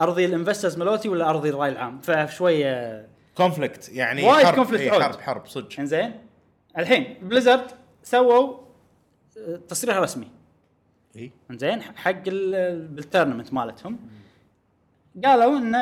أرضي 0.00 0.24
ال 0.24 0.29
investors 0.29 0.78
ملوتي 0.78 1.08
ولا 1.08 1.30
أرضي 1.30 1.48
الرأي 1.48 1.68
العام؟ 1.68 2.00
فشوية 2.00 3.06
conflict 3.36 3.88
يعني 3.88 4.24
وايد 4.24 4.46
حرب. 4.46 4.66
conflict 4.66 4.80
إيه،. 4.80 4.90
حرب 4.90 5.20
حرب 5.20 5.46
صدق. 5.46 5.68
إنزين؟ 5.80 6.14
الحين 6.78 7.16
بليزرد 7.22 7.66
سووا 8.02 8.56
آه، 9.38 9.56
تصريح 9.68 9.96
رسمي. 9.96 10.28
اي 11.16 11.30
زين 11.50 11.82
حق 11.82 12.22
ال- 12.26 12.86
بال 12.88 12.99
tournament 12.99 13.52
مالتهم. 13.52 13.98
قالوا 15.24 15.58
إن 15.58 15.74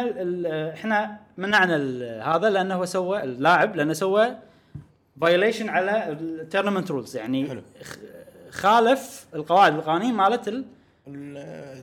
إحنا 0.68 1.20
منعنا 1.36 1.76
هذا 2.36 2.50
لأنه 2.50 2.74
هو 2.74 2.84
سوى 2.84 3.22
اللاعب 3.22 3.76
لأنه 3.76 3.92
سوى 3.92 4.36
violation 5.20 5.68
على 5.68 6.08
ال 6.12 6.19
tournament 6.19 6.90
rules 6.90 7.16
يعني 7.16 7.48
حلو. 7.48 7.62
خالف 8.54 9.26
القواعد 9.34 9.74
والقوانين 9.74 10.14
مالت 10.14 10.48
ال- 10.48 10.64
ال- 11.08 11.82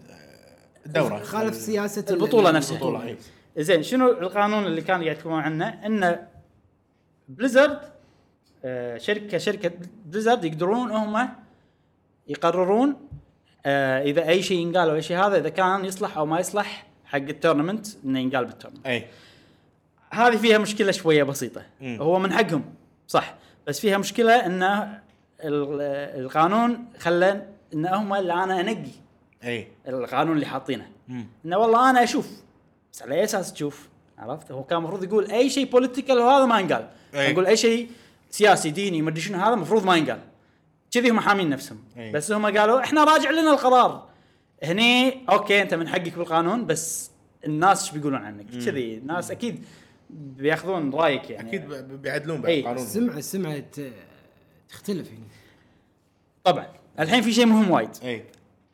الدورة 0.86 1.20
خالف 1.24 1.56
سياسة 1.56 2.06
ال- 2.10 2.14
البطولة 2.14 2.52
نفسها. 2.52 2.76
البطولة 2.76 3.04
إي. 3.08 3.18
زين 3.58 3.84
شنو 3.84 4.10
القانون 4.12 4.66
اللي 4.66 4.82
كان 4.82 5.04
قاعد 5.04 5.18
يتكلمون 5.18 5.42
عنه 5.42 5.86
انه 5.86 6.28
بليزرد 7.30 7.80
آه 8.66 8.98
شركه 8.98 9.38
شركه 9.38 9.72
بليزرد 10.06 10.46
يقدرون 10.46 10.92
هم 10.92 11.30
يقررون 12.28 12.96
آه 13.66 14.02
إذا 14.04 14.28
أي 14.30 14.44
شيء 14.44 14.58
ينقال 14.58 14.90
أو 14.90 14.96
أي 14.96 15.02
شيء 15.02 15.18
هذا 15.18 15.38
إذا 15.38 15.50
كان 15.50 15.86
يصلح 15.86 16.18
أو 16.18 16.26
ما 16.26 16.40
يصلح 16.40 16.88
حق 17.06 17.18
ال 17.18 17.24
tournament 17.24 17.88
إنه 18.06 18.20
ينقال 18.20 18.46
بال 18.46 18.53
tournament 18.53 18.86
اي 18.88 19.08
هذه 20.12 20.38
فيها 20.38 20.58
مشكلة 20.58 20.92
شوية 20.92 21.24
بسيطة 21.24 21.62
مم. 21.82 21.98
هو 22.02 22.20
من 22.20 22.34
حقهم 22.34 22.64
صح 23.08 23.36
بس 23.68 23.80
فيها 23.80 23.98
مشكلة 23.98 24.46
ان 24.46 24.64
ال- 24.64 25.01
القانون 25.44 26.86
خلى 27.00 27.48
إن 27.74 27.86
هم 27.86 28.14
اللي 28.14 28.34
أنا 28.34 28.60
أنقي. 28.62 28.92
إي. 29.44 29.68
القانون 29.88 30.36
اللي 30.36 30.46
حاطينه. 30.46 30.88
إنه 31.46 31.58
والله 31.58 31.90
أنا 31.90 32.04
أشوف. 32.04 32.30
بس 32.94 33.02
على 33.02 33.16
أي 33.16 33.24
أساس 33.24 33.54
تشوف؟ 33.54 33.90
عرفت؟ 34.18 34.52
هو 34.52 34.64
كان 34.64 34.78
المفروض 34.78 35.04
يقول 35.04 35.32
أي 35.32 35.50
شيء 35.50 35.66
political 35.72 36.18
وهذا 36.20 36.46
ما 36.46 36.60
ينقال. 36.60 36.88
أي. 37.16 37.32
يقول 37.32 37.46
أي 37.46 37.58
شيء 37.58 37.90
سياسي 38.30 38.70
ديني 38.72 39.02
مدري 39.02 39.22
شنو 39.22 39.38
هذا 39.38 39.54
المفروض 39.54 39.86
ما 39.86 39.96
ينقال. 39.96 40.20
كذي 40.92 41.10
هم 41.10 41.20
حامين 41.20 41.50
نفسهم. 41.50 41.84
أي. 41.98 42.12
بس 42.12 42.32
هم 42.32 42.58
قالوا 42.58 42.80
إحنا 42.80 43.04
راجع 43.04 43.32
لنا 43.32 43.52
القرار. 43.54 44.08
هني 44.64 45.26
أوكي 45.30 45.62
أنت 45.62 45.74
من 45.74 45.88
حقك 45.88 46.18
بالقانون 46.18 46.66
بس 46.66 47.12
الناس 47.46 47.82
إيش 47.84 47.92
بيقولون 47.92 48.20
عنك؟ 48.26 48.46
كذي. 48.50 48.98
الناس 48.98 49.32
أكيد 49.32 49.66
بياخذون 50.10 50.94
رأيك 50.94 51.30
يعني. 51.30 51.50
أكيد 51.50 51.68
بيعدلون 52.02 52.42
بعد. 52.42 52.52
القانون 52.52 52.84
السمعه 52.84 53.18
السمعه 53.18 53.60
ت- 53.60 53.92
تختلف 54.72 55.08
هنا 55.12 55.26
طبعا. 56.44 56.68
الحين 57.00 57.22
في 57.22 57.34
شيء 57.34 57.46
مهم 57.46 57.72
وايد. 57.72 57.90
إي. 58.04 58.24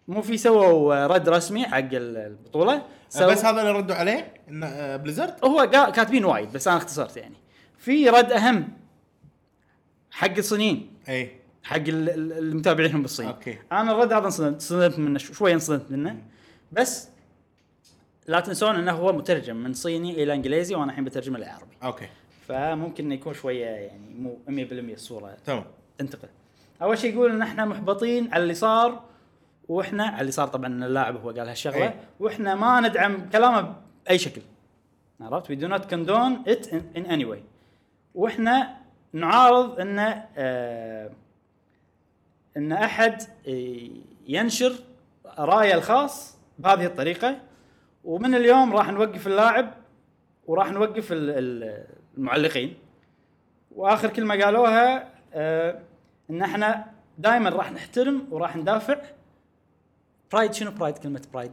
مو 0.07 0.22
في 0.22 0.38
سووا 0.38 1.07
رد 1.07 1.30
رسمي 1.30 1.65
حق 1.65 1.90
البطولة 1.94 2.86
سو- 3.10 3.28
بس 3.28 3.45
هذا 3.45 3.61
اللي 3.61 3.72
ردوا 3.72 3.95
عليه 3.95 4.34
إن 4.49 4.61
بليزرد 4.98 5.36
هو 5.45 5.60
قا- 5.74 5.90
كاتبين 5.90 6.26
وايد 6.26 6.52
بس 6.52 6.68
أنا 6.68 6.78
اختصرت 6.78 7.18
يعني. 7.18 7.36
في 7.78 8.10
رد 8.10 8.32
أهم 8.32 8.69
حق 10.11 10.38
الصينيين. 10.38 10.94
إي. 11.10 11.32
حق 11.64 11.76
ال- 11.76 12.10
ال- 12.10 12.34
المتابعينهم 12.34 13.02
بالصين. 13.02 13.28
أوكي. 13.28 13.57
أنا 13.72 13.91
الرد 13.91 14.14
هذا 14.14 14.26
انصدمت 14.26 14.53
انصدمت 14.53 14.99
منه 14.99 15.18
شو- 15.19 15.34
شوي 15.34 15.53
انصدمت 15.53 15.91
منه. 15.91 16.22
بس 16.72 17.10
لا 18.28 18.40
تنسون 18.40 18.76
إنه 18.76 18.91
هو 18.91 19.14
مترجم 19.14 19.56
من 19.56 19.74
صيني 19.74 20.24
إلى 20.24 20.34
إنجليزي 20.34 20.76
وأنا 20.76 20.91
الحين 20.91 21.03
بترجمه 21.03 21.40
لعربي. 21.40 21.76
أوكي. 21.84 22.07
فممكن 22.48 23.06
إنه 23.06 23.15
يكون 23.15 23.34
شوية 23.34 23.65
يعني 23.65 24.14
مو 24.15 24.40
100% 24.48 24.94
الصورة. 24.94 25.38
تمام. 25.45 25.65
تنتقل 25.98 26.28
أول 26.82 26.98
شيء 26.98 27.14
يقول 27.14 27.32
إن 27.32 27.41
إحنا 27.41 27.65
محبطين 27.65 28.34
على 28.34 28.44
اللي 28.44 28.53
صار 28.53 29.03
وإحنا 29.68 30.06
على 30.06 30.22
اللي 30.22 30.32
صار 30.32 30.48
طبعا 30.48 30.68
اللاعب 30.86 31.15
هو 31.22 31.30
قال 31.30 31.49
هالشغله 31.49 31.84
أي. 31.88 31.94
وإحنا 32.19 32.56
ما 32.56 32.80
ندعم 32.82 33.30
كلامه 33.30 33.76
بأي 34.06 34.18
شكل 34.18 34.41
عرفت؟ 35.22 35.48
we 35.52 35.56
do 35.56 35.68
not 35.68 35.82
condone 35.90 36.49
it 36.53 36.68
in, 36.72 36.98
in 36.99 37.06
any 37.11 37.26
way 37.34 37.40
وإحنا 38.15 38.78
نعارض 39.14 39.80
إن 39.80 39.99
آه 40.38 41.11
إن 42.57 42.72
أحد 42.72 43.22
آه، 43.48 43.88
ينشر 44.28 44.74
رأيه 45.40 45.76
الخاص 45.76 46.38
بهذه 46.60 46.86
الطريقة 46.86 47.38
ومن 48.03 48.36
اليوم 48.36 48.74
راح 48.76 48.90
نوقف 48.91 49.28
اللاعب 49.28 49.74
وراح 50.48 50.72
نوقف 50.72 51.11
ال- 51.11 51.30
ال- 51.30 51.86
المعلقين 52.18 52.74
وآخر 53.76 54.10
كلمة 54.10 54.44
قالوها 54.44 55.10
آه 55.33 55.79
إن 56.29 56.41
إحنا 56.41 56.85
دائما 57.17 57.49
راح 57.49 57.71
نحترم 57.71 58.27
وراح 58.31 58.55
ندافع. 58.55 59.01
برايد 60.31 60.53
شنو 60.53 60.71
برايد 60.71 60.97
كلمة 60.97 61.21
برايد 61.33 61.51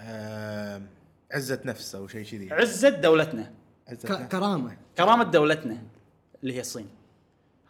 آه، 0.00 0.82
عزة 1.32 1.60
نفس 1.64 1.94
أو 1.94 2.08
شيء 2.08 2.24
كذي. 2.24 2.52
عزة 2.52 2.88
دولتنا. 2.88 3.52
عزة 3.88 4.08
ك- 4.08 4.12
نفس. 4.20 4.32
كرامة. 4.32 4.76
كرامة 4.98 5.24
دولتنا 5.24 5.78
اللي 6.42 6.54
هي 6.54 6.60
الصين. 6.60 6.88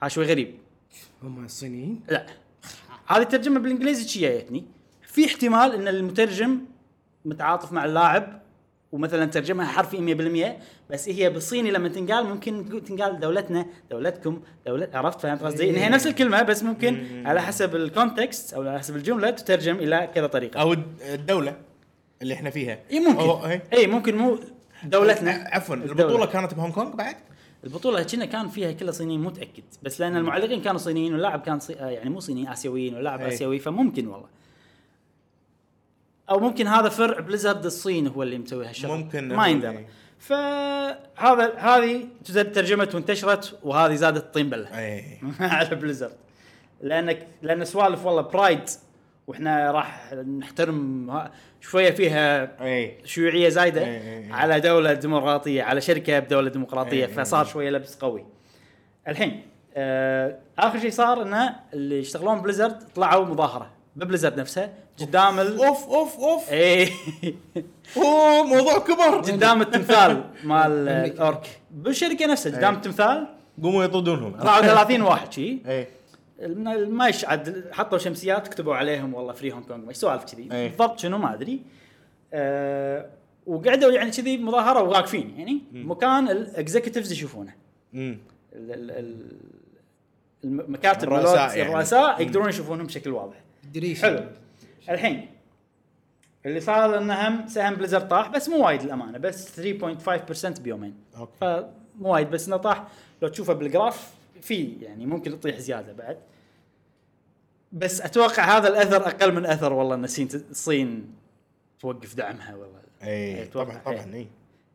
هذا 0.02 0.08
شوي 0.08 0.26
غريب. 0.26 0.58
هم 1.22 1.44
الصينيين؟ 1.44 2.00
لا. 2.08 2.26
هذه 3.06 3.22
الترجمة 3.22 3.60
بالإنجليزي 3.60 4.08
شي 4.08 4.20
جايتني. 4.20 4.64
في 5.02 5.26
احتمال 5.26 5.74
إن 5.74 5.88
المترجم 5.88 6.60
متعاطف 7.24 7.72
مع 7.72 7.84
اللاعب 7.84 8.42
ومثلا 8.92 9.24
ترجمها 9.24 9.66
حرفي 9.66 9.96
100% 10.56 10.92
بس 10.92 11.08
هي 11.08 11.30
بالصيني 11.30 11.70
لما 11.70 11.88
تنقال 11.88 12.26
ممكن 12.26 12.82
تنقال 12.84 13.20
دولتنا 13.20 13.66
دولتكم 13.90 14.40
دولة 14.66 14.88
عرفت 14.94 15.20
فهمت 15.20 15.42
قصدي؟ 15.42 15.70
ان 15.70 15.74
هي 15.74 15.88
نفس 15.88 16.06
الكلمة 16.06 16.42
بس 16.42 16.62
ممكن 16.62 17.22
على 17.26 17.42
حسب 17.42 17.76
ال 17.76 17.86
context 17.86 18.54
أو 18.54 18.62
على 18.68 18.78
حسب 18.78 18.96
الجملة 18.96 19.30
تترجم 19.30 19.76
إلى 19.76 20.10
كذا 20.14 20.26
طريقة 20.26 20.60
أو 20.60 20.72
الد- 20.72 21.02
الدولة 21.02 21.56
اللي 22.22 22.34
إحنا 22.34 22.50
فيها 22.50 22.78
اي 22.90 23.00
ممكن. 23.00 23.60
اي 23.72 23.86
ممكن 23.86 24.16
مو 24.16 24.38
دولتنا 24.84 25.30
عفوا. 25.52 25.74
البطولة 25.74 26.26
كانت 26.26 26.54
بهونغ 26.54 26.74
كونغ 26.74 26.96
بعد؟ 26.96 27.16
البطولة 27.64 28.02
كنا 28.02 28.24
كان 28.24 28.48
فيها 28.48 28.72
كلها 28.72 28.92
صينيين 28.92 29.20
مو 29.20 29.28
متأكد 29.28 29.62
بس 29.82 30.00
لأن 30.00 30.16
المعلقين 30.16 30.60
كانوا 30.62 30.78
صينيين 30.78 31.12
واللاعب 31.12 31.40
كان 31.40 31.60
صي... 31.60 31.74
آه 31.80 31.88
يعني 31.90 32.10
مو 32.10 32.20
صيني 32.20 32.52
آسيويين 32.52 32.94
واللاعب 32.94 33.20
أي. 33.20 33.28
آسيوي 33.28 33.58
فممكن 33.58 34.06
والله 34.06 34.26
أو 36.30 36.40
ممكن 36.40 36.66
هذا 36.66 36.88
فرع 36.88 37.20
بليزرد 37.20 37.64
الصين 37.64 38.06
هو 38.06 38.22
اللي 38.22 38.38
مسوي 38.38 38.66
هالشغل 38.66 38.90
ممكن. 38.98 39.28
ما 39.28 39.48
يندرى 39.48 39.78
أي. 39.78 39.86
فهذا 40.18 41.54
هذه 41.56 42.06
ترجمت 42.24 42.94
وانتشرت 42.94 43.58
وهذه 43.62 43.94
زادت 43.94 44.34
طين 44.34 44.50
بلة 44.50 44.78
اي 44.78 45.20
على 45.40 45.76
بليزرد 45.76 46.16
لانك 46.80 47.26
لأن 47.42 47.64
سوالف 47.64 48.06
والله 48.06 48.22
pride 48.22 48.60
وإحنا 49.26 49.70
راح 49.70 50.12
نحترم 50.12 51.28
شوية 51.60 51.90
فيها 51.90 52.56
اي 52.64 52.98
شيوعية 53.04 53.48
زايدة. 53.48 54.00
على 54.30 54.60
دولة 54.60 54.92
ديمقراطية 54.92 55.62
على 55.62 55.80
شركة 55.80 56.18
بدولة 56.18 56.50
ديمقراطية 56.50 57.06
فصار 57.06 57.44
شوية 57.44 57.70
لبس 57.70 57.96
قوي. 57.96 58.24
الحين 59.08 59.42
آه 59.74 60.38
آخر 60.58 60.78
شيء 60.78 60.90
صار 60.90 61.22
إنه 61.22 61.56
اللي 61.72 61.98
يشتغلون 61.98 62.42
بليزرد 62.42 62.78
طلعوا 62.94 63.24
مظاهرة 63.24 63.70
ببليزرد 63.96 64.40
نفسها 64.40 64.74
قدام 65.00 65.40
ال 65.40 65.64
أوف 65.64 65.84
أوف 65.88 66.18
أوف. 66.18 66.50
اي 66.52 66.88
أوه 67.96 68.42
موضوع 68.44 68.78
كبر. 68.78 69.20
قدام 69.20 69.62
التمثال 69.62 70.24
مال 70.44 70.88
ال 70.88 71.06
orc 71.06 71.60
بالشركة 71.70 72.26
نفسها 72.26 72.56
قدام 72.56 72.70
إي. 72.72 72.76
التمثال. 72.76 73.26
قوموا 73.62 73.84
يطردونهم. 73.84 74.36
طلعوا 74.40 74.62
30 74.74 75.00
واحد 75.02 75.32
شي. 75.32 75.58
اي 75.68 75.86
ما 76.86 77.12
عاد 77.24 77.64
حطوا 77.72 77.98
شمسيات 77.98 78.48
كتبوا 78.48 78.74
عليهم 78.76 79.14
والله 79.14 79.32
free 79.32 79.52
Hong 79.52 79.62
Kong 79.66 79.84
ما 79.86 79.92
سوالف 79.92 80.24
كذي. 80.24 80.48
أي. 80.52 80.68
بالضبط 80.68 80.98
شنو 80.98 81.18
ما 81.18 81.34
أدري. 81.34 81.60
أه 82.32 83.06
وقعدوا 83.46 83.90
يعني 83.92 84.10
كذي 84.10 84.38
مظاهرة 84.38 84.82
وواقفين 84.82 85.34
يعني. 85.38 85.62
مكان 85.72 86.28
ال 86.28 86.36
executives 86.36 87.12
يشوفونه. 87.12 87.52
ال- 87.94 88.18
ال- 88.54 88.90
ال- 88.90 89.36
المكاتب 90.44 91.08
الرؤساء 91.08 91.56
يعني. 91.58 91.70
الرؤساء 91.72 92.22
يقدرون 92.22 92.48
يشوفونهم 92.48 92.86
بشكل 92.86 93.10
واضح. 93.10 93.36
حلو. 94.02 94.24
الحين 94.90 95.28
اللي 96.46 96.60
صار 96.60 96.98
إنه 96.98 97.28
هم 97.28 97.48
سهم 97.48 97.74
بليزرد 97.74 98.00
طاح 98.00 98.28
بس 98.28 98.48
مو 98.48 98.66
وايد 98.66 98.80
الامانه 98.80 99.18
بس 99.18 99.60
3.5% 99.60 100.60
بيومين. 100.60 100.94
أوكي. 101.16 101.32
فمو 101.40 102.12
وايد 102.12 102.30
بس 102.30 102.48
إنه 102.48 102.56
طاح. 102.56 102.84
لو 103.22 103.28
تشوفه 103.28 103.52
بال 103.52 103.70
graph 103.70 104.14
في 104.40 104.76
يعني 104.80 105.06
ممكن 105.06 105.32
يطيح 105.32 105.58
زيادة 105.58 105.92
بعد. 105.92 106.18
بس 107.72 108.00
أتوقع 108.00 108.56
هذا 108.56 108.68
الأثر 108.68 109.06
أقل 109.06 109.34
من 109.34 109.46
أثر 109.46 109.72
والله 109.72 109.94
إن 109.94 110.04
الصين 110.04 110.28
الصين 110.50 111.14
توقف 111.80 112.14
دعمها 112.14 112.54
والله. 112.54 112.80
اي 113.02 113.42
أتوقع. 113.42 113.78
طبعا 113.78 113.82
طبعا 113.96 114.14
اي 114.14 114.26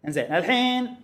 إنزين 0.08 0.24
الحين 0.24 0.96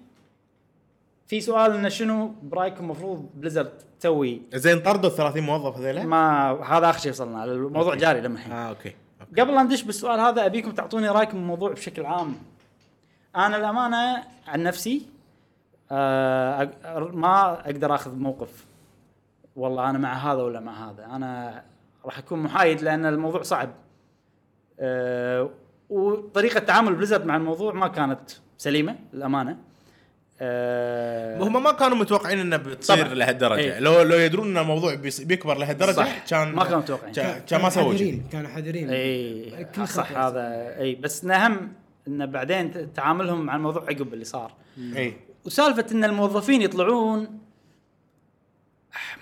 في 1.28 1.42
سؤال 1.42 1.74
إنه 1.74 1.90
شنو 1.90 2.34
برايكم 2.44 2.84
المفروض 2.84 3.30
بليزرد 3.36 3.72
تسوي؟ 4.00 4.42
زين 4.54 4.80
طردوا 4.80 5.10
ال 5.10 5.16
30 5.16 5.44
موظف 5.44 5.78
هذيلا؟ 5.78 6.04
ما 6.04 6.52
هذا 6.52 6.90
آخر 6.90 7.00
شيء 7.00 7.12
وصلنا 7.12 7.44
الموضوع 7.44 7.94
أوكي. 7.94 8.02
جاري 8.02 8.22
لما 8.22 8.36
الحين 8.36 8.52
آه 8.52 8.70
أوكي. 8.70 8.96
أوكي. 9.22 9.42
قبل 9.42 9.56
لا 9.56 9.64
ندش 9.64 9.84
بالسؤال 9.84 10.20
هذا 10.20 10.46
أبيكم 10.46 10.72
تعطوني 10.72 11.10
رأيكم 11.10 11.38
بالموضوع 11.38 11.72
بشكل 11.72 12.06
عام. 12.06 12.36
أنا 13.36 13.58
الأمانة 13.58 14.24
عن 14.48 14.64
نفسي 14.64 15.02
آه، 15.92 16.72
ما 17.14 17.54
أقدر 17.66 17.96
آخذ 17.96 18.16
موقف. 18.16 18.66
والله 19.56 19.90
أنا 19.90 19.98
مع 19.98 20.14
هذا 20.14 20.42
ولا 20.42 20.60
مع 20.60 20.90
هذا. 20.90 21.06
أنا 21.06 21.64
راح 22.06 22.18
أكون 22.18 22.40
محايد 22.40 22.82
لأن 22.82 23.06
الموضوع 23.06 23.42
صعب. 23.42 23.70
آه، 24.80 25.50
وطريقه 25.90 26.60
تعامل 26.60 26.96
بليزرد 26.96 27.26
مع 27.26 27.36
الموضوع 27.36 27.74
ما 27.74 27.88
كانت 27.88 28.32
سليمة 28.58 28.96
للامانه 29.14 29.58
آه، 30.42 30.87
هم 31.42 31.64
ما 31.64 31.72
كانوا 31.72 31.98
متوقعين 31.98 32.40
إنه 32.40 32.58
بتصير. 32.58 33.14
لهالدرجة. 33.14 33.60
إيه. 33.60 33.80
لو 33.80 34.02
لو 34.02 34.18
يدرون 34.18 34.48
ان 34.48 34.58
الموضوع 34.58 34.96
بيكبر 35.20 35.58
لهالدرجة 35.58 35.96
صح. 35.96 36.26
كان 36.28 36.52
ما 36.52 36.64
كانوا 36.64 36.80
متوقعين. 36.80 37.14
كان 37.14 37.40
كان 37.40 37.62
ما 37.62 37.70
سووا 37.70 37.96
شيء. 37.96 38.22
كانوا 38.32 38.50
حذرين. 38.50 38.90
اي 38.90 39.68
كل 39.76 39.88
صح. 39.88 40.12
هذا. 40.12 40.76
اي 40.80 40.96
بس 40.96 41.26
أهم 41.26 41.74
إنه 42.08 42.26
بعدين 42.26 42.94
تعاملهم 42.94 43.46
مع 43.46 43.56
الموضوع 43.56 43.84
عقب 43.84 44.14
اللي 44.14 44.26
صار. 44.26 44.54
اي 44.78 45.14
وسالفة 45.46 45.86
إن 45.92 46.04
الموظفين 46.04 46.62
يطلعون 46.62 47.40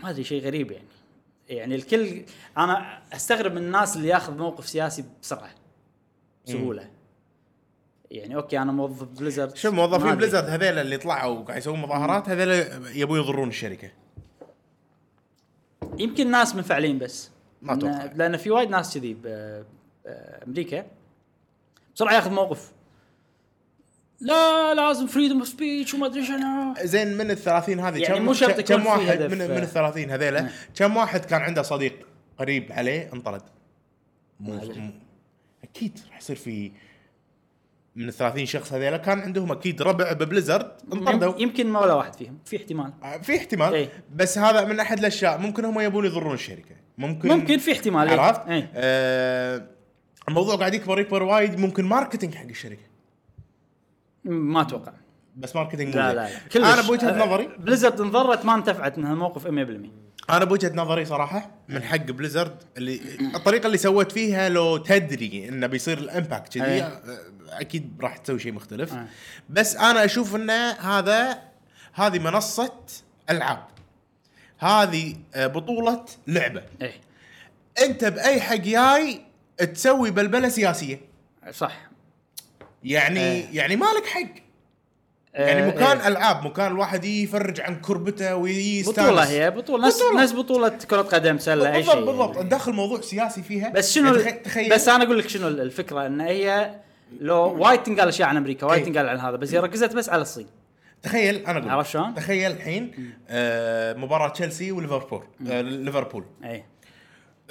ما 0.03 0.09
أدري 0.09 0.23
شيء 0.23 0.43
غريب 0.43 0.71
يعني. 0.71 0.87
يعني 1.49 1.75
الكل 1.75 2.21
أنا 2.57 3.01
أستغرب 3.13 3.51
من 3.51 3.57
الناس 3.57 3.97
اللي 3.97 4.07
ياخذ 4.07 4.37
موقف 4.37 4.69
سياسي 4.69 5.03
بسرعة 5.21 5.49
بسهولة. 6.47 6.94
يعني 8.11 8.35
أوكي 8.35 8.59
أنا 8.59 8.71
موظف 8.71 9.03
بليزرد. 9.19 9.55
شوف 9.55 9.73
موظفين. 9.73 10.15
بليزرد؟ 10.15 10.43
هذيل 10.49 10.77
اللي 10.79 10.97
طلعوا 10.97 11.39
وقاعد 11.39 11.57
يسوون 11.57 11.79
مظاهرات 11.79 12.29
هذيل 12.29 12.49
يبون 12.97 13.19
يضرون 13.19 13.47
الشركة. 13.49 13.91
يمكن 15.99 16.31
ناس 16.31 16.55
منفعلين 16.55 16.99
بس. 16.99 17.31
ما 17.61 17.73
أتوقع. 17.73 18.03
لأن 18.15 18.37
في 18.37 18.51
وايد 18.51 18.69
ناس 18.69 18.93
كذي 18.97 19.13
بامريكا 20.05 20.85
بسرعة 21.95 22.13
ياخذ 22.13 22.31
موقف. 22.31 22.71
لا 24.19 24.73
لازم 24.73 25.07
freedom 25.07 25.39
of 25.39 25.47
speech 25.47 25.93
وما 25.93 26.05
أدري 26.05 26.25
شنو. 26.25 26.73
زين 26.83 27.17
من 27.17 27.31
ال 27.31 27.37
30 27.37 27.79
هذه؟ 27.79 27.97
يعني 28.01 28.15
كم 28.15 28.25
مو 28.25 28.33
شرط 28.33 28.59
كم 28.59 28.81
يكون 28.81 28.97
في 28.97 29.05
واحد. 29.05 29.21
من 29.21 29.37
من 29.37 29.57
ال 29.57 29.67
30 29.67 30.09
هذيلا 30.11 30.49
كم 30.75 30.97
واحد 30.97 31.25
كان 31.25 31.41
عنده 31.41 31.61
صديق 31.61 32.07
قريب 32.39 32.71
عليه 32.71 33.13
انطرد. 33.13 33.41
مو- 34.39 34.59
أكيد 35.63 35.99
راح 36.09 36.17
يصير 36.17 36.35
في 36.35 36.71
من 37.95 38.07
ال 38.07 38.13
30 38.13 38.45
شخص 38.45 38.73
هذيلا 38.73 38.97
كان 38.97 39.19
عندهم 39.19 39.51
أكيد 39.51 39.81
ربع 39.81 40.11
ببليزرد 40.13 40.71
انطردوا. 40.93 41.33
يم- 41.33 41.39
يمكن 41.41 41.67
ما 41.67 41.79
ولا 41.79 41.93
واحد 41.93 42.15
فيهم. 42.15 42.37
في 42.45 42.57
احتمال. 42.57 42.93
في 43.23 43.37
احتمال. 43.37 43.73
إيه. 43.73 43.89
بس 44.15 44.37
هذا 44.37 44.65
من 44.65 44.79
أحد 44.79 44.99
الأشياء. 44.99 45.37
ممكن 45.37 45.65
هم 45.65 45.79
يبون 45.79 46.05
يضرون 46.05 46.33
الشركة. 46.33 46.75
ممكن 46.97 47.29
ممكن 47.29 47.57
في 47.57 47.71
احتمال 47.71 48.09
إيه. 48.09 48.19
عرفت؟ 48.19 48.47
إيه. 48.47 48.71
آه 48.75 49.67
الموضوع 50.27 50.55
قاعد 50.55 50.73
يكبر 50.73 50.99
يكبر 50.99 51.23
وايد. 51.23 51.59
ممكن 51.59 51.85
marketing 51.85 52.35
حق 52.35 52.45
الشركة. 52.45 52.83
ما 54.23 54.61
أتوقع. 54.61 54.93
بس 55.35 55.55
ماركتينج 55.55 55.95
لا 55.95 56.13
لا. 56.13 56.29
لا. 56.29 56.29
كلش. 56.53 56.63
أنا 56.63 56.81
بوجهة 56.81 57.09
آه، 57.09 57.25
نظري 57.25 57.49
بليزرد 57.57 58.01
انضرت 58.01 58.45
ما 58.45 58.55
انتفعت 58.55 58.97
من 58.97 59.05
هالموقف 59.05 59.47
100% 59.47 59.49
أنا 60.29 60.45
بوجهة 60.45 60.71
نظري 60.75 61.05
صراحة 61.05 61.51
من 61.69 61.83
حق 61.83 62.05
بليزرد 62.05 62.63
اللي 62.77 63.01
الطريقة 63.35 63.67
اللي 63.67 63.77
سوت 63.77 64.11
فيها 64.11 64.49
لو 64.49 64.77
تدري 64.77 65.49
انه 65.49 65.67
بيصير 65.67 65.97
ال 65.97 66.05
impact 66.05 66.53
كذي 66.53 66.65
أي. 66.65 66.81
آه، 66.81 66.99
أكيد 67.49 67.97
راح 68.01 68.17
تسوي 68.17 68.39
شيء 68.39 68.51
مختلف. 68.51 68.93
أي. 68.93 69.05
بس 69.49 69.75
أنا 69.75 70.05
أشوف 70.05 70.35
انه 70.35 70.71
هذا 70.71 71.41
هذه 71.93 72.19
منصة 72.19 72.73
ألعاب. 73.29 73.63
هذه 74.59 75.15
آه، 75.35 75.47
بطولة 75.47 76.05
لعبة. 76.27 76.63
إيه. 76.81 76.93
أنت 77.83 78.05
بأي 78.05 78.41
حق 78.41 78.55
جاي 78.55 79.21
تسوي 79.73 80.11
بلبلة 80.11 80.49
سياسية. 80.49 81.01
صح. 81.51 81.89
يعني 82.83 83.19
إيه. 83.19 83.45
يعني 83.51 83.75
مالك 83.75 84.05
حق. 84.05 84.44
يعني 85.35 85.63
آه، 85.63 85.67
مكان 85.67 85.97
إيه. 85.97 86.07
ألعاب 86.07 86.45
مكان 86.45 86.71
الواحد 86.71 87.05
يفرج 87.05 87.61
عن 87.61 87.81
كربته 87.81 88.35
ويستانس. 88.35 88.99
بطولة 88.99 89.23
هي 89.29 89.51
بطولة 89.51 89.87
نفس 89.87 90.01
بطولة. 90.01 90.23
نفس 90.23 90.33
بطولة 90.33 90.69
كرة 90.69 91.01
قدم 91.01 91.37
سلة 91.37 91.67
أي 91.73 91.77
بالضبط 91.77 91.95
شيء. 91.95 92.05
بالضبط. 92.05 92.35
يعني. 92.35 92.49
تدخل 92.49 92.73
موضوع 92.73 93.01
سياسي 93.01 93.43
فيها. 93.43 93.69
بس 93.69 93.93
شنو 93.93 94.15
يعني 94.15 94.31
تخيل. 94.31 94.69
بس 94.71 94.87
أنا 94.87 95.03
أقول 95.03 95.19
لك 95.19 95.27
شنو 95.29 95.47
الفكرة 95.47 96.05
إن 96.05 96.21
هي 96.21 96.75
لو 97.19 97.37
وايد 97.37 97.83
تنقال 97.83 98.07
أشياء 98.07 98.29
عن 98.29 98.37
أمريكا 98.37 98.67
وايد 98.67 98.79
إيه. 98.83 98.89
تنقال 98.89 99.09
عن 99.09 99.19
هذا 99.19 99.35
بس 99.35 99.53
هي 99.53 99.59
ركزت 99.59 99.95
بس 99.95 100.09
على 100.09 100.21
الصين. 100.21 100.47
تخيل 101.03 101.35
أنا 101.45 101.59
أقول. 101.59 101.69
عرفت 101.69 101.89
شلون؟ 101.89 102.15
تخيل 102.15 102.51
الحين 102.51 103.13
آه 103.29 103.93
مباراة 103.93 104.27
تشيلسي 104.29 104.71
وليفربول 104.71 105.23
آه 105.47 105.61
ليفربول. 105.61 106.25
اي 106.43 106.63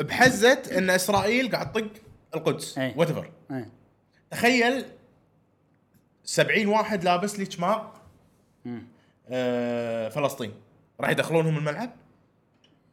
بحزه 0.00 0.58
إن 0.78 0.90
إسرائيل 0.90 1.50
قاعد 1.50 1.72
تطق 1.72 1.86
القدس. 2.34 2.78
إيه. 2.78 2.94
whatever 2.96 3.30
اي 3.50 3.64
تخيل 4.30 4.84
70 6.24 6.66
واحد 6.66 7.04
لابس 7.04 7.38
لي 7.38 7.50
شماغ 7.50 7.82
آه 9.28 10.08
فلسطين 10.08 10.50
راح 11.00 11.10
يدخلونهم 11.10 11.58
الملعب 11.58 11.90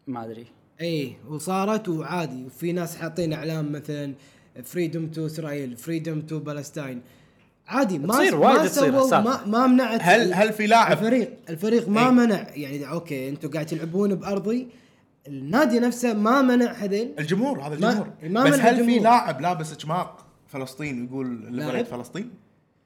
ما 0.08 0.26
أدري 0.26 0.46
إي 0.82 0.88
إيه، 0.88 1.14
وصارت 1.30 1.90
وعادي 1.90 2.46
وفي 2.46 2.72
ناس 2.72 2.96
حاطين 2.98 3.34
اعلام 3.34 3.72
مثلا 3.72 4.14
freedom 4.64 5.08
to 5.08 5.26
Israel 5.26 5.78
freedom 5.78 6.22
to 6.22 6.40
Palestine 6.40 7.02
عادي 7.68 8.00
ما 8.00 8.14
تصير، 8.14 8.38
ما 8.38 8.48
وايد 8.48 8.70
تصير. 8.70 8.92
ما, 9.22 9.46
ما 9.46 9.68
منعت 9.68 10.00
هل 10.04 10.34
هل 10.34 10.54
في 10.54 10.68
لاعب 10.68 10.92
الفريق 10.98 11.38
الفريق 11.50 11.90
ما 11.90 12.02
إيه. 12.06 12.10
منع 12.12 12.48
يعني 12.56 12.90
أوكي 12.90 13.30
أنتم 13.30 13.50
قاعد 13.52 13.66
تلعبون 13.66 14.16
بأرضي 14.16 14.68
النادي 15.28 15.80
نفسه 15.80 16.14
ما 16.14 16.42
منع 16.42 16.72
هذيل 16.72 17.14
الجمهور 17.20 17.60
هذا 17.62 17.68
ما- 17.70 17.74
الجمهور 17.76 18.08
ما 18.24 18.44
بس 18.44 18.54
منع 18.54 18.64
هل 18.70 18.76
في 18.76 18.82
الجمهور. 18.82 19.02
لاعب 19.04 19.42
لابس 19.42 19.78
شماغ 19.80 20.08
فلسطين 20.48 21.02
ويقول 21.02 21.56
لاعب؟ 21.58 21.70
البلد 21.70 21.86
فلسطين؟ 21.86 22.32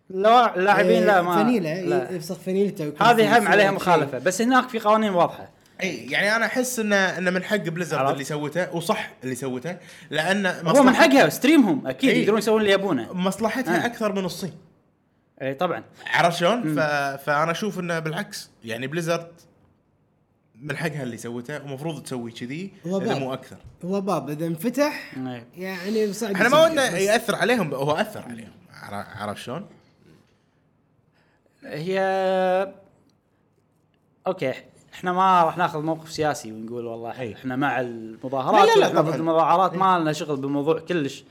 لا 0.09 0.55
اللاعبين 0.57 1.05
لا 1.05 1.21
ما 1.21 1.43
فنيله 1.43 1.81
لا. 1.81 2.11
يفسخ 2.11 2.35
فنيلته 2.39 2.93
هذه 3.01 3.37
هم 3.37 3.47
عليها 3.47 3.65
صورة 3.67 3.75
مخالفة 3.75 4.17
بس 4.19 4.41
هناك 4.41 4.69
في 4.69 4.79
قوانين 4.79 5.09
واضحة 5.13 5.49
اي 5.83 5.95
يعني 6.11 6.35
أنا 6.35 6.45
أحس 6.45 6.79
انه 6.79 6.95
انه 6.95 7.31
من 7.31 7.43
حق 7.43 7.55
بليزرد. 7.55 8.09
اللي 8.11 8.23
سوته 8.23 8.75
وصح 8.75 9.09
اللي 9.23 9.35
سوته 9.35 9.77
لأن 10.09 10.45
هو 10.45 10.83
من 10.83 10.95
حقها 10.95 11.29
stream 11.29 11.73
هم 11.73 11.87
أكيد 11.87 12.09
إيه. 12.09 12.19
يقدرون 12.21 12.37
يسوون 12.39 12.61
اللي 12.61 12.71
يبونه 12.73 13.13
مصلحتها 13.13 13.83
آه. 13.83 13.85
أكثر 13.85 14.13
من 14.13 14.25
الصين 14.25 14.53
اي 15.41 15.53
طبعا 15.53 15.83
عرفت 16.07 16.37
شلون؟ 16.37 16.75
ف... 16.75 16.79
فأنا 17.25 17.51
أشوف 17.51 17.79
إنه 17.79 17.99
بالعكس 17.99 18.49
يعني 18.63 18.87
بليزرد 18.87 19.27
من 20.61 20.77
حقها 20.77 21.03
اللي 21.03 21.17
سوته 21.17 21.63
ومفروض 21.63 22.03
تسوي 22.03 22.31
كذي 22.31 22.71
هو 22.87 22.97
إذا 22.97 23.05
باب. 23.07 23.17
مو 23.17 23.33
أكثر 23.33 23.57
هو 23.85 24.01
باب 24.01 24.29
إذا 24.29 24.45
انفتح 24.47 25.11
إيه. 25.17 25.47
يعني 25.57 26.13
صعب 26.13 26.31
إحنا 26.31 26.49
ما. 26.49 26.63
ودنا 26.65 26.97
يأثر 26.97 27.35
عليهم 27.35 27.73
هو 27.73 27.91
أثر 27.91 28.21
عليهم 28.29 28.51
عر- 28.81 29.05
عرفت 29.15 29.41
شلون؟ 29.41 29.65
هي 31.65 31.99
أوكي 34.27 34.53
إحنا 34.93 35.13
ما 35.13 35.43
راح 35.43 35.57
ناخذ 35.57 35.81
موقف 35.81 36.11
سياسي 36.11 36.51
ونقول 36.51 36.85
والله 36.85 37.19
أي. 37.19 37.33
إحنا 37.33 37.55
مع 37.55 37.79
المظاهرات 37.79 38.67
لا، 38.67 38.73
لا، 38.75 38.79
لا، 38.79 38.87
إحنا 38.87 39.01
ضد. 39.01 39.13
المظاهرات 39.13 39.73
ما 39.73 39.99
لنا 39.99 40.13
شغل 40.13 40.37
بالموضوع 40.37 40.79
كلش. 40.79 41.23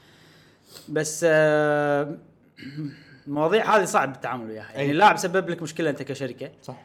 بس 0.89 1.25
آه، 1.29 2.17
المواضيع 3.27 3.77
هذه 3.77 3.85
صعب 3.85 4.15
التعامل 4.15 4.51
وياها. 4.51 4.73
يعني. 4.75 4.91
اللاعب 4.91 5.17
سبب 5.17 5.49
لك 5.51 5.63
مشكلة 5.63 5.91
أنت 5.91 6.03
كشركة. 6.03 6.51
صح. 6.63 6.77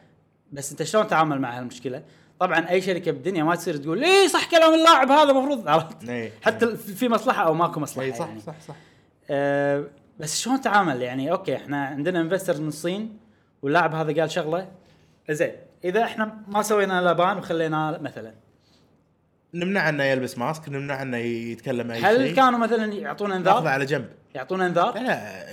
بس 0.51 0.71
أنت 0.71 0.83
شلون 0.83 1.07
تتعامل 1.07 1.41
مع 1.41 1.57
هالمشكلة؟ 1.59 2.03
طبعا 2.39 2.69
أي 2.69 2.81
شركة 2.81 3.11
بالدنيا 3.11 3.43
ما 3.43 3.55
تصير 3.55 3.77
تقول 3.77 4.03
إيه 4.03 4.27
صح 4.27 4.49
كلام 4.51 4.73
اللاعب 4.73 5.11
هذا 5.11 5.31
المفروض 5.31 5.67
عرفت. 5.67 5.97
حتى 6.41 6.75
في 6.77 7.09
مصلحة 7.09 7.43
أو 7.43 7.53
ماكو 7.53 7.79
مصلحة 7.79 8.05
إي 8.07 8.13
صح 8.13 8.27
يعني. 8.27 8.39
صح 8.39 8.55
صح. 8.67 8.75
آه، 9.29 9.85
بس 10.19 10.39
شلون 10.41 10.61
تعامل؟ 10.61 11.01
يعني 11.01 11.31
أوكي 11.31 11.55
إحنا 11.55 11.85
عندنا 11.85 12.21
investors 12.21 12.59
من 12.59 12.67
الصين. 12.67 13.17
واللاعب 13.61 13.95
هذا 13.95 14.21
قال 14.21 14.31
شغلة؟ 14.31 14.67
زين 15.29 15.51
إذا 15.83 16.03
إحنا 16.03 16.37
ما 16.47 16.61
سوينا 16.61 17.01
له 17.01 17.13
ban 17.13 17.37
وخليناه 17.37 17.97
مثلا. 18.01 18.33
نمنع 19.53 19.89
إنه 19.89 20.03
يلبس 20.03 20.37
mask 20.37 20.69
نمنع 20.69 21.01
إنه 21.01 21.17
يتكلم 21.17 21.91
أي 21.91 21.99
هل 22.01 22.17
شيء. 22.27 22.35
كانوا 22.35 22.59
مثلا 22.59 22.93
يعطونا 22.93 23.37
ناخذه 23.37 23.57
انذار؟ 23.57 23.67
على 23.67 23.85
جنب. 23.85 24.05
يعطونا 24.35 24.65
إنذار؟ 24.67 24.99
لا 24.99 25.45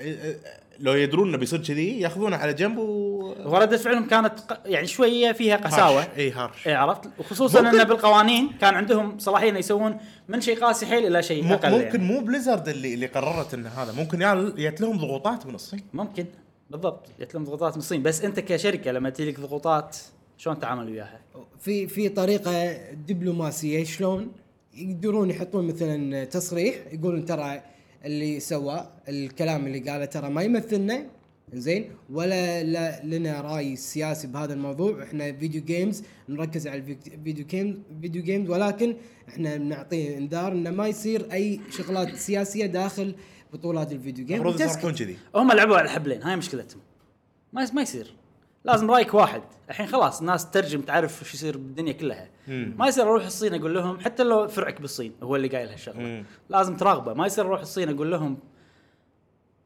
لو 0.78 0.92
يدرون 0.92 1.28
إنه 1.28 1.38
بيصير 1.38 1.62
كذي 1.62 2.00
ياخذونه 2.00 2.36
على 2.36 2.52
جنب 2.52 2.78
و 2.78 3.16
ورده 3.44 3.76
فعلهم 3.76 4.06
كانت 4.08 4.40
ق- 4.40 4.60
يعني 4.66 4.86
شوية 4.86 5.32
فيها 5.32 5.56
قساوة. 5.56 6.06
إي 6.16 6.30
harsh. 6.30 6.66
إي 6.68 6.74
عرفت؟ 6.74 7.00
وخصوصا 7.18 7.60
ممكن- 7.62 7.74
إنه 7.74 7.84
بالقوانين 7.84 8.50
كان 8.60 8.74
عندهم 8.74 9.18
صلاحية 9.18 9.50
إنه 9.50 9.58
يسوون 9.58 9.98
من 10.28 10.40
شيء 10.40 10.60
قاسي 10.64 10.86
حيل 10.86 11.06
إلى 11.06 11.22
شيء 11.22 11.44
مو- 11.44 11.54
أقل 11.54 11.70
ممكن 11.70 11.84
يعني. 12.02 12.12
مو 12.14 12.20
بليزرد 12.20 12.68
اللي 12.68 12.94
اللي 12.94 13.06
قررت 13.06 13.54
إن 13.54 13.66
هذا. 13.66 13.92
ممكن 13.92 14.22
يال- 14.22 14.54
جت 14.56 14.80
لهم 14.80 14.96
ضغوطات 14.96 15.46
من 15.46 15.54
الصين. 15.54 15.80
ممكن. 15.92 16.26
بالضبط 16.70 17.06
جت 17.20 17.34
لهم 17.34 17.44
ضغوطات 17.44 17.72
من 17.72 17.78
الصين. 17.78 18.02
بس 18.02 18.24
أنت 18.24 18.40
كشركة 18.40 18.90
لما 18.90 19.10
تجي 19.10 19.30
لك 19.30 19.40
ضغوطات 19.40 19.96
شلون 20.38 20.58
تتعامل 20.58 20.90
وياها؟ 20.90 21.20
في 21.60 21.86
في 21.88 22.08
طريقة 22.08 22.76
دبلوماسية 22.92 23.84
شلون 23.84 24.32
يقدرون 24.74 25.30
يحطون 25.30 25.66
مثلا 25.66 26.24
تصريح 26.24 26.74
يقولون 26.92 27.24
ترى 27.24 27.62
اللي 28.04 28.40
سوى 28.40 28.90
الكلام 29.08 29.66
اللي 29.66 29.78
قاله 29.90 30.04
ترى 30.04 30.28
ما 30.30 30.42
يمثلنا 30.42 31.06
زين؟ 31.52 31.90
ولا 32.10 32.62
لا 32.62 33.04
لنا 33.04 33.40
رأي 33.40 33.76
سياسي 33.76 34.26
بهذا 34.26 34.54
الموضوع. 34.54 35.02
إحنا 35.02 35.32
video 35.32 35.62
games 35.64 36.02
نركز 36.28 36.66
على 36.68 36.78
ال 36.78 36.90
video 36.90 37.46
games 37.46 37.76
video 38.00 38.22
games 38.22 38.50
ولكن 38.50 38.96
إحنا 39.28 39.56
بنعطيه 39.56 40.18
إنذار 40.18 40.52
إنه 40.52 40.70
ما 40.70 40.88
يصير 40.88 41.32
أي 41.32 41.60
شغلات 41.70 42.14
سياسية 42.14 42.66
داخل 42.66 43.14
بطولات 43.56 43.92
ال 43.92 43.98
video 43.98 44.26
game 44.26 44.40
المفروض. 44.40 44.60
يصرفون 44.60 44.94
كذي. 44.94 45.18
هم 45.34 45.52
لعبوا 45.52 45.76
على 45.76 45.84
الحبلين 45.84 46.22
هاي 46.22 46.36
مشكلتهم. 46.36 46.80
ما 47.52 47.70
ما 47.72 47.82
يصير. 47.82 48.14
لازم 48.64 48.90
رايك 48.90 49.14
واحد. 49.14 49.42
الحين 49.70 49.86
خلاص 49.86 50.20
الناس 50.20 50.50
ترجم 50.50 50.80
تعرف 50.80 51.24
شو 51.24 51.36
يصير 51.36 51.56
بالدنيا 51.56 51.92
كلها. 51.92 52.28
مم. 52.48 52.74
ما 52.78 52.88
يصير 52.88 53.04
أروح 53.04 53.24
الصين 53.24 53.54
أقول 53.54 53.74
لهم 53.74 54.00
حتى 54.00 54.22
لو 54.22 54.48
فرعك 54.48 54.80
بالصين 54.80 55.12
هو 55.22 55.36
اللي 55.36 55.48
قايل 55.48 55.68
هالشغلة. 55.68 56.24
لازم 56.48 56.76
تراقبه. 56.76 57.14
ما 57.14 57.26
يصير 57.26 57.46
أروح 57.46 57.60
الصين 57.60 57.88
أقول 57.88 58.10
لهم 58.10 58.38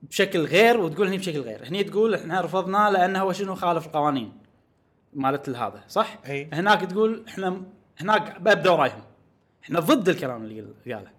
بشكل 0.02 0.44
غير 0.44 0.80
وتقول 0.80 1.06
هني 1.06 1.18
بشكل 1.18 1.40
غير. 1.40 1.68
هني 1.68 1.84
تقول 1.84 2.14
إحنا 2.14 2.40
رفضناه 2.40 2.90
لأنه 2.90 3.20
هو 3.20 3.32
شنو 3.32 3.54
خالف 3.54 3.86
القوانين 3.86 4.32
مالت 5.14 5.48
هذا 5.48 5.84
صح؟ 5.88 6.18
أي. 6.26 6.50
هناك 6.52 6.80
تقول 6.80 7.24
إحنا 7.28 7.62
هناك 7.98 8.40
بابدا 8.40 8.70
ورايهم 8.70 9.02
إحنا 9.62 9.80
ضد 9.80 10.08
الكلام 10.08 10.44
اللي 10.44 10.94
قاله. 10.94 11.10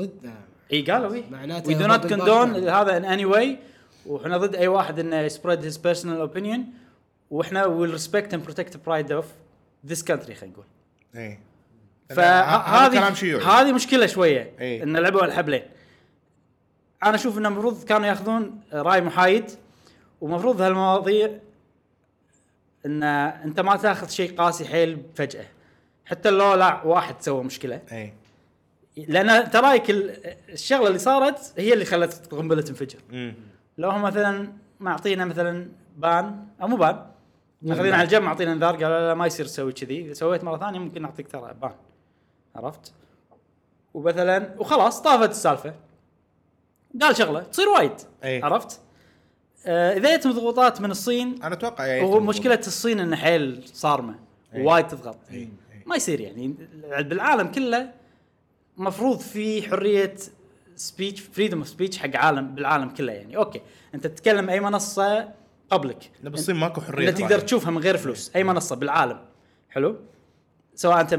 ضد 0.00 0.34
إي 0.72 0.82
قالوا 0.82 1.14
اي 1.14 1.24
معناته 1.30 1.68
وي 1.68 1.74
دو 1.74 1.86
نوت 1.86 2.06
كوندون. 2.06 2.68
هذا 2.68 2.96
ان 2.96 3.04
اني 3.04 3.24
واي 3.24 3.58
وإحنا 4.06 4.38
ضد 4.38 4.54
أي 4.54 4.68
واحد 4.68 4.98
إنه 4.98 5.20
يسبريد 5.20 5.64
هيز 5.64 5.76
بيرسونال 5.76 6.20
اوبينيون 6.20 6.66
وإحنا 7.30 7.66
ويل 7.66 7.90
ريسبكت 7.90 8.34
اند 8.34 8.44
بروتكت 8.44 8.76
برايد 8.76 9.12
اوف 9.12 9.26
ذيس 9.86 10.04
كونتري 10.04 10.34
خلينا 10.34 10.54
نقول. 10.54 10.66
اي 11.16 11.38
فهذه 12.08 13.08
هذه 13.60 13.72
مشكلة 13.72 14.06
شوية 14.06 14.52
إيه. 14.60 14.82
إن 14.82 14.96
لعبوا 14.96 15.24
الحبلين 15.24 15.62
أنا 17.02 17.14
أشوف 17.14 17.38
إنه 17.38 17.48
المفروض 17.48 17.84
كانوا 17.84 18.06
يأخذون 18.06 18.60
رأي 18.72 19.00
محايد 19.00 19.50
ومفروض 20.20 20.60
هالمواضيع 20.60 21.30
إن 22.86 23.02
أنت 23.02 23.60
ما 23.60 23.76
تأخذ 23.76 24.08
شيء 24.08 24.36
قاسي 24.36 24.64
حيل 24.64 25.02
فجأة. 25.14 25.44
حتى 26.06 26.30
لو 26.30 26.54
لا 26.54 26.82
واحد 26.84 27.14
سوى 27.20 27.44
مشكلة. 27.44 27.80
اي 27.92 28.12
لأن 28.96 29.50
ترايك 29.50 29.90
ال- 29.90 30.34
الشغلة 30.48 30.86
اللي 30.88 30.98
صارت 30.98 31.52
هي 31.56 31.72
اللي 31.72 31.84
خلت 31.84 32.32
القنبله 32.32 32.62
تنفجر. 32.62 32.98
لو 33.78 33.90
هم 33.90 34.02
مثلا 34.02 34.52
معطينا 34.80 35.24
مثلا 35.24 35.68
بان 35.96 36.46
أو 36.62 36.68
مو 36.68 36.76
بان 36.76 37.06
ماخذين 37.62 37.92
على 37.94 38.02
الجنب 38.02 38.22
معطينا 38.22 38.52
انذار 38.52 38.72
قالوا 38.74 38.88
لا, 38.88 39.08
لا 39.08 39.14
ما 39.14 39.26
يصير 39.26 39.46
تسوي 39.46 39.72
كذي. 39.72 40.04
اذا 40.04 40.12
سويت 40.12 40.44
مرة 40.44 40.58
ثانية 40.58 40.78
ممكن 40.78 41.02
نعطيك 41.02 41.28
ترى 41.28 41.54
بان. 41.62 41.72
عرفت؟ 42.56 42.92
ومثلا 43.94 44.54
وخلاص 44.58 45.02
طافت 45.02 45.30
السالفة. 45.30 45.74
قال 47.00 47.16
شغلة 47.16 47.40
تصير 47.40 47.68
وايد. 47.68 47.92
أي. 48.24 48.42
عرفت؟ 48.42 48.80
آه 49.66 49.96
إذا 49.96 50.16
جت 50.16 50.26
ضغوطات 50.26 50.80
من 50.80 50.90
الصين 50.90 51.42
أنا 51.42 51.54
أتوقع 51.54 51.86
يعني 51.86 52.02
هو 52.02 52.20
مشكلة 52.20 52.58
الصين 52.66 53.00
إن 53.00 53.16
حيل 53.16 53.62
صارمة 53.66 54.14
أي. 54.54 54.62
وايد 54.62 54.86
تضغط. 54.88 55.16
أي. 55.30 55.36
أي. 55.36 55.48
ما 55.86 55.96
يصير 55.96 56.20
يعني. 56.20 56.54
بالعالم 56.98 57.46
كله 57.48 57.92
مفروض 58.76 59.18
في 59.20 59.62
حرية 59.70 60.14
speech 60.76 61.20
freedom 61.20 61.58
of 61.58 61.68
speech 61.68 61.98
حق 61.98 62.16
عالم 62.16 62.54
بالعالم 62.54 62.88
كله 62.88 63.12
يعني. 63.12 63.36
أوكي. 63.36 63.60
أنت 63.94 64.06
تتكلم 64.06 64.50
أي 64.50 64.60
منصة 64.60 65.28
قبلك 65.70 66.10
لا 66.22 66.30
بالصين 66.30 66.56
ماكو 66.56 66.80
حرية 66.80 67.08
أنت 67.08 67.18
تقدر. 67.18 67.38
تشوفها 67.38 67.70
من 67.70 67.78
غير 67.78 67.96
فلوس. 67.96 68.30
أي 68.36 68.44
منصة 68.44 68.76
بالعالم. 68.76 69.20
حلو. 69.70 69.96
سواء 70.74 71.00
أنت 71.00 71.18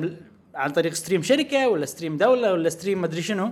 عن 0.56 0.70
طريق 0.70 0.94
stream 0.94 1.22
شركة 1.22 1.68
ولا 1.70 1.86
stream 1.86 2.18
دولة 2.18 2.54
ولا 2.54 2.70
stream 2.70 3.02
مدري 3.02 3.22
شنو. 3.22 3.52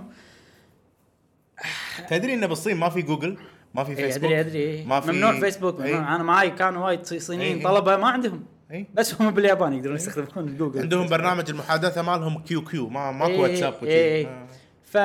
تدري 2.10 2.34
ان 2.34 2.46
بالصين 2.46 2.76
ما 2.76 2.88
في 2.88 3.02
جوجل 3.02 3.38
ما 3.74 3.84
في 3.84 3.96
فيسبوك 3.96 4.32
أدري 4.32 4.40
أدري. 4.40 4.84
ما 4.84 5.00
في 5.00 5.12
ممنوع 5.12 5.40
فيسبوك 5.40 5.80
إي. 5.80 5.92
ممنوع 5.92 6.14
أنا 6.14 6.22
معاي 6.22 6.50
كانوا 6.50 6.84
وايد 6.86 7.06
صي- 7.06 7.18
صينيين 7.20 7.56
إي. 7.56 7.62
طلبة 7.64 7.96
ما 7.96 8.08
عندهم. 8.08 8.44
إي. 8.74 8.86
بس 8.94 9.14
هم 9.22 9.30
باليابان 9.30 9.72
يقدرون 9.72 9.96
يستخدمون 9.96 10.56
جوجل 10.56 10.80
عندهم 10.80 11.06
برنامج 11.06 11.50
المحادثة 11.50 12.02
مالهم 12.02 12.42
كيو 12.42 12.64
كيو 12.64 12.88
ما 12.88 13.12
ماكو 13.12 13.32
إيه، 13.32 13.40
واتساب 13.40 13.74
وشي. 13.74 13.86
إيه. 13.86 14.26
آه. 14.26 14.46
ف 14.84 14.96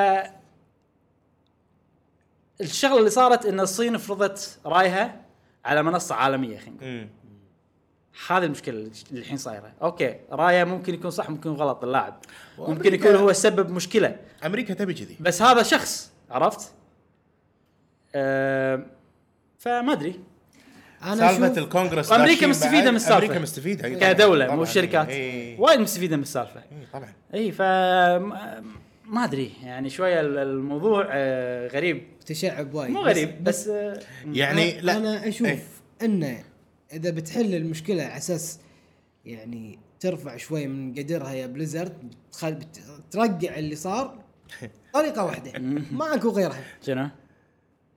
الشغلة 2.60 2.98
اللي 2.98 3.10
صارت 3.10 3.46
إن 3.46 3.60
الصين 3.60 3.96
فرضت 3.96 4.60
رأيها 4.66 5.20
على 5.64 5.82
منصة 5.82 6.14
عالمية 6.14 6.58
خلينا 6.58 6.76
نقول 6.76 6.90
مم. 6.90 7.08
هذه 8.28 8.44
المشكلة 8.44 8.74
اللي 8.78 9.20
الحين 9.20 9.36
صايرة 9.36 9.72
أوكي 9.82 10.16
رايه 10.32 10.64
ممكن 10.64 10.94
يكون 10.94 11.10
صح 11.10 11.30
ممكن 11.30 11.50
يكون 11.50 11.62
غلط 11.62 11.84
اللاعب 11.84 12.20
ممكن 12.58 12.94
يكون 12.94 13.14
هو 13.14 13.32
سبب 13.32 13.70
مشكلة 13.70 14.16
أمريكا 14.46 14.74
تبي 14.74 14.94
كذي 14.94 15.16
بس 15.20 15.42
هذا 15.42 15.62
شخص 15.62 16.12
عرفت 16.30 16.72
أه 18.14 18.86
فما 19.58 19.92
أدري 19.92 20.20
أنا 21.02 21.14
سالفة 21.16 21.46
أشوف 21.46 21.58
الكونغرس 21.58 22.12
أمريكا 22.12 22.46
مستفيدة. 22.46 22.90
من 22.90 22.96
السالفة 22.96 23.16
أمريكا 23.16 23.38
مستفيدة 23.38 23.84
أي. 23.84 23.94
كدولة 24.14 24.44
مو 24.44 24.50
طبعاً. 24.50 24.64
إي. 25.08 25.56
وايد 25.58 25.80
مستفيدة 25.80 26.16
من 26.16 26.22
السالفة 26.22 26.60
إي 26.60 26.86
طبعا 26.92 27.12
إي 27.34 27.52
ف 27.52 27.62
ما 29.10 29.24
أدري 29.24 29.52
يعني 29.64 29.90
شوية 29.90 30.20
الموضوع 30.20 31.06
آه، 31.10 31.68
غريب 31.68 32.02
تشعب 32.26 32.74
وايد 32.74 32.90
مو 32.90 33.02
بس- 33.02 33.06
غريب 33.08 33.44
بس 33.44 33.68
آه، 33.68 34.00
يعني 34.32 34.80
أنا- 34.80 34.84
لا 34.84 34.96
أنا 34.96 35.28
أشوف 35.28 35.46
إيه. 35.48 35.62
إنه 36.02 36.44
إذا 36.92 37.10
بتحل 37.10 37.54
المشكلة 37.54 38.02
على 38.02 38.16
أساس 38.16 38.58
يعني 39.24 39.78
ترفع 40.00 40.36
شوي 40.36 40.66
من 40.66 40.94
قدرها 40.94 41.32
يا 41.32 41.46
بليزرد 41.46 41.92
بتخل... 42.30 42.58
بترجع 43.08 43.56
اللي 43.58 43.76
صار 43.76 44.18
طريقة 44.94 45.24
واحدة 45.24 45.52
ماكو 45.92 46.28
غيرها 46.30 46.60
شنو؟ 46.86 47.08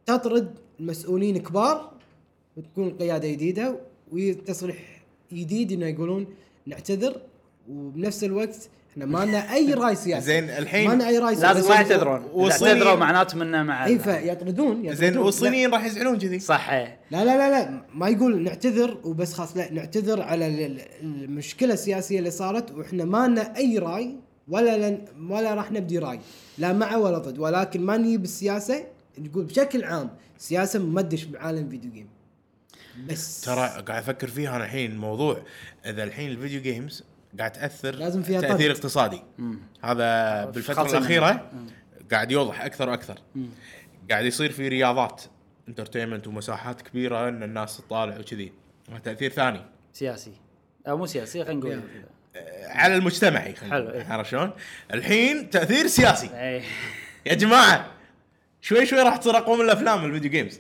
تطرد 0.06 0.56
مسؤولين 0.80 1.38
كبار 1.38 1.93
وتكون 2.58 2.90
قياده 2.90 3.28
جديدة 3.32 3.80
وتصريح 4.12 4.78
جديد 5.34 5.72
إنه 5.72 5.86
يقولون 5.86 6.28
نعتذر 6.66 7.22
وبنفس 7.70 8.24
الوقت 8.24 8.70
إحنا 8.92 9.06
ما 9.06 9.26
لنا 9.26 9.54
أي 9.54 9.74
رأي 9.84 9.96
سياسي. 9.96 10.26
زين 10.26 10.44
الحين 10.50 10.88
ما 10.90 10.94
لنا 10.94 11.08
أي 11.08 11.18
رأي 11.18 11.36
لازم 11.36 11.70
ما 11.70 11.76
يعتذرون. 11.76 12.22
إذا 12.22 12.32
والصينيين- 12.34 12.64
اعتذروا 12.64 12.96
معناته 12.96 13.38
منه 13.38 13.64
مع 13.64 13.86
إي 13.86 14.00
فيطردون 14.00 14.86
يطردون 14.86 14.96
زين. 14.96 15.18
والصينيين 15.18 15.72
راح 15.72 15.86
يزعلون 15.86 16.20
كذي. 16.20 16.40
صح. 16.40 16.72
لا 16.74 16.96
لا 17.12 17.24
لا 17.26 17.50
لا 17.50 17.86
ما 17.96 18.10
يقول 18.10 18.44
نعتذر 18.44 18.98
وبس 19.04 19.34
خلاص 19.34 19.58
لا 19.58 19.72
نعتذر 19.74 20.22
على 20.22 20.48
ال- 20.48 20.60
ال- 20.80 20.82
المشكلة 21.24 21.74
السياسية 21.74 22.20
اللي 22.20 22.32
صارت 22.32 22.72
وإحنا 22.72 23.06
ما 23.06 23.28
لنا 23.28 23.58
أي 23.58 23.78
رأي 23.78 24.16
ولا 24.48 24.90
لن 24.90 25.06
ولا 25.30 25.54
راح 25.54 25.72
نبدي 25.72 26.00
رأي 26.00 26.20
لا 26.58 26.74
مع 26.74 26.96
ولا 26.96 27.18
ضد. 27.18 27.40
ولكن 27.40 27.82
ما 27.82 27.98
نجيب 27.98 28.24
السياسة 28.24 28.84
نقول 29.20 29.44
بشكل 29.44 29.84
عام 29.84 30.10
سياسة 30.38 30.80
ممدش 30.80 31.24
بعالم 31.24 31.70
video 31.70 31.92
game. 31.92 32.08
بس. 32.98 33.42
ترى 33.42 33.68
قاعد 33.68 33.90
أفكر 33.90 34.28
فيها 34.28 34.56
أنا 34.56 34.66
الحين 34.66 34.92
الموضوع 34.92 35.44
إذا 35.86 36.04
الحين 36.04 36.32
ال 36.32 36.37
video 36.37 36.62
games 36.62 37.04
قاعد 37.40 37.52
تأثر 37.52 37.96
لازم 37.96 38.24
فيها 38.24 38.42
تأثير 38.42 38.72
طرد. 38.72 38.78
اقتصادي 38.78 39.22
هذا 39.84 40.46
بالفترة 40.46 40.98
الأخيرة 40.98 41.52
قاعد 42.12 42.32
يوضح 42.32 42.62
أكثر 42.62 42.90
وأكثر. 42.90 43.18
قاعد 44.10 44.26
يصير 44.26 44.52
في 44.52 44.68
رياضات 44.68 45.24
entertainment 45.68 46.28
ومساحات 46.28 46.82
كبيرة 46.82 47.30
إن 47.30 47.44
الناس 47.44 47.78
تطالع 47.78 48.20
وكذي. 48.20 48.54
تأثير 49.04 49.32
ثاني. 49.32 49.62
سياسي. 49.94 50.34
أو 50.88 50.98
مو 50.98 51.06
سياسي 51.06 51.46
خلينا 51.46 51.60
نقول. 51.60 51.82
آه، 52.36 52.68
على 52.68 52.96
المجتمعي 52.96 53.56
خلينا 53.56 53.76
حلو، 53.76 53.84
نقول. 53.84 53.96
إيه. 53.96 54.08
عرفت 54.08 54.30
شلون؟ 54.30 54.52
الحين 54.94 55.50
تأثير 55.50 55.88
سياسي. 55.88 56.30
اي 56.34 56.64
يا 57.26 57.34
جماعة 57.34 57.92
شوي 58.62 58.86
شوي 58.86 59.00
راح 59.00 59.18
تصير 59.18 59.38
أقوى 59.38 59.58
من 59.58 59.66
الأفلام 59.66 60.06
ال 60.06 60.10
video 60.10 60.32
games 60.32 60.60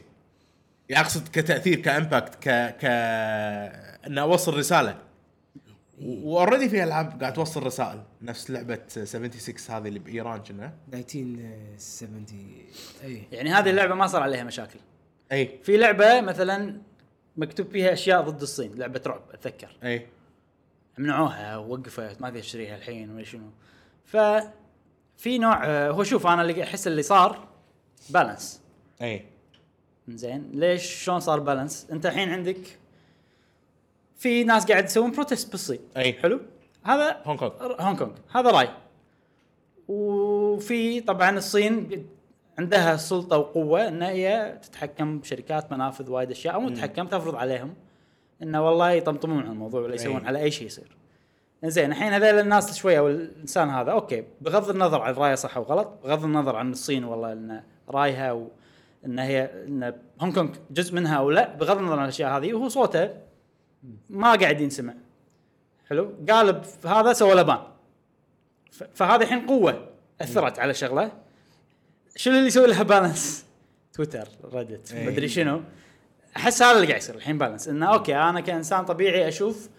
يعني 0.94 1.06
أقصد 1.06 1.28
كتأثير 1.28 1.80
ك 1.80 1.88
impact 1.88 2.36
ك 2.36 2.50
ك 2.78 2.86
ان 4.08 4.18
أوصل 4.18 4.58
رسالة. 4.58 4.98
و 6.02 6.10
already 6.10 6.70
في 6.70 6.84
ألعاب 6.84 7.22
قاعد 7.22 7.34
توصل 7.34 7.64
رسائل. 7.64 8.04
نفس 8.22 8.52
لعبة 8.52 8.80
76 8.88 9.78
هذه 9.78 9.88
اللي 9.88 10.00
بإيران 10.00 10.44
كنا. 10.44 10.74
1970 10.94 12.26
اي 13.04 13.24
يعني 13.32 13.54
هذه 13.54 13.70
اللعبة 13.70 13.96
ما 13.96 14.08
صار 14.08 14.24
عليها 14.24 14.44
مشاكل. 14.44 14.80
إي. 15.32 15.60
في 15.64 15.78
لعبة 15.78 16.22
مثلا 16.22 16.82
مكتوب 17.38 17.72
فيها 17.72 17.94
أشياء 17.94 18.22
ضد 18.22 18.42
الصين 18.42 18.76
لعبة 18.76 19.02
رعب 19.08 19.22
أتذكر. 19.34 19.78
إي. 19.84 20.08
منعوها 20.98 21.58
ووقفت 21.58 22.22
ما 22.22 22.28
أدري 22.28 22.40
اشتريها 22.40 22.76
الحين 22.76 23.10
ولا 23.12 23.24
شنو. 23.24 23.50
ف 24.06 24.18
في 25.18 25.38
نوع 25.38 25.88
هو 25.90 26.04
شوف 26.04 26.28
أنا 26.28 26.42
اللي 26.42 26.64
أحس 26.64 26.88
اللي 26.88 27.02
صار 27.02 27.48
balance 28.10 28.62
إي. 29.02 29.33
زين. 30.08 30.52
ليش؟ 30.54 31.04
شلون 31.04 31.20
صار 31.20 31.40
balance 31.40 31.88
انت 31.92 32.06
الحين 32.06 32.30
عندك 32.30 32.80
في 34.16 34.44
ناس 34.44 34.72
قاعد 34.72 34.86
يسوون 34.86 35.12
protest 35.12 35.52
بالصين. 35.52 35.80
أي. 35.98 36.14
حلو. 36.14 36.40
هذا 36.84 37.22
هونغ 37.26 37.40
كونغ 37.40 37.82
هونغ 37.82 37.98
كونغ 37.98 38.12
هذا 38.32 38.52
رأي. 38.52 38.70
وفي 39.88 41.02
طبعا 41.02 41.38
الصين 41.38 42.06
عندها 42.60 42.98
سلطة 42.98 43.38
وقوة 43.38 43.88
إن 43.88 44.02
هي 44.02 44.60
تتحكم 44.62 45.20
بشركات 45.20 45.72
منافذ 45.72 46.10
وايد 46.10 46.32
أشياء 46.32 46.56
أو 46.56 46.70
تتحكم 46.70 47.08
تفرض 47.08 47.36
عليهم 47.36 47.74
إنه 48.44 48.66
والله 48.66 48.92
يطمطمون 48.92 49.44
على 49.44 49.52
الموضوع 49.52 49.82
ولا 49.82 49.96
يسوون. 49.96 50.26
على 50.26 50.40
أي 50.40 50.52
شيء 50.52 50.68
يصير. 50.68 50.98
زين 51.66 51.92
الحين 51.92 52.14
هذول 52.14 52.40
الناس 52.40 52.78
شوية 52.78 53.00
أو 53.00 53.08
الانسان 53.08 53.70
هذا 53.70 53.92
أوكي 53.92 54.24
بغض 54.42 54.70
النظر 54.70 55.02
عن 55.02 55.14
رايه 55.14 55.36
صح 55.36 55.58
أو 55.58 55.64
غلط 55.64 56.00
بغض 56.04 56.24
النظر 56.24 56.56
عن 56.56 56.72
الصين 56.72 57.04
والله 57.04 57.34
إن 57.34 57.64
رأيها 57.90 58.48
وان 59.04 59.20
هي 59.20 59.52
إن 59.68 59.94
هونغ 60.22 60.34
كونغ 60.34 60.50
جزء 60.72 60.96
منها 60.96 61.18
أو 61.18 61.32
لا 61.32 61.56
بغض 61.56 61.78
النظر 61.78 61.94
عن 61.98 62.04
الأشياء 62.04 62.38
هذه 62.38 62.54
وهو 62.54 62.70
صوته 62.70 63.10
ما 64.10 64.36
قاعد 64.36 64.62
ينسمع. 64.62 64.94
حلو؟ 65.90 66.14
قالب 66.30 66.62
هذا 66.86 67.14
سوى 67.14 67.34
له 67.36 67.42
ban 67.42 67.58
ف- 68.72 68.84
فهذه 68.94 69.22
الحين 69.24 69.46
قوة 69.46 69.90
أثرت 70.22 70.60
على 70.60 70.74
شغلة. 70.74 71.12
شنو 72.16 72.34
اللي 72.36 72.48
يسوي 72.48 72.68
لها 72.68 72.84
balance؟ 72.84 73.46
تويتر 73.94 74.28
ريدت 74.54 74.94
إيه. 74.94 75.08
مدري 75.08 75.28
شنو. 75.28 75.62
أحس 76.38 76.62
هذا 76.62 76.76
اللي 76.76 76.88
قاعد 76.88 77.02
يصير 77.02 77.16
الحين 77.16 77.38
balance 77.38 77.68
إنه 77.68 77.86
أوكي 77.94 78.16
أنا 78.16 78.40
كإنسان 78.42 78.86
طبيعي 78.86 79.28
أشوف 79.28 79.70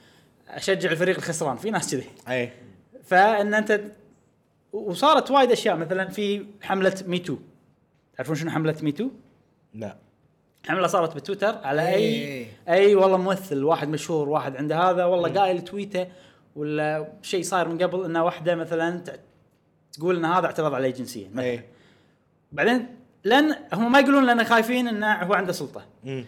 أشجع 0.49 0.91
الفريق 0.91 1.17
الخسران 1.17 1.57
في 1.57 1.71
ناس 1.71 1.95
كذي. 1.95 2.07
اي 2.29 2.53
فإن 3.05 3.55
أنت 3.55 3.81
وصارت 4.73 5.31
وايد 5.31 5.51
أشياء 5.53 5.77
مثلا 5.77 6.09
في 6.09 6.47
حملة 6.63 6.95
Me 7.07 7.19
Too 7.19 7.37
تعرفون 8.17 8.35
شنو 8.35 8.51
حملة 8.51 8.77
Me 8.83 8.92
Too؟ 8.92 9.11
لا 9.75 9.97
حملة 10.69 10.87
صارت 10.87 11.17
بتويتر 11.17 11.59
على 11.65 11.89
اي 11.89 11.95
إيه. 11.95 12.47
أي 12.69 12.95
والله 12.95 13.17
ممثل 13.17 13.65
واحد 13.65 13.89
مشهور 13.89 14.29
واحد 14.29 14.57
عنده 14.57 14.79
هذا 14.91 15.05
والله 15.05 15.41
قايل 15.41 15.65
تويته 15.65 16.07
ولا 16.57 17.13
شيء 17.23 17.43
صاير 17.43 17.69
من 17.69 17.83
قبل 17.83 18.05
إنه 18.05 18.25
واحدة 18.25 18.55
مثلا 18.55 19.03
تقول 19.93 20.17
إن 20.17 20.25
هذا 20.25 20.47
اعترض 20.47 20.75
عليه 20.75 20.91
جنسيا 20.91 21.29
مثلاً. 21.29 21.45
اي 21.45 21.65
بعدين 22.53 22.87
لأن 23.25 23.57
هم 23.73 23.93
ما 23.93 24.01
يقولون 24.01 24.27
لأن 24.27 24.45
خايفين 24.45 24.89
إنه 24.89 25.13
هو 25.13 25.35
عنده 25.35 25.53
سلطة 25.53 25.87
مم. 26.05 26.25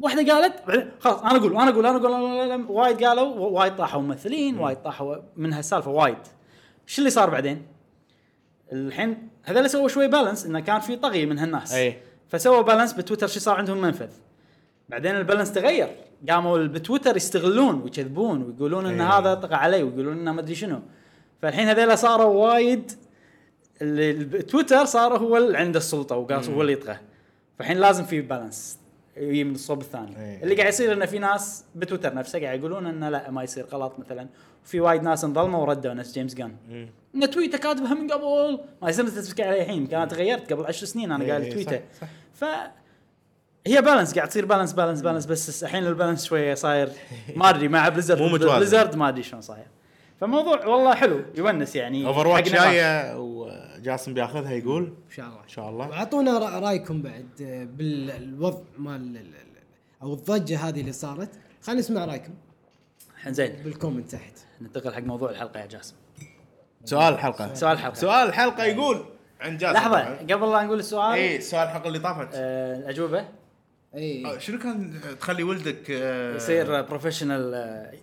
واحدة 0.00 0.32
قالت 0.32 0.66
بعدين 0.68 0.90
خلاص 1.00 1.20
أنا 1.20 1.36
أقول 1.36 1.56
أنا 1.56 1.70
أقول 1.70 1.86
أنا 1.86 1.96
أقول 1.96 2.66
وايد 2.68 3.04
قالوا 3.04 3.24
وايد 3.36 3.76
طاحوا 3.76 4.02
ممثلين 4.02 4.58
وايد 4.58 4.76
طاحوا 4.82 5.16
من 5.36 5.52
هالسالفه 5.52 5.90
وايد 5.90 6.18
شو 6.86 6.98
اللي 7.00 7.10
صار 7.10 7.30
بعدين؟ 7.30 7.66
الحين 8.72 9.28
هذول 9.44 9.70
سووا 9.70 9.88
شوي 9.88 10.08
balance 10.08 10.46
إنه 10.46 10.60
كان 10.60 10.80
في 10.80 10.96
طغي 10.96 11.26
من 11.26 11.38
هالناس. 11.38 11.72
أي. 11.72 11.96
فسووا 12.28 12.62
balance 12.62 12.92
بتويتر 12.92 13.26
شو 13.26 13.40
صار 13.40 13.56
عندهم 13.56 13.80
منفذ؟ 13.80 14.10
بعدين 14.88 15.16
ال 15.16 15.20
balance 15.20 15.52
تغير. 15.52 15.88
قاموا 16.28 16.58
بتويتر 16.58 17.16
يستغلون 17.16 17.82
ويكذبون 17.82 18.42
ويقولون 18.42 18.86
إن 18.86 19.00
إيه. 19.00 19.18
هذا 19.18 19.34
طغى 19.34 19.54
علي 19.54 19.82
ويقولون 19.82 20.18
إنه 20.18 20.32
ما 20.32 20.40
أدري 20.40 20.54
شنو. 20.54 20.80
فالحين 21.42 21.68
هذول 21.68 21.98
صاروا 21.98 22.46
وايد 22.46 22.92
اللي 23.82 24.42
تويتر 24.42 24.84
صار 24.84 25.18
هو 25.18 25.36
اللي 25.36 25.58
عنده 25.58 25.78
السلطة 25.78 26.16
وقاس 26.16 26.48
هو 26.48 26.62
اللي 26.62 26.72
يطغى. 26.72 26.96
فالحين 27.58 27.76
لازم 27.76 28.04
في 28.04 28.20
balance 28.20 28.78
يجي 29.16 29.44
من 29.44 29.54
الصوب 29.54 29.80
الثاني. 29.80 30.16
إيه. 30.18 30.42
اللي 30.42 30.54
قاعد 30.54 30.68
يصير 30.68 30.92
إنه 30.92 31.06
في 31.06 31.18
ناس 31.18 31.64
بتويتر 31.74 32.14
نفسه 32.14 32.40
قاعد 32.40 32.58
يقولون 32.58 32.86
إنه 32.86 33.08
لا 33.08 33.30
ما 33.30 33.42
يصير 33.42 33.66
غلط 33.66 33.98
مثلا. 33.98 34.28
وفي 34.64 34.80
وايد 34.80 35.02
ناس 35.02 35.24
انظلموا 35.24 35.60
وردوا 35.60 35.94
نفس 35.94 36.12
جيمس 36.12 36.34
جان. 36.34 36.56
إن 37.14 37.30
tweet 37.30 37.53
ه 37.53 37.58
كاتبها 37.58 37.94
من 37.94 38.10
قبل. 38.10 38.60
ما 38.82 38.90
يصير 38.90 39.08
تسبك 39.08 39.40
عليه 39.40 39.62
الحين. 39.62 39.86
كانت 39.86 40.10
تغيرت 40.10 40.52
قبل 40.52 40.66
عشر 40.66 40.86
سنين 40.86 41.12
أنا 41.12 41.24
إيه، 41.24 41.36
إيه، 41.36 41.52
tweet 41.52 41.72
ه. 41.72 41.80
ف 42.32 42.44
هي 43.66 43.82
balance 43.82 44.14
قاعد 44.14 44.28
تصير 44.28 44.44
balance 44.44 44.72
balance 44.72 45.02
balance 45.02 45.26
بس 45.26 45.64
الحين 45.64 45.86
ال 45.86 45.91
balance 45.91 46.24
شوية 46.24 46.54
صاير. 46.54 46.88
ما 47.36 47.50
أدري 47.50 47.68
مع 47.68 47.88
بليزرد 47.88 48.22
مو 48.22 48.28
متوازن. 48.28 48.56
بليزرد 48.56 48.96
ما 48.96 49.08
أدري 49.08 49.22
شلون 49.22 49.40
صاير. 49.42 49.66
فموضوع 50.26 50.66
والله 50.66 50.94
حلو 50.94 51.22
يونس 51.34 51.76
يعني 51.76 52.06
Overwatch. 52.06 52.52
جاية 52.52 53.16
وجاسم 53.18 54.14
بياخذها 54.14 54.52
يقول 54.52 54.82
إن 54.84 55.10
شاء 55.16 55.26
الله. 55.26 55.42
إن 55.42 55.48
شاء 55.48 55.70
الله. 55.70 55.88
وأعطونا 55.88 56.38
رأ- 56.40 56.62
رأيكم 56.62 57.02
بعد 57.02 57.28
آه، 57.42 57.64
بالوضع 57.64 58.58
مال 58.78 58.96
ال- 58.96 59.16
ال- 59.16 59.34
أو 60.02 60.14
الضجة 60.14 60.58
هذه 60.68 60.80
اللي 60.80 60.92
صارت. 60.92 61.30
خلينا 61.62 61.80
نسمع 61.80 62.04
رأيكم. 62.04 62.34
الحين 63.16 63.32
زين. 63.34 63.52
بال 63.64 63.75
comment 63.75 64.12
تحت. 64.12 64.38
ننتقل 64.60 64.94
حق 64.94 65.00
موضوع 65.02 65.30
الحلقة 65.30 65.60
يا 65.60 65.66
جاسم. 65.66 65.94
سؤال 66.84 67.14
الحلقة 67.14 67.54
سؤال 67.54 67.72
الحلقة 67.72 67.94
سؤال 67.94 68.28
الحلقة 68.28 68.64
يقول 68.64 69.04
عن 69.40 69.56
جاسم. 69.56 69.72
لحظة. 69.74 70.04
قبل 70.16 70.52
لا 70.52 70.62
نقول 70.62 70.78
السؤال. 70.78 71.12
اي 71.12 71.40
سؤال 71.40 71.62
الحلقة 71.68 71.88
اللي 71.88 71.98
طافت. 71.98 72.28
آه، 72.34 72.76
الاجوبه 72.78 73.24
اي 73.96 74.26
آه، 74.26 74.38
شنو 74.38 74.58
كان 74.58 75.00
تخلي 75.20 75.42
ولدك 75.42 75.90
آه، 75.90 76.36
يصير 76.36 76.82
professional 76.82 77.54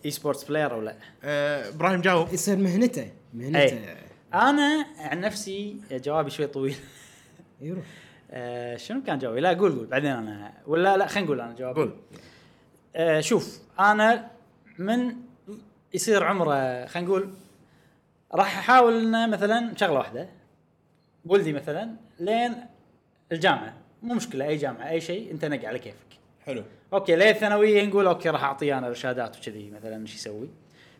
esports 0.06 0.44
player 0.44 0.72
أو 0.74 0.82
لا 0.82 0.96
آه، 1.24 1.70
إبراهيم 1.70 2.02
جاوب. 2.02 2.34
يصير 2.34 2.58
مهنته 2.58 3.12
مهنته. 3.34 3.60
اي 3.60 3.96
أنا 4.34 4.86
عن 4.98 5.22
نفسي 5.22 5.76
جوابي 5.92 6.30
شوي 6.30 6.48
طويل. 6.48 6.76
يروح. 7.62 7.86
آه، 8.32 8.78
شنو 8.78 9.04
كان 9.04 9.20
جوابي؟ 9.20 9.40
لا 9.42 9.50
قول 9.50 9.72
قول 9.72 9.86
بعدين 9.86 10.12
أنا 10.12 10.54
ولا 10.68 10.98
لا 10.98 11.08
خلينا 11.08 11.26
نقول 11.26 11.42
أنا 11.42 11.54
جوابي. 11.56 11.80
قول. 11.80 11.94
آه 12.96 13.20
شوف 13.20 13.60
أنا 13.80 14.32
من 14.78 15.16
يصير 15.94 16.24
عمره 16.24 16.86
خلينا 16.86 17.08
نقول 17.10 17.30
راح 18.34 18.58
أحاول 18.58 19.00
إنه 19.06 19.28
مثلا 19.28 19.74
شغلة 19.78 19.94
واحدة. 19.94 20.30
ولدي 21.26 21.54
مثلا 21.54 21.96
لين 22.20 22.56
الجامعة. 23.32 23.81
مو 24.02 24.14
مشكلة 24.14 24.48
أي 24.48 24.58
جامعة 24.58 24.90
أي 24.90 25.02
شيء 25.02 25.32
أنت 25.32 25.46
نق 25.46 25.66
على 25.66 25.80
كيفك. 25.80 25.98
حلو. 26.46 26.64
أوكي 26.94 27.16
لين 27.16 27.28
الثانوية 27.28 27.86
نقول 27.86 28.08
أوكي 28.08 28.30
راح 28.30 28.44
اعطيه 28.44 28.78
أنا 28.78 28.88
إرشادات 28.88 29.38
وكذي 29.38 29.70
مثلا 29.70 30.02
إيش 30.02 30.16
يسوي. 30.16 30.50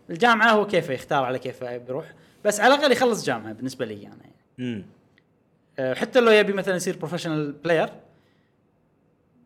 الجامعة 0.10 0.52
هو 0.52 0.68
كيفه 0.68 0.94
يختار 0.94 1.24
على 1.24 1.40
كيفه 1.40 1.78
بيروح 1.78 2.14
بس 2.46 2.60
على 2.60 2.76
الأقل 2.76 2.92
يخلص 2.92 3.26
جامعة 3.26 3.54
بالنسبة 3.54 3.86
لي 3.86 3.94
أنا 3.94 4.04
يعني. 4.04 4.36
امم 4.60 4.86
أه، 5.80 5.94
حتى 5.94 6.20
لو 6.20 6.32
يبي 6.32 6.54
مثلا 6.54 6.76
يصير 6.76 6.98
professional 6.98 7.52
player 7.52 7.90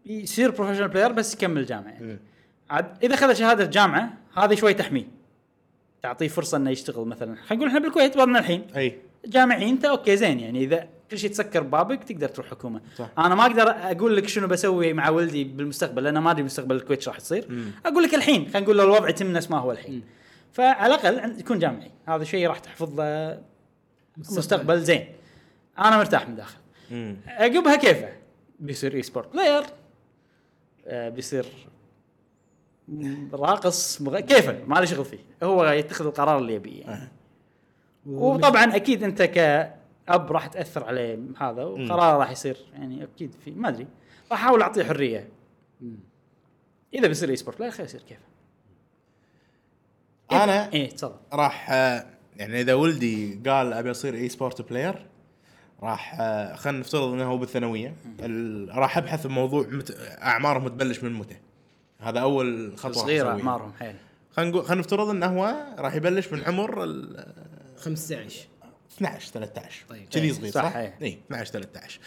يصير 0.05 0.51
professional 0.51 0.87
player 0.87 1.11
بس 1.11 1.33
يكمل 1.33 1.65
جامعة. 1.65 1.91
يعني. 1.91 2.19
عاد 2.69 3.03
إذا 3.03 3.13
اخذ 3.13 3.33
شهادة 3.33 3.65
جامعة 3.65 4.13
هذه 4.37 4.55
شوي 4.55 4.73
تحميه. 4.73 5.07
تعطيه 6.01 6.27
فرصة 6.27 6.57
إنه 6.57 6.69
يشتغل 6.69 7.07
مثلا. 7.07 7.35
خلينا 7.35 7.55
نقول 7.55 7.67
إحنا 7.67 7.79
بالكويت 7.79 8.15
وضعنا 8.17 8.39
الحين. 8.39 8.67
أي. 8.75 8.99
جامعي 9.25 9.69
أنت 9.69 9.85
أوكي 9.85 10.17
زين 10.17 10.39
يعني. 10.39 10.63
إذا 10.63 10.87
كل 11.11 11.17
شيء 11.17 11.29
تسكر 11.29 11.63
بابك 11.63 12.03
تقدر 12.03 12.27
تروح 12.27 12.47
حكومة. 12.47 12.81
صح. 12.97 13.09
أنا 13.17 13.35
ما 13.35 13.45
أقدر 13.45 13.69
أقول 13.69 14.17
لك 14.17 14.27
شنو 14.27 14.47
بسوي 14.47 14.93
مع 14.93 15.09
ولدي 15.09 15.43
بالمستقبل 15.43 16.03
لأن 16.03 16.17
ما 16.17 16.31
أدري 16.31 16.43
مستقبل 16.43 16.75
الكويت 16.75 17.07
راح 17.07 17.19
تصير 17.19 17.45
مم. 17.49 17.71
أقول 17.85 18.03
لك 18.03 18.15
الحين 18.15 18.43
خلينا 18.43 18.59
نقول 18.59 18.77
لو 18.77 18.83
الوضع 18.83 19.09
يتم 19.09 19.33
نفس 19.33 19.51
ما 19.51 19.57
هو 19.57 19.71
الحين. 19.71 20.03
فعلى 20.51 20.95
الأقل 20.95 21.39
يكون 21.39 21.59
جامعي. 21.59 21.91
هذا 22.07 22.23
شيء 22.23 22.47
راح 22.47 22.59
تحفظ 22.59 22.99
له 22.99 23.41
مستقبل. 24.17 24.79
زين. 24.81 25.05
أنا 25.79 25.97
مرتاح 25.97 26.29
من 26.29 26.35
داخل. 26.35 26.57
عقبها 27.27 27.75
كيفه 27.75 28.09
بيصير 28.59 28.93
esport 28.93 29.33
player 29.33 29.63
آه، 30.87 31.09
بيصير 31.09 31.45
راقص 33.33 34.01
مغ... 34.01 34.19
كيفه 34.19 34.57
ما 34.67 34.75
له 34.75 34.85
شغل 34.85 35.05
فيه. 35.05 35.19
هو 35.43 35.65
يتخذ 35.65 36.05
القرار 36.05 36.37
اللي 36.37 36.53
يبيه 36.53 36.81
يعني. 36.81 37.11
وطبعا 38.05 38.75
أكيد 38.75 39.03
أنت 39.03 39.21
كاب 40.07 40.31
راح 40.31 40.47
تأثر 40.47 40.83
عليه 40.83 41.19
هذا 41.37 41.63
وقراره 41.63 42.17
راح 42.17 42.31
يصير 42.31 42.57
يعني 42.73 43.03
أكيد 43.03 43.35
في 43.45 43.51
ما 43.51 43.69
أدري. 43.69 43.87
راح 44.31 44.39
أحاول 44.43 44.61
أعطيه 44.61 44.83
حرية. 44.83 45.29
إذا 46.93 47.07
بيصير 47.07 47.29
esport 47.29 47.57
player 47.57 47.71
خليه 47.71 47.85
يصير 47.85 48.01
كيفه 48.01 48.21
أنا 50.31 50.73
إيه 50.73 50.89
تفضل. 50.89 51.15
راح 51.33 51.69
يعني 52.35 52.61
إذا 52.61 52.73
ولدي 52.73 53.39
قال 53.49 53.73
أبي 53.73 53.91
أصير 53.91 54.13
esport 54.13 54.61
player 54.69 55.05
راح 55.81 56.15
خلينا 56.55 56.79
نفترض 56.79 57.13
إنه 57.13 57.23
هو 57.23 57.37
بالثانوية. 57.37 57.95
ال- 58.19 58.77
راح 58.77 58.97
أبحث 58.97 59.27
بموضوع 59.27 59.67
مت... 59.67 59.91
أعمارهم 60.21 60.67
تبلش 60.67 61.03
من 61.03 61.13
متى 61.13 61.35
هذا 61.99 62.19
أول 62.19 62.73
خطوة 62.77 62.93
صغيره. 62.93 63.29
أعمارهم 63.29 63.73
حيل. 63.73 63.95
خلينا 64.31 64.51
نقول 64.51 64.65
خلينا 64.65 64.79
نفترض 64.81 65.09
إنه 65.09 65.25
هو 65.25 65.55
راح 65.77 65.95
يبلش 65.95 66.33
من 66.33 66.43
عمر 66.43 66.83
ال 66.83 67.25
15 67.77 68.47
12 68.95 69.31
13 69.31 69.85
طيب. 69.89 70.09
كذي 70.09 70.23
إيه، 70.23 70.33
صغير 70.33 70.51
صح، 70.51 70.63
صح؟ 70.63 70.75
اي 70.75 71.19
12 71.27 71.51
13 71.51 71.99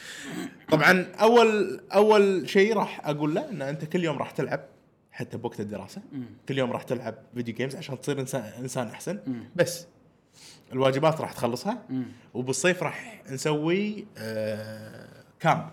طبعا 0.71 1.07
أول 1.21 1.81
أول 1.95 2.49
شيء 2.49 2.77
راح 2.77 3.09
أقول 3.09 3.35
له 3.35 3.51
إن 3.51 3.63
أنت 3.63 3.85
كل 3.85 4.05
يوم 4.05 4.19
راح 4.19 4.31
تلعب 4.31 4.61
حتى 5.13 5.37
بوقت 5.37 5.61
الدراسة. 5.61 6.03
كل 6.49 6.59
يوم 6.59 6.73
راح 6.73 6.83
تلعب 6.83 7.15
فيديو 7.35 7.55
جيمز 7.55 7.77
عشان 7.77 8.01
تصير 8.01 8.21
إنسان 8.21 8.43
إنسان 8.59 8.89
أحسن. 8.89 9.21
بس 9.57 9.87
الواجبات 10.73 11.21
راح 11.21 11.33
تخلصها. 11.33 11.87
وبالصيف 12.35 12.83
راح 12.83 13.23
نسوي 13.31 14.07
آه 14.19 15.09
كامب 15.41 15.71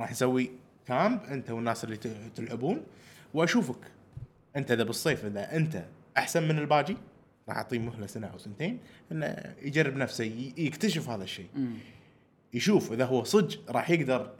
راح 0.00 0.10
نسوي 0.10 0.50
كامب 0.86 1.22
أنت 1.24 1.50
والناس 1.50 1.84
اللي 1.84 1.96
تلعبون. 2.36 2.82
وأشوفك 3.34 3.90
أنت 4.56 4.70
إذا 4.70 4.82
بالصيف 4.82 5.24
إذا 5.24 5.56
أنت 5.56 5.84
أحسن 6.16 6.48
من 6.48 6.58
الباجي 6.58 6.96
راح 7.48 7.56
أعطيه 7.56 7.78
مهلة 7.78 8.06
سنة 8.06 8.26
أو 8.26 8.38
سنتين 8.38 8.78
إنه 9.12 9.54
يجرب 9.62 9.96
نفسه 9.96 10.52
يكتشف 10.56 11.08
هذا 11.08 11.24
الشيء. 11.24 11.46
يشوف 12.54 12.92
إذا 12.92 13.04
هو 13.04 13.24
صدق 13.24 13.70
راح 13.70 13.90
يقدر 13.90 14.30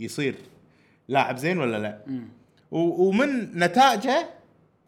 يصير 0.00 0.34
لاعب 1.08 1.36
زين 1.36 1.58
ولا 1.58 1.76
لا. 1.76 2.00
ومن 2.70 3.58
نتائجه 3.58 4.30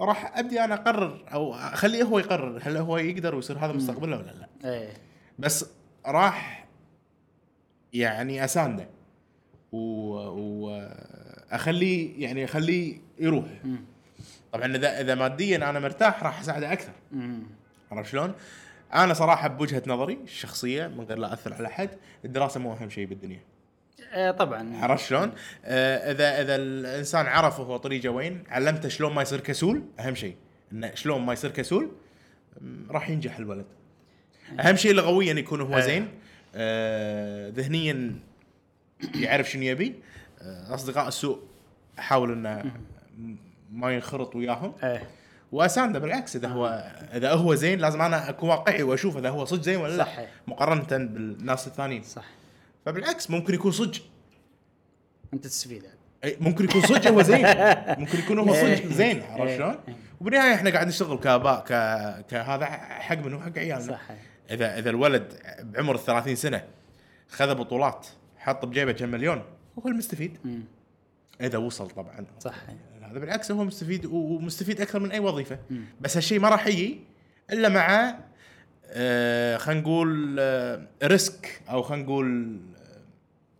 راح 0.01 0.39
أبدي 0.39 0.65
أنا 0.65 0.75
أقرر 0.75 1.25
أو 1.33 1.55
أخليه 1.55 2.03
هو 2.03 2.19
يقرر 2.19 2.61
هل 2.63 2.77
هو 2.77 2.99
يقدر 2.99 3.35
ويصير 3.35 3.59
هذا 3.59 3.73
مستقبله 3.73 4.17
ولا 4.17 4.31
لا. 4.31 4.49
إيه. 4.65 4.93
بس 5.39 5.67
راح 6.07 6.67
يعني 7.93 8.45
أسانده. 8.45 8.89
واخليه 11.53 12.23
يعني 12.23 12.45
أخليه 12.45 12.99
يروح. 13.19 13.63
طبعا 14.53 14.77
اذا 14.77 15.01
إذا 15.01 15.15
ماديا 15.15 15.57
أنا 15.57 15.81
مرتاح 15.81 16.23
راح 16.23 16.41
أساعده 16.41 16.73
أكثر. 16.73 16.93
عرفت 17.93 18.11
شلون؟ 18.11 18.33
أنا 18.95 19.15
صراحة 19.15 19.49
بوجهة 19.49 19.83
نظري 19.87 20.19
الشخصية 20.25 20.87
من 20.87 21.05
غير 21.05 21.19
لا 21.19 21.33
أثر 21.33 21.55
على 21.55 21.69
أحد 21.69 21.91
الدراسة 22.25 22.61
مو 22.61 22.73
أهم 22.73 22.91
شيء 22.91 23.07
بالدنيا. 23.07 23.41
آه، 24.13 24.31
طبعا. 24.31 24.77
عرفت 24.77 25.05
شلون؟ 25.05 25.33
آه 25.65 26.13
اذا 26.13 26.43
إذا 26.43 26.57
الإنسان 26.57 27.27
عرف 27.27 27.61
هو 27.61 27.77
طريقة 27.77 28.09
وين 28.09 28.45
علمته 28.49 28.89
شلون 28.89 29.15
ما 29.15 29.23
يصير 29.23 29.41
كسول 29.41 29.83
أهم 30.01 30.15
شيء. 30.15 30.37
إنه 30.73 30.95
شلون 30.95 31.21
ما 31.21 31.33
يصير 31.33 31.51
كسول 31.51 31.91
راح 32.91 33.11
ينجح 33.11 33.37
الولد. 33.37 33.67
أهم 34.61 34.77
شيء 34.77 34.95
لغويا 34.95 35.35
يكون 35.35 35.61
هو 35.61 35.81
زين. 35.81 36.09
آه 36.55 37.49
ذهنيا 37.49 38.21
يعرف 39.15 39.51
شنو 39.51 39.63
يبي. 39.63 39.95
آه 40.43 40.75
أصدقاء 40.75 41.09
السوء 41.09 41.43
أحاول 41.99 42.33
إنه 42.33 42.73
ما 43.73 43.91
ينخرط 43.91 44.37
وياهم. 44.37 44.75
إيه. 44.83 45.09
واسانده 45.53 45.99
بالعكس 45.99 46.37
إذا 46.37 46.49
هو 46.49 46.93
إذا 47.15 47.33
هو 47.33 47.55
زين 47.55 47.79
لازم 47.79 48.03
أنا 48.03 48.29
أكون 48.29 48.49
واقعي 48.49 48.83
وأشوف 48.83 49.17
إذا 49.17 49.29
هو 49.29 49.45
صدق 49.45 49.63
زين 49.63 49.77
ولا 49.77 49.97
لا 49.97 50.05
صحيح. 50.05 50.31
مقارنة 50.47 50.83
بالناس 51.07 51.67
الثانيين. 51.67 52.03
صح. 52.03 52.25
فبالعكس 52.87 53.31
ممكن 53.31 53.55
يكون 53.55 53.71
صدق. 53.71 54.01
أنت 55.35 55.45
تستفيد 55.45 55.83
يعني. 55.83 55.99
أي 56.25 56.37
ممكن 56.41 56.65
يكون 56.65 56.81
صدق 56.83 57.11
هو 57.11 57.23
زين. 57.23 57.47
ممكن 58.01 58.19
يكون 58.19 58.39
هو 58.39 58.55
صدق 58.55 58.87
زين 58.87 59.23
عرفت 59.23 59.41
إيه. 59.41 59.57
شلون؟ 59.57 59.77
وبالنهاية 60.21 60.55
إحنا 60.55 60.71
قاعد 60.71 60.87
نشتغل 60.87 61.19
كاباء 61.19 61.61
ك... 61.61 61.67
كهذا 62.27 62.67
حق 62.67 63.19
منو 63.19 63.41
حق 63.41 63.59
عيالنا. 63.59 63.93
صح 63.93 64.03
اذا 64.51 64.79
إذا 64.79 64.91
الولد 64.91 65.33
بعمر 65.63 65.95
ال 65.95 66.01
30 66.01 66.35
سنة 66.35 66.65
خذ 67.29 67.55
بطولات 67.55 68.07
حط 68.39 68.65
بجيبه 68.65 68.93
كم 68.93 69.09
مليون 69.09 69.43
هو 69.79 69.89
المستفيد. 69.89 70.39
إذا 71.41 71.59
وصل 71.59 71.91
طبعا. 71.91 72.27
صح 72.41 72.55
هذا 73.13 73.21
بالعكس 73.21 73.51
هو 73.51 73.65
مستفيد 73.65 74.07
ومستفيد 74.07 74.81
أكثر 74.81 74.99
من 74.99 75.11
أي 75.11 75.21
وظيفة. 75.21 75.59
بس 76.01 76.17
هالشيء 76.17 76.41
ما 76.41 76.49
راح 76.49 76.67
يجي 76.67 77.01
إلا 77.53 77.69
مع 77.69 78.15
آه 78.87 79.57
خلينا 79.57 79.81
نقول 79.81 80.37
آه 80.41 80.87
risk 81.05 81.63
أو 81.71 81.83
خلينا 81.83 82.05
نقول 82.05 82.59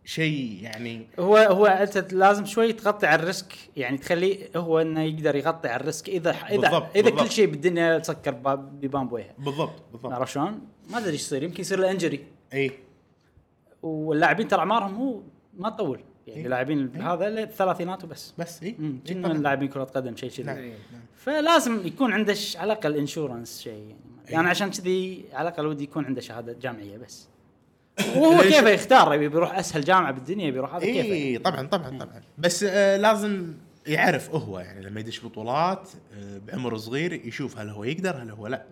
شيء 0.05 0.59
يعني. 0.61 1.07
هو 1.19 1.37
هو 1.37 1.65
أنت 1.65 2.13
لازم 2.13 2.45
شوي 2.45 2.73
تغطي 2.73 3.07
على 3.07 3.21
ال 3.21 3.26
risk. 3.26 3.53
يعني 3.77 3.97
تخليه 3.97 4.49
هو 4.55 4.79
إنه 4.81 5.01
يقدر 5.01 5.35
يغطي 5.35 5.67
على 5.67 5.81
ال 5.81 5.87
risk 5.87 6.09
إذا 6.09 6.29
إذا 6.31 6.57
بالضبط، 6.61 6.95
إذا 6.95 7.01
بالضبط. 7.09 7.23
كل 7.23 7.31
شيء 7.31 7.45
بالدنيا 7.45 7.99
تسكر 7.99 8.31
باب- 8.31 8.81
ببان 8.81 9.07
بويهه 9.07 9.33
بالضبط 9.37 9.83
بالضبط. 9.91 10.13
عرفت 10.13 10.33
شلون؟ 10.33 10.61
ما 10.89 10.97
أدري 10.97 11.11
إيش 11.11 11.21
يصير. 11.21 11.43
يمكن 11.43 11.61
يصير 11.61 11.79
له 11.79 11.91
injury 11.91 12.23
اي 12.53 12.71
واللاعبين 13.83 14.47
ترى 14.47 14.59
أعمارهم 14.59 14.93
مو 14.93 15.23
ما 15.57 15.69
تطول. 15.69 15.99
يعني 16.27 16.39
إيه. 16.39 16.45
اللاعبين 16.45 17.01
هذا 17.01 17.27
إلا 17.27 17.43
الثلاثينات 17.43 18.03
وبس 18.03 18.33
بس 18.37 18.63
اي 18.63 18.71
كنا 19.07 19.27
طبعاً. 19.27 19.37
لاعبين 19.37 19.67
كرة 19.67 19.83
قدم 19.83 20.15
شيء 20.15 20.45
نعم. 20.45 20.55
كذي 20.55 20.63
إيه، 20.65 20.69
نعم. 20.91 21.01
فلازم 21.15 21.87
يكون 21.87 22.13
عنده 22.13 22.33
ش- 22.33 22.57
على 22.57 22.73
الأقل 22.73 22.95
انشورنس 22.97 23.61
شيء 23.61 23.73
يعني 23.73 23.95
إيه. 24.27 24.33
يعني 24.33 24.47
عشان 24.49 24.69
كذي 24.69 25.25
على 25.33 25.49
الأقل 25.49 25.65
ودي 25.67 25.83
يكون 25.83 26.05
عنده 26.05 26.21
شهادة 26.21 26.53
جامعية 26.61 26.97
بس 26.97 27.27
وهو؟ 28.17 28.41
كيفه 28.41 28.69
يختار 28.69 29.13
يبي 29.13 29.27
بيروح 29.29 29.57
أسهل 29.59 29.83
جامعة 29.83 30.11
بالدنيا 30.11 30.51
بيروح 30.51 30.75
هذا 30.75 30.85
كيفه 30.85 31.11
اي 31.13 31.37
طبعا 31.37 31.67
طبعا 31.67 31.89
طبعا 31.99 32.21
بس 32.37 32.63
آه 32.63 32.97
لازم 32.97 33.53
يعرف 33.87 34.29
هو 34.35 34.59
يعني 34.59 34.81
لما 34.81 34.99
يدش 34.99 35.25
بطولات 35.25 35.89
آه 36.17 36.37
بعمر 36.37 36.77
صغير 36.77 37.13
يشوف 37.13 37.57
هل 37.57 37.69
هو 37.69 37.83
يقدر 37.83 38.15
هل 38.23 38.29
هو 38.31 38.47
لا. 38.47 38.65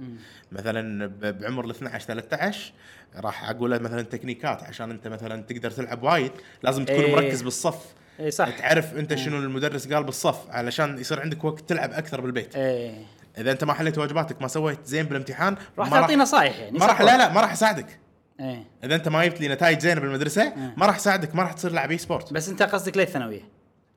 مثلا 0.52 1.06
ب- 1.08 1.40
بعمر 1.42 1.66
ال 1.66 1.70
12 1.70 2.06
13 2.08 2.74
راح 3.16 3.50
أقول 3.50 3.72
له 3.72 3.78
مثلا 3.78 4.02
تكنيكات 4.02 4.64
عشان 4.64 4.92
أنت 4.92 5.08
مثلا 5.08 5.44
تقدر 5.44 5.72
تلعب 5.72 6.04
وايد 6.04 6.32
لازم 6.64 6.86
تكون 6.86 7.00
إيه. 7.00 7.16
مركز 7.16 7.42
بالصف. 7.42 7.94
اي 8.20 8.32
صح. 8.32 8.50
تعرف 8.60 8.96
أنت 8.96 9.16
شنو 9.16 9.38
المدرس 9.38 9.88
قال 9.94 10.04
بالصف 10.04 10.50
علشان 10.50 10.98
يصير 10.98 11.20
عندك 11.22 11.44
وقت 11.44 11.70
تلعب 11.70 11.92
أكثر 11.92 12.22
بالبيت. 12.22 12.56
إيه. 12.56 13.06
إذا 13.38 13.52
أنت 13.52 13.64
ما 13.64 13.74
حليت 13.74 13.98
واجباتك 13.98 14.42
ما 14.42 14.48
سويت 14.48 14.86
زين 14.86 15.06
بالامتحان 15.06 15.56
راح 15.78 15.92
ما 15.92 16.00
تعطيه 16.02 16.16
نصايح 16.16 16.60
يعني 16.60 16.80
ما 16.80 16.86
راح. 16.86 17.02
لا 17.02 17.18
لا 17.18 17.34
ما 17.34 17.42
راح 17.42 17.52
اساعدك 17.52 18.00
إيه. 18.40 18.64
إذا 18.84 18.96
أنت 18.96 19.08
ما 19.08 19.26
جبت 19.26 19.42
لي 19.42 19.48
نتائج 19.48 19.80
زينة 19.80 20.02
بالمدرسة 20.02 20.42
إيه. 20.44 20.74
ما 20.78 20.86
راح 20.86 20.96
اساعدك 20.96 21.36
ما 21.36 21.44
راح 21.44 21.54
تصير 21.54 21.72
لاعب 21.72 21.92
eSport. 21.91 22.34
بس 22.34 22.50
أنت 22.50 22.64
قصدك 22.64 22.98
ليه 22.98 23.04
الثانوية؟ 23.04 23.42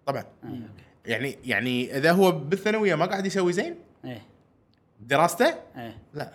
طبعا. 0.06 0.24
إيه 0.44 0.60
يعني 1.06 1.38
يعني 1.44 1.96
إذا 1.96 2.12
هو 2.12 2.32
بالثانوية 2.32 2.94
ما 2.94 3.06
قاعد 3.06 3.26
يسوي 3.26 3.52
زين؟ 3.52 3.76
إيه. 4.04 4.22
دراسته؟ 5.00 5.54
إيه. 5.76 5.98
لا. 6.14 6.32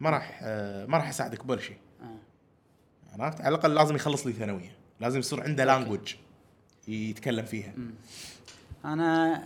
ما 0.00 0.10
راح 0.10 0.40
آه، 0.42 0.86
ما 0.86 0.98
راح 0.98 1.08
أساعدك 1.08 1.44
بولا 1.44 1.60
شيء. 1.60 1.76
آه. 2.02 3.22
عرفت؟ 3.22 3.40
على 3.40 3.48
الأقل 3.54 3.74
لازم 3.74 3.96
يخلص 3.96 4.26
لي 4.26 4.32
ثانوية. 4.32 4.72
لازم 5.00 5.18
يصير 5.18 5.42
عنده 5.42 5.64
language 5.64 6.14
يتكلم 6.88 7.44
فيها. 7.44 7.74
أنا 8.84 9.42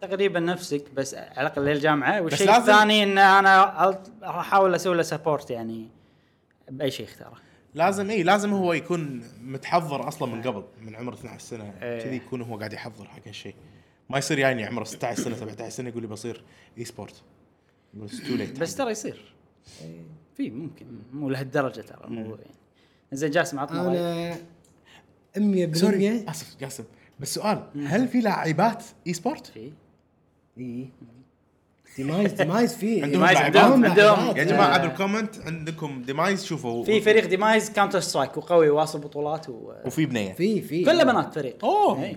تقريبا 0.00 0.40
نفسك 0.40 0.84
بس 0.94 1.14
على 1.14 1.46
الأقل 1.46 1.64
للجامعة. 1.64 2.20
والشيء 2.20 2.56
الثاني 2.56 3.02
إن 3.02 3.18
أنا 3.18 3.64
راح 4.22 4.36
أحاول 4.36 4.74
أسوي 4.74 4.96
له 4.96 5.02
support 5.02 5.50
يعني 5.50 5.88
بأي 6.70 6.90
شيء 6.90 7.06
اختاره. 7.06 7.49
لازم 7.74 8.10
اي 8.10 8.22
لازم 8.22 8.52
هو 8.52 8.72
يكون 8.72 9.22
متحضر 9.42 10.08
أصلا 10.08 10.34
من 10.34 10.42
قبل 10.42 10.64
من 10.82 10.96
عمر 10.96 11.14
12 11.14 11.38
سنة. 11.38 11.74
إيه. 11.82 12.02
كذي 12.02 12.16
يكون 12.16 12.42
هو 12.42 12.58
قاعد 12.58 12.72
يحضر 12.72 13.04
حق 13.04 13.26
هالشيء. 13.26 13.54
ما 14.10 14.18
يصير 14.18 14.38
يعني 14.38 14.64
عمره 14.64 14.84
16 14.84 15.22
سنة 15.22 15.36
17 15.36 15.70
سنة 15.70 15.88
يقول 15.88 16.02
لي 16.02 16.08
بصير 16.08 16.44
eSport 16.78 17.22
too 18.28 18.34
late 18.34 18.60
بس 18.60 18.76
ترى 18.76 18.90
يصير. 18.90 19.34
في 20.36 20.50
ممكن. 20.50 20.86
مو 21.12 21.30
لهالدرجة 21.30 21.80
ترى 21.80 22.10
مو 22.10 22.20
يعني. 22.20 22.54
زين 23.12 23.30
جاسم 23.30 23.58
عطنا. 23.58 24.36
أنا 25.36 25.66
100% 25.72 25.76
سوري 25.76 26.24
آسف 26.28 26.56
جاسم. 26.60 26.84
بس 27.20 27.34
سؤال 27.34 27.70
هل 27.86 28.08
في 28.08 28.20
لاعبات 28.20 28.84
eSport؟ 29.06 29.46
في. 29.46 29.72
اي 30.58 30.88
Demise 31.96 32.32
Demise 32.32 32.74
في 32.74 33.02
عندهم 33.02 33.10
Demise؟ 33.10 33.36
عندهم 33.36 33.84
عندهم. 33.84 34.36
يا 34.36 34.44
جماعة 34.44 34.74
آه. 34.74 34.86
بال 34.86 34.97
comment 34.97 35.36
عندكم 35.46 36.02
Demise 36.02 36.44
شوفوا 36.44 36.84
في 36.84 37.00
فريق 37.00 37.26
Demise 37.26 37.70
Counter-Strike 37.70 38.36
وقوي 38.36 38.68
واصل 38.68 39.00
بطولات 39.00 39.48
و... 39.48 39.72
وفي 39.84 40.06
بنية 40.06 40.32
في 40.32 40.62
في 40.62 40.84
كله 40.84 41.04
بنات 41.04 41.34
فريق 41.34 41.64
أوه. 41.64 42.04
إي. 42.04 42.16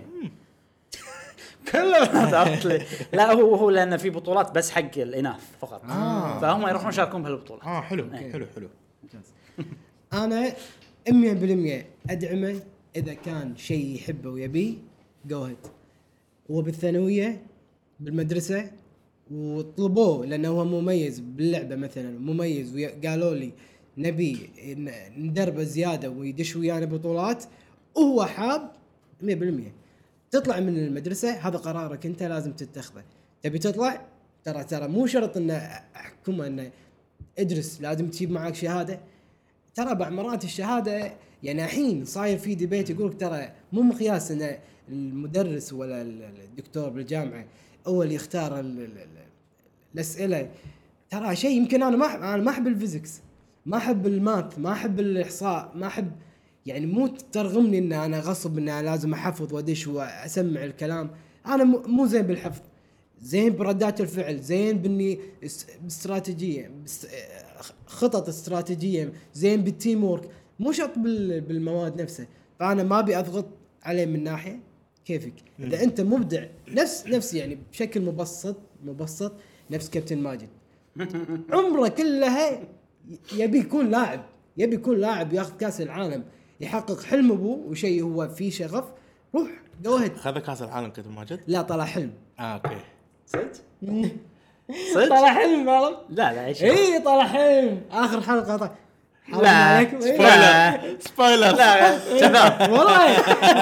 كله 1.72 2.06
بنات 2.06 2.34
عرفت 2.48 2.66
لي؟ 2.66 2.82
لا 3.12 3.32
هو 3.32 3.54
هو 3.54 3.70
لأن 3.70 3.96
في 3.96 4.10
بطولات 4.10 4.50
بس 4.52 4.70
حق 4.70 4.90
الإناث 4.96 5.42
فقط 5.60 5.84
آه. 5.84 6.40
فهم 6.40 6.68
يروحون 6.68 6.88
يشاركون 6.88 7.22
بهالبطولات 7.22 7.64
آه 7.64 7.80
حلو 7.80 8.04
إيه. 8.14 8.32
حلو 8.32 8.46
حلو 8.54 8.68
أنا 10.24 10.50
100% 10.50 11.12
أدعمه 12.10 12.60
إذا 12.96 13.14
كان 13.14 13.56
شيء 13.56 13.94
يحبه 13.94 14.30
ويبيه 14.30 14.74
جو 15.26 15.44
هيد 15.44 15.56
هو 16.50 16.62
بالثانوية 16.62 17.42
بالمدرسة 18.00 18.70
وطلبوه 19.34 20.26
لأنه 20.26 20.48
هو 20.48 20.64
مميز 20.64 21.20
باللعبة 21.20 21.76
مثلا 21.76 22.18
مميز 22.18 22.76
وقالوا 22.76 23.34
لي 23.34 23.52
نبي 23.98 24.50
ندربه 25.18 25.62
زيادة 25.62 26.10
ويدش 26.10 26.56
ويانا 26.56 26.86
بطولات 26.86 27.44
وهو 27.94 28.24
حاب 28.24 28.70
100% 29.22 29.26
تطلع 30.30 30.60
من 30.60 30.78
المدرسة 30.78 31.30
هذا 31.32 31.56
قرارك 31.58 32.06
أنت 32.06 32.22
لازم 32.22 32.52
تتخذه. 32.52 33.04
تبي 33.42 33.58
تطلع؟ 33.58 34.06
ترى 34.44 34.64
ترى 34.64 34.88
مو 34.88 35.06
شرط 35.06 35.36
ان 35.36 35.50
احكمه 35.96 36.46
إنه 36.46 36.70
ادرس 37.38 37.80
لازم 37.80 38.08
تجيب 38.10 38.30
معك 38.30 38.54
شهادة. 38.54 39.00
ترى 39.74 39.94
بعض 39.94 40.12
مرات 40.12 40.44
الشهادة 40.44 41.12
يعني 41.42 41.64
الحين 41.64 42.04
صاير 42.04 42.38
في 42.38 42.54
debate 42.54 42.90
يقول 42.90 43.18
ترى 43.18 43.52
مو 43.72 43.82
مقياس 43.82 44.30
إن 44.30 44.58
المدرس 44.88 45.72
ولا 45.72 46.02
ال- 46.02 46.22
الدكتور 46.44 46.88
بالجامعة 46.88 47.44
هو 47.86 48.02
اللي 48.02 48.14
يختار 48.14 48.60
الاسئله 49.94 50.50
ترى 51.10 51.36
شيء 51.36 51.50
يمكن 51.56 51.82
أنا 51.82 51.96
ما 51.96 52.06
أحب 52.06 52.22
أنا 52.22 52.36
ما 52.42 52.50
أحب 52.50 52.66
ال 52.66 52.73
physics 52.73 53.20
ما 53.66 53.76
أحب 53.76 54.06
ال 54.06 54.16
math 54.16 54.58
ما 54.58 54.72
أحب 54.72 55.00
الإحصاء 55.00 55.72
ما 55.74 55.86
أحب 55.86 56.10
يعني 56.66 56.86
مو 56.86 57.06
ترغمني 57.06 57.78
ان 57.78 57.92
أنا 57.92 58.20
غصب 58.20 58.58
ان 58.58 58.68
أنا 58.68 58.82
لازم 58.90 59.12
أحفظ 59.14 59.54
وأدش 59.54 59.86
وأسمع 59.86 60.64
الكلام. 60.64 61.10
أنا 61.46 61.64
مو- 61.64 62.06
زين 62.06 62.22
بالحفظ. 62.22 62.60
زين 63.20 63.56
بردات 63.56 64.00
الفعل 64.00 64.38
زين 64.40 64.78
بإني 64.78 65.18
اس- 65.44 65.66
باستراتيجية 65.82 66.70
خطط 67.86 68.28
استراتيجية 68.28 69.12
زين 69.34 69.60
بال 69.64 70.04
teamwork 70.04 70.28
مو 70.60 70.72
شرط 70.72 70.98
بال- 70.98 71.40
بالمواد 71.40 72.02
نفسها. 72.02 72.26
فأنا 72.60 72.82
ما 72.82 72.98
أبي 72.98 73.18
أضغط 73.18 73.46
عليه 73.82 74.06
من 74.06 74.24
ناحية 74.24 74.60
كيفك. 75.04 75.32
إذا 75.60 75.82
أنت 75.84 76.00
مبدع 76.00 76.44
نفس 76.68 77.06
نفس 77.06 77.34
يعني 77.34 77.58
بشكل 77.72 78.00
مبسط 78.00 78.56
مبسط 78.84 79.32
نفس 79.70 79.90
كابتن 79.90 80.18
ماجد. 80.18 80.48
عمره 81.50 81.88
كلها 81.88 82.60
يبي 83.32 83.58
يكون 83.58 83.90
لاعب 83.90 84.20
يبي 84.56 84.74
يكون 84.74 84.98
لاعب 84.98 85.32
ياخذ 85.32 85.56
كاس 85.56 85.80
العالم 85.80 86.24
يحقق 86.60 87.02
حلم 87.02 87.32
ابوه 87.32 87.56
وشيء 87.56 88.02
هو 88.02 88.28
فيه 88.28 88.50
شغف 88.50 88.84
روح 89.34 89.48
جو 89.82 89.96
هيد 89.96 90.16
خذ 90.16 90.38
كاس 90.38 90.62
العالم 90.62 90.88
كابتن 90.88 91.10
ماجد؟ 91.12 91.40
لا 91.46 91.62
طلع 91.62 91.84
حلم. 91.84 92.12
آه 92.38 92.42
أوكي. 92.42 92.76
صدق؟ 93.26 93.52
صدق؟ 94.94 95.08
طلع 95.08 95.34
حلم 95.34 95.68
عرفت؟ 95.68 95.98
لا 96.08 96.32
لا 96.32 96.46
إيش 96.46 96.62
اي 96.62 97.00
طلع 97.00 97.26
حلم. 97.26 97.82
آخر 97.90 98.20
حلقة 98.20 98.56
طلع. 98.56 98.74
لا. 99.28 99.78
إيه. 99.78 100.18
لا. 100.18 100.80
spoiler 101.00 101.56
لا. 101.56 101.98
كذاب 102.20 102.72
والله 102.72 103.18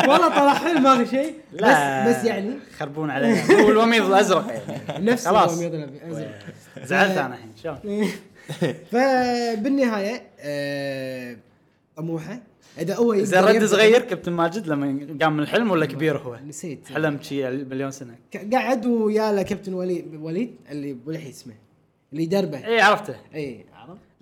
والله 0.09 0.29
طلع 0.29 0.55
حلم 0.55 0.87
اخر 0.87 1.07
شيء. 1.07 1.35
لا. 1.53 2.09
بس 2.09 2.17
بس 2.17 2.25
يعني. 2.25 2.55
خربون 2.79 3.11
علينا. 3.11 3.63
هو 3.63 3.69
الوميض 3.71 4.05
الأزرق 4.05 4.47
يعني. 4.49 5.05
نفس 5.05 5.27
يضرب 5.27 5.91
أزرق. 6.11 6.39
زعلت 6.85 7.19
أنا 7.19 7.35
الحين. 7.35 7.53
شلون؟ 7.63 8.09
فبالنهاية 8.91 10.23
آه، 10.41 11.37
طموحه 11.97 12.39
إذا 12.79 12.95
هو 12.95 13.17
زين 13.17 13.45
رد 13.45 13.65
صغير 13.65 14.01
كابتن 14.01 14.33
ماجد 14.33 14.67
لما 14.67 15.17
قام 15.23 15.37
من 15.37 15.43
الحلم 15.43 15.71
ولا 15.71 15.87
كبير 15.87 16.19
هو؟ 16.19 16.37
نسيت. 16.47 16.89
حلم 16.95 17.19
شي 17.23 17.49
مليون 17.51 17.91
سنة. 17.91 18.15
قعد 18.53 18.87
ويا 18.87 19.33
له 19.33 19.43
كابتن 19.43 19.75
وليد 19.75 20.15
وليد 20.23 20.57
اللي 20.71 20.93
بلحي 20.93 21.31
اسمه 21.31 21.55
اللي 22.13 22.23
يدربه 22.23 22.67
اي 22.67 22.81
عرفته. 22.81 23.15
اي 23.35 23.65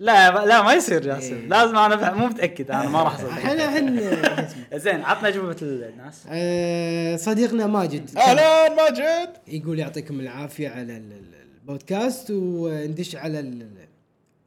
لا 0.01 0.45
لا 0.45 0.61
ما 0.63 0.73
يصير 0.73 1.01
جاسم. 1.01 1.35
إيه. 1.35 1.47
لازم 1.47 1.77
أنا 1.77 1.95
بح- 1.95 2.13
مو 2.13 2.25
متأكد 2.27 2.71
أنا 2.71 2.89
ما 2.89 3.03
راح 3.03 3.15
أصدق. 3.15 3.27
الحين 3.27 3.59
آه، 3.99 4.13
اسمه 4.45 4.77
زين 4.77 5.01
عطنا 5.01 5.27
أجوبة 5.27 5.55
الناس. 5.61 6.23
آه، 6.29 7.15
صديقنا 7.15 7.67
ماجد. 7.67 8.09
أهلا 8.17 8.75
ماجد. 8.75 9.29
يقول 9.47 9.79
يعطيكم 9.79 10.19
العافية 10.19 10.69
على 10.69 10.81
ال- 10.97 11.11
ال- 11.11 11.41
البودكاست 11.61 12.31
وندش 12.31 13.15
على 13.15 13.39
ال- 13.39 13.61
ال- 13.61 13.87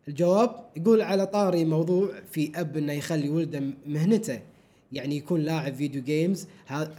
الجواب. 0.09 0.51
يقول 0.77 1.03
على 1.03 1.27
طاري 1.27 1.65
موضوع 1.65 2.09
في 2.31 2.53
أب 2.57 2.77
إنه 2.77 2.93
يخلي 2.93 3.29
ولده 3.29 3.63
مهنته 3.87 4.41
يعني 4.93 5.17
يكون 5.17 5.41
لاعب 5.41 5.75
video 5.75 6.03
games 6.03 6.47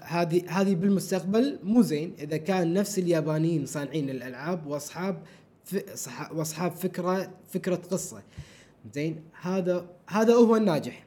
هذه 0.01 0.41
هذه 0.47 0.75
بالمستقبل 0.75 1.59
مو 1.63 1.81
زين. 1.81 2.13
إذا 2.19 2.37
كان 2.37 2.73
نفس 2.73 2.99
اليابانيين 2.99 3.65
صانعين 3.65 4.09
الألعاب 4.09 4.67
وأصحاب 4.67 5.17
واصحاب 6.31 6.71
فكرة 6.71 7.31
فكرة 7.49 7.75
قصة. 7.75 8.23
زين 8.93 9.23
هذا 9.41 9.85
هذا 10.07 10.33
هو 10.33 10.55
الناجح. 10.55 11.05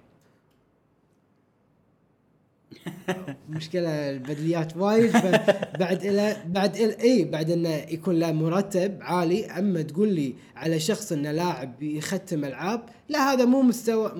مشكلة 3.51 4.11
البدليات 4.11 4.77
وايد 4.77 5.13
بعد 5.79 6.05
إلى 6.05 6.37
بعد 6.47 6.77
إلى 6.77 7.01
إي 7.01 7.25
بعد 7.25 7.51
إنه 7.51 7.69
يكون 7.69 8.19
له 8.19 8.33
مرتب 8.33 8.99
عالي 9.01 9.47
أما 9.47 9.83
تقول 9.83 10.09
لي 10.09 10.35
على 10.57 10.81
شخص 10.81 11.13
إنه 11.13 11.33
لاعب 11.33 11.83
يختم 11.83 12.45
ألعاب 12.45 12.83
لا 13.09 13.33
هذا 13.33 13.45
مو 13.45 13.63
مستوى 13.63 14.13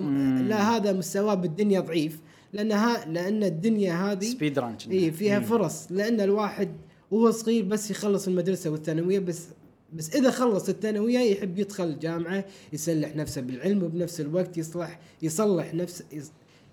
لا 0.49 0.77
هذا 0.77 0.93
مستواه 0.93 1.35
بالدنيا 1.35 1.81
ضعيف. 1.81 2.21
لانها 2.53 3.07
لأن 3.07 3.45
الدنيا 3.45 3.95
هذه 3.95 4.25
سبيد 4.25 4.59
ران 4.59 4.77
إي 4.91 5.11
فيها 5.11 5.41
فرص. 5.41 5.87
لأن 5.91 6.21
الواحد 6.21 6.69
وهو 7.11 7.31
صغير 7.31 7.65
بس 7.65 7.91
يخلص 7.91 8.29
المدرسة 8.29 8.71
والثانوية 8.71 9.19
بس 9.19 9.49
بس 9.93 10.17
إذا 10.17 10.31
خلص 10.31 10.69
الثانوية 10.69 11.19
يحب 11.19 11.59
يدخل 11.59 11.99
جامعه 11.99 12.45
يسلح 12.73 13.17
نفسه 13.17 13.41
بالعلم 13.41 13.83
وبنفس 13.83 14.21
الوقت 14.21 14.59
يصلح 14.59 15.01
يصلح 15.23 15.75
نفسه 15.75 16.05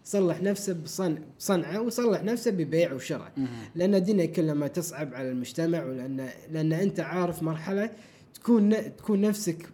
يصلح 0.05 0.41
نفسه 0.41 0.73
بصنع 0.73 1.17
بصنعة 1.39 1.81
ويصلح 1.81 2.23
نفسه 2.23 2.51
ببيع 2.51 2.93
وشراء. 2.93 3.31
لأن 3.75 3.95
الدنيا 3.95 4.25
كلما 4.25 4.67
تصعب 4.67 5.13
على 5.13 5.29
المجتمع 5.29 5.85
ولان 5.85 6.29
لأن 6.51 6.73
أنت 6.73 6.99
عارف 6.99 7.43
مرحلة 7.43 7.89
تكون 8.33 8.95
تكون 8.97 9.21
نفسك 9.21 9.69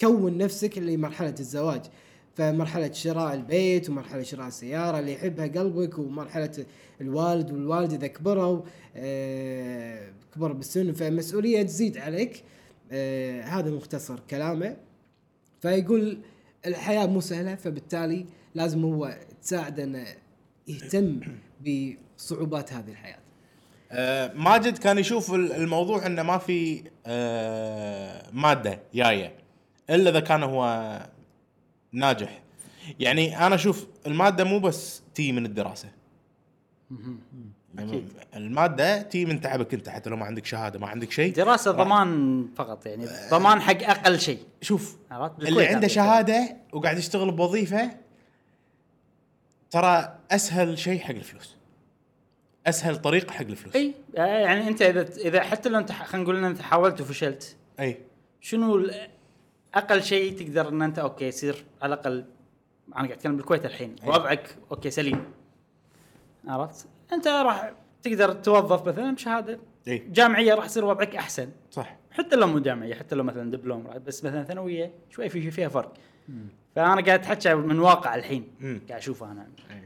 كون 0.00 0.38
نفسك 0.38 0.78
لمرحلة 0.78 1.34
الزواج. 1.40 1.82
فمرحلة 2.34 2.92
شراء 2.92 3.34
البيت 3.34 3.90
ومرحلة 3.90 4.22
شراء 4.22 4.48
السيارة 4.48 4.98
اللي 4.98 5.12
يحبها 5.12 5.46
قلبك 5.46 5.98
ومرحلة 5.98 6.64
الوالد 7.00 7.52
والوالدة 7.52 7.96
إذا 7.96 8.06
كبروا 8.06 8.62
آه 8.96 10.10
كبروا 10.34 10.56
بالسن 10.56 10.92
فمسؤولية 10.92 11.62
تزيد 11.62 11.98
عليك. 11.98 12.42
آه 12.92 13.42
هذا 13.42 13.70
مختصر 13.70 14.20
كلامه. 14.30 14.76
فيقول 15.62 16.18
الحياة 16.66 17.06
مو 17.06 17.20
سهلة 17.20 17.54
فبالتالي 17.54 18.26
لازم 18.54 18.84
هو 18.84 19.16
تساعده 19.42 19.84
إنه 19.84 20.04
يهتم 20.68 21.20
بصعوبات 22.18 22.72
هذه 22.72 22.90
الحياة. 22.90 23.18
آه 23.92 24.32
ماجد 24.34 24.78
كان 24.78 24.98
يشوف 24.98 25.34
ال- 25.34 25.52
الموضوع 25.52 26.06
إنه 26.06 26.22
ما 26.22 26.38
في 26.38 26.82
آه 27.06 28.30
مادة 28.32 28.80
جاية 28.94 29.34
إلا 29.90 30.10
إذا 30.10 30.20
كان 30.20 30.42
هو 30.42 31.00
ناجح. 31.92 32.42
يعني 33.00 33.46
أنا 33.46 33.54
أشوف 33.54 33.86
المادة 34.06 34.44
مو 34.44 34.58
بس 34.60 35.02
تي 35.14 35.32
من 35.32 35.46
الدراسة. 35.46 35.88
أكيد. 37.78 38.12
المادة 38.36 39.02
تي 39.02 39.24
من 39.24 39.40
تعبك 39.40 39.74
أنت 39.74 39.88
حتى 39.88 40.10
لو 40.10 40.16
ما 40.16 40.24
عندك 40.24 40.46
شهادة 40.46 40.78
ما 40.78 40.86
عندك 40.86 41.10
شيء 41.10 41.34
دراسة 41.34 41.70
ضمان 41.70 42.48
فقط 42.56 42.86
يعني 42.86 43.06
ضمان 43.30 43.60
حق 43.60 43.82
أقل 43.82 44.20
شيء 44.20 44.38
شوف؟ 44.60 44.96
اللي 45.38 45.66
عنده 45.66 45.88
شهادة 45.88 46.56
وقاعد 46.72 46.98
يشتغل 46.98 47.30
بوظيفة 47.30 47.90
ترى 49.70 50.18
أسهل 50.30 50.78
شيء 50.78 51.00
حق 51.00 51.14
الفلوس 51.14 51.56
أسهل 52.66 52.96
طريق 52.96 53.30
حق 53.30 53.46
الفلوس 53.46 53.76
أي 53.76 53.94
يعني 54.14 54.68
أنت 54.68 54.82
إذا 54.82 55.02
إذا 55.02 55.40
حتى 55.40 55.68
لو 55.68 55.78
أنت 55.78 55.92
خلينا 55.92 56.24
نقول 56.24 56.36
إن 56.36 56.44
أنت 56.44 56.62
حاولت 56.62 57.00
وفشلت 57.00 57.56
أي 57.80 57.98
شنو 58.40 58.90
أقل 59.74 60.02
شيء 60.02 60.38
تقدر 60.38 60.68
إن 60.68 60.82
أنت 60.82 60.98
أوكي 60.98 61.24
يصير 61.24 61.64
على 61.82 61.94
الأقل 61.94 62.24
أنا 62.88 62.96
قاعد 62.96 63.10
أتكلم 63.10 63.36
بالكويت 63.36 63.64
الحين. 63.66 63.96
وضعك 64.04 64.56
أوكي 64.70 64.90
سليم 64.90 65.24
عرفت؟ 66.48 66.86
أنت 67.12 67.28
راح 67.28 67.72
تقدر 68.02 68.32
توظف 68.32 68.88
مثلا 68.88 69.14
بشهادة 69.14 69.58
اي 69.88 69.98
جامعية 69.98 70.54
راح 70.54 70.64
يصير 70.64 70.84
وضعك 70.84 71.16
أحسن 71.16 71.48
صح 71.70 71.96
حتى 72.10 72.36
لو 72.36 72.46
مو 72.46 72.58
جامعية 72.58 72.94
حتى 72.94 73.14
لو 73.14 73.24
مثلا 73.24 73.50
دبلوم 73.50 73.84
بس 74.06 74.24
مثلا 74.24 74.44
ثانوية 74.44 74.92
شوي 75.10 75.28
في 75.28 75.50
فيها 75.50 75.68
فرق 75.68 75.92
فأنا 76.76 77.00
قاعد 77.00 77.08
أتحكى 77.08 77.54
من 77.54 77.78
واقع 77.78 78.14
الحين 78.14 78.48
مم. 78.60 78.80
قاعد 78.88 79.00
أشوفه 79.00 79.32
أنا 79.32 79.46
أي. 79.70 79.82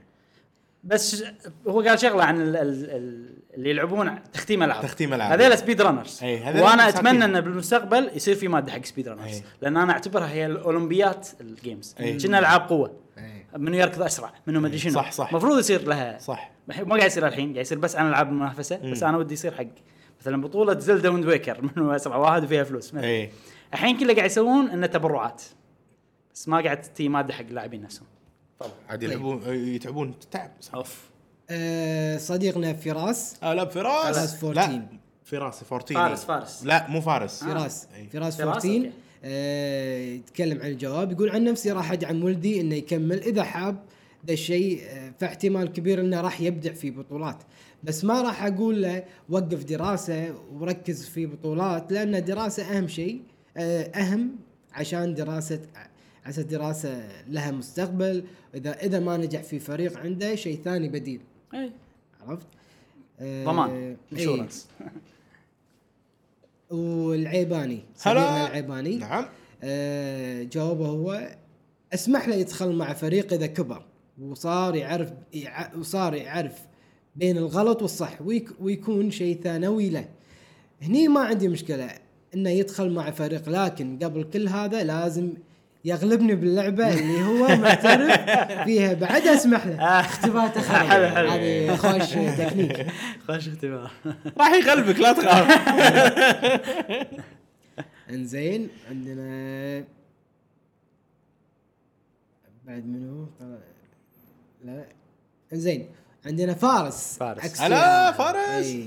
بس 0.85 1.25
هو 1.69 1.81
قال 1.81 1.99
شغلة 1.99 2.25
عن 2.25 2.41
ال 2.41 2.57
ال 2.57 2.91
ال 2.91 3.35
اللي 3.55 3.71
يلعبون 3.71 4.23
تختيم 4.33 4.63
ألعاب 4.63 4.83
تختيم 4.83 5.15
ألعاب. 5.15 5.41
هذول 5.41 5.59
speedrunners 5.59 6.25
وأنا. 6.25 6.89
أتمنى 6.89 7.25
انه 7.25 7.41
بالمستقبل 7.41 8.11
يصير 8.15 8.35
في 8.35 8.49
مادة 8.49 8.73
حق 8.73 8.85
speedrunners 8.85 9.35
أي. 9.35 9.43
لأن 9.63 9.77
أنا 9.77 9.93
أعتبرها 9.93 10.31
هي 10.31 10.47
الأولمبيات 10.47 11.29
ال 11.41 11.50
games 11.50 11.95
أي. 12.01 12.19
كنا 12.19 12.39
ألعاب 12.39 12.61
قوة 12.61 12.89
إيه. 12.89 12.95
منو 13.57 13.77
يركض 13.77 14.03
أسرع 14.03 14.33
منو 14.47 14.61
ما 14.61 14.67
أدري 14.69 14.79
شنو. 14.79 14.93
صح، 14.93 15.13
صح. 15.13 15.29
المفروض 15.31 15.59
يصير 15.59 15.83
لها 15.89 16.19
صح. 16.19 16.51
ما 16.69 16.97
قاعد 16.97 17.07
يصير 17.11 17.27
الحين 17.27 17.45
قاعد 17.53 17.57
يصير 17.67 17.79
بس 17.79 17.97
عن 17.97 18.09
العاب 18.09 18.29
المنافسه 18.29 18.77
بس. 18.77 19.03
أنا 19.03 19.17
ودي 19.17 19.35
يصير 19.35 19.55
حق 19.55 19.65
مثلا 20.21 20.43
بطولة 20.43 20.79
Zelda 20.79 21.09
Wind 21.09 21.25
Waker 21.27 21.61
منو 21.77 21.91
أسرع؟ 21.93 22.17
واحد 22.17 22.45
وفيها 22.45 22.65
فلوس. 22.65 22.95
مثلاً. 22.95 23.07
اي 23.09 23.31
الحين 23.75 23.97
كله 23.99 24.15
قاعد 24.15 24.27
يسوون 24.31 24.71
إنه 24.71 24.87
تبرعات 24.87 25.43
بس 26.35 26.49
ما 26.49 26.61
قاعد 26.61 26.83
تي 26.83 27.09
مادة 27.09 27.35
حق 27.35 27.41
اللاعبين 27.41 27.83
نفسهم. 27.83 28.07
عاد 28.89 29.03
يلعبون 29.03 29.43
يتعبون 29.47 30.15
تعب 30.31 30.51
أوف. 30.75 31.11
آه 31.51 32.17
صديقنا 32.17 32.73
فراس. 32.73 33.37
آه 33.43 33.55
لا 33.55 33.65
فراس. 33.65 34.17
فراس 34.19 34.45
14. 34.45 34.71
لا 34.73 34.83
فراس 35.25 35.63
14 35.73 35.95
فارس 35.95 36.25
فارس. 36.25 36.65
لا 36.65 36.87
مو 36.91 37.01
فارس. 37.01 37.45
فراس. 37.45 37.89
أي. 37.97 38.07
فراس 38.07 38.37
فراس، 38.37 38.41
14 38.41 38.69
أوكي. 38.69 38.87
آه 38.89 38.91
يتكلم 39.25 40.61
عن 40.61 40.71
الجواب 40.71 41.13
يقول 41.13 41.31
عن 41.31 41.45
نفسي 41.45 41.73
راح 41.73 41.93
أدعم 41.93 42.25
ولدي 42.25 42.61
إنه 42.61 42.75
يكمل. 42.75 43.21
إذا 43.21 43.43
حاب 43.43 43.83
ذا 44.27 44.33
الشيء 44.33 44.83
آه، 44.85 45.13
فاحتمال 45.21 45.73
كبير 45.73 46.01
إنه 46.01 46.21
راح 46.21 46.41
يبدع 46.41 46.73
في 46.73 46.91
بطولات. 46.91 47.37
بس 47.85 48.05
ما 48.05 48.23
راح 48.23 48.45
أقول 48.45 48.83
له 48.83 49.05
وقف 49.29 49.65
دراسة 49.65 50.35
وركز 50.53 51.05
في 51.07 51.27
بطولات 51.27 51.93
لأن 51.93 52.15
الدراسه 52.15 52.63
أهم 52.63 52.89
شيء 52.89 53.23
آه، 53.57 53.83
أهم 53.83 54.31
عشان 54.73 55.15
دراسة 55.15 55.61
عشان 56.27 56.47
دراسة 56.47 57.09
لها 57.29 57.51
مستقبل. 57.51 58.25
إذا 58.55 58.73
إذا 58.73 59.01
ما 59.01 59.17
نجح 59.17 59.43
في 59.43 59.59
فريق 59.59 59.99
عنده 59.99 60.35
شيء 60.35 60.61
ثاني 60.65 60.89
بديل. 60.89 61.21
اي 61.55 61.73
عرفت؟ 62.27 62.47
آه، 63.21 63.45
ضمان 63.45 63.71
إيه. 63.71 63.97
انشورنس 64.13 64.69
والعيباني 66.71 67.83
هلا. 68.03 68.47
العيباني. 68.47 68.97
نعم. 68.97 69.27
آه، 69.63 70.43
جوابه 70.43 70.87
هو 70.87 71.29
اسمح 71.95 72.29
له 72.29 72.35
يدخل 72.35 72.73
مع 72.73 72.93
فريق 72.93 73.33
إذا 73.33 73.47
كبر 73.47 73.83
وصار 74.23 74.75
يعرف 74.77 75.13
يع- 75.35 75.75
وصار 75.77 76.15
يعرف 76.15 76.53
بين 77.17 77.39
الغلط 77.39 77.83
والصح 77.83 78.23
ويك 78.23 78.49
ويكون 78.61 79.11
شيء 79.11 79.41
ثانوي 79.43 79.91
له. 79.91 80.09
هني 80.83 81.09
ما 81.09 81.21
عندي 81.21 81.49
مشكلة 81.49 81.91
إنه 82.35 82.51
يدخل 82.51 82.91
مع 82.91 83.11
فريق 83.11 83.49
لكن 83.49 83.99
قبل 84.03 84.23
كل 84.25 84.49
هذا 84.49 84.85
لازم 84.85 85.33
يغلبني 85.85 86.35
باللعبة 86.35 86.95
اللي 86.95 87.23
هو 87.25 87.57
معترف 87.57 88.21
فيها. 88.65 88.95
بعد 88.95 89.27
أسمح 89.27 89.67
له. 89.67 90.01
اختباته 90.01 90.61
حلو، 90.61 90.89
خير 90.89 91.11
حلو. 91.15 91.29
هذه 91.29 91.77
خوش 91.77 92.11
تكنيك. 92.39 92.87
خوش 93.29 93.49
اختبار. 93.49 93.91
راح 94.39 94.53
يغلبك 94.53 95.01
لا 95.01 95.13
تخاف. 95.13 95.51
إنزين 98.11 98.69
عندنا 98.91 99.85
بعد 102.67 102.87
منو؟ 102.87 103.27
لا. 104.65 104.85
إنزين 105.53 105.89
عندنا 106.27 106.55
فارس. 106.55 107.17
فارس. 107.19 107.61
هلا 107.61 108.13
فارس. 108.13 108.67
إي. 108.67 108.87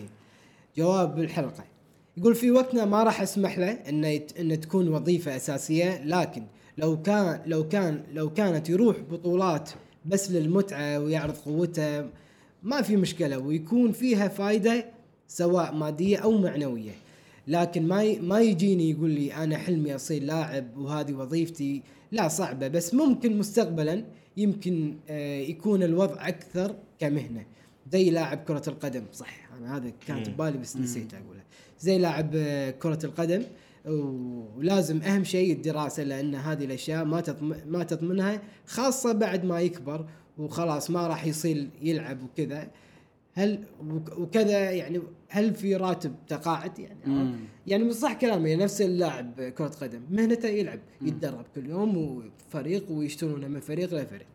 جواب 0.78 1.20
الحلقة. 1.20 1.64
يقول 2.18 2.36
في 2.36 2.52
وقتنا 2.52 2.86
ما 2.86 3.04
راح 3.04 3.22
أسمح 3.22 3.58
له 3.58 3.72
إنه 3.90 4.08
يت... 4.08 4.40
إنه 4.40 4.56
تكون 4.56 4.88
وظيفة 4.88 5.36
أساسية 5.36 6.04
لكن 6.04 6.44
لو 6.78 7.02
كان 7.02 7.42
لو 7.46 7.68
كان 7.68 8.04
لو 8.14 8.30
كانت 8.34 8.70
يروح 8.70 9.00
بطولات 9.00 9.70
بس 10.06 10.32
للمتعة 10.32 11.00
ويعرض 11.00 11.36
قوته 11.36 12.10
ما 12.64 12.82
في 12.82 12.96
مشكلة 12.96 13.38
ويكون 13.38 13.92
فيها 13.92 14.28
فائده 14.28 14.86
سواء 15.28 15.74
مادية 15.76 16.18
أو 16.18 16.38
معنوية. 16.38 16.92
لكن 17.48 17.88
ما. 17.88 18.20
ما 18.20 18.42
يجيني 18.42 18.90
يقول 18.92 19.10
لي 19.10 19.34
أنا 19.34 19.58
حلمي 19.58 19.96
أصير 19.96 20.24
لاعب 20.24 20.78
وهذه 20.78 21.14
وظيفتي 21.14 21.82
لا 22.12 22.28
صعبة. 22.28 22.68
بس 22.68 22.94
ممكن 22.94 23.38
مستقبلا 23.38 24.04
يمكن 24.38 24.96
آه 25.10 25.40
يكون 25.40 25.84
الوضع 25.84 26.28
أكثر 26.28 26.76
كمهنة. 27.00 27.46
زي 27.92 28.10
لاعب 28.10 28.38
كرة 28.38 28.64
القدم 28.68 29.04
صح 29.14 29.50
أنا 29.58 29.78
هذا 29.78 29.92
كانت 30.08 30.30
ببالي 30.30 30.58
بس 30.58 30.78
نسيت 30.78 31.14
اقولها 31.14 31.44
زي 31.80 31.98
لاعب 31.98 32.32
آه، 32.36 32.72
كرة 32.72 33.00
القدم 33.06 33.44
ولازم 33.86 35.02
أهم 35.02 35.24
شيء 35.24 35.54
الدراسة 35.54 36.04
لأن 36.04 36.36
هذه 36.36 36.66
الأشياء 36.66 37.06
ما 37.06 37.24
ما 37.68 37.84
تضمنها 37.84 38.42
خاصة 38.68 39.12
بعد 39.14 39.46
ما 39.46 39.62
يكبر 39.62 40.06
وخلاص 40.38 40.90
ما 40.90 41.08
راح 41.08 41.26
يصير 41.26 41.70
يلعب 41.82 42.24
وكذا. 42.24 42.68
هل 43.34 43.64
وك- 43.90 44.18
وكذا 44.20 44.72
يعني 44.72 45.02
هل 45.30 45.54
في 45.56 45.76
راتب 45.76 46.16
تقاعد؟ 46.28 46.80
يعني 46.80 47.00
مم. 47.06 47.36
يعني 47.68 47.84
من 47.84 47.92
صح 47.94 48.14
كلامي 48.14 48.56
نفس 48.56 48.82
اللاعب 48.82 49.42
كرة 49.58 49.68
قدم 49.82 50.02
مهنته 50.12 50.48
يلعب 50.50 50.80
يتدرب 51.02 51.46
كل 51.56 51.70
يوم 51.70 51.98
وفريق 51.98 52.92
ويشترونه 52.92 53.48
من 53.48 53.60
فريق 53.60 53.94
لفريق. 53.94 54.28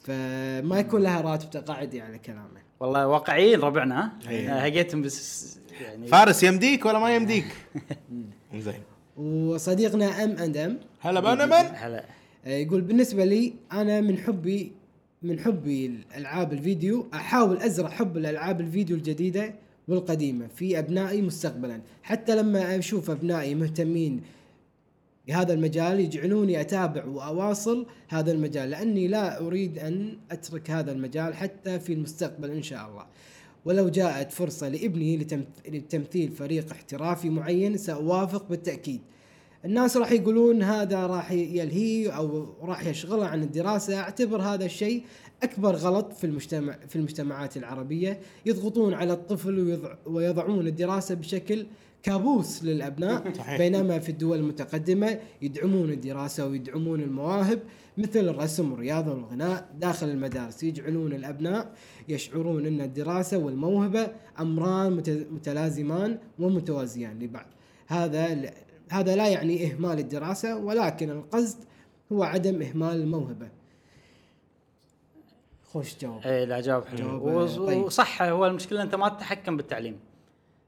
فما 0.00 0.78
يكون 0.78 1.02
لها 1.02 1.20
راتب 1.20 1.50
تقاعدي 1.50 2.00
على 2.00 2.18
كلامه 2.18 2.62
والله 2.80 3.06
واقعيين 3.06 3.60
ربعنا 3.60 4.18
هقيتهم 4.26 5.02
بس 5.02 5.58
يعني 5.80 6.06
فارس 6.06 6.42
يمديك 6.42 6.86
ولا 6.86 6.98
ما 6.98 7.16
يمديك؟ 7.16 7.46
زين. 8.60 8.82
وصديقنا 9.16 10.24
أم 10.24 10.30
اند 10.30 10.56
ام 10.56 10.78
هلا 11.00 11.20
بانا 11.20 11.46
من؟ 11.46 11.74
هلا. 11.74 12.04
يقول 12.46 12.80
بالنسبة 12.80 13.24
لي 13.24 13.52
أنا 13.72 14.00
من 14.00 14.18
حبي 14.18 14.72
من 15.22 15.40
حبي 15.40 15.86
الألعاب 15.86 16.52
الفيديو 16.52 17.06
أحاول 17.14 17.56
أزرع 17.56 17.88
حب 17.88 18.16
الألعاب 18.16 18.60
الفيديو 18.60 18.96
الجديدة 18.96 19.54
والقديمة 19.88 20.46
في 20.46 20.78
أبنائي 20.78 21.22
مستقبلا. 21.22 21.80
حتى 22.02 22.36
لما 22.36 22.78
أشوف 22.78 23.10
أبنائي 23.10 23.54
مهتمين 23.54 24.20
بهذا 25.26 25.52
المجال 25.52 26.00
يجعلوني 26.00 26.60
أتابع 26.60 27.04
وأواصل 27.04 27.86
هذا 28.08 28.32
المجال 28.32 28.70
لأني 28.70 29.08
لا 29.08 29.40
أريد 29.46 29.78
أن 29.78 30.16
أترك 30.30 30.70
هذا 30.70 30.92
المجال 30.92 31.34
حتى 31.34 31.80
في 31.80 31.92
المستقبل 31.92 32.50
إن 32.50 32.62
شاء 32.62 32.88
الله. 32.88 33.06
ولو 33.64 33.88
جاءت 33.88 34.32
فرصة 34.32 34.68
لابني 34.68 35.18
لتمث- 35.18 35.68
لتمثيل 35.70 36.30
فريق 36.30 36.70
احترافي 36.72 37.30
معين 37.30 37.76
سأوافق 37.76 38.48
بالتأكيد. 38.48 39.00
الناس 39.64 39.96
راح 39.96 40.12
يقولون 40.12 40.62
هذا 40.62 41.06
راح 41.06 41.32
يلهيه 41.32 42.10
أو 42.10 42.46
راح 42.62 42.86
يشغله 42.86 43.26
عن 43.26 43.42
الدراسة. 43.42 44.00
أعتبر 44.00 44.42
هذا 44.42 44.64
الشيء 44.64 45.02
أكبر 45.42 45.76
غلط 45.76 46.12
في 46.12 46.24
المجتمع 46.24 46.76
في 46.88 46.96
المجتمعات 46.96 47.56
العربية. 47.56 48.20
يضغطون 48.46 48.94
على 48.94 49.12
الطفل 49.12 49.58
ويضع 49.58 49.94
ويضعون 50.06 50.66
الدراسة 50.66 51.14
بشكل 51.14 51.66
كابوس 52.02 52.64
للأبناء. 52.64 53.22
بينما 53.58 53.98
في 53.98 54.08
الدول 54.08 54.38
المتقدمة 54.38 55.18
يدعمون 55.42 55.90
الدراسة 55.90 56.46
ويدعمون 56.46 57.00
المواهب. 57.00 57.62
مثل 57.98 58.20
الرسم 58.28 58.72
والرياضة 58.72 59.10
والغناء 59.12 59.68
داخل 59.78 60.08
المدارس. 60.08 60.62
يجعلون 60.62 61.12
الأبناء 61.12 61.72
يشعرون 62.08 62.66
أن 62.66 62.80
الدراسة 62.80 63.38
والموهبة 63.38 64.08
أمران 64.40 64.92
مت- 64.92 65.26
متلازمان 65.30 66.18
ومتوازيان 66.38 67.18
لبعض. 67.18 67.46
هذا 67.86 68.50
هذا 68.90 69.16
لا 69.16 69.28
يعني 69.28 69.66
إهمال 69.72 69.98
الدراسة 69.98 70.56
ولكن 70.56 71.10
القصد 71.10 71.58
هو 72.12 72.22
عدم 72.22 72.62
إهمال 72.62 72.96
الموهبة. 72.96 73.48
خوش 75.64 75.98
جواب. 75.98 76.20
اي 76.26 76.46
لا 76.46 76.60
جواب 76.60 76.84
حلو. 76.84 77.46
طيب. 77.66 77.82
وصح 77.84 78.22
هو 78.22 78.46
المشكلة 78.46 78.82
أنت 78.82 78.94
ما 78.94 79.08
تتحكم 79.08 79.56
بالتعليم. 79.56 80.00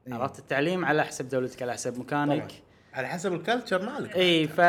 إيه. 0.07 0.13
عرفت؟ 0.13 0.39
التعليم 0.39 0.85
على 0.85 1.03
حسب 1.03 1.29
دولتك 1.29 1.61
على 1.61 1.73
حسب 1.73 1.99
مكانك. 1.99 2.41
طبعاً. 2.41 2.47
على 2.93 3.07
حسب 3.07 3.33
الكلتشر 3.33 3.85
مالك. 3.85 4.15
اي 4.15 4.47
ف 4.47 4.59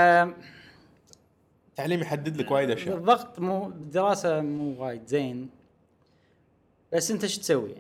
التعليم 1.77 2.01
يحدد 2.01 2.37
لك 2.37 2.51
وايد 2.51 2.71
أشياء. 2.71 2.97
الضغط 2.97 3.39
مو 3.41 3.69
الدراسة 3.69 4.41
مو 4.41 4.83
وايد 4.85 5.07
زين. 5.07 5.49
بس 6.93 7.11
أنت 7.11 7.27
شو 7.27 7.41
تسوي؟ 7.41 7.75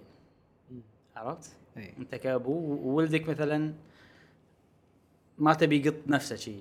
عرفت؟ 1.16 1.50
إيه. 1.76 1.92
أنت 1.98 2.14
كأبو 2.14 2.52
وولدك 2.52 3.28
مثلا 3.28 3.74
ما 5.38 5.54
تبي 5.54 5.76
يقط 5.86 5.94
نفسه 6.06 6.36
شي 6.36 6.54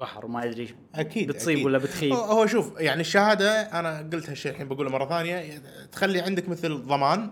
بحر 0.00 0.26
وما 0.26 0.44
يدري 0.44 0.66
شو. 0.66 0.74
أكيد 0.94 1.28
بتصيب 1.28 1.52
أكيد. 1.54 1.66
ولا 1.66 1.78
بتخيب. 1.78 2.12
هو- 2.12 2.46
شوف 2.46 2.80
يعني 2.80 3.00
الشهادة 3.00 3.60
أنا 3.60 3.98
قلت 4.12 4.28
هالشيء 4.30 4.52
الحين 4.52 4.68
بقوله 4.68 4.90
مرة 4.90 5.08
ثانية 5.08 5.62
تخلي 5.92 6.20
عندك 6.20 6.48
مثل 6.48 6.74
ضمان 6.82 7.30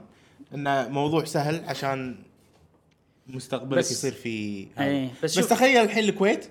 انه 0.55 0.89
موضوع 0.89 1.25
سهل 1.25 1.65
عشان 1.65 2.17
مستقبلك 3.27 3.79
يصير 3.79 4.13
في 4.13 4.29
إيه، 4.81 5.11
بس 5.23 5.39
بس 5.39 5.49
تخيل 5.49 5.77
الحين 5.83 6.05
الكويت 6.05 6.49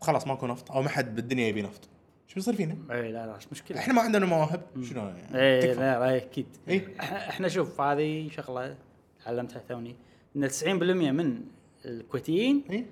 خلاص 0.00 0.26
ماكو 0.26 0.46
نفط 0.46 0.70
أو 0.72 0.82
ما 0.82 0.88
حد 0.88 1.14
بالدنيا 1.16 1.48
يبي 1.48 1.62
نفط. 1.62 1.88
شو 2.28 2.34
بيصير 2.34 2.54
فينا؟ 2.54 2.76
اي 2.90 3.12
لا 3.12 3.26
لا 3.26 3.36
مش 3.36 3.46
مشكلة. 3.52 3.78
إحنا 3.78 3.94
ما 3.94 4.02
عندنا 4.02 4.26
مواهب. 4.26 4.62
شنو 4.82 5.00
يعني؟ 5.08 5.38
اي. 5.62 5.74
لا 5.74 5.98
لا 5.98 6.16
أكيد. 6.16 6.46
إيه. 6.68 7.00
إحنا 7.00 7.48
شوف 7.48 7.80
هذه 7.80 8.28
شغلة 8.30 8.76
تعلمتها 9.24 9.62
توني 9.68 9.96
إن 10.36 10.48
90% 10.50 10.64
من 10.66 11.40
الكويتيين 11.84 12.64
اي 12.70 12.86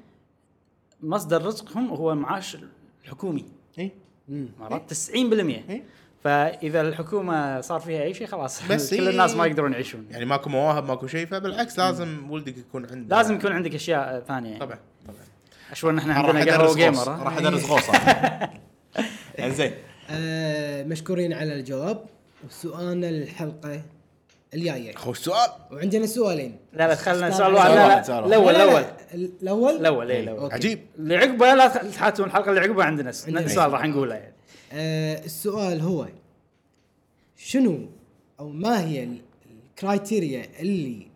مصدر 1.02 1.44
رزقهم 1.46 1.88
هو 1.88 2.12
المعاش 2.12 2.56
الحكومي. 3.04 3.44
اي 3.78 3.90
عرفت؟ 4.60 4.94
90% 4.94 5.14
إيه. 5.14 5.84
فإذا 6.24 6.80
الحكومة 6.80 7.60
صار 7.60 7.80
فيها 7.80 8.02
أي 8.02 8.14
شيء 8.14 8.26
خلاص. 8.26 8.68
بس 8.68 8.90
كل 8.94 9.02
هي- 9.02 9.10
الناس 9.10 9.34
ما 9.34 9.46
يقدرون 9.46 9.72
يعيشون. 9.72 10.06
يعني 10.10 10.24
ماكو 10.24 10.50
مواهب 10.50 10.84
ماكو 10.84 11.06
شيء 11.06 11.26
فبالعكس 11.26 11.78
لازم 11.78 12.30
ولدك 12.30 12.58
يكون 12.58 12.86
عنده 12.90 13.16
لازم 13.16 13.34
يكون 13.34 13.52
عندك 13.52 13.74
أشياء 13.74 14.20
ثانية. 14.20 14.58
طبعا. 14.58 14.78
اشوى 15.72 15.98
إحنا 15.98 16.20
راح 16.22 16.36
عندنا 16.36 16.52
قهوة 16.52 16.64
أدرس 16.64 16.76
جيمر؟ 16.76 17.08
راح 17.08 17.36
أدرس 17.38 17.64
غوصه 17.64 17.92
زين. 19.56 19.72
آه 20.10 20.82
مشكورين 20.82 21.32
على 21.32 21.54
الجواب. 21.54 22.04
وسؤالنا 22.46 23.06
للحلقة 23.06 23.82
الجاية. 24.54 24.94
خوش 24.94 25.18
سؤال؟ 25.18 25.48
وعندنا 25.72 26.06
سؤالين. 26.06 26.56
لا 26.72 26.88
لا 26.88 26.94
خلنا 26.94 27.30
سؤال 27.30 27.56
على 27.58 27.74
واحد. 27.74 28.10
لا 28.10 28.20
لا 28.20 28.26
الأول 28.26 28.52
لا، 28.54 28.58
لا، 28.58 28.64
الأول. 28.64 28.82
لا، 28.82 29.38
الأول؟ 29.42 29.76
الأول 29.76 30.10
اي 30.10 30.20
الأول. 30.20 30.52
عجيب. 30.52 30.78
اللي 30.98 31.16
عقبه 31.16 31.54
لا 31.54 31.68
تحاتون 31.68 32.26
الحلقة 32.26 32.48
اللي 32.50 32.60
عقبه 32.60 32.84
عندنا. 32.84 33.12
سؤال 33.12 33.72
راح 33.72 33.84
نقوله 33.84 34.14
يعني. 34.14 34.34
آه 34.72 35.24
السؤال 35.24 35.80
هو 35.80 36.06
شنو 37.36 37.88
أو 38.40 38.48
ما 38.48 38.80
هي 38.88 39.02
ال- 39.04 39.20
الكرايتيريا 39.70 40.46
اللي 40.60 41.06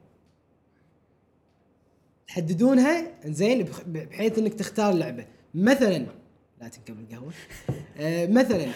تحددونها 2.28 3.06
زين 3.26 3.66
بحيث 3.86 4.38
إنك 4.38 4.54
تختار 4.54 4.94
لعبة. 4.94 5.26
مثلا 5.54 6.06
لا 6.60 6.68
تنكب 6.68 7.00
القهوه 7.00 7.32
آه 7.98 8.26
مثلا 8.26 8.66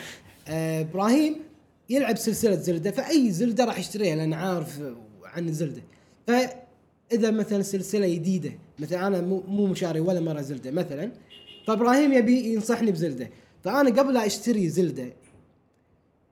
آه 0.48 0.80
إبراهيم 0.80 1.36
يلعب 1.90 2.16
سلسلة 2.16 2.54
زلدة 2.54 2.90
فأي 2.90 3.30
زلدة 3.30 3.64
راح 3.64 3.78
يشتريها 3.78 4.16
لأن 4.16 4.32
عارف 4.32 4.80
عن 5.24 5.52
زلدة. 5.52 5.82
فإذا 6.26 7.30
مثلا 7.30 7.62
سلسلة 7.62 8.14
جديدة 8.14 8.52
مثلا 8.78 9.06
أنا 9.06 9.20
مو 9.20 9.42
مو 9.48 9.66
مشاري 9.66 10.00
ولا 10.00 10.20
مرة 10.20 10.40
زلدة 10.40 10.70
مثلا 10.70 11.12
فإبراهيم 11.66 12.12
يبي 12.12 12.52
ينصحني 12.52 12.92
ب 12.92 12.97
Zelda. 12.97 13.30
فأنا 13.64 14.00
قبل 14.00 14.14
لا 14.14 14.26
أشتري 14.26 14.68
Zelda 14.68 15.12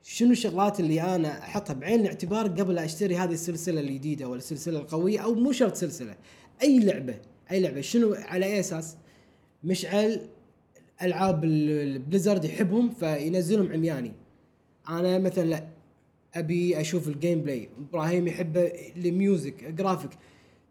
شنو 0.03 0.31
الشغلات 0.31 0.81
اللي 0.81 1.03
أنا 1.03 1.39
أحطها 1.39 1.75
بعين 1.75 2.01
الاعتبار 2.01 2.49
قبل 2.49 2.79
أشتري 2.79 3.17
هذه 3.17 3.33
السلسلة 3.33 3.81
الجديدة 3.81 4.29
ولا 4.29 4.39
السلسلة 4.39 4.79
القوية 4.79 5.21
أو 5.21 5.35
مو 5.35 5.53
شرط 5.53 5.75
سلسلة. 5.75 6.17
أي 6.63 6.79
لعبة 6.79 7.15
أي 7.51 7.61
لعبة. 7.61 7.81
شنو 7.81 8.15
على 8.15 8.47
أي 8.47 8.61
أساس؟ 8.61 8.97
مشعل 9.65 10.21
ألعاب 11.03 11.45
ال- 11.45 11.71
البـ 11.71 11.86
Blizzard 11.86 12.45
يحبهم 12.45 12.91
فينزلهم 12.91 13.73
عمياني. 13.73 14.13
أنا 14.89 15.19
مثلا 15.19 15.45
لا 15.45 15.67
أبي 16.35 16.81
أشوف 16.81 17.09
ال 17.09 17.41
gameplay 17.41 17.69
إبراهيم 17.89 18.27
يحب 18.29 18.71
ال 18.97 19.08
music 19.08 19.65
graphic 19.65 20.11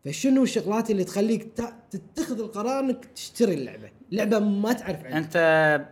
فشنو 0.06 0.44
الشغلات 0.44 0.92
اللي 0.92 1.04
تخليك 1.04 1.48
تتخذ 1.92 2.40
القرار 2.40 2.80
إنك 2.80 3.06
تشتري 3.16 3.54
اللعبة؟ 3.54 3.90
لعبة 4.12 4.40
ما 4.40 4.74
تعرف 4.74 5.06
عنها. 5.06 5.18
أنت 5.18 5.38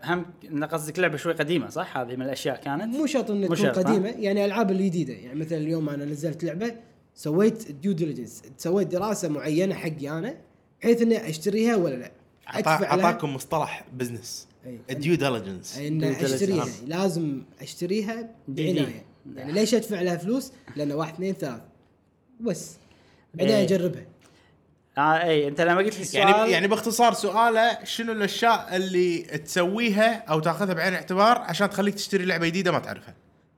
هم 0.04 0.64
قصدك 0.64 1.00
لعبة 1.00 1.18
شوي 1.18 1.34
قديمة 1.34 1.70
صح؟ 1.70 1.98
هذه 1.98 2.16
من 2.16 2.22
الأشياء 2.22 2.62
كانت؟ 2.62 2.96
مو 2.96 3.06
شرط 3.06 3.32
إنها 3.32 3.56
تكون؟ 3.56 3.70
قديمة. 3.70 4.10
يعني 4.10 4.46
ألعاب 4.46 4.72
الجديدة. 4.72 5.14
يعني 5.14 5.40
مثلا 5.40 5.58
اليوم 5.58 5.90
أنا 5.90 6.06
نزلت 6.06 6.44
لعبة 6.44 6.76
سويت 7.18 7.72
due 7.72 7.92
diligence 7.92 8.42
سويت 8.58 8.88
دراسة 8.88 9.30
معينة 9.30 9.76
حقي 9.76 10.10
أنا 10.10 10.38
بحيث 10.82 11.02
إني 11.02 11.30
أشتريها 11.30 11.76
ولا 11.76 11.96
لا 11.96 12.12
أعطاكم 12.68 13.36
مصطلح 13.36 13.86
business. 13.94 14.48
ال 14.90 14.96
due 14.96 15.16
diligence 15.16 15.78
ان 15.78 16.02
due 16.02 16.18
diligence. 16.18 16.24
أشتريها 16.24 16.66
نعم. 16.66 16.70
لازم 16.88 17.42
أشتريها. 17.62 18.30
بعناية 18.48 19.06
يعني 19.36 19.52
ليش 19.52 19.74
أدفع 19.74 20.02
لها 20.02 20.18
فلوس؟ 20.18 20.52
لأن 20.76 20.92
واحد 20.92 21.14
اثنين 21.14 21.34
ثلاث 21.34 21.62
بس 22.40 22.72
بعدين. 23.34 23.56
أجربها 23.56 24.06
آه 24.98 25.24
إي 25.24 25.48
أنت 25.48 25.62
لما 25.62 25.78
قلت 25.78 25.96
لي 25.96 26.02
السؤال 26.02 26.30
يعني 26.30 26.52
يعني 26.52 26.68
باختصار 26.68 27.14
سؤاله 27.14 27.84
شنو 27.84 28.12
الأشياء 28.12 28.76
اللي 28.76 29.18
تسويها 29.20 30.24
أو 30.24 30.40
تأخذها 30.40 30.74
بعين 30.74 30.90
الاعتبار 30.90 31.38
عشان 31.38 31.70
تخليك 31.70 31.96
تشتري 31.96 32.26
لعبة 32.26 32.48
جديدة 32.48 32.72
ما 32.72 32.80
تعرفها 32.80 33.16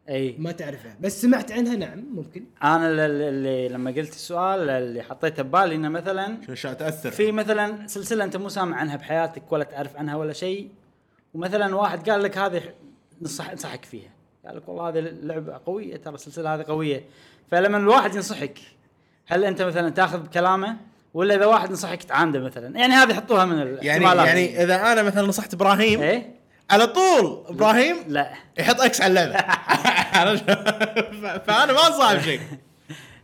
إي. 0.09 0.35
ما 0.37 0.51
تعرفها. 0.51 0.95
بس 1.01 1.21
سمعت 1.21 1.51
عنها 1.51 1.75
نعم 1.75 2.05
ممكن. 2.13 2.43
أنا 2.63 2.89
اللي, 2.89 3.29
اللي 3.29 3.67
لما 3.67 3.91
قلت 3.91 4.13
السؤال 4.13 4.69
اللي 4.69 5.03
حطيته 5.03 5.43
ببالي 5.43 5.75
إنه 5.75 5.89
مثلا 5.89 6.37
اشياء 6.49 6.73
تأثر. 6.73 7.11
في 7.11 7.31
مثلا 7.31 7.87
سلسلة 7.87 8.23
أنت 8.23 8.37
مو 8.37 8.49
سامع 8.49 8.77
عنها 8.77 8.95
بحياتك 8.95 9.51
ولا 9.51 9.63
تعرف 9.63 9.97
عنها 9.97 10.15
ولا 10.15 10.33
شيء 10.33 10.69
ومثلا 11.33 11.75
واحد 11.75 12.09
قال 12.09 12.23
لك 12.23 12.37
هذه 12.37 12.61
نصح 13.21 13.49
انصحك 13.49 13.85
فيها. 13.85 14.09
قال 14.45 14.57
لك 14.57 14.69
والله 14.69 14.89
هذه 14.89 14.99
اللعبه 14.99 15.59
قوية 15.65 15.97
ترى 15.97 16.15
السلسلة 16.15 16.55
هذه 16.55 16.63
قوية. 16.63 17.03
فلما 17.51 17.77
الواحد 17.77 18.15
ينصحك 18.15 18.59
هل 19.25 19.45
أنت 19.45 19.61
مثلا 19.61 19.89
تأخذ 19.89 20.19
بكلامه؟ 20.19 20.77
ولا 21.13 21.35
إذا 21.35 21.45
واحد 21.45 21.71
نصحك 21.71 22.03
تعانده 22.03 22.39
مثلا؟ 22.39 22.79
يعني 22.79 22.93
هذه 22.93 23.13
حطوها 23.13 23.45
من 23.45 23.57
يعني 23.57 23.69
الاحتمالات 23.69 24.27
يعني 24.27 24.63
إذا 24.63 24.91
أنا 24.91 25.03
مثلا 25.03 25.27
نصحت 25.27 25.53
إبراهيم 25.53 26.01
إيه 26.01 26.38
على 26.69 26.87
طول 26.87 27.43
إبراهيم؟ 27.47 27.95
لا. 28.07 28.31
يحط 28.57 28.81
إكس 28.81 29.01
على 29.01 29.23
اللعبه 29.23 29.39
فأنا 31.45 31.73
ما 31.73 31.87
انصح 31.87 32.13
بشيء 32.13 32.39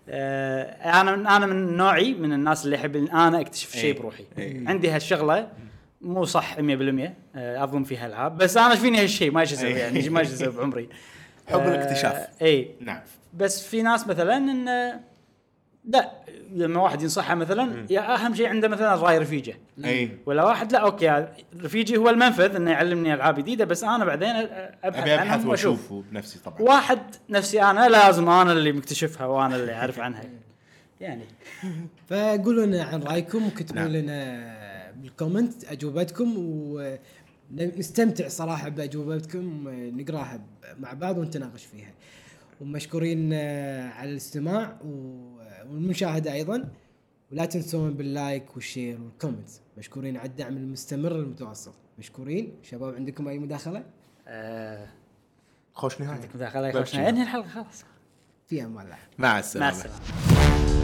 آه، 0.10 1.02
أنا 1.02 1.38
أنا 1.38 1.46
من 1.46 1.78
نوعي 1.78 2.14
من 2.14 2.34
الناس 2.34 2.66
اللي 2.66 2.76
يحب 2.76 2.96
أنا 2.96 3.42
أكتشف 3.42 3.72
شيء 3.72 3.84
إيه. 3.84 4.00
بروحي. 4.00 4.26
إيه. 4.38 4.68
عندي 4.68 4.90
هالشغلة 4.90 5.48
مو 6.02 6.26
صح 6.26 6.56
100% 6.56 6.60
آه، 6.60 7.64
أظن 7.64 7.84
فيها 7.84 8.08
العاب 8.08 8.38
بس 8.38 8.58
أنا 8.58 8.76
فيني 8.76 9.02
هالشيء؟ 9.02 9.32
ما 9.32 9.42
إيش 9.42 9.54
أسوي 9.54 9.70
إيه. 9.70 9.78
يعني 9.78 10.10
ما 10.10 10.20
إيش 10.20 10.28
أسوي 10.28 10.48
بعمري. 10.48 10.90
حب 11.48 11.60
آه، 11.60 11.76
الاكتشاف. 11.76 12.28
اي 12.42 12.76
نعم. 12.82 13.02
بس 13.34 13.68
في 13.68 13.82
ناس 13.82 14.08
مثلا 14.08 14.38
انه 14.38 15.00
لا 15.88 16.12
لما 16.52 16.82
واحد 16.82 17.02
ينصحها 17.02 17.36
مثلا 17.36 17.86
يا 17.90 18.16
أهم 18.16 18.36
شيء 18.36 18.48
عنده 18.48 18.68
مثلا 18.68 18.96
راي 18.96 19.18
رفيجة. 19.18 19.58
أي. 19.86 20.10
ولا 20.26 20.44
واحد 20.44 20.72
لا 20.72 20.80
أوكي 20.80 21.28
رفيجي 21.62 21.98
هو 21.98 22.10
المنفذ 22.10 22.56
إنه 22.56 22.72
يعلمني 22.72 23.14
ألعاب 23.14 23.36
جديدة 23.40 23.66
بس 23.66 23.84
أنا 23.84 24.06
بعدين 24.06 24.30
أبحث 24.30 25.02
أبي 25.02 25.14
أبحث 25.16 25.46
وأشوف. 25.46 25.94
بنفسي 25.94 26.40
طبعا. 26.40 26.62
واحد 26.62 27.00
نفسي 27.30 27.62
أنا 27.62 27.90
لازم 27.90 28.30
أنا 28.30 28.52
اللي 28.52 28.72
مكتشفها 28.72 29.26
وأنا 29.28 29.56
اللي 29.56 29.74
أعرف 29.74 30.00
عنها. 30.00 30.24
يعني. 31.02 31.24
فقولوا 32.10 32.66
لنا 32.66 32.84
عن 32.84 33.04
رأيكم 33.04 33.48
وكتبوا 33.48 33.82
نعم. 33.82 33.92
لنا 33.92 34.92
بال 35.02 35.16
comment 35.16 35.66
أجوبتكم 35.66 36.34
و 36.38 36.96
نستمتع 37.52 38.28
صراحة 38.28 38.70
بأجوبتكم 38.70 39.64
نقراها 40.00 40.40
مع 40.80 40.94
بعض 40.94 41.18
ونتناقش 41.18 41.66
فيها. 41.66 41.92
ومشكورين 42.62 43.30
آه، 43.34 43.90
على 43.90 44.12
الاستماع 44.12 44.76
و- 44.86 45.35
والمشاهدة 45.70 46.34
أيضا. 46.34 46.70
ولا 47.32 47.46
تنسون 47.46 47.94
بال 47.94 48.15
like 48.15 48.56
وال 48.56 48.69
share 48.69 49.02
وال 49.02 49.11
comment. 49.11 49.50
مشكورين 49.78 50.18
على 50.18 50.30
الدعم 50.30 50.58
المستمر 50.58 51.12
المتواصل 51.12 51.74
مشكورين. 52.00 52.54
شباب 52.64 52.96
عندكم 52.96 53.28
أي 53.28 53.40
مداخلة؟ 53.40 53.84
آه، 54.28 54.88
خوش 55.74 56.02
نهاية. 56.02 56.16
عندك 56.16 56.36
مداخلة؟ 56.36 56.70
بس 56.70 56.76
يخشنا 56.76 57.10
انهي 57.10 57.24
الحلقة 57.24 57.48
خلاص. 57.48 57.84
في 58.48 58.64
أمان 58.64 58.86
الله. 58.86 58.98
مع 59.18 59.30
مع 59.32 59.40
السلامه 59.40 59.72
السلامة. 59.72 60.75